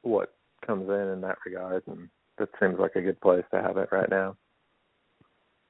what 0.03 0.35
comes 0.67 0.89
in 0.89 1.09
in 1.09 1.21
that 1.21 1.39
regard 1.47 1.83
and 1.87 2.09
that 2.39 2.49
seems 2.61 2.79
like 2.79 2.97
a 2.97 3.03
good 3.03 3.21
place 3.21 3.45
to 3.53 3.61
have 3.61 3.77
it 3.77 3.89
right 3.93 4.11
now. 4.11 4.37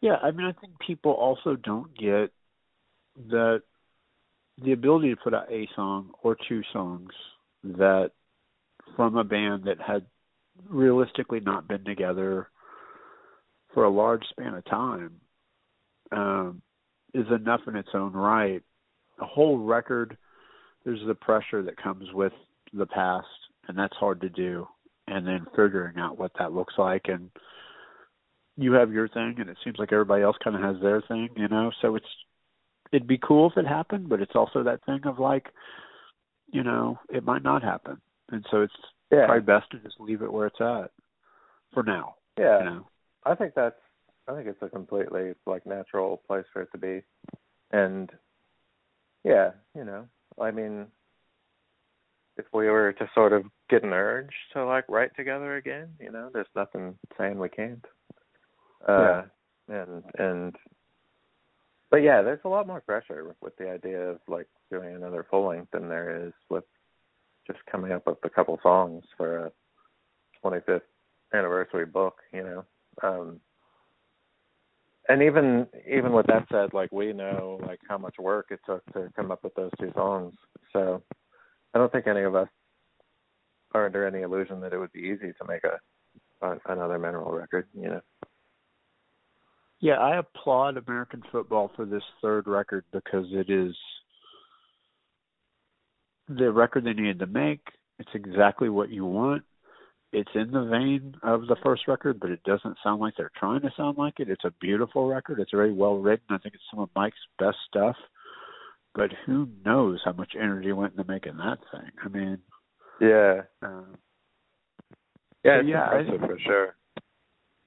Yeah 0.00 0.16
i 0.22 0.30
mean 0.30 0.46
i 0.46 0.52
think 0.52 0.78
people 0.78 1.12
also 1.12 1.56
don't 1.56 1.94
get 1.96 2.30
that 3.28 3.62
the 4.62 4.72
ability 4.72 5.10
to 5.10 5.16
put 5.16 5.34
out 5.34 5.51
a 5.51 5.68
song 5.74 6.10
or 6.22 6.36
two 6.48 6.62
songs 6.72 7.10
that 7.64 8.10
from 8.97 9.16
a 9.16 9.24
band 9.24 9.64
that 9.64 9.80
had 9.80 10.05
realistically 10.68 11.40
not 11.40 11.68
been 11.68 11.84
together 11.84 12.48
for 13.72 13.84
a 13.84 13.90
large 13.90 14.22
span 14.30 14.55
of 14.55 14.64
time 14.66 15.12
um, 16.10 16.62
is 17.14 17.26
enough 17.34 17.60
in 17.66 17.76
its 17.76 17.89
own 17.94 18.12
right. 18.12 18.62
A 19.20 19.26
whole 19.26 19.59
record, 19.59 20.16
there's 20.84 21.05
the 21.06 21.14
pressure 21.14 21.62
that 21.62 21.82
comes 21.82 22.06
with 22.12 22.32
the 22.72 22.86
past, 22.86 23.26
and 23.68 23.78
that's 23.78 23.97
hard 23.97 24.20
to 24.22 24.28
do. 24.28 24.66
And 25.09 25.26
then 25.26 25.47
figuring 25.51 25.98
out 25.98 26.18
what 26.18 26.32
that 26.39 26.52
looks 26.52 26.74
like, 26.78 27.06
and 27.06 27.30
you 28.56 28.72
have 28.72 28.93
your 28.93 29.09
thing, 29.09 29.36
and 29.39 29.48
it 29.48 29.56
seems 29.64 29.76
like 29.78 29.93
everybody 29.93 30.22
else 30.22 30.36
kind 30.43 30.55
of 30.55 30.62
has 30.62 30.80
their 30.80 31.02
thing, 31.02 31.28
you 31.36 31.48
know. 31.48 31.72
So 31.80 31.97
it's 31.97 32.06
it'd 32.93 33.09
be 33.09 33.19
cool 33.19 33.51
if 33.51 33.56
it 33.56 33.66
happened, 33.66 34.09
but 34.09 34.20
it's 34.20 34.36
also 34.36 34.62
that 34.62 34.85
thing 34.85 35.01
of 35.05 35.19
like, 35.19 35.48
you 36.52 36.62
know, 36.62 36.98
it 37.09 37.24
might 37.24 37.43
not 37.43 37.62
happen, 37.62 38.01
and 38.31 38.44
so 38.51 38.62
it's 38.62 38.73
yeah. 39.10 39.27
probably 39.27 39.43
best 39.43 39.70
to 39.70 39.78
just 39.78 39.98
leave 39.98 40.23
it 40.23 40.32
where 40.32 40.47
it's 40.47 40.60
at 40.60 40.90
for 41.73 41.82
now. 41.82 42.16
Yeah, 42.39 42.59
you 42.59 42.64
know? 42.64 42.86
I 43.24 43.35
think 43.35 43.55
that's 43.55 43.77
I 44.28 44.35
think 44.35 44.47
it's 44.47 44.62
a 44.62 44.69
completely 44.69 45.32
like 45.47 45.66
natural 45.66 46.23
place 46.27 46.44
for 46.52 46.62
it 46.62 46.69
to 46.73 46.78
be, 46.78 47.02
and 47.70 48.10
yeah, 49.24 49.51
you 49.74 49.85
know, 49.85 50.06
I 50.40 50.51
mean, 50.51 50.86
if 52.36 52.44
we 52.52 52.69
were 52.69 52.93
to 52.93 53.10
sort 53.14 53.32
of 53.32 53.44
get 53.70 53.85
an 53.85 53.93
urge 53.93 54.32
to 54.52 54.64
like 54.64 54.85
write 54.89 55.16
together 55.16 55.56
again, 55.56 55.89
you 55.98 56.10
know, 56.10 56.31
there's 56.32 56.47
nothing 56.55 56.97
saying 57.19 57.39
we 57.39 57.48
can't. 57.48 57.85
Uh, 58.86 59.23
yeah. 59.70 59.82
and 59.82 60.05
and 60.19 60.56
but 61.93 61.98
yeah, 61.98 62.23
there's 62.23 62.40
a 62.47 62.48
lot 62.48 62.66
more 62.66 62.81
pressure 62.81 63.36
with 63.43 63.55
the 63.59 63.70
idea 63.70 64.01
of 64.01 64.19
like 64.27 64.48
doing 64.70 64.97
another 64.97 65.27
full 65.31 65.47
length 65.47 65.73
than 65.73 65.90
there 65.90 66.27
is 66.27 66.32
with 66.48 66.64
just 67.47 67.59
coming 67.70 67.93
up 67.93 68.06
with 68.06 68.16
a 68.24 68.31
couple 68.31 68.59
songs 68.62 69.05
for 69.19 69.47
a 69.47 69.52
25th 70.43 70.81
anniversary 71.35 71.85
book, 71.85 72.16
you 72.32 72.43
know. 72.43 72.64
Um 73.02 73.40
and 75.10 75.23
even 75.23 75.66
even 75.86 76.12
with 76.12 76.27
that 76.28 76.47
said, 76.51 76.73
like 76.73 76.90
we 76.93 77.12
know 77.12 77.60
like 77.66 77.81
how 77.86 77.98
much 77.98 78.14
work 78.19 78.47
it 78.51 78.60
took 78.64 78.82
to 78.94 79.12
come 79.14 79.31
up 79.31 79.44
with 79.44 79.55
those 79.55 79.70
two 79.78 79.93
songs. 79.94 80.32
So 80.73 81.02
I 81.74 81.78
don't 81.78 81.93
think 81.93 82.06
any 82.06 82.23
of 82.23 82.35
us 82.35 82.48
are 83.74 83.85
under 83.85 84.06
any 84.06 84.23
illusion 84.23 84.62
that 84.62 84.73
it 84.73 84.78
would 84.78 84.93
be 84.93 85.01
easy 85.01 85.35
to 85.35 85.47
make 85.47 85.64
a, 85.64 85.78
a 86.47 86.56
another 86.73 86.98
mineral 86.98 87.32
record, 87.32 87.66
you 87.74 87.89
know. 87.90 88.01
Yeah, 89.82 89.98
I 89.98 90.18
applaud 90.18 90.78
American 90.78 91.22
football 91.30 91.70
for 91.76 91.84
this 91.84 92.02
third 92.22 92.46
record 92.46 92.84
because 92.92 93.26
it 93.32 93.50
is 93.50 93.74
the 96.28 96.50
record 96.50 96.84
they 96.84 96.94
needed 96.94 97.18
to 97.18 97.26
make. 97.26 97.60
It's 97.98 98.09
exactly 98.14 98.70
what 98.70 98.88
you 98.88 99.04
want 99.04 99.42
it's 100.12 100.30
in 100.34 100.50
the 100.50 100.64
vein 100.64 101.14
of 101.22 101.46
the 101.46 101.56
first 101.62 101.88
record, 101.88 102.20
but 102.20 102.30
it 102.30 102.42
doesn't 102.44 102.76
sound 102.84 103.00
like 103.00 103.14
they're 103.16 103.32
trying 103.38 103.62
to 103.62 103.72
sound 103.76 103.96
like 103.96 104.20
it. 104.20 104.28
It's 104.28 104.44
a 104.44 104.52
beautiful 104.60 105.09
record. 105.09 105.40
It's 105.40 105.50
very 105.50 105.72
well 105.72 105.96
written. 105.96 106.26
I 106.28 106.38
think 106.38 106.54
it's 106.54 106.64
some 106.70 106.80
of 106.80 106.90
Mike's 106.94 107.16
best 107.38 107.56
stuff. 107.68 107.96
But 108.94 109.10
who 109.24 109.48
knows 109.64 110.00
how 110.04 110.12
much 110.12 110.32
energy 110.38 110.70
went 110.72 110.92
into 110.92 111.10
making 111.10 111.38
that 111.38 111.59
thing? 111.72 111.90
I 112.04 112.09
mean, 112.09 112.38
yeah, 113.00 113.40
uh, 113.62 113.84
yeah, 115.42 115.62
yeah, 115.62 115.98
impressive 115.98 116.20
for 116.20 116.38
sure. 116.44 116.76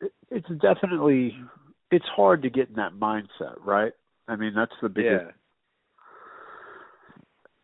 It, 0.02 0.12
it's 0.30 0.62
definitely 0.62 1.36
it's 1.96 2.06
hard 2.14 2.42
to 2.42 2.50
get 2.50 2.68
in 2.68 2.76
that 2.76 2.94
mindset, 2.94 3.56
right? 3.64 3.94
I 4.28 4.36
mean, 4.36 4.54
that's 4.54 4.74
the 4.82 4.90
biggest. 4.90 5.26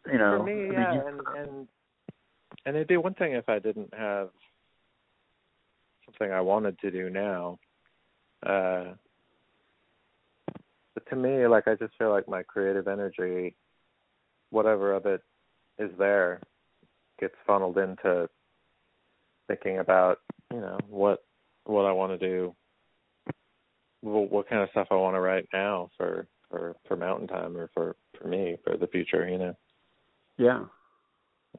Yeah. 0.05 0.13
You 0.13 0.17
know, 0.17 0.37
for 0.39 0.43
me, 0.43 0.53
I 0.53 0.55
mean, 0.55 0.69
you, 0.69 1.07
and 1.07 1.21
and 1.37 1.67
and 2.65 2.75
it'd 2.75 2.87
be 2.87 2.97
one 2.97 3.13
thing 3.13 3.33
if 3.33 3.49
I 3.49 3.59
didn't 3.59 3.93
have 3.93 4.29
something 6.05 6.31
I 6.31 6.41
wanted 6.41 6.79
to 6.79 6.91
do 6.91 7.09
now. 7.09 7.59
Uh, 8.45 8.93
but 10.93 11.09
to 11.09 11.15
me, 11.15 11.45
like 11.47 11.67
I 11.67 11.75
just 11.75 11.93
feel 11.97 12.09
like 12.09 12.27
my 12.27 12.41
creative 12.41 12.87
energy, 12.87 13.55
whatever 14.49 14.93
of 14.93 15.05
it 15.05 15.21
is 15.77 15.91
there, 15.99 16.41
gets 17.19 17.35
funneled 17.45 17.77
into 17.77 18.29
thinking 19.47 19.79
about 19.79 20.19
you 20.51 20.61
know 20.61 20.79
what 20.89 21.23
what 21.65 21.85
I 21.85 21.91
want 21.91 22.17
to 22.19 22.27
do, 22.27 22.55
what, 24.01 24.31
what 24.31 24.49
kind 24.49 24.61
of 24.61 24.69
stuff 24.71 24.87
I 24.91 24.95
want 24.95 25.15
to 25.15 25.19
write 25.19 25.47
now 25.53 25.89
for 25.97 26.27
for 26.49 26.75
for 26.87 26.95
Mountain 26.95 27.27
Time 27.27 27.57
or 27.57 27.69
for 27.73 27.95
for 28.19 28.27
me 28.27 28.57
for 28.63 28.77
the 28.77 28.87
future. 28.87 29.27
You 29.27 29.37
know. 29.37 29.55
Yeah. 30.37 30.65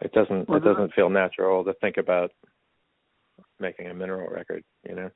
It 0.00 0.12
doesn't 0.12 0.48
Well, 0.48 0.58
it 0.58 0.64
doesn't 0.64 0.94
feel 0.94 1.10
natural 1.10 1.64
to 1.64 1.74
think 1.74 1.96
about 1.96 2.32
making 3.60 3.86
a 3.86 3.94
mineral 3.94 4.30
record, 4.30 4.64
you 4.88 4.94
know. 4.94 5.10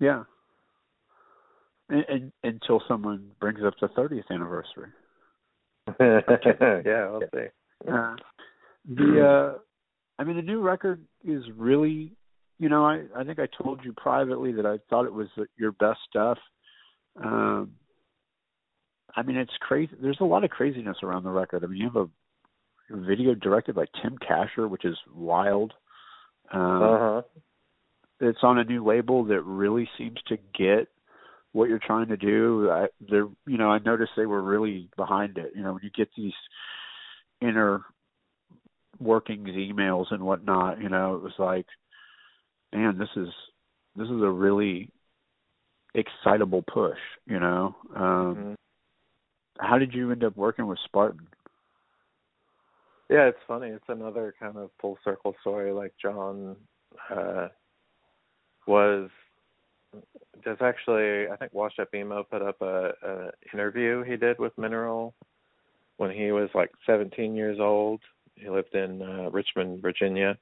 Yeah. 0.00 0.24
And, 1.88 2.04
and, 2.08 2.32
until 2.42 2.82
someone 2.88 3.30
brings 3.40 3.60
up 3.64 3.74
the 3.80 3.88
30th 3.88 4.30
anniversary. 4.30 4.88
yeah, 6.00 7.10
we'll 7.10 7.20
see. 7.34 7.46
Uh, 7.86 8.16
the 8.88 9.54
uh, 9.54 9.58
I 10.18 10.24
mean, 10.24 10.36
the 10.36 10.42
new 10.42 10.60
record 10.60 11.04
is 11.24 11.42
really, 11.56 12.12
you 12.64 12.70
know, 12.70 12.86
I 12.86 13.02
I 13.14 13.24
think 13.24 13.38
I 13.38 13.62
told 13.62 13.84
you 13.84 13.92
privately 13.92 14.52
that 14.52 14.64
I 14.64 14.78
thought 14.88 15.04
it 15.04 15.12
was 15.12 15.28
your 15.58 15.72
best 15.72 15.98
stuff. 16.08 16.38
Um, 17.22 17.72
I 19.14 19.22
mean, 19.22 19.36
it's 19.36 19.52
crazy. 19.60 19.92
There's 20.00 20.16
a 20.22 20.24
lot 20.24 20.44
of 20.44 20.50
craziness 20.50 20.96
around 21.02 21.24
the 21.24 21.30
record. 21.30 21.62
I 21.62 21.66
mean, 21.66 21.76
you 21.76 21.90
have 21.90 22.08
a 22.90 23.06
video 23.06 23.34
directed 23.34 23.74
by 23.74 23.84
Tim 24.00 24.16
Kasher, 24.16 24.66
which 24.66 24.86
is 24.86 24.96
wild. 25.14 25.74
Um, 26.50 26.82
uh-huh. 26.82 27.22
It's 28.20 28.38
on 28.42 28.58
a 28.58 28.64
new 28.64 28.82
label 28.82 29.24
that 29.24 29.42
really 29.42 29.86
seems 29.98 30.16
to 30.28 30.38
get 30.58 30.88
what 31.52 31.68
you're 31.68 31.78
trying 31.78 32.08
to 32.08 32.16
do. 32.16 32.70
I, 32.70 32.86
they're, 33.10 33.28
you 33.46 33.58
know, 33.58 33.70
I 33.70 33.78
noticed 33.78 34.12
they 34.16 34.24
were 34.24 34.42
really 34.42 34.88
behind 34.96 35.36
it. 35.36 35.52
You 35.54 35.64
know, 35.64 35.74
when 35.74 35.82
you 35.82 35.90
get 35.94 36.08
these 36.16 36.32
inner 37.42 37.82
workings 38.98 39.50
emails 39.50 40.06
and 40.12 40.22
whatnot, 40.22 40.80
you 40.80 40.88
know, 40.88 41.16
it 41.16 41.22
was 41.22 41.34
like, 41.38 41.66
man, 42.74 42.98
this 42.98 43.08
is 43.16 43.28
this 43.96 44.08
is 44.08 44.22
a 44.22 44.30
really 44.30 44.90
excitable 45.94 46.62
push. 46.62 46.98
You 47.26 47.40
know, 47.40 47.76
um, 47.94 48.02
mm-hmm. 48.02 48.52
how 49.58 49.78
did 49.78 49.94
you 49.94 50.10
end 50.10 50.24
up 50.24 50.36
working 50.36 50.66
with 50.66 50.78
Spartan? 50.84 51.26
Yeah, 53.08 53.26
it's 53.26 53.38
funny. 53.46 53.68
It's 53.68 53.84
another 53.88 54.34
kind 54.40 54.56
of 54.56 54.70
full 54.80 54.98
circle 55.04 55.34
story. 55.40 55.72
Like 55.72 55.92
John 56.00 56.56
uh, 57.10 57.48
was 58.66 59.10
there's 60.44 60.58
actually 60.60 61.28
I 61.28 61.36
think 61.36 61.52
Washed 61.52 61.78
Up 61.78 61.94
Emo 61.94 62.24
put 62.24 62.42
up 62.42 62.60
a, 62.60 62.90
a 63.02 63.30
interview 63.52 64.02
he 64.02 64.16
did 64.16 64.38
with 64.38 64.56
Mineral 64.58 65.14
when 65.96 66.10
he 66.10 66.32
was 66.32 66.48
like 66.54 66.70
17 66.86 67.36
years 67.36 67.58
old. 67.60 68.00
He 68.34 68.48
lived 68.48 68.74
in 68.74 69.00
uh, 69.00 69.30
Richmond, 69.30 69.80
Virginia, 69.80 70.36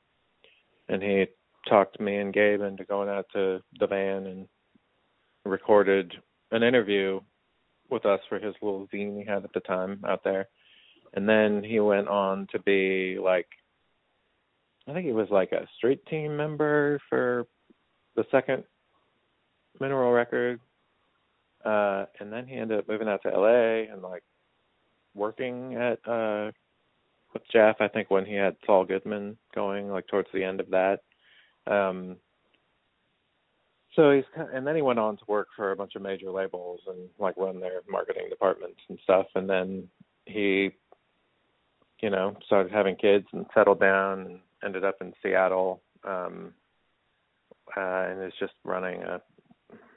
and 0.89 1.03
he 1.03 1.27
talked 1.69 2.01
me 2.01 2.17
and 2.17 2.33
Gabe 2.33 2.61
into 2.61 2.85
going 2.85 3.09
out 3.09 3.27
to 3.33 3.61
the 3.79 3.87
van 3.87 4.27
and 4.27 4.49
recorded 5.45 6.13
an 6.51 6.63
interview 6.63 7.21
with 7.91 8.07
us 8.07 8.21
for 8.29 8.39
his 8.39 8.55
little 8.63 8.89
zine 8.93 9.19
he 9.19 9.25
had 9.25 9.45
at 9.45 9.53
the 9.53 9.61
time 9.61 10.03
out 10.07 10.25
there 10.25 10.49
and 11.15 11.29
then 11.29 11.63
he 11.63 11.81
went 11.81 12.09
on 12.09 12.47
to 12.53 12.59
be 12.61 13.19
like 13.23 13.47
I 14.89 14.93
think 14.93 15.07
he 15.07 15.13
was 15.13 15.29
like 15.31 15.53
a 15.53 15.69
street 15.77 16.05
team 16.07 16.37
member 16.37 17.01
for 17.09 17.47
the 18.17 18.25
second 18.31 18.65
mineral 19.81 20.13
record. 20.13 20.61
Uh 21.65 22.07
and 22.19 22.33
then 22.33 22.47
he 22.47 22.57
ended 22.57 22.79
up 22.79 22.89
moving 22.89 23.09
out 23.09 23.23
to 23.23 23.31
LA 23.31 23.93
and 23.93 24.03
like 24.03 24.25
working 25.15 25.75
at 25.75 26.07
uh 26.09 26.51
with 27.33 27.43
Jeff, 27.51 27.77
I 27.81 27.89
think 27.89 28.11
when 28.11 28.27
he 28.27 28.35
had 28.35 28.57
Saul 28.67 28.85
Goodman 28.85 29.39
going 29.55 29.89
like 29.89 30.07
towards 30.07 30.29
the 30.35 30.45
end 30.45 30.61
of 30.61 30.71
that. 30.71 31.01
Um 31.67 32.17
so 33.95 34.11
he's 34.11 34.25
and 34.37 34.67
then 34.67 34.77
he 34.77 34.83
went 34.83 34.99
on 34.99 35.17
to 35.19 35.25
work 35.29 35.49
for 35.55 35.73
a 35.73 35.77
bunch 35.77 35.95
of 35.97 36.03
major 36.03 36.31
labels 36.31 36.81
and 36.87 37.09
like 37.19 37.37
run 37.37 37.61
their 37.61 37.81
marketing 37.89 38.27
departments 38.31 38.81
and 38.89 38.99
stuff 39.05 39.27
and 39.35 39.49
then 39.49 39.89
he 40.27 40.73
you 42.03 42.11
know, 42.11 42.37
started 42.45 42.73
having 42.73 42.97
kids 42.97 43.27
and 43.33 43.47
settled 43.55 43.81
down 43.81 44.21
and 44.23 44.39
ended 44.65 44.85
up 44.85 44.97
in 45.01 45.13
Seattle. 45.23 45.83
Um 46.05 46.53
uh 47.77 48.07
and 48.11 48.25
is 48.25 48.33
just 48.41 48.55
running 48.65 49.03
a 49.03 49.21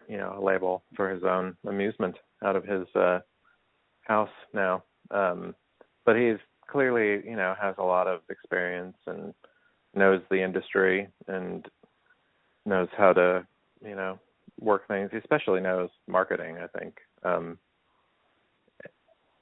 you 0.08 0.18
know, 0.18 0.36
a 0.38 0.44
label 0.44 0.84
for 0.96 1.10
his 1.10 1.24
own 1.24 1.58
amusement 1.68 2.16
out 2.44 2.56
of 2.56 2.64
his 2.64 2.88
uh 2.96 3.20
house 4.02 4.30
now. 4.54 4.84
Um 5.12 5.56
but 6.06 6.16
he's 6.16 6.38
clearly, 6.68 7.28
you 7.28 7.36
know, 7.36 7.56
has 7.60 7.76
a 7.80 7.84
lot 7.84 8.08
of 8.08 8.22
experience 8.30 8.98
and 9.08 9.34
knows 9.96 10.22
the 10.30 10.42
industry 10.42 11.08
and 11.28 11.66
knows 12.66 12.88
how 12.98 13.14
to, 13.14 13.46
you 13.86 13.96
know, 13.96 14.20
work 14.60 14.88
things. 14.88 15.10
He 15.12 15.18
especially 15.18 15.62
knows 15.62 15.90
marketing, 16.08 16.58
I 16.58 16.80
think. 16.80 16.98
Um 17.24 17.58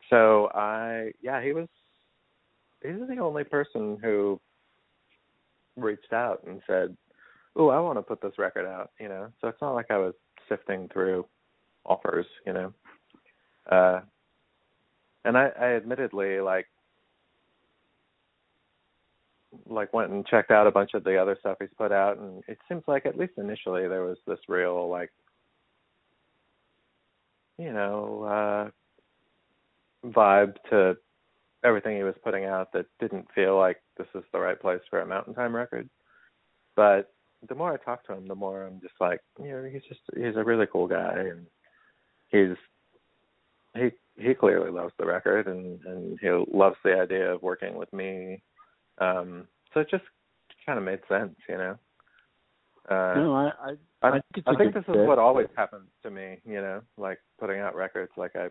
so 0.10 0.50
I 0.54 1.12
yeah, 1.22 1.42
he 1.42 1.54
was 1.54 1.68
he's 2.84 3.08
the 3.08 3.22
only 3.22 3.44
person 3.44 3.98
who 4.02 4.40
reached 5.76 6.14
out 6.14 6.44
and 6.46 6.62
said, 6.68 6.96
"Oh, 7.56 7.70
I 7.70 7.80
want 7.80 7.98
to 7.98 8.04
put 8.04 8.22
this 8.22 8.38
record 8.38 8.66
out," 8.68 8.92
you 9.00 9.10
know. 9.10 9.30
So 9.42 9.48
it's 9.48 9.62
not 9.62 9.74
like 9.74 9.90
I 9.90 9.98
was 9.98 10.14
sifting 10.50 10.90
through 10.92 11.26
offers, 11.86 12.26
you 12.46 12.54
know. 12.54 12.74
Uh 13.70 14.02
and 15.26 15.38
I, 15.38 15.50
I 15.60 15.66
admittedly 15.76 16.40
like 16.42 16.68
like 19.68 19.94
went 19.94 20.12
and 20.12 20.26
checked 20.28 20.52
out 20.52 20.68
a 20.68 20.72
bunch 20.72 20.92
of 20.94 21.04
the 21.04 21.18
other 21.18 21.38
stuff 21.40 21.58
he's 21.60 21.70
put 21.78 21.92
out 21.92 22.18
and 22.18 22.44
it 22.48 22.58
seems 22.68 22.84
like 22.88 23.06
at 23.06 23.18
least 23.18 23.34
initially 23.38 23.88
there 23.88 24.04
was 24.04 24.18
this 24.28 24.40
real 24.48 24.90
like 24.90 25.12
you 27.58 27.72
know, 27.72 28.24
uh 28.24 30.08
vibe 30.08 30.56
to 30.70 30.98
everything 31.64 31.96
he 31.96 32.04
was 32.04 32.16
putting 32.24 32.46
out 32.46 32.72
that 32.74 32.86
didn't 33.00 33.28
feel 33.34 33.58
like 33.58 33.82
this 33.98 34.08
is 34.16 34.24
the 34.32 34.40
right 34.40 34.60
place 34.60 34.82
for 34.90 35.00
a 35.00 35.06
Mountain 35.06 35.34
Time 35.34 35.56
record. 35.56 35.90
But 36.76 37.14
the 37.48 37.56
more 37.56 37.74
I 37.74 37.78
talk 37.78 38.06
to 38.08 38.14
him, 38.14 38.28
the 38.28 38.36
more 38.36 38.66
I'm 38.66 38.82
just 38.82 38.96
like, 39.00 39.22
you 39.40 39.50
know, 39.50 39.64
he's 39.64 39.84
just 39.88 40.02
he's 40.16 40.36
a 40.36 40.44
really 40.44 40.66
cool 40.72 40.88
guy, 40.88 41.14
and 41.18 41.46
he's 42.30 42.58
he 43.76 43.92
he 44.22 44.34
clearly 44.34 44.72
loves 44.72 44.94
the 44.98 45.06
record, 45.06 45.48
and 45.48 45.80
and 45.86 46.20
he 46.22 46.30
loves 46.30 46.78
the 46.84 47.00
idea 47.00 47.34
of 47.34 47.42
working 47.42 47.76
with 47.76 47.92
me. 47.94 48.42
Um, 49.00 49.48
so 49.74 49.82
it 49.82 49.90
just 49.90 50.04
kind 50.66 50.78
of 50.78 50.86
made 50.86 51.00
sense, 51.10 51.36
you 51.50 51.58
know. 51.58 51.78
Uh, 52.90 53.14
no, 53.16 53.34
I 53.34 53.44
I, 53.46 53.70
I, 54.02 54.08
I 54.08 54.12
think, 54.12 54.24
it's 54.36 54.58
think 54.58 54.74
this 54.74 54.84
fit. 54.86 54.96
is 54.96 55.08
what 55.08 55.20
always 55.20 55.48
happens 55.56 55.88
to 56.04 56.12
me, 56.12 56.38
you 56.46 56.62
know, 56.62 56.82
like 56.98 57.20
putting 57.40 57.60
out 57.60 57.76
records. 57.76 58.12
Like 58.18 58.36
I 58.36 58.50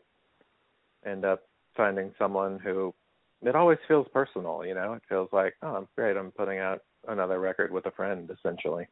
end 1.08 1.24
up 1.24 1.42
finding 1.76 2.12
someone 2.18 2.58
who 2.58 2.94
it 3.42 3.54
always 3.56 3.78
feels 3.88 4.06
personal, 4.12 4.64
you 4.64 4.74
know. 4.74 4.94
It 4.94 5.02
feels 5.08 5.28
like, 5.32 5.54
oh, 5.62 5.76
I'm 5.76 5.88
great. 5.96 6.16
I'm 6.16 6.30
putting 6.30 6.58
out 6.58 6.82
another 7.08 7.40
record 7.40 7.72
with 7.72 7.86
a 7.86 7.90
friend, 7.90 8.30
essentially. 8.30 8.86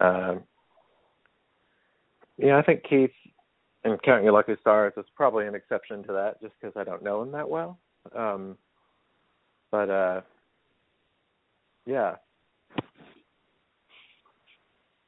Um, 0.00 0.42
yeah, 2.36 2.56
I 2.58 2.62
think 2.62 2.84
Keith 2.88 3.10
and 3.84 4.00
Count 4.02 4.22
Your 4.22 4.32
Lucky 4.32 4.54
Stars 4.60 4.92
is 4.96 5.06
probably 5.16 5.46
an 5.46 5.54
exception 5.54 6.04
to 6.04 6.12
that, 6.12 6.40
just 6.40 6.54
because 6.60 6.76
I 6.76 6.84
don't 6.84 7.02
know 7.02 7.22
him 7.22 7.32
that 7.32 7.48
well. 7.48 7.78
Um, 8.14 8.56
but 9.70 9.90
uh, 9.90 10.20
yeah, 11.88 12.16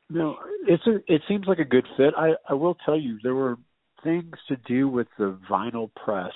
No, 0.09 0.36
it's 0.66 0.86
a. 0.86 0.97
It 1.12 1.23
seems 1.28 1.47
like 1.47 1.59
a 1.61 1.65
good 1.65 1.86
fit. 1.97 2.15
I 2.16 2.32
I 2.48 2.55
will 2.55 2.74
tell 2.85 2.98
you 2.98 3.19
there 3.23 3.35
were 3.35 3.57
things 4.02 4.35
to 4.48 4.57
do 4.66 4.89
with 4.89 5.07
the 5.19 5.39
vinyl 5.48 5.90
press 5.94 6.32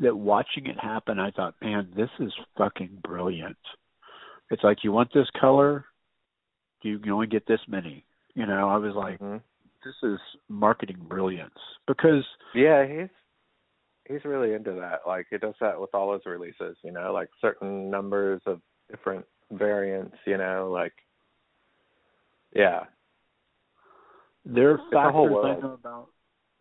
that 0.00 0.16
watching 0.16 0.66
it 0.66 0.78
happen, 0.80 1.18
I 1.18 1.30
thought, 1.30 1.54
man, 1.60 1.92
this 1.94 2.10
is 2.20 2.32
fucking 2.56 3.00
brilliant. 3.02 3.58
It's 4.50 4.64
like 4.64 4.78
you 4.82 4.92
want 4.92 5.12
this 5.12 5.28
color, 5.40 5.84
you 6.82 6.98
can 6.98 7.12
only 7.12 7.26
get 7.26 7.46
this 7.46 7.60
many. 7.68 8.04
You 8.34 8.46
know, 8.46 8.68
I 8.68 8.76
was 8.76 8.94
like, 8.94 9.20
Mhm. 9.20 9.42
this 9.84 9.94
is 10.02 10.20
marketing 10.48 10.98
brilliance 11.00 11.58
because 11.86 12.24
yeah, 12.54 12.86
he's 12.86 13.10
he's 14.06 14.24
really 14.24 14.54
into 14.54 14.72
that. 14.72 15.06
Like 15.06 15.26
he 15.30 15.38
does 15.38 15.54
that 15.60 15.80
with 15.80 15.94
all 15.94 16.12
his 16.14 16.24
releases, 16.26 16.76
you 16.82 16.92
know, 16.92 17.12
like 17.12 17.28
certain 17.40 17.90
numbers 17.90 18.40
of 18.46 18.60
different 18.90 19.24
variants, 19.50 20.16
you 20.26 20.36
know, 20.36 20.70
like 20.72 20.92
yeah. 22.54 22.84
there 24.44 24.72
are 24.72 24.78
factors 24.92 25.36
I 25.44 25.60
know 25.60 25.78
about 25.80 26.08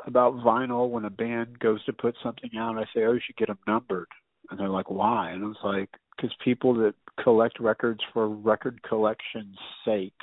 about 0.06 0.36
vinyl 0.36 0.90
when 0.90 1.06
a 1.06 1.10
band 1.10 1.60
goes 1.60 1.84
to 1.86 1.94
put 1.94 2.16
something 2.24 2.52
out. 2.58 2.78
I 2.78 2.84
say, 2.94 3.04
oh, 3.06 3.14
you 3.14 3.20
should 3.26 3.36
get 3.38 3.48
them 3.48 3.60
numbered, 3.68 4.08
and 4.50 4.60
they're 4.60 4.70
like, 4.70 4.90
why? 4.90 5.32
And 5.32 5.44
I 5.44 5.48
was 5.48 5.58
like, 5.64 5.90
because 6.16 6.36
people 6.44 6.74
that 6.76 6.94
collect 7.24 7.60
records 7.60 8.02
for 8.14 8.30
record 8.30 8.82
collection's 8.84 9.58
sake 9.84 10.14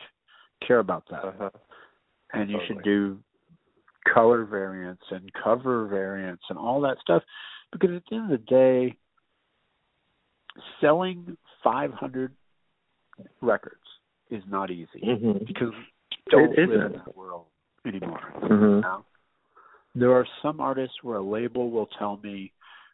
care 0.66 0.78
about 0.78 1.04
that, 1.10 1.24
Uh-huh. 1.24 1.50
and 2.32 2.50
you 2.50 2.58
should 2.66 2.82
do 2.82 3.18
color 4.12 4.44
variants 4.44 5.02
and 5.10 5.30
cover 5.42 5.86
variants 5.86 6.44
and 6.48 6.58
all 6.58 6.80
that 6.82 6.98
stuff, 7.00 7.22
because 7.72 7.90
at 7.90 8.02
the 8.08 8.16
end 8.16 8.32
of 8.32 8.40
the 8.40 8.46
day, 8.46 8.96
selling 10.80 11.36
500 11.64 12.32
records 13.40 13.82
is 14.30 14.42
not 14.46 14.70
easy 14.70 15.00
Mhm. 15.00 15.46
because 15.46 15.72
we 15.72 15.86
don't 16.30 16.52
It 16.52 16.68
live 16.68 16.92
in 16.92 16.92
that 16.92 17.16
world 17.16 17.46
anymore. 17.84 18.20
Mhm. 18.40 18.82
Now, 18.82 19.04
there 19.94 20.12
are 20.12 20.26
some 20.42 20.60
artists 20.60 21.02
where 21.02 21.16
a 21.16 21.22
label 21.22 21.70
will 21.70 21.86
tell 21.86 22.18
me 22.18 22.52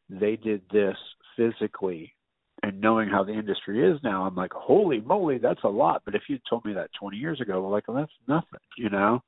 they 0.09 0.36
did 0.36 0.68
this 0.70 0.97
physically, 1.36 2.14
and 2.62 2.80
knowing 2.80 3.09
how 3.09 3.24
the 3.24 3.32
industry 3.32 3.82
is 3.82 4.02
now, 4.02 4.24
I'm 4.24 4.34
like, 4.34 4.52
holy 4.52 5.01
moly, 5.01 5.38
that's 5.38 5.62
a 5.64 5.68
lot. 5.68 6.02
But 6.05 6.14
if 6.14 6.28
you 6.28 6.38
told 6.48 6.64
me 6.64 6.72
that 6.74 6.92
20 6.92 7.16
years 7.16 7.40
ago, 7.40 7.64
I'm 7.64 7.70
like, 7.70 7.88
well, 7.88 7.97
that's 7.97 8.12
nothing, 8.26 8.60
you 8.76 8.90
know. 8.90 9.22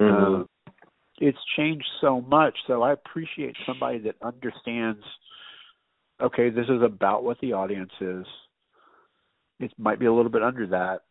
Mhm. 0.00 0.42
Uh, 0.42 0.44
it's 1.18 1.42
changed 1.56 1.88
so 2.00 2.20
much, 2.20 2.58
so 2.66 2.82
I 2.82 2.92
appreciate 2.92 3.56
somebody 3.64 3.98
that 3.98 4.16
understands. 4.22 5.04
Okay, 6.20 6.50
this 6.50 6.66
is 6.68 6.82
about 6.82 7.24
what 7.24 7.38
the 7.40 7.52
audience 7.52 7.92
is. 8.00 8.24
It 9.60 9.72
might 9.78 9.98
be 9.98 10.06
a 10.06 10.12
little 10.12 10.30
bit 10.30 10.42
under 10.42 10.66
that. 10.68 11.02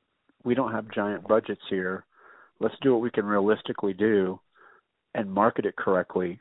We 0.44 0.56
don't 0.56 0.72
have 0.72 0.91
giant 0.94 1.27
budgets 1.27 1.61
here. 1.69 2.06
Let's 2.60 2.76
do 2.82 2.94
what 2.94 3.02
we 3.02 3.11
can 3.11 3.26
realistically 3.26 3.94
do 3.94 4.40
and 5.14 5.32
market 5.32 5.65
it 5.65 5.76
correctly 5.76 6.40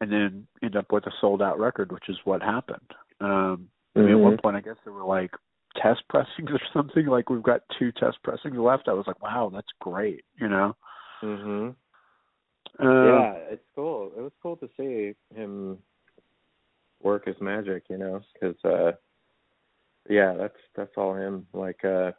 and 0.00 0.10
then 0.10 0.46
end 0.62 0.76
up 0.76 0.92
with 0.92 1.06
a 1.06 1.12
sold 1.20 1.40
out 1.42 1.58
record, 1.58 1.92
which 1.92 2.08
is 2.08 2.16
what 2.24 2.42
happened. 2.42 2.90
Um 3.20 3.68
I 3.96 4.00
mean, 4.00 4.10
at 4.10 4.18
one 4.20 4.36
Mhm. 4.36 4.42
point 4.42 4.56
I 4.56 4.60
guess 4.60 4.76
there 4.84 4.92
were 4.92 5.04
like 5.04 5.30
test 5.76 6.02
pressings 6.08 6.50
or 6.50 6.60
something, 6.72 7.06
like 7.06 7.30
we've 7.30 7.42
got 7.42 7.62
two 7.78 7.92
test 7.92 8.22
pressings 8.22 8.56
left. 8.56 8.88
I 8.88 8.92
was 8.92 9.06
like, 9.06 9.22
Wow, 9.22 9.50
that's 9.52 9.72
great, 9.80 10.24
you 10.40 10.48
know? 10.48 10.76
Mhm. 11.22 11.74
Uh, 12.78 12.84
yeah, 13.06 13.32
it's 13.50 13.64
cool. 13.74 14.12
It 14.16 14.20
was 14.20 14.32
cool 14.42 14.56
to 14.56 14.68
see 14.76 15.14
him 15.34 15.78
work 17.04 17.26
his 17.26 17.36
magic, 17.40 17.84
you 17.88 17.98
know, 17.98 18.20
because 18.32 18.56
uh, 18.64 18.92
yeah, 20.08 20.34
that's 20.36 20.56
that's 20.74 20.96
all 20.96 21.14
him. 21.14 21.46
Like, 21.52 21.84
uh, 21.84 22.12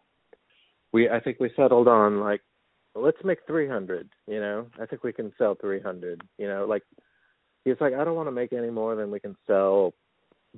we 0.94 1.10
I 1.10 1.20
think 1.20 1.40
we 1.40 1.52
settled 1.56 1.88
on 1.88 2.20
like, 2.20 2.42
let's 2.94 3.18
make 3.24 3.40
three 3.46 3.68
hundred. 3.68 4.10
You 4.28 4.40
know, 4.40 4.68
I 4.80 4.86
think 4.86 5.04
we 5.04 5.12
can 5.12 5.34
sell 5.38 5.56
three 5.56 5.82
hundred. 5.82 6.22
You 6.38 6.48
know, 6.48 6.66
like 6.66 6.84
he's 7.66 7.82
like, 7.82 7.94
I 7.94 8.04
don't 8.04 8.16
want 8.16 8.28
to 8.28 8.32
make 8.32 8.54
any 8.54 8.70
more 8.70 8.96
than 8.96 9.12
we 9.12 9.20
can 9.20 9.36
sell 9.46 9.94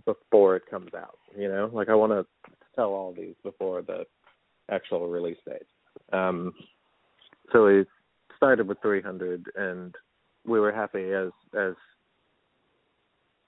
before 0.06 0.56
it 0.56 0.70
comes 0.70 0.94
out. 0.96 1.18
You 1.36 1.48
know, 1.48 1.70
like 1.74 1.90
I 1.90 1.96
want 1.96 2.12
to 2.12 2.26
sell 2.76 2.90
all 2.90 3.14
these 3.14 3.36
before 3.44 3.82
the 3.82 4.06
actual 4.70 5.08
release 5.08 5.38
date. 5.46 5.68
Um, 6.14 6.54
so 7.52 7.66
we 7.66 7.86
started 8.36 8.68
with 8.68 8.78
300, 8.82 9.46
and 9.56 9.96
we 10.46 10.60
were 10.60 10.72
happy 10.72 11.12
as 11.12 11.32
as 11.58 11.74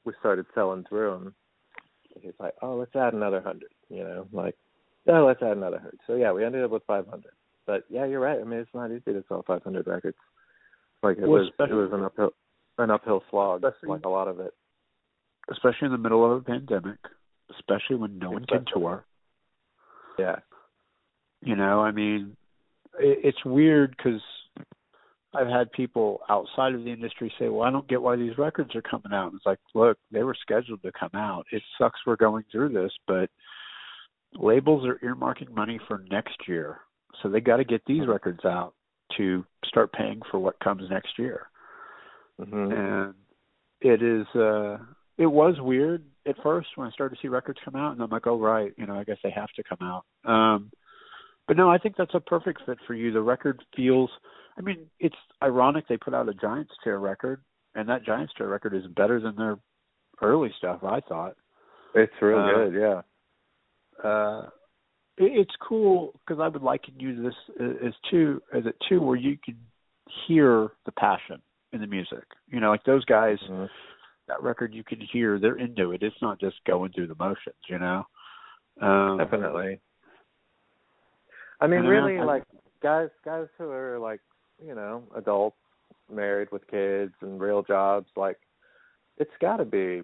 we 0.10 0.14
started 0.20 0.46
selling 0.56 0.86
through 0.90 1.12
them. 1.12 1.36
He's 2.22 2.34
like, 2.40 2.54
"Oh, 2.62 2.76
let's 2.76 2.96
add 2.96 3.14
another 3.14 3.42
hundred, 3.42 3.70
you 3.90 4.04
know, 4.04 4.28
like, 4.34 4.56
oh, 5.08 5.26
let's 5.26 5.42
add 5.42 5.56
another 5.58 5.78
hundred. 5.80 6.00
So 6.08 6.16
yeah, 6.16 6.32
we 6.32 6.44
ended 6.44 6.64
up 6.64 6.72
with 6.72 6.84
500. 6.88 7.24
But 7.66 7.84
yeah, 7.90 8.06
you're 8.06 8.20
right. 8.20 8.40
I 8.40 8.44
mean, 8.44 8.60
it's 8.60 8.74
not 8.74 8.92
easy 8.92 9.14
to 9.14 9.24
sell 9.30 9.44
500 9.46 9.86
records. 9.88 10.18
Like 11.04 11.18
it 11.18 11.22
Well, 11.22 11.42
was, 11.44 11.52
it 11.60 11.74
was 11.74 11.92
an 11.94 12.04
uphill, 12.04 12.32
an 12.80 12.90
uphill 12.92 13.24
slog, 13.30 13.64
like 13.84 14.06
a 14.06 14.10
lot 14.10 14.28
of 14.28 14.40
it. 14.40 14.54
especially 15.52 15.86
in 15.86 15.92
the 15.92 15.98
middle 15.98 16.26
of 16.26 16.42
a 16.42 16.44
pandemic, 16.44 16.98
especially 17.52 17.96
when 17.96 18.18
no 18.20 18.32
one 18.32 18.46
can 18.46 18.66
tour. 18.74 19.06
Yeah. 20.18 20.38
You 21.42 21.56
know, 21.56 21.80
I 21.82 21.92
mean, 21.92 22.36
it, 23.00 23.20
it's 23.24 23.46
weird 23.46 23.96
because 23.96 24.22
I've 25.34 25.48
had 25.48 25.72
people 25.72 26.22
outside 26.30 26.74
of 26.74 26.84
the 26.84 26.92
industry 26.92 27.32
say, 27.38 27.50
"Well, 27.50 27.68
I 27.68 27.72
don't 27.72 27.88
get 27.88 28.02
why 28.02 28.16
these 28.16 28.38
records 28.38 28.76
are 28.76 28.82
coming 28.82 29.14
out." 29.14 29.28
And 29.28 29.36
it's 29.36 29.46
like, 29.46 29.60
look, 29.76 29.98
they 30.12 30.24
were 30.24 30.36
scheduled 30.42 30.82
to 30.84 30.92
come 30.92 31.12
out. 31.14 31.46
It 31.52 31.62
sucks 31.78 32.00
we're 32.06 32.16
going 32.16 32.46
through 32.52 32.70
this, 32.70 32.92
but 33.08 33.30
labels 34.34 34.86
are 34.88 35.00
earmarking 35.00 35.52
money 35.52 35.80
for 35.88 36.04
next 36.10 36.48
year, 36.48 36.80
so 37.22 37.30
they 37.30 37.42
got 37.42 37.58
to 37.58 37.64
get 37.64 37.84
these 37.86 38.08
records 38.08 38.46
out 38.46 38.74
to 39.18 39.46
start 39.66 39.92
paying 39.94 40.22
for 40.32 40.40
what 40.40 40.60
comes 40.60 40.84
next 40.90 41.18
year. 41.18 41.48
hmm 42.38 42.72
and 42.72 43.14
it 43.82 44.02
is 44.02 44.26
uh 44.36 44.78
it 45.18 45.26
was 45.28 45.56
weird 45.60 46.04
at 46.26 46.36
first 46.42 46.70
when 46.76 46.88
I 46.88 46.92
started 46.92 47.16
to 47.16 47.22
see 47.22 47.28
records 47.28 47.60
come 47.66 47.76
out 47.76 47.92
and 47.94 48.02
I'm 48.02 48.10
like, 48.10 48.28
oh 48.28 48.40
right, 48.40 48.74
you 48.78 48.86
know, 48.86 48.96
I 48.98 49.04
guess 49.04 49.18
they 49.24 49.32
have 49.32 49.50
to 49.56 49.64
come 49.64 49.80
out. 49.82 50.06
Um 50.26 50.72
but 51.48 51.58
no, 51.58 51.70
I 51.70 51.78
think 51.80 51.96
that's 51.98 52.14
a 52.14 52.20
perfect 52.20 52.62
fit 52.66 52.78
for 52.86 52.94
you. 52.94 53.12
The 53.12 53.22
record 53.22 53.64
feels 53.76 54.10
I 54.60 54.62
mean, 54.62 54.88
it's 55.00 55.16
ironic 55.42 55.88
they 55.88 55.98
put 55.98 56.14
out 56.14 56.28
a 56.30 56.34
Giants 56.34 56.74
Tear 56.84 57.00
record 57.00 57.42
and 57.76 57.88
that 57.88 58.04
Giants 58.06 58.34
Tear 58.38 58.48
record 58.48 58.74
is 58.74 58.86
better 58.96 59.20
than 59.20 59.36
their 59.36 59.58
early 60.22 60.52
stuff, 60.58 60.84
I 60.84 61.00
thought. 61.00 61.36
It's 61.96 62.12
real 62.22 62.40
Uh, 62.40 62.54
good. 62.54 62.74
Yeah. 62.74 63.02
Uh 64.10 64.50
it, 65.18 65.32
it's 65.38 65.56
cool 65.68 66.14
because 66.20 66.42
I 66.42 66.48
would 66.48 66.62
liken 66.62 66.94
you 66.98 67.16
to 67.16 67.22
this 67.22 67.36
uh, 67.60 67.86
as 67.88 67.94
two 68.10 68.42
as 68.54 68.66
it 68.66 68.76
too 68.88 69.02
where 69.02 69.18
you 69.18 69.38
can 69.44 69.58
hear 70.28 70.70
the 70.86 70.92
passion 70.94 71.42
in 71.74 71.82
the 71.82 71.88
music. 71.88 72.24
You 72.48 72.60
know, 72.60 72.70
like 72.70 72.84
those 72.84 73.06
guys 73.06 73.38
Mhm. 73.50 73.70
that 74.28 74.42
record 74.42 74.74
you 74.74 74.84
can 74.84 75.00
hear 75.00 75.40
they're 75.40 75.58
into 75.58 75.92
it. 75.92 76.04
It's 76.04 76.22
not 76.22 76.40
just 76.40 76.64
going 76.66 76.92
through 76.94 77.08
the 77.08 77.16
motions, 77.16 77.56
you 77.68 77.80
know. 77.80 78.06
Um, 78.82 79.18
Definitely. 79.18 79.80
I 81.62 81.68
mean, 81.68 81.82
really, 81.86 82.18
I- 82.18 82.24
like 82.24 82.44
guys, 82.82 83.10
guys 83.26 83.48
who 83.58 83.70
are 83.70 84.00
like, 84.00 84.22
you 84.66 84.76
know, 84.76 85.04
adults, 85.16 85.58
married 86.12 86.52
with 86.52 86.68
kids 86.68 87.14
and 87.22 87.40
real 87.40 87.62
jobs, 87.64 88.08
like 88.16 88.38
it's 89.18 89.32
got 89.42 89.58
to 89.58 89.66
be 89.66 90.02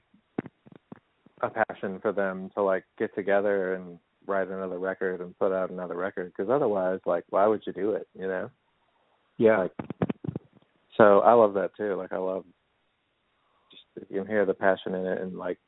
a 1.41 1.49
passion 1.49 1.99
for 1.99 2.11
them 2.11 2.49
to 2.55 2.63
like 2.63 2.83
get 2.97 3.13
together 3.15 3.75
and 3.75 3.99
write 4.27 4.47
another 4.49 4.79
record 4.79 5.21
and 5.21 5.37
put 5.37 5.51
out 5.51 5.69
another 5.69 5.95
record. 5.95 6.31
Because 6.35 6.49
otherwise, 6.49 6.99
like, 7.05 7.23
why 7.29 7.47
would 7.47 7.63
you 7.65 7.73
do 7.73 7.91
it? 7.91 8.07
You 8.17 8.27
know. 8.27 8.49
Yeah, 9.37 9.57
Like, 9.57 9.73
so 10.97 11.19
I 11.19 11.33
love 11.33 11.53
that 11.55 11.75
too. 11.75 11.95
Like, 11.95 12.13
I 12.13 12.17
love 12.17 12.45
just 13.69 14.09
you 14.09 14.21
can 14.21 14.27
hear 14.27 14.45
the 14.45 14.53
passion 14.53 14.95
in 14.95 15.05
it, 15.05 15.21
and 15.21 15.37
like, 15.37 15.59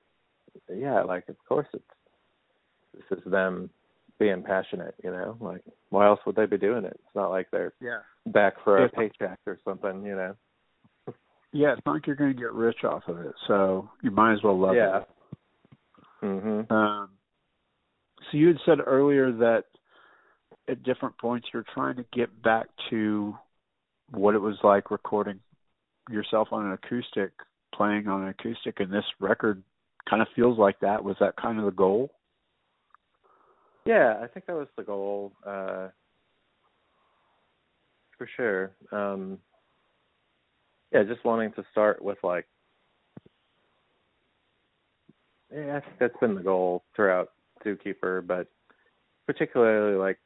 yeah, 0.74 1.04
like 1.04 1.28
of 1.28 1.36
course 1.48 1.68
it's 1.74 1.84
this 3.10 3.20
is 3.20 3.32
them 3.32 3.70
being 4.20 4.44
passionate. 4.44 4.96
You 5.04 5.12
know, 5.12 5.38
like 5.40 5.62
why 5.90 6.08
else 6.08 6.20
would 6.26 6.36
they 6.36 6.46
be 6.46 6.58
doing 6.58 6.86
it? 6.86 6.94
It's 6.94 7.16
not 7.16 7.30
like 7.30 7.48
they're 7.52 7.74
yeah, 7.82 8.00
back 8.26 8.54
for 8.64 8.84
a 8.84 8.90
paycheck 8.90 9.40
or 9.46 9.60
something. 9.64 10.04
You 10.04 10.16
know. 10.16 10.36
yeah. 11.54 11.74
It's 11.74 11.82
not 11.86 11.94
like 11.94 12.08
you're 12.08 12.16
going 12.16 12.34
to 12.34 12.40
get 12.40 12.54
rich 12.54 12.84
off 12.84 13.04
of 13.08 13.20
it, 13.20 13.34
so 13.48 13.90
you 14.02 14.12
might 14.12 14.34
as 14.34 14.44
well 14.44 14.60
love 14.60 14.76
yeah. 14.76 15.00
it. 15.00 15.08
Mhm. 16.24 16.72
Um, 16.72 17.10
so 18.20 18.38
you 18.38 18.48
had 18.48 18.58
said 18.66 18.78
earlier 18.86 19.32
that 19.32 19.66
at 20.68 20.84
different 20.84 21.18
points 21.18 21.48
you're 21.54 21.66
trying 21.74 21.96
to 21.96 22.06
get 22.14 22.42
back 22.42 22.68
to 22.90 23.36
what 24.12 24.36
it 24.36 24.40
was 24.40 24.58
like 24.64 24.92
recording 24.92 25.40
yourself 26.10 26.50
on 26.52 26.66
an 26.66 26.74
acoustic, 26.74 27.32
playing 27.74 28.08
on 28.08 28.24
an 28.24 28.30
acoustic, 28.30 28.80
and 28.80 28.92
this 28.92 29.06
record 29.20 29.64
kind 30.10 30.22
of 30.22 30.28
feels 30.36 30.58
like 30.58 30.80
that. 30.80 31.04
Was 31.04 31.18
that 31.20 31.36
kind 31.36 31.60
of 31.60 31.66
the 31.66 31.72
goal? 31.72 32.12
Yeah, 33.88 34.20
I 34.22 34.28
think 34.28 34.46
that 34.48 34.56
was 34.56 34.68
the 34.76 34.84
goal. 34.84 35.32
Uh, 35.46 35.88
for 38.18 38.28
sure. 38.36 38.72
Um, 38.92 39.38
yeah, 40.92 41.04
just 41.04 41.24
wanting 41.24 41.54
to 41.54 41.64
start 41.72 42.02
with 42.02 42.18
like, 42.24 42.46
yeah, 45.54 45.78
I 45.78 45.80
think 45.80 46.00
that's 46.00 46.18
been 46.20 46.36
the 46.36 46.42
goal 46.42 46.84
throughout 46.96 47.32
Zookeeper, 47.66 48.26
but 48.26 48.48
particularly 49.26 49.98
like 49.98 50.20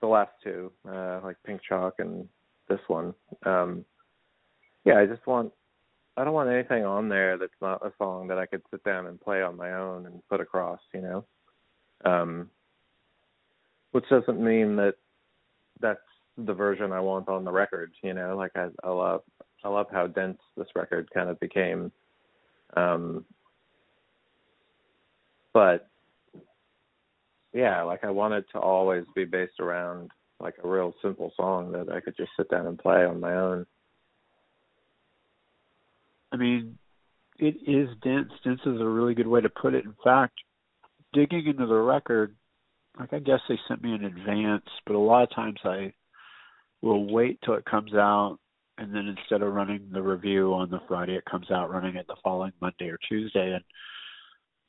the 0.00 0.06
last 0.06 0.32
two, 0.42 0.72
uh, 0.88 1.20
like 1.22 1.36
Pink 1.44 1.60
Chalk 1.68 1.94
and 1.98 2.26
this 2.68 2.80
one. 2.88 3.14
Um, 3.44 3.84
yeah, 4.84 4.98
I 4.98 5.06
just 5.06 5.26
want 5.26 5.52
I 6.16 6.24
don't 6.24 6.32
want 6.32 6.48
anything 6.48 6.84
on 6.84 7.10
there 7.10 7.36
that's 7.36 7.52
not 7.60 7.84
a 7.84 7.92
song 7.98 8.28
that 8.28 8.38
I 8.38 8.46
could 8.46 8.62
sit 8.70 8.82
down 8.84 9.06
and 9.06 9.20
play 9.20 9.42
on 9.42 9.56
my 9.56 9.74
own 9.74 10.06
and 10.06 10.22
put 10.30 10.40
across, 10.40 10.80
you 10.94 11.02
know. 11.02 11.26
Um, 12.04 12.50
which 13.92 14.04
doesn't 14.10 14.40
mean 14.40 14.76
that 14.76 14.94
that's 15.80 16.00
the 16.36 16.52
version 16.52 16.92
I 16.92 17.00
want 17.00 17.28
on 17.28 17.44
the 17.44 17.52
record, 17.52 17.92
you 18.02 18.12
know. 18.12 18.36
Like 18.36 18.52
I, 18.54 18.68
I 18.84 18.90
love 18.90 19.22
I 19.64 19.68
love 19.68 19.86
how 19.90 20.06
dense 20.06 20.38
this 20.56 20.68
record 20.74 21.08
kind 21.12 21.30
of 21.30 21.40
became. 21.40 21.90
Um, 22.76 23.24
but 25.52 25.88
yeah, 27.54 27.82
like 27.82 28.04
I 28.04 28.10
wanted 28.10 28.44
to 28.52 28.60
always 28.60 29.04
be 29.14 29.24
based 29.24 29.60
around 29.60 30.10
like 30.40 30.54
a 30.62 30.68
real 30.68 30.92
simple 31.00 31.32
song 31.36 31.72
that 31.72 31.90
I 31.90 32.00
could 32.00 32.16
just 32.16 32.30
sit 32.36 32.50
down 32.50 32.66
and 32.66 32.78
play 32.78 33.04
on 33.06 33.18
my 33.18 33.34
own. 33.34 33.66
I 36.32 36.36
mean, 36.36 36.76
it 37.38 37.56
is 37.66 37.88
dense. 38.02 38.30
Dense 38.44 38.60
is 38.66 38.80
a 38.80 38.86
really 38.86 39.14
good 39.14 39.26
way 39.26 39.40
to 39.40 39.48
put 39.48 39.74
it. 39.74 39.84
In 39.84 39.94
fact, 40.04 40.34
digging 41.16 41.46
into 41.46 41.66
the 41.66 41.74
record, 41.74 42.36
like 42.98 43.12
I 43.12 43.18
guess 43.18 43.40
they 43.48 43.58
sent 43.66 43.82
me 43.82 43.94
in 43.94 44.04
advance, 44.04 44.66
but 44.86 44.94
a 44.94 44.98
lot 44.98 45.22
of 45.22 45.34
times 45.34 45.58
I 45.64 45.92
will 46.82 47.12
wait 47.12 47.38
till 47.44 47.54
it 47.54 47.64
comes 47.64 47.94
out 47.94 48.38
and 48.78 48.94
then 48.94 49.06
instead 49.06 49.42
of 49.42 49.54
running 49.54 49.88
the 49.90 50.02
review 50.02 50.52
on 50.52 50.70
the 50.70 50.80
Friday, 50.86 51.14
it 51.14 51.24
comes 51.24 51.50
out 51.50 51.70
running 51.70 51.96
it 51.96 52.06
the 52.06 52.16
following 52.22 52.52
Monday 52.60 52.90
or 52.90 52.98
Tuesday, 53.08 53.52
and 53.52 53.64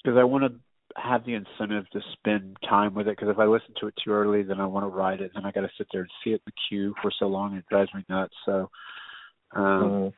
because 0.01 0.17
I 0.17 0.23
want 0.23 0.45
to 0.45 1.01
have 1.01 1.25
the 1.25 1.33
incentive 1.33 1.89
to 1.91 1.99
spend 2.13 2.55
time 2.67 2.93
with 2.93 3.07
it. 3.07 3.17
Because 3.17 3.29
if 3.29 3.39
I 3.39 3.45
listen 3.45 3.73
to 3.81 3.87
it 3.87 3.93
too 4.03 4.11
early, 4.11 4.43
then 4.43 4.61
I 4.61 4.65
want 4.65 4.85
to 4.85 4.95
write 4.95 5.19
it, 5.19 5.31
and 5.35 5.45
I 5.45 5.51
got 5.51 5.61
to 5.61 5.69
sit 5.77 5.87
there 5.91 6.01
and 6.01 6.11
see 6.23 6.29
it 6.29 6.35
in 6.35 6.39
the 6.45 6.51
queue 6.69 6.95
for 7.01 7.11
so 7.19 7.27
long, 7.27 7.55
it 7.55 7.65
drives 7.69 7.93
me 7.93 8.05
nuts. 8.09 8.33
So, 8.45 8.69
um, 9.53 9.63
mm 9.63 10.13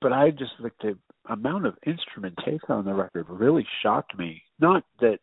but 0.00 0.12
I 0.12 0.30
just 0.30 0.50
like 0.58 0.72
the 0.82 0.98
amount 1.30 1.64
of 1.64 1.76
instrumentation 1.86 2.70
on 2.70 2.84
the 2.84 2.92
record 2.92 3.26
really 3.28 3.64
shocked 3.84 4.18
me. 4.18 4.42
Not 4.58 4.82
that 5.00 5.20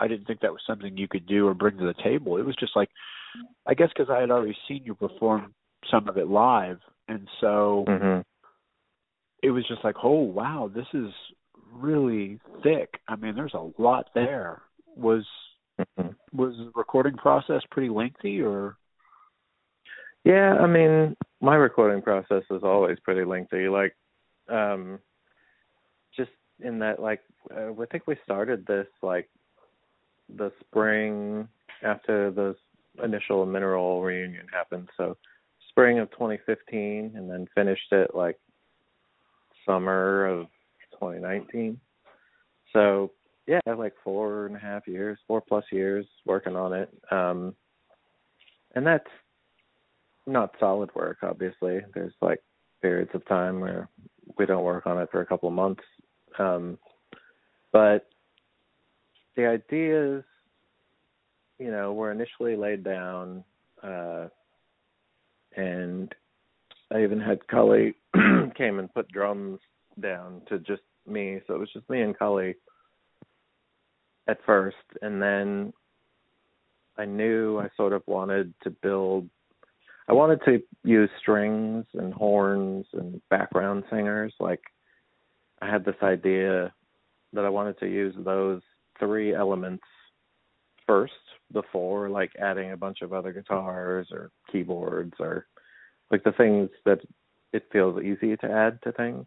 I 0.00 0.08
didn't 0.08 0.26
think 0.26 0.40
that 0.40 0.52
was 0.52 0.62
something 0.66 0.96
you 0.96 1.08
could 1.08 1.26
do 1.26 1.46
or 1.46 1.54
bring 1.54 1.78
to 1.78 1.84
the 1.84 2.02
table. 2.02 2.36
It 2.36 2.46
was 2.46 2.56
just 2.56 2.76
like, 2.76 2.88
I 3.66 3.74
guess 3.74 3.88
because 3.96 4.10
I 4.10 4.20
had 4.20 4.30
already 4.30 4.56
seen 4.68 4.82
you 4.84 4.94
perform 4.94 5.54
some 5.90 6.08
of 6.08 6.16
it 6.18 6.28
live, 6.28 6.78
and 7.08 7.28
so 7.40 7.84
mm-hmm. 7.88 8.20
it 9.42 9.50
was 9.50 9.66
just 9.68 9.84
like, 9.84 9.96
oh 10.02 10.20
wow, 10.20 10.70
this 10.72 10.86
is 10.92 11.10
really 11.72 12.38
thick. 12.62 13.00
I 13.08 13.16
mean, 13.16 13.34
there's 13.34 13.54
a 13.54 13.70
lot 13.80 14.10
there. 14.14 14.62
Was 14.96 15.24
mm-hmm. 15.80 16.08
was 16.36 16.54
the 16.56 16.70
recording 16.74 17.16
process 17.16 17.62
pretty 17.70 17.88
lengthy, 17.88 18.42
or? 18.42 18.76
Yeah, 20.24 20.54
I 20.60 20.66
mean, 20.68 21.16
my 21.40 21.56
recording 21.56 22.00
process 22.00 22.44
is 22.50 22.62
always 22.62 22.98
pretty 23.00 23.24
lengthy. 23.24 23.68
Like 23.68 23.96
um 24.48 24.98
just 26.16 26.30
in 26.60 26.78
that 26.80 27.00
like 27.00 27.20
uh, 27.54 27.70
I 27.72 27.86
think 27.90 28.06
we 28.06 28.16
started 28.24 28.66
this 28.66 28.86
like 29.02 29.28
the 30.36 30.52
spring 30.60 31.48
after 31.82 32.30
the 32.30 32.54
initial 33.02 33.44
mineral 33.46 34.02
reunion 34.02 34.46
happened. 34.52 34.88
So 34.96 35.16
spring 35.68 35.98
of 35.98 36.10
2015, 36.12 37.12
and 37.16 37.30
then 37.30 37.46
finished 37.54 37.92
it 37.92 38.14
like 38.14 38.38
summer 39.66 40.26
of 40.26 40.46
2019. 40.92 41.80
So 42.72 43.10
yeah, 43.46 43.60
like 43.66 43.94
four 44.04 44.46
and 44.46 44.56
a 44.56 44.58
half 44.58 44.86
years, 44.86 45.18
four 45.26 45.40
plus 45.40 45.64
years 45.72 46.06
working 46.24 46.56
on 46.56 46.72
it. 46.72 46.90
Um, 47.10 47.54
and 48.74 48.86
that's 48.86 49.08
not 50.26 50.54
solid 50.60 50.94
work, 50.94 51.18
obviously. 51.22 51.80
There's 51.94 52.14
like 52.20 52.40
periods 52.80 53.10
of 53.14 53.26
time 53.26 53.60
where 53.60 53.88
we 54.38 54.46
don't 54.46 54.64
work 54.64 54.86
on 54.86 54.98
it 55.00 55.08
for 55.10 55.20
a 55.20 55.26
couple 55.26 55.48
of 55.48 55.54
months. 55.54 55.82
Um, 56.38 56.78
but 57.72 58.08
the 59.36 59.46
ideas, 59.46 60.24
you 61.58 61.70
know, 61.70 61.92
were 61.92 62.12
initially 62.12 62.56
laid 62.56 62.84
down, 62.84 63.44
uh, 63.82 64.28
and 65.56 66.14
I 66.92 67.02
even 67.02 67.20
had 67.20 67.46
Cully 67.48 67.94
came 68.56 68.78
and 68.78 68.92
put 68.92 69.08
drums 69.08 69.60
down 70.00 70.42
to 70.48 70.58
just 70.58 70.82
me, 71.06 71.40
so 71.46 71.54
it 71.54 71.60
was 71.60 71.72
just 71.72 71.88
me 71.88 72.02
and 72.02 72.18
Cully 72.18 72.56
at 74.28 74.38
first, 74.46 74.76
and 75.00 75.20
then 75.20 75.72
I 76.96 77.04
knew 77.04 77.58
I 77.58 77.68
sort 77.76 77.92
of 77.92 78.02
wanted 78.06 78.52
to 78.62 78.70
build 78.70 79.28
I 80.08 80.14
wanted 80.14 80.40
to 80.44 80.62
use 80.84 81.10
strings 81.20 81.86
and 81.94 82.12
horns 82.12 82.86
and 82.92 83.20
background 83.30 83.84
singers. 83.88 84.34
Like 84.40 84.60
I 85.60 85.70
had 85.70 85.84
this 85.84 85.96
idea 86.02 86.72
that 87.32 87.44
I 87.44 87.48
wanted 87.48 87.78
to 87.78 87.86
use 87.86 88.14
those 88.18 88.62
three 89.02 89.34
elements 89.34 89.82
first 90.86 91.12
before 91.52 92.08
like 92.08 92.30
adding 92.40 92.70
a 92.70 92.76
bunch 92.76 93.02
of 93.02 93.12
other 93.12 93.32
guitars 93.32 94.06
or 94.12 94.30
keyboards 94.50 95.14
or 95.18 95.46
like 96.10 96.22
the 96.22 96.32
things 96.32 96.70
that 96.84 97.00
it 97.52 97.64
feels 97.72 98.00
easy 98.02 98.36
to 98.36 98.50
add 98.50 98.78
to 98.82 98.92
things. 98.92 99.26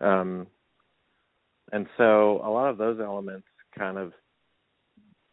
Um, 0.00 0.46
and 1.72 1.86
so 1.98 2.40
a 2.44 2.50
lot 2.50 2.70
of 2.70 2.78
those 2.78 2.98
elements 2.98 3.46
kind 3.78 3.98
of 3.98 4.12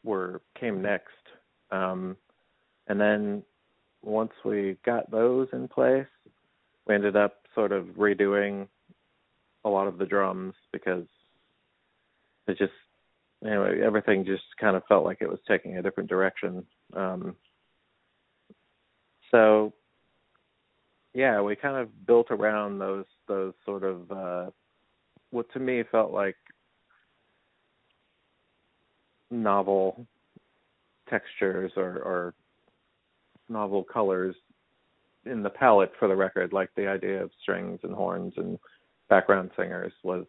were 0.04 0.42
came 0.60 0.82
next. 0.82 1.08
Um, 1.72 2.18
and 2.88 3.00
then 3.00 3.44
once 4.04 4.34
we 4.44 4.78
got 4.86 5.10
those 5.10 5.48
in 5.54 5.68
place, 5.68 6.06
we 6.86 6.96
ended 6.96 7.16
up 7.16 7.38
sort 7.56 7.72
of 7.72 7.86
redoing 7.98 8.68
a 9.66 9.70
lot 9.70 9.88
of 9.88 9.98
the 9.98 10.06
drums 10.06 10.54
because 10.72 11.06
it 12.48 12.58
just 12.58 12.72
anyway 13.46 13.82
everything 13.82 14.26
just 14.26 14.44
kind 14.60 14.76
of 14.76 14.84
felt 14.86 15.06
like 15.06 15.20
it 15.22 15.30
was 15.30 15.40
taking 15.48 15.78
a 15.78 15.82
different 15.82 16.10
direction. 16.10 16.66
Um, 16.94 17.36
so 19.32 19.74
yeah, 21.14 21.42
we 21.42 21.56
kind 21.56 21.78
of 21.78 22.06
built 22.06 22.28
around 22.30 22.80
those 22.80 23.06
those 23.28 23.54
sort 23.66 23.84
of 23.84 24.12
uh, 24.12 24.52
what 25.32 25.52
to 25.54 25.60
me 25.60 25.84
felt 25.92 26.12
like 26.12 26.36
novel 29.30 30.06
textures 31.10 31.72
or, 31.76 31.98
or 32.00 32.34
novel 33.50 33.84
colors 33.84 34.36
in 35.26 35.44
the 35.44 35.50
palette 35.50 35.92
for 36.00 36.08
the 36.08 36.16
record, 36.16 36.54
like 36.54 36.70
the 36.76 36.88
idea 36.88 37.22
of 37.22 37.32
strings 37.42 37.80
and 37.84 37.94
horns 37.94 38.34
and 38.38 38.58
background 39.10 39.50
singers 39.58 39.92
was 40.04 40.26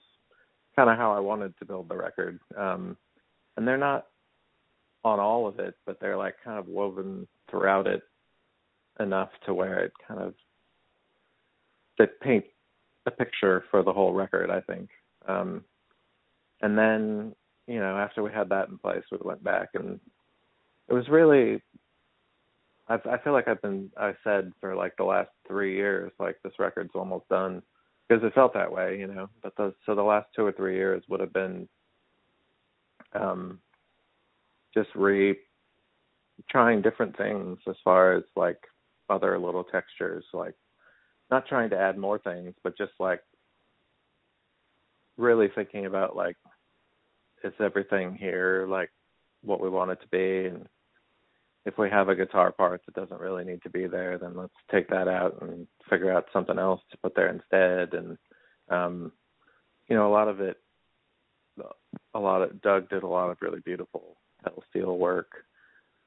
kind 0.79 0.91
of 0.91 0.97
how 0.97 1.13
I 1.13 1.19
wanted 1.19 1.59
to 1.59 1.65
build 1.65 1.89
the 1.89 1.97
record. 1.97 2.39
Um, 2.57 2.97
and 3.57 3.67
they're 3.67 3.77
not 3.77 4.07
on 5.03 5.19
all 5.19 5.49
of 5.49 5.59
it, 5.59 5.75
but 5.85 5.99
they're 6.01 6.17
like 6.17 6.37
kind 6.45 6.57
of 6.57 6.69
woven 6.69 7.27
throughout 7.51 7.89
it 7.89 8.03
enough 9.01 9.31
to 9.45 9.55
where 9.55 9.81
it 9.81 9.93
kind 10.07 10.21
of 10.21 10.35
they 11.99 12.07
paint 12.23 12.45
a 13.07 13.11
picture 13.11 13.65
for 13.73 13.83
the 13.83 13.93
whole 13.93 14.13
record, 14.13 14.51
I 14.51 14.61
think. 14.61 14.89
Um, 15.27 15.65
and 16.63 16.79
then, 16.79 17.35
you 17.67 17.81
know, 17.81 17.97
after 17.97 18.23
we 18.23 18.31
had 18.31 18.49
that 18.51 18.69
in 18.69 18.79
place, 18.79 19.03
we 19.11 19.19
went 19.21 19.43
back 19.43 19.71
and 19.75 19.99
it 20.89 20.95
was 20.95 21.09
really 21.09 21.61
I 22.89 22.95
I 22.95 23.19
feel 23.19 23.33
like 23.33 23.49
I've 23.49 23.63
been 23.63 23.91
I 23.97 24.13
said 24.23 24.53
for 24.61 24.77
like 24.77 24.97
the 24.97 25.03
last 25.03 25.31
three 25.49 25.75
years 25.75 26.13
like 26.21 26.37
this 26.45 26.53
record's 26.61 26.95
almost 26.95 27.29
done 27.29 27.63
because 28.09 28.25
it 28.25 28.35
felt 28.35 28.55
that 28.55 28.73
way, 28.73 28.99
you 28.99 29.07
know. 29.07 29.29
But 29.43 29.57
the 29.57 29.75
so 29.85 29.95
the 29.95 30.03
last 30.03 30.29
two 30.35 30.45
or 30.45 30.53
three 30.53 30.77
years 30.77 31.03
would 31.09 31.21
have 31.21 31.33
been 31.33 31.69
um 33.15 33.61
just 34.75 34.89
re 34.95 35.37
trying 36.49 36.83
different 36.83 37.17
things 37.17 37.59
as 37.69 37.77
far 37.83 38.15
as 38.15 38.23
like 38.37 38.59
other 39.11 39.39
little 39.39 39.65
textures 39.65 40.25
like 40.33 40.55
not 41.31 41.47
trying 41.47 41.71
to 41.71 41.79
add 41.79 41.97
more 41.97 42.19
things 42.19 42.55
but 42.63 42.77
just 42.77 42.93
like 43.01 43.23
really 45.17 45.49
thinking 45.55 45.87
about 45.87 46.15
like 46.15 46.37
is 47.43 47.53
everything 47.61 48.15
here 48.15 48.67
like 48.69 48.91
what 49.43 49.61
we 49.61 49.69
want 49.69 49.91
it 49.91 49.99
to 50.01 50.09
be 50.09 50.49
and 50.49 50.69
if 51.69 51.77
we 51.77 51.91
have 51.91 52.09
a 52.09 52.15
guitar 52.15 52.51
part 52.51 52.81
that 52.87 52.95
doesn't 52.95 53.21
really 53.21 53.45
need 53.45 53.63
to 53.63 53.69
be 53.69 53.87
there, 53.87 54.17
then 54.17 54.35
let's 54.35 54.55
take 54.73 54.89
that 54.89 55.07
out 55.07 55.37
and 55.43 55.67
figure 55.91 56.11
out 56.11 56.25
something 56.33 56.59
else 56.59 56.81
to 56.91 56.97
put 56.97 57.15
there 57.15 57.29
instead. 57.29 57.93
And 57.93 58.17
um, 58.71 59.13
you 59.87 59.95
know, 59.95 60.09
a 60.09 60.15
lot 60.15 60.29
of 60.29 60.41
it, 60.41 60.57
a 62.15 62.19
lot 62.19 62.41
of 62.41 62.63
Doug 62.63 62.89
did 62.89 63.03
a 63.03 63.07
lot 63.07 63.31
of 63.31 63.37
really 63.43 63.61
beautiful 63.61 64.17
pedal 64.43 64.65
steel 64.71 64.97
work, 64.97 65.31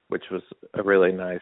which 0.08 0.24
was 0.32 0.42
a 0.74 0.82
really 0.82 1.12
nice 1.12 1.40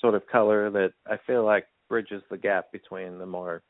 sort 0.00 0.14
of 0.14 0.26
color 0.26 0.70
that 0.70 0.92
I 1.06 1.18
feel 1.26 1.44
like 1.44 1.66
bridges 1.90 2.22
the 2.30 2.38
gap 2.38 2.72
between 2.72 3.18
the 3.18 3.26
more 3.26 3.62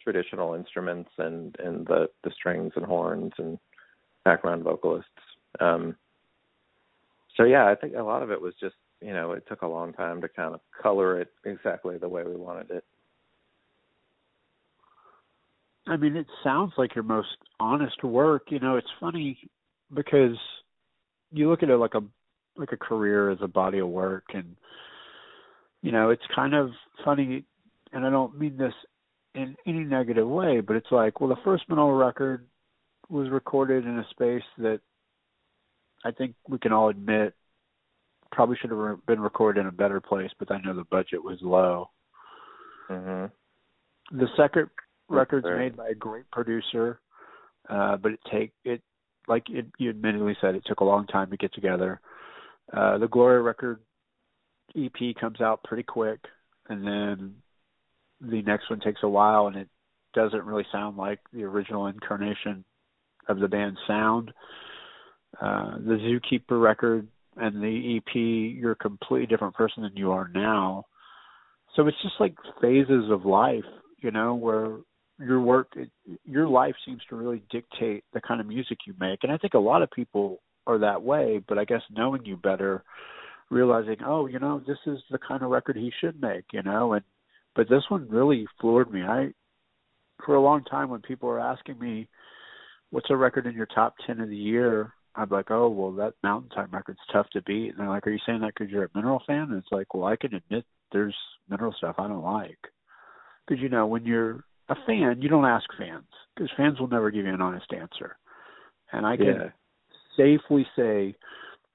traditional 0.00 0.54
instruments 0.54 1.10
and 1.18 1.56
and 1.58 1.84
the 1.88 2.06
the 2.22 2.30
strings 2.30 2.72
and 2.76 2.86
horns 2.86 3.32
and 3.38 3.58
background 4.24 4.62
vocalists. 4.62 5.10
Um, 5.58 5.96
so 7.36 7.44
yeah, 7.44 7.66
I 7.66 7.74
think 7.74 7.94
a 7.94 8.02
lot 8.02 8.22
of 8.22 8.30
it 8.30 8.40
was 8.40 8.54
just 8.60 8.76
you 9.00 9.12
know 9.12 9.32
it 9.32 9.44
took 9.48 9.62
a 9.62 9.66
long 9.66 9.92
time 9.92 10.20
to 10.20 10.28
kind 10.28 10.54
of 10.54 10.60
color 10.80 11.20
it 11.20 11.28
exactly 11.44 11.98
the 11.98 12.08
way 12.08 12.22
we 12.24 12.36
wanted 12.36 12.70
it. 12.70 12.84
I 15.86 15.96
mean, 15.96 16.16
it 16.16 16.26
sounds 16.42 16.72
like 16.78 16.94
your 16.94 17.04
most 17.04 17.36
honest 17.60 18.02
work. 18.02 18.44
You 18.48 18.58
know, 18.58 18.76
it's 18.76 18.86
funny 19.00 19.38
because 19.92 20.36
you 21.30 21.50
look 21.50 21.62
at 21.62 21.70
it 21.70 21.76
like 21.76 21.94
a 21.94 22.02
like 22.56 22.72
a 22.72 22.76
career 22.76 23.30
as 23.30 23.38
a 23.42 23.48
body 23.48 23.78
of 23.80 23.88
work, 23.88 24.24
and 24.32 24.56
you 25.82 25.92
know, 25.92 26.10
it's 26.10 26.22
kind 26.34 26.54
of 26.54 26.70
funny. 27.04 27.44
And 27.92 28.06
I 28.06 28.10
don't 28.10 28.38
mean 28.38 28.56
this 28.56 28.72
in 29.34 29.56
any 29.66 29.84
negative 29.84 30.28
way, 30.28 30.60
but 30.60 30.76
it's 30.76 30.90
like, 30.90 31.20
well, 31.20 31.28
the 31.28 31.36
first 31.44 31.64
Mineral 31.68 31.92
record 31.92 32.46
was 33.08 33.28
recorded 33.30 33.84
in 33.84 33.98
a 33.98 34.06
space 34.10 34.42
that 34.58 34.80
I 36.04 36.10
think 36.10 36.34
we 36.48 36.58
can 36.58 36.72
all 36.72 36.90
admit 36.90 37.34
probably 38.30 38.56
should 38.60 38.70
have 38.70 39.06
been 39.06 39.20
recorded 39.20 39.60
in 39.60 39.66
a 39.66 39.72
better 39.72 40.00
place, 40.00 40.30
but 40.38 40.50
I 40.50 40.60
know 40.60 40.74
the 40.74 40.84
budget 40.84 41.22
was 41.22 41.38
low. 41.40 41.90
Mm-hmm. 42.90 44.18
The 44.18 44.26
second 44.36 44.68
record's 45.08 45.46
made 45.46 45.76
by 45.76 45.88
a 45.88 45.94
great 45.94 46.30
producer, 46.30 47.00
uh, 47.68 47.96
but 47.96 48.12
it 48.12 48.20
take 48.30 48.52
it 48.64 48.82
like 49.28 49.44
it, 49.48 49.66
you 49.78 49.88
admittedly 49.88 50.36
said 50.40 50.54
it 50.54 50.64
took 50.66 50.80
a 50.80 50.84
long 50.84 51.06
time 51.06 51.30
to 51.30 51.36
get 51.36 51.54
together. 51.54 52.00
Uh, 52.72 52.98
the 52.98 53.08
Gloria 53.08 53.40
record 53.40 53.80
EP 54.76 55.14
comes 55.18 55.40
out 55.40 55.62
pretty 55.64 55.82
quick, 55.82 56.20
and 56.68 56.86
then 56.86 57.36
the 58.20 58.42
next 58.42 58.68
one 58.68 58.80
takes 58.80 59.02
a 59.02 59.08
while, 59.08 59.46
and 59.46 59.56
it 59.56 59.68
doesn't 60.12 60.44
really 60.44 60.66
sound 60.70 60.96
like 60.96 61.20
the 61.32 61.44
original 61.44 61.86
incarnation 61.86 62.64
of 63.28 63.38
the 63.38 63.48
band's 63.48 63.78
sound. 63.86 64.30
Uh, 64.30 64.32
Uh, 65.40 65.76
the 65.78 66.20
Zookeeper 66.30 66.60
record 66.60 67.08
and 67.36 67.62
the 67.62 67.96
EP, 67.96 68.14
you're 68.14 68.72
a 68.72 68.76
completely 68.76 69.26
different 69.26 69.54
person 69.54 69.82
than 69.82 69.96
you 69.96 70.12
are 70.12 70.28
now. 70.34 70.84
So 71.74 71.86
it's 71.86 72.00
just 72.02 72.14
like 72.20 72.34
phases 72.60 73.10
of 73.10 73.24
life, 73.24 73.64
you 74.00 74.10
know, 74.10 74.34
where 74.34 74.76
your 75.18 75.40
work, 75.40 75.72
your 76.24 76.46
life 76.46 76.74
seems 76.86 77.00
to 77.08 77.16
really 77.16 77.42
dictate 77.50 78.04
the 78.12 78.20
kind 78.20 78.40
of 78.40 78.46
music 78.46 78.78
you 78.86 78.94
make. 78.98 79.20
And 79.22 79.32
I 79.32 79.36
think 79.36 79.54
a 79.54 79.58
lot 79.58 79.82
of 79.82 79.90
people 79.90 80.40
are 80.66 80.78
that 80.78 81.02
way, 81.02 81.40
but 81.46 81.58
I 81.58 81.64
guess 81.64 81.82
knowing 81.90 82.24
you 82.24 82.36
better, 82.36 82.84
realizing, 83.50 83.96
oh, 84.04 84.26
you 84.26 84.38
know, 84.38 84.62
this 84.66 84.78
is 84.86 84.98
the 85.10 85.18
kind 85.18 85.42
of 85.42 85.50
record 85.50 85.76
he 85.76 85.92
should 86.00 86.20
make, 86.20 86.44
you 86.52 86.62
know, 86.62 86.94
and 86.94 87.04
but 87.54 87.68
this 87.68 87.84
one 87.88 88.08
really 88.08 88.46
floored 88.60 88.92
me. 88.92 89.02
I 89.02 89.28
for 90.24 90.34
a 90.34 90.42
long 90.42 90.64
time 90.64 90.88
when 90.90 91.02
people 91.02 91.28
were 91.28 91.40
asking 91.40 91.78
me 91.78 92.08
what's 92.90 93.10
a 93.10 93.16
record 93.16 93.46
in 93.46 93.54
your 93.54 93.66
top 93.66 93.94
10 94.06 94.20
of 94.20 94.28
the 94.28 94.36
year, 94.36 94.92
I'm 95.16 95.28
like, 95.28 95.50
oh, 95.50 95.68
well, 95.68 95.92
that 95.92 96.14
Mountain 96.22 96.50
Time 96.50 96.70
record's 96.72 96.98
tough 97.12 97.28
to 97.30 97.42
beat. 97.42 97.70
And 97.70 97.78
they're 97.78 97.88
like, 97.88 98.06
are 98.06 98.10
you 98.10 98.18
saying 98.26 98.40
that 98.40 98.52
because 98.56 98.70
you're 98.70 98.84
a 98.84 98.90
Mineral 98.94 99.22
fan? 99.26 99.48
And 99.50 99.54
it's 99.54 99.72
like, 99.72 99.94
well, 99.94 100.04
I 100.04 100.16
can 100.16 100.34
admit 100.34 100.64
there's 100.92 101.14
Mineral 101.48 101.74
stuff 101.76 101.96
I 101.98 102.08
don't 102.08 102.22
like. 102.22 102.58
Because, 103.46 103.62
you 103.62 103.68
know, 103.68 103.86
when 103.86 104.04
you're 104.04 104.44
a 104.68 104.74
fan, 104.86 105.20
you 105.20 105.28
don't 105.28 105.44
ask 105.44 105.66
fans 105.78 106.06
because 106.34 106.50
fans 106.56 106.80
will 106.80 106.88
never 106.88 107.10
give 107.10 107.26
you 107.26 107.34
an 107.34 107.40
honest 107.40 107.66
answer. 107.72 108.16
And 108.92 109.06
I 109.06 109.16
can 109.16 109.26
yeah. 109.26 109.48
safely 110.16 110.66
say 110.76 111.14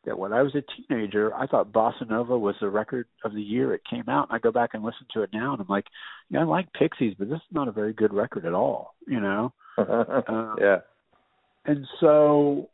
that 0.06 0.18
when 0.18 0.34
I 0.34 0.41
was 0.41 0.56
a 0.56 0.64
teenager, 0.88 1.34
I 1.36 1.45
thought 1.45 1.72
Bossanova 1.72 2.40
was 2.40 2.56
the 2.60 2.70
record 2.70 3.07
of 3.24 3.34
the 3.34 3.41
year 3.41 3.74
it 3.74 3.82
came 3.90 4.07
out. 4.07 4.30
And 4.30 4.36
I 4.36 4.40
go 4.40 4.52
back 4.52 4.72
and 4.74 4.84
listen 4.84 5.06
to 5.14 5.22
it 5.22 5.30
now, 5.34 5.53
and 5.53 5.61
I'm 5.61 5.68
like, 5.68 5.86
yeah, 6.30 6.41
I 6.41 6.44
like 6.44 6.72
Pixies, 6.74 7.16
but 7.18 7.30
this 7.30 7.38
is 7.38 7.53
not 7.53 7.68
a 7.68 7.74
very 7.74 7.94
good 7.94 8.14
record 8.14 8.45
at 8.45 8.53
all, 8.53 8.95
you 9.07 9.20
know? 9.20 9.53
uh, 9.78 10.56
yeah. 10.60 10.78
And 11.66 11.86
so, 11.99 12.70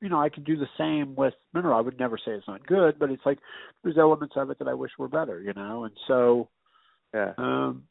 you 0.00 0.08
know, 0.08 0.20
I 0.20 0.28
could 0.28 0.44
do 0.44 0.56
the 0.56 0.68
same 0.78 1.14
with 1.14 1.34
Mineral. 1.52 1.78
I 1.78 1.82
would 1.82 1.98
never 1.98 2.16
say 2.16 2.32
it's 2.32 2.48
not 2.48 2.66
good, 2.66 2.98
but 2.98 3.10
it's 3.10 3.24
like 3.26 3.38
there's 3.82 3.98
elements 3.98 4.34
of 4.36 4.50
it 4.50 4.58
that 4.58 4.68
I 4.68 4.74
wish 4.74 4.92
were 4.98 5.08
better, 5.08 5.40
you 5.40 5.52
know? 5.52 5.84
And 5.84 5.94
so, 6.08 6.48
yeah. 7.12 7.32
Um, 7.36 7.84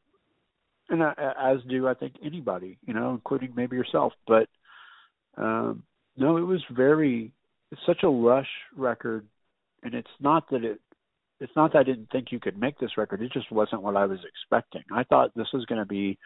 and 0.88 1.02
I, 1.02 1.12
as 1.38 1.58
do 1.68 1.86
I 1.86 1.94
think 1.94 2.14
anybody, 2.24 2.78
you 2.84 2.94
know, 2.94 3.12
including 3.14 3.52
maybe 3.54 3.76
yourself. 3.76 4.12
But 4.26 4.48
um, 5.36 5.84
no, 6.16 6.36
it 6.36 6.42
was 6.42 6.62
very 6.70 7.32
it's 7.70 7.80
such 7.86 8.02
a 8.02 8.10
lush 8.10 8.48
record, 8.76 9.26
and 9.84 9.94
it's 9.94 10.10
not 10.18 10.50
that 10.50 10.64
it 10.64 10.80
it's 11.38 11.52
not 11.54 11.72
that 11.72 11.78
I 11.78 11.84
didn't 11.84 12.10
think 12.10 12.32
you 12.32 12.40
could 12.40 12.58
make 12.58 12.78
this 12.78 12.96
record. 12.96 13.22
It 13.22 13.32
just 13.32 13.52
wasn't 13.52 13.82
what 13.82 13.96
I 13.96 14.06
was 14.06 14.18
expecting. 14.28 14.82
I 14.92 15.04
thought 15.04 15.30
this 15.36 15.46
was 15.54 15.64
going 15.66 15.78
to 15.78 15.86
be 15.86 16.18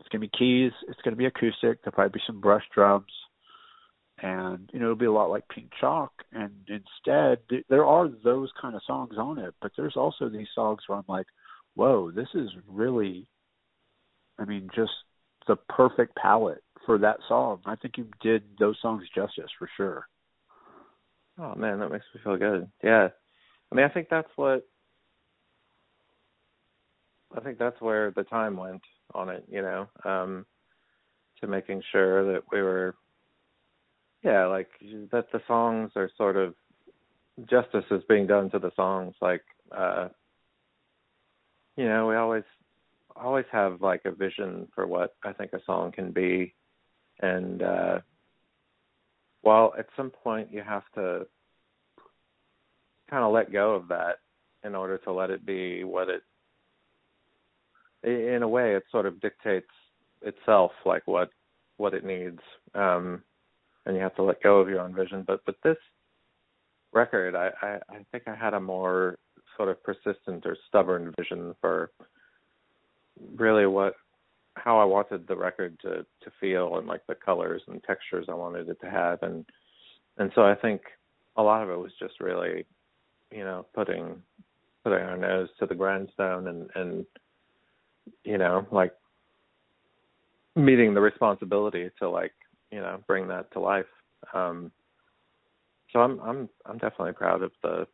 it's 0.00 0.08
going 0.08 0.20
to 0.20 0.28
be 0.28 0.38
keys, 0.38 0.72
it's 0.88 1.00
going 1.02 1.12
to 1.12 1.18
be 1.18 1.26
acoustic, 1.26 1.82
there'll 1.82 1.94
probably 1.94 2.18
be 2.18 2.24
some 2.26 2.40
brush 2.40 2.64
drums, 2.74 3.10
and 4.22 4.70
you 4.72 4.78
know 4.78 4.86
it'll 4.86 4.96
be 4.96 5.06
a 5.06 5.12
lot 5.12 5.30
like 5.30 5.48
Pink 5.48 5.70
Chalk. 5.80 6.12
And 6.32 6.52
instead, 6.68 7.38
there 7.68 7.84
are 7.84 8.08
those 8.08 8.50
kind 8.60 8.74
of 8.74 8.82
songs 8.86 9.14
on 9.18 9.38
it, 9.38 9.54
but 9.60 9.72
there's 9.76 9.96
also 9.96 10.28
these 10.28 10.48
songs 10.54 10.80
where 10.86 10.98
I'm 10.98 11.04
like, 11.08 11.26
whoa, 11.74 12.10
this 12.10 12.28
is 12.34 12.50
really, 12.66 13.28
I 14.38 14.44
mean, 14.44 14.68
just 14.74 14.92
the 15.46 15.56
perfect 15.56 16.16
palette 16.16 16.62
for 16.84 16.98
that 16.98 17.18
song. 17.28 17.60
I 17.66 17.76
think 17.76 17.98
you 17.98 18.08
did 18.22 18.42
those 18.58 18.76
songs 18.80 19.04
justice 19.14 19.50
for 19.58 19.68
sure. 19.76 20.06
Oh 21.38 21.54
man, 21.54 21.78
that 21.80 21.90
makes 21.90 22.06
me 22.14 22.20
feel 22.24 22.36
good. 22.36 22.68
Yeah. 22.82 23.08
I 23.70 23.74
mean, 23.74 23.84
I 23.84 23.88
think 23.88 24.08
that's 24.08 24.30
what 24.36 24.66
I 27.36 27.40
think 27.40 27.58
that's 27.58 27.80
where 27.80 28.12
the 28.12 28.22
time 28.24 28.56
went 28.56 28.82
on 29.14 29.28
it, 29.28 29.44
you 29.48 29.60
know, 29.62 29.88
um 30.04 30.46
to 31.40 31.46
making 31.46 31.82
sure 31.92 32.32
that 32.32 32.42
we 32.50 32.62
were 32.62 32.94
yeah, 34.26 34.46
like 34.46 34.68
that 35.12 35.30
the 35.32 35.40
songs 35.46 35.92
are 35.94 36.10
sort 36.16 36.36
of 36.36 36.54
justice 37.48 37.84
is 37.92 38.02
being 38.08 38.26
done 38.26 38.50
to 38.50 38.58
the 38.58 38.72
songs 38.74 39.14
like 39.20 39.44
uh 39.70 40.08
you 41.76 41.84
know, 41.84 42.08
we 42.08 42.16
always 42.16 42.42
always 43.14 43.44
have 43.52 43.80
like 43.82 44.02
a 44.04 44.10
vision 44.10 44.66
for 44.74 44.86
what 44.86 45.14
I 45.22 45.32
think 45.32 45.52
a 45.52 45.62
song 45.64 45.92
can 45.92 46.10
be. 46.10 46.54
And 47.20 47.62
uh 47.62 48.00
well, 49.42 49.72
at 49.78 49.86
some 49.96 50.10
point 50.10 50.48
you 50.52 50.62
have 50.62 50.84
to 50.96 51.26
kind 53.08 53.22
of 53.22 53.32
let 53.32 53.52
go 53.52 53.76
of 53.76 53.86
that 53.88 54.16
in 54.64 54.74
order 54.74 54.98
to 54.98 55.12
let 55.12 55.30
it 55.30 55.46
be 55.46 55.84
what 55.84 56.08
it 56.08 56.22
in 58.02 58.42
a 58.42 58.48
way 58.48 58.74
it 58.74 58.84
sort 58.90 59.06
of 59.06 59.20
dictates 59.20 59.70
itself 60.22 60.72
like 60.84 61.06
what 61.06 61.30
what 61.76 61.94
it 61.94 62.04
needs. 62.04 62.40
Um 62.74 63.22
and 63.86 63.96
you 63.96 64.02
have 64.02 64.14
to 64.16 64.22
let 64.22 64.42
go 64.42 64.58
of 64.58 64.68
your 64.68 64.80
own 64.80 64.94
vision. 64.94 65.24
But 65.26 65.40
with 65.46 65.56
this 65.62 65.78
record 66.92 67.34
I, 67.34 67.50
I 67.60 67.78
i 67.90 67.98
think 68.10 68.24
i 68.26 68.34
had 68.34 68.54
a 68.54 68.60
more 68.60 69.18
sort 69.56 69.68
of 69.68 69.82
persistent 69.82 70.46
or 70.46 70.56
stubborn 70.68 71.12
vision 71.18 71.54
for 71.60 71.90
really 73.36 73.66
what 73.66 73.94
how 74.54 74.78
I 74.78 74.84
wanted 74.84 75.26
the 75.26 75.36
record 75.36 75.78
to 75.82 76.06
to 76.22 76.30
feel 76.40 76.76
and 76.78 76.86
like 76.86 77.06
the 77.06 77.14
colors 77.14 77.62
and 77.68 77.82
textures 77.84 78.26
I 78.28 78.34
wanted 78.34 78.68
it 78.68 78.80
to 78.80 78.90
have. 78.90 79.22
And 79.22 79.44
and 80.18 80.30
so 80.34 80.42
I 80.42 80.54
think 80.54 80.82
a 81.36 81.42
lot 81.42 81.62
of 81.62 81.70
it 81.70 81.78
was 81.78 81.92
just 81.98 82.20
really 82.20 82.64
you 83.30 83.44
know 83.44 83.66
putting 83.74 84.22
putting 84.84 85.04
our 85.04 85.16
nose 85.16 85.48
to 85.58 85.66
the 85.66 85.74
grindstone 85.74 86.48
and 86.48 86.70
and 86.74 87.06
you 88.24 88.38
know 88.38 88.66
like 88.70 88.92
meeting 90.54 90.94
the 90.94 91.00
responsibility 91.00 91.90
to 91.98 92.08
like 92.08 92.32
you 92.70 92.80
know 92.80 93.02
bring 93.06 93.28
that 93.28 93.50
to 93.52 93.60
life 93.60 93.86
um 94.34 94.70
so 95.92 96.00
I'm 96.00 96.20
I'm 96.20 96.48
I'm 96.66 96.78
definitely 96.78 97.12
proud 97.12 97.42
of 97.42 97.52
the 97.62 97.86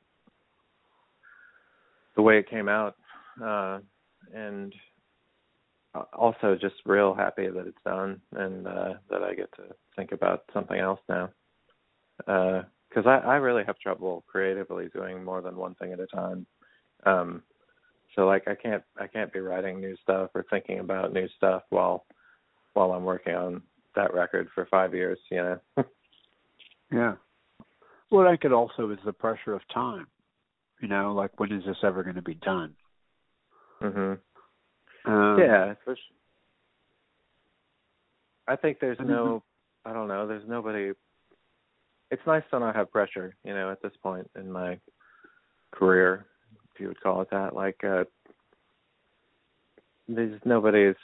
the 2.17 2.23
way 2.23 2.39
it 2.39 2.51
came 2.51 2.69
out 2.69 2.97
uh 3.43 3.79
and 4.35 4.73
also 6.15 6.57
just 6.61 6.75
real 6.87 7.15
happy 7.15 7.49
that 7.49 7.67
it's 7.67 7.83
done 7.85 8.21
and 8.37 8.67
uh 8.67 8.95
that 9.11 9.23
I 9.23 9.35
get 9.35 9.53
to 9.57 9.65
think 9.97 10.13
about 10.13 10.45
something 10.55 10.79
else 10.79 11.01
now. 11.09 11.31
Uh 12.27 12.63
cuz 12.95 13.07
I 13.07 13.19
I 13.19 13.37
really 13.37 13.65
have 13.65 13.79
trouble 13.79 14.25
creatively 14.27 14.89
doing 14.89 15.23
more 15.23 15.43
than 15.43 15.57
one 15.57 15.75
thing 15.75 15.93
at 15.93 16.01
a 16.01 16.07
time. 16.07 16.47
Um 17.05 17.43
so 18.15 18.27
like 18.27 18.49
I 18.49 18.55
can't 18.55 18.83
I 18.99 19.07
can't 19.07 19.33
be 19.33 19.41
writing 19.41 19.81
new 19.81 19.97
stuff 19.97 20.31
or 20.35 20.45
thinking 20.51 20.79
about 20.81 21.13
new 21.13 21.29
stuff 21.37 21.63
while 21.71 22.07
while 22.75 22.93
I'm 22.93 23.05
working 23.05 23.35
on 23.35 23.63
that 23.95 24.15
record 24.15 24.49
for 24.55 24.67
5 24.67 24.95
years, 24.95 25.19
you 25.31 25.39
know. 25.39 25.61
yeah. 26.93 27.15
Well, 28.11 28.27
I 28.27 28.35
it 28.35 28.53
also 28.53 28.91
is 28.91 28.99
the 29.05 29.13
pressure 29.13 29.55
of 29.55 29.63
time. 29.73 30.07
You 30.81 30.89
know, 30.89 31.15
like 31.15 31.39
when 31.39 31.53
is 31.53 31.65
this 31.65 31.79
ever 31.83 32.03
going 32.03 32.17
to 32.17 32.23
be 32.23 32.35
done? 32.35 32.75
Mhm. 33.81 34.19
Um, 35.05 35.39
yeah, 35.39 35.75
for 35.85 35.95
sure. 35.97 36.17
I 38.47 38.57
think 38.57 38.79
there's 38.81 38.99
no 39.01 39.43
I 39.85 39.93
don't 39.93 40.09
know, 40.09 40.27
there's 40.27 40.47
nobody 40.47 40.93
it's 42.11 42.27
nice 42.27 42.43
to 42.51 42.59
not 42.59 42.77
have 42.77 42.93
pressure, 42.93 43.35
you 43.45 43.55
know, 43.55 43.71
at 43.71 43.81
this 43.81 43.93
point 44.03 44.31
in 44.37 44.53
my 44.53 44.79
career, 45.71 46.27
if 46.75 46.81
you 46.81 46.89
would 46.89 47.01
call 47.01 47.23
it 47.23 47.31
that. 47.31 47.55
Like 47.55 47.83
uh 47.85 48.05
there's 50.09 50.41
nobody's 50.45 50.97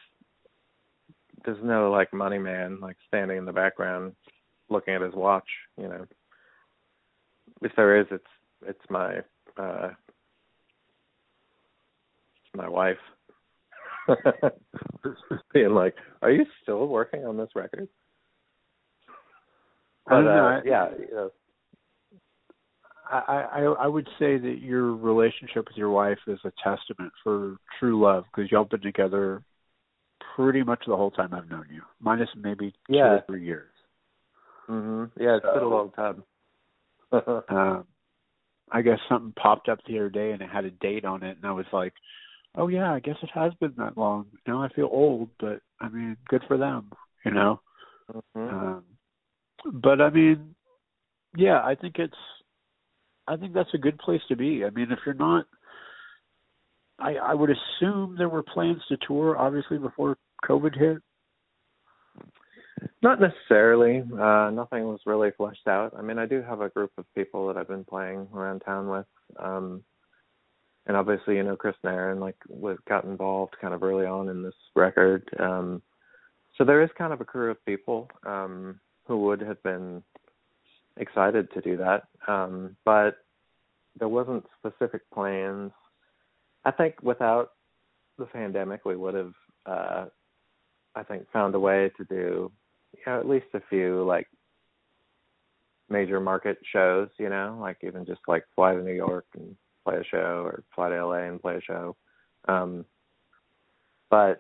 there's 1.49 1.65
no 1.65 1.91
like 1.91 2.13
money 2.13 2.39
man 2.39 2.79
like 2.79 2.97
standing 3.07 3.39
in 3.39 3.47
the 3.47 3.53
background 3.53 4.13
looking 4.69 4.93
at 4.93 5.01
his 5.01 5.15
watch, 5.15 5.49
you 5.79 5.89
know. 5.89 6.05
If 7.63 7.73
there 7.75 7.99
is 7.99 8.07
it's 8.11 8.25
it's 8.67 8.91
my 8.91 9.21
uh 9.57 9.91
my 12.55 12.69
wife 12.69 12.99
being 15.55 15.71
like, 15.71 15.95
"Are 16.21 16.31
you 16.31 16.45
still 16.63 16.87
working 16.87 17.25
on 17.25 17.39
this 17.39 17.49
record?" 17.55 17.89
But, 20.07 20.27
uh, 20.27 20.61
yeah, 20.67 20.89
you 20.99 21.15
know, 21.15 21.31
I, 23.11 23.47
I 23.53 23.61
I 23.63 23.87
would 23.87 24.09
say 24.19 24.37
that 24.37 24.59
your 24.61 24.95
relationship 24.95 25.67
with 25.67 25.79
your 25.79 25.91
wife 25.91 26.19
is 26.27 26.41
a 26.45 26.53
testament 26.63 27.13
for 27.25 27.57
true 27.81 27.99
love 28.03 28.25
because 28.25 28.51
y'all 28.51 28.65
been 28.65 28.83
together 28.83 29.43
pretty 30.37 30.63
much 30.63 30.85
the 30.87 30.97
whole 30.97 31.11
time 31.11 31.35
I've 31.35 31.51
known 31.51 31.67
you, 31.71 31.83
minus 32.01 32.29
maybe 32.37 32.75
two 33.01 33.13
or 33.13 33.21
three 33.27 33.45
years. 33.45 33.71
mhm, 34.69 35.11
yeah, 35.19 35.37
it's 35.37 35.47
been 35.53 35.63
a 35.63 35.69
long 35.69 35.91
time. 35.93 36.23
Um, 37.49 37.85
I 38.73 38.83
guess 38.83 38.99
something 39.09 39.33
popped 39.33 39.69
up 39.69 39.81
the 39.87 39.99
other 39.99 40.11
day 40.11 40.33
and 40.33 40.43
it 40.43 40.51
had 40.51 40.65
a 40.67 40.71
date 40.73 41.05
on 41.05 41.23
it, 41.23 41.37
and 41.39 41.47
I 41.47 41.53
was 41.53 41.67
like, 41.73 41.95
"Oh 42.57 42.69
yeah, 42.69 42.93
I 42.95 43.01
guess 43.01 43.17
it 43.23 43.31
has 43.35 43.55
been 43.57 43.75
that 43.79 43.99
long." 43.99 44.27
Now 44.47 44.63
I 44.63 44.69
feel 44.71 44.89
old, 44.93 45.31
but 45.41 45.63
I 45.81 45.89
mean, 45.91 46.17
good 46.29 46.45
for 46.49 46.59
them, 46.59 46.93
you 47.25 47.33
know. 47.33 47.61
mhm. 48.35 48.51
Um, 48.51 48.85
but 49.73 50.01
I 50.01 50.11
mean, 50.11 50.55
yeah, 51.37 51.63
I 51.65 51.75
think 51.77 51.99
it's, 51.99 52.17
I 53.27 53.37
think 53.37 53.53
that's 53.53 53.75
a 53.75 53.79
good 53.79 53.99
place 53.99 54.23
to 54.29 54.37
be. 54.37 54.65
I 54.65 54.71
mean, 54.71 54.91
if 54.91 54.99
you're 55.05 55.15
not, 55.15 55.47
I 56.99 57.15
I 57.15 57.35
would 57.35 57.51
assume 57.51 58.17
there 58.17 58.29
were 58.29 58.43
plans 58.43 58.83
to 58.89 58.97
tour, 59.07 59.37
obviously 59.37 59.79
before 59.79 60.17
COVID 60.45 60.77
hit. 60.79 60.99
Not 63.03 63.21
necessarily. 63.21 64.01
Uh, 64.01 64.51
nothing 64.51 64.85
was 64.85 65.01
really 65.07 65.31
fleshed 65.37 65.67
out. 65.67 65.95
I 65.97 66.03
mean, 66.03 66.19
I 66.19 66.27
do 66.27 66.43
have 66.43 66.61
a 66.61 66.69
group 66.69 66.93
of 66.99 67.05
people 67.15 67.47
that 67.49 67.57
I've 67.57 67.69
been 67.69 67.85
playing 67.85 68.29
around 68.35 68.61
town 68.61 68.89
with. 68.89 69.07
Um, 69.39 69.83
and 70.87 70.97
obviously, 70.97 71.37
you 71.37 71.43
know, 71.43 71.57
Chris 71.57 71.77
Nairn, 71.85 72.19
like, 72.19 72.37
was, 72.49 72.79
got 72.89 73.05
involved 73.05 73.57
kind 73.61 73.75
of 73.75 73.83
early 73.83 74.07
on 74.07 74.29
in 74.29 74.43
this 74.43 74.55
record. 74.75 75.29
Um, 75.39 75.83
so 76.57 76.65
there 76.65 76.83
is 76.83 76.91
kind 76.97 77.13
of 77.13 77.21
a 77.21 77.25
crew 77.25 77.51
of 77.51 77.65
people 77.65 78.09
um, 78.27 78.81
who 79.07 79.19
would 79.25 79.41
have 79.41 79.63
been 79.63 80.03
excited 80.97 81.53
to 81.53 81.61
do 81.61 81.77
that. 81.77 82.05
Um, 82.27 82.77
but 82.85 83.19
there 83.99 84.09
wasn't 84.09 84.45
specific 84.59 85.03
plans. 85.13 85.73
I 86.65 86.71
think 86.71 87.03
without 87.03 87.53
the 88.19 88.27
pandemic, 88.27 88.85
we 88.85 88.97
would 88.97 89.15
have, 89.15 89.33
uh, 89.67 90.05
I 90.95 91.03
think, 91.05 91.31
found 91.33 91.55
a 91.55 91.61
way 91.61 91.91
to 91.97 92.05
do 92.05 92.51
you 92.93 93.01
know, 93.07 93.19
at 93.21 93.29
least 93.29 93.47
a 93.55 93.61
few 93.69 94.05
like 94.05 94.27
major 95.89 96.21
market 96.21 96.59
shows, 96.73 97.09
you 97.19 97.29
know, 97.29 97.59
like 97.61 97.79
even 97.83 98.05
just 98.05 98.21
like 98.29 98.45
fly 98.55 98.75
to 98.75 98.83
New 98.83 98.93
York 98.93 99.27
and 99.35 99.57
play 99.85 99.97
a 99.97 100.05
show 100.05 100.43
or 100.45 100.63
fly 100.75 100.91
to 100.91 101.07
LA 101.07 101.25
and 101.25 101.41
play 101.41 101.57
a 101.57 101.63
show. 101.63 101.97
Um 102.47 102.85
but 104.11 104.39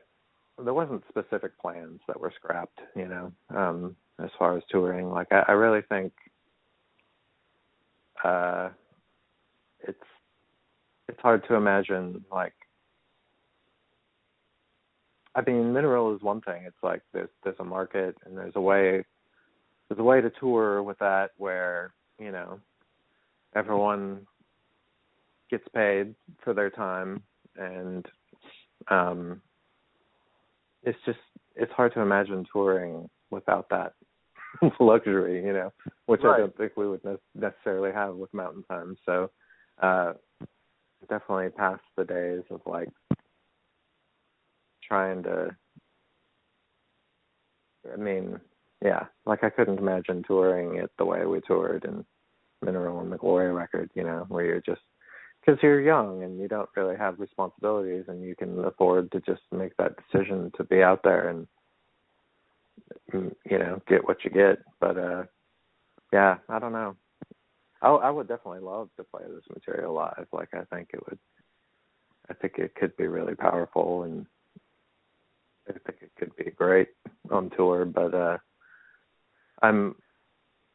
there 0.62 0.74
wasn't 0.74 1.04
specific 1.08 1.58
plans 1.60 2.00
that 2.08 2.18
were 2.18 2.32
scrapped, 2.34 2.80
you 2.96 3.06
know, 3.06 3.32
um, 3.54 3.94
as 4.18 4.30
far 4.38 4.56
as 4.56 4.62
touring. 4.70 5.10
Like 5.10 5.28
I, 5.30 5.44
I 5.48 5.52
really 5.52 5.82
think 5.88 6.12
uh 8.24 8.70
it's 9.80 9.98
it's 11.08 11.20
hard 11.20 11.46
to 11.48 11.54
imagine 11.54 12.24
like 12.30 12.54
I 15.34 15.42
mean, 15.42 15.72
mineral 15.72 16.16
is 16.16 16.22
one 16.22 16.40
thing. 16.40 16.64
It's 16.66 16.82
like 16.82 17.02
there's 17.12 17.28
there's 17.44 17.56
a 17.60 17.64
market 17.64 18.16
and 18.24 18.36
there's 18.36 18.56
a 18.56 18.60
way 18.60 19.04
there's 19.88 19.98
a 19.98 20.02
way 20.02 20.20
to 20.20 20.30
tour 20.40 20.82
with 20.82 20.98
that 20.98 21.30
where 21.36 21.92
you 22.18 22.32
know 22.32 22.60
everyone 23.54 24.26
gets 25.50 25.66
paid 25.74 26.14
for 26.44 26.52
their 26.52 26.70
time 26.70 27.22
and 27.56 28.06
um 28.88 29.40
it's 30.82 30.98
just 31.06 31.18
it's 31.56 31.72
hard 31.72 31.92
to 31.94 32.00
imagine 32.00 32.44
touring 32.52 33.08
without 33.30 33.68
that 33.70 33.94
luxury 34.80 35.44
you 35.44 35.52
know 35.52 35.72
which 36.06 36.20
Right. 36.22 36.36
i 36.36 36.38
don't 36.40 36.56
think 36.56 36.76
we 36.76 36.88
would 36.88 37.04
ne- 37.04 37.16
necessarily 37.34 37.92
have 37.92 38.14
with 38.14 38.32
mountain 38.34 38.64
time 38.64 38.96
so 39.06 39.30
uh 39.82 40.12
definitely 41.08 41.50
past 41.50 41.82
the 41.96 42.04
days 42.04 42.42
of 42.50 42.60
like 42.66 42.90
trying 44.86 45.22
to 45.24 45.54
I 47.92 47.96
mean, 47.96 48.38
yeah, 48.84 49.06
like 49.24 49.44
I 49.44 49.50
couldn't 49.50 49.78
imagine 49.78 50.22
touring 50.26 50.76
it 50.76 50.90
the 50.98 51.04
way 51.04 51.24
we 51.24 51.40
toured 51.40 51.84
in 51.84 52.04
Mineral 52.62 53.00
and 53.00 53.10
the 53.10 53.16
Gloria 53.16 53.52
record, 53.52 53.90
you 53.94 54.02
know, 54.02 54.26
where 54.28 54.44
you're 54.44 54.60
just 54.60 54.80
because 55.40 55.62
you're 55.62 55.80
young 55.80 56.22
and 56.22 56.38
you 56.38 56.48
don't 56.48 56.68
really 56.76 56.96
have 56.96 57.20
responsibilities 57.20 58.04
and 58.08 58.22
you 58.22 58.34
can 58.36 58.64
afford 58.64 59.10
to 59.12 59.20
just 59.20 59.42
make 59.52 59.76
that 59.76 59.94
decision 59.96 60.50
to 60.56 60.64
be 60.64 60.82
out 60.82 61.00
there 61.04 61.28
and 61.28 61.46
mm, 63.12 63.34
you 63.48 63.58
know 63.58 63.80
get 63.88 64.06
what 64.06 64.24
you 64.24 64.30
get. 64.30 64.58
But 64.80 64.98
uh 64.98 65.24
yeah 66.12 66.36
i 66.48 66.58
don't 66.58 66.72
know 66.72 66.96
i 67.82 67.88
i 67.88 68.10
would 68.10 68.28
definitely 68.28 68.60
love 68.60 68.88
to 68.96 69.04
play 69.04 69.22
this 69.28 69.44
material 69.54 69.92
live 69.92 70.26
like 70.32 70.48
i 70.54 70.64
think 70.74 70.90
it 70.92 71.00
would 71.08 71.18
i 72.30 72.34
think 72.34 72.54
it 72.58 72.74
could 72.74 72.96
be 72.96 73.06
really 73.06 73.34
powerful 73.34 74.02
and 74.04 74.26
i 75.68 75.72
think 75.72 75.98
it 76.02 76.12
could 76.18 76.34
be 76.36 76.50
great 76.50 76.88
on 77.30 77.50
tour 77.50 77.84
but 77.84 78.14
uh 78.14 78.38
i'm 79.62 79.94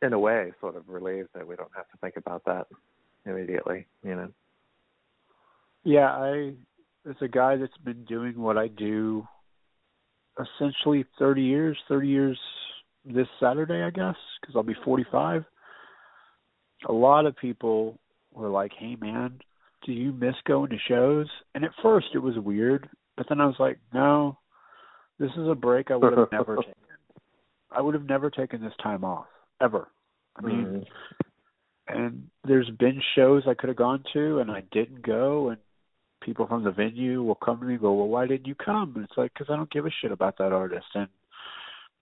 in 0.01 0.13
a 0.13 0.19
way 0.19 0.51
sort 0.59 0.75
of 0.75 0.87
relieved 0.87 1.29
that 1.33 1.47
we 1.47 1.55
don't 1.55 1.71
have 1.75 1.89
to 1.89 1.97
think 2.01 2.17
about 2.17 2.43
that 2.45 2.67
immediately 3.25 3.85
you 4.03 4.15
know 4.15 4.29
Yeah, 5.83 6.09
I 6.09 6.53
as 7.09 7.15
a 7.21 7.27
guy 7.27 7.57
that's 7.57 7.77
been 7.83 8.05
doing 8.05 8.39
what 8.39 8.57
I 8.57 8.67
do 8.67 9.27
essentially 10.39 11.05
30 11.19 11.41
years, 11.41 11.77
30 11.87 12.07
years 12.07 12.39
this 13.05 13.27
Saturday, 13.39 13.83
I 13.83 13.89
guess, 13.89 14.15
because 14.39 14.55
I'll 14.55 14.63
be 14.63 14.75
45. 14.85 15.43
A 16.85 16.93
lot 16.93 17.25
of 17.25 17.35
people 17.37 17.97
were 18.33 18.49
like, 18.49 18.73
"Hey, 18.73 18.95
man, 18.95 19.39
do 19.85 19.91
you 19.93 20.11
miss 20.11 20.35
going 20.45 20.69
to 20.69 20.77
shows?" 20.87 21.27
And 21.55 21.63
at 21.63 21.71
first, 21.81 22.07
it 22.13 22.19
was 22.19 22.37
weird, 22.37 22.89
but 23.15 23.27
then 23.29 23.39
I 23.39 23.45
was 23.45 23.59
like, 23.59 23.79
"No, 23.93 24.37
this 25.19 25.31
is 25.37 25.47
a 25.47 25.55
break 25.55 25.91
I 25.91 25.95
would 25.95 26.17
have 26.17 26.31
never 26.31 26.57
taken. 26.57 26.73
I 27.71 27.81
would 27.81 27.93
have 27.93 28.05
never 28.05 28.29
taken 28.29 28.61
this 28.61 28.73
time 28.81 29.03
off 29.03 29.27
ever. 29.61 29.87
I 30.35 30.41
mean, 30.41 30.65
Mhm. 30.65 30.87
and 31.87 32.29
there's 32.43 32.69
been 32.71 33.01
shows 33.15 33.47
I 33.47 33.53
could 33.53 33.69
have 33.69 33.77
gone 33.77 34.03
to 34.13 34.39
and 34.39 34.51
I 34.51 34.61
didn't 34.71 35.01
go 35.01 35.49
and 35.49 35.59
people 36.21 36.47
from 36.47 36.63
the 36.63 36.71
venue 36.71 37.21
will 37.21 37.35
come 37.35 37.59
to 37.59 37.65
me 37.65 37.73
and 37.73 37.81
go, 37.81 37.93
"Well, 37.93 38.07
why 38.07 38.25
didn't 38.27 38.47
you 38.47 38.55
come?" 38.55 38.93
And 38.95 39.03
it's 39.03 39.17
like 39.17 39.33
cuz 39.33 39.49
I 39.49 39.55
don't 39.55 39.69
give 39.69 39.85
a 39.85 39.89
shit 39.89 40.11
about 40.11 40.37
that 40.37 40.53
artist 40.53 40.87
and 40.95 41.09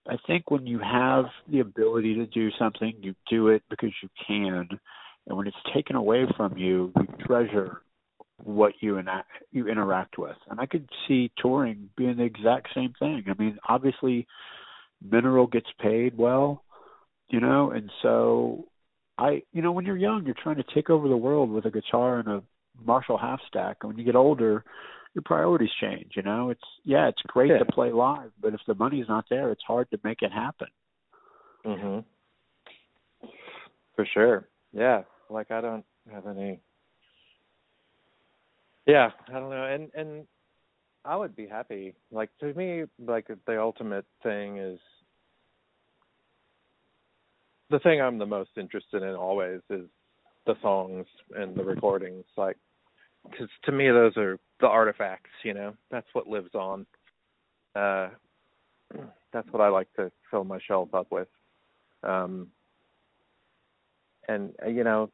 I 0.08 0.18
think 0.26 0.50
when 0.50 0.66
you 0.66 0.80
have 0.80 1.26
the 1.48 1.60
ability 1.60 2.16
to 2.16 2.26
do 2.26 2.50
something, 2.58 2.94
you 3.02 3.14
do 3.30 3.50
it 3.50 3.64
because 3.70 3.92
you 4.02 4.10
can. 4.28 4.68
And 5.28 5.38
when 5.38 5.48
it's 5.48 5.58
taken 5.74 5.96
away 5.96 6.26
from 6.36 6.58
you, 6.58 6.92
you 6.98 7.08
treasure 7.26 7.82
what 8.44 8.74
you 8.80 8.98
enact, 8.98 9.30
you 9.52 9.68
interact 9.68 10.18
with. 10.18 10.36
And 10.50 10.60
I 10.60 10.66
could 10.66 10.90
see 11.08 11.32
touring 11.38 11.90
being 11.96 12.18
the 12.18 12.24
exact 12.24 12.70
same 12.74 12.94
thing. 12.98 13.26
I 13.28 13.40
mean, 13.42 13.58
obviously 13.70 14.28
Mineral 15.02 15.48
gets 15.48 15.68
paid 15.80 16.18
well, 16.18 16.64
you 17.30 17.40
know, 17.40 17.72
and 17.72 17.92
so 18.02 18.66
I, 19.18 19.44
you 19.54 19.62
know, 19.62 19.72
when 19.72 19.86
you're 19.86 19.98
young, 19.98 20.26
you're 20.26 20.36
trying 20.42 20.58
to 20.58 20.66
take 20.74 20.90
over 20.90 21.08
the 21.08 21.18
world 21.18 21.52
with 21.52 21.66
a 21.66 21.72
guitar 21.72 22.20
and 22.20 22.28
a 22.28 22.44
Marshall 22.84 23.18
half 23.18 23.40
stack. 23.48 23.78
And 23.82 23.90
when 23.90 24.00
you 24.00 24.06
get 24.06 24.16
older, 24.16 24.64
your 25.14 25.24
priorities 25.24 25.72
change. 25.80 26.14
You 26.16 26.22
know, 26.24 26.50
it's 26.50 26.64
yeah, 26.84 27.08
it's 27.08 27.22
great 27.24 27.50
Yeah. 27.52 27.60
to 27.60 27.66
play 27.66 27.92
live, 27.92 28.32
but 28.40 28.54
if 28.54 28.62
the 28.66 28.76
money's 28.76 29.08
not 29.08 29.26
there, 29.30 29.52
it's 29.52 29.64
hard 29.64 29.90
to 29.92 30.00
make 30.04 30.22
it 30.22 30.32
happen. 30.32 30.70
Mhm. 31.66 32.06
For 33.96 34.06
sure. 34.06 34.48
Yeah. 34.72 35.04
Like 35.30 35.52
I 35.52 35.62
don't 35.62 35.86
have 36.12 36.28
any 36.28 36.60
Yeah, 38.86 39.12
I 39.28 39.34
don't 39.34 39.50
know. 39.50 39.66
And 39.66 39.92
and 39.94 40.28
I 41.06 41.16
would 41.16 41.36
be 41.36 41.48
happy. 41.48 41.96
Like 42.12 42.30
to 42.40 42.54
me, 42.54 42.86
like 43.00 43.28
the 43.46 43.62
ultimate 43.62 44.06
thing 44.24 44.58
is 44.58 44.80
the 47.70 47.80
thing 47.80 48.02
I'm 48.02 48.18
the 48.18 48.26
most 48.26 48.52
interested 48.58 49.04
in 49.04 49.16
always 49.16 49.62
is 49.70 49.88
the 50.46 50.56
songs 50.62 51.06
and 51.36 51.56
the 51.56 51.64
recordings 51.64 52.26
like 52.36 52.58
because 53.30 53.50
to 53.64 53.72
me 53.72 53.88
those 53.90 54.18
are 54.18 54.40
the 54.62 54.68
artifacts 54.68 55.30
you 55.44 55.54
know? 55.54 55.74
That's 55.90 56.08
what 56.14 56.28
lives 56.28 56.54
on. 56.56 56.86
Uh 57.76 58.10
that's 59.34 59.48
what 59.52 59.62
i 59.62 59.70
like 59.70 59.88
to 59.96 60.12
fill 60.30 60.44
my 60.44 60.60
shelf 60.68 60.94
up 60.94 61.08
with. 61.12 61.28
Um 62.04 62.48
and 64.28 64.54
uh, 64.64 64.70
you 64.70 64.84
know 64.84 65.10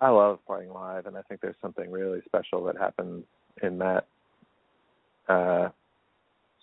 i 0.00 0.08
love 0.08 0.38
playing 0.46 0.70
live 0.72 1.06
and 1.06 1.16
i 1.16 1.22
think 1.22 1.40
there's 1.40 1.56
something 1.62 1.90
really 1.90 2.20
special 2.26 2.64
that 2.64 2.76
happens 2.76 3.24
in 3.62 3.78
that 3.78 4.06
uh 5.28 5.68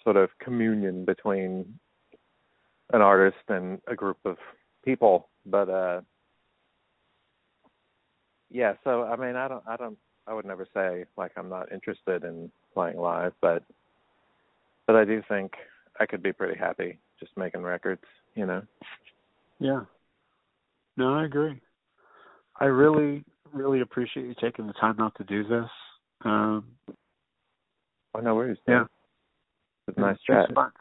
sort 0.04 0.18
of 0.18 0.30
communion 0.40 1.06
between 1.06 1.80
an 2.94 3.02
artist 3.02 3.38
and 3.48 3.80
a 3.88 3.96
group 3.96 4.18
of 4.26 4.38
people. 4.84 5.30
But 5.46 5.70
uh 5.70 6.02
yeah 8.50 8.74
so 8.84 9.04
i 9.04 9.16
mean 9.16 9.36
i 9.36 9.48
don't 9.48 9.64
i 9.66 9.78
don't 9.78 9.98
i 10.28 10.34
would 10.34 10.46
never 10.46 10.68
say 10.74 11.06
like 11.18 11.32
i'm 11.38 11.50
not 11.50 11.72
interested 11.72 12.24
in 12.24 12.52
playing 12.74 12.98
live 12.98 13.34
but 13.42 13.64
but 14.88 14.96
i 14.96 15.04
do 15.06 15.22
think 15.28 15.54
i 16.00 16.06
could 16.06 16.22
be 16.24 16.32
pretty 16.34 16.58
happy 16.58 16.98
just 17.20 17.36
making 17.38 17.62
records 17.62 18.04
you 18.36 18.46
know 18.46 18.62
Yeah. 19.60 19.82
No, 20.98 21.14
I 21.14 21.26
agree. 21.26 21.62
I 22.60 22.66
really, 22.66 23.24
really 23.54 23.80
appreciate 23.82 24.26
you 24.26 24.36
taking 24.42 24.68
the 24.68 24.74
time 24.74 25.00
out 25.00 25.14
to 25.18 25.24
do 25.24 25.44
this. 25.44 25.70
Um, 26.26 26.66
oh 28.14 28.20
no 28.20 28.36
worries 28.36 28.58
Yeah. 28.68 28.86
it's 29.88 29.98
a 29.98 30.02
nice 30.02 30.18
thanks 30.28 30.48
chat 30.48 30.50
a 30.50 30.54
bunch. 30.54 30.74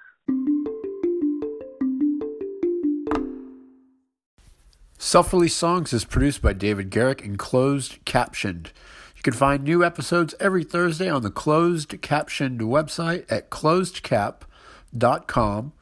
Self 4.99 5.33
Release 5.33 5.55
Songs 5.57 5.93
is 5.93 6.05
produced 6.05 6.43
by 6.43 6.53
David 6.53 6.91
Garrick 6.91 7.25
and 7.25 7.39
closed 7.39 8.05
captioned. 8.05 8.73
You 9.21 9.23
can 9.23 9.35
find 9.35 9.63
new 9.63 9.85
episodes 9.85 10.35
every 10.41 10.65
Thursday 10.65 11.11
on 11.11 11.21
the 11.21 11.31
closed 11.31 12.01
captioned 12.01 12.63
website 12.63 13.31
at 13.31 13.51
closedcap.com 13.51 15.73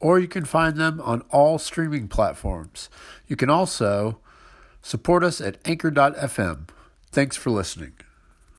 or 0.00 0.18
you 0.18 0.26
can 0.26 0.46
find 0.46 0.78
them 0.78 0.98
on 1.02 1.20
all 1.30 1.58
streaming 1.58 2.08
platforms. 2.08 2.88
You 3.26 3.36
can 3.36 3.50
also 3.50 4.20
support 4.80 5.22
us 5.22 5.38
at 5.38 5.58
anchor.fm. 5.66 6.70
Thanks 7.10 7.36
for 7.36 7.50
listening. 7.50 7.92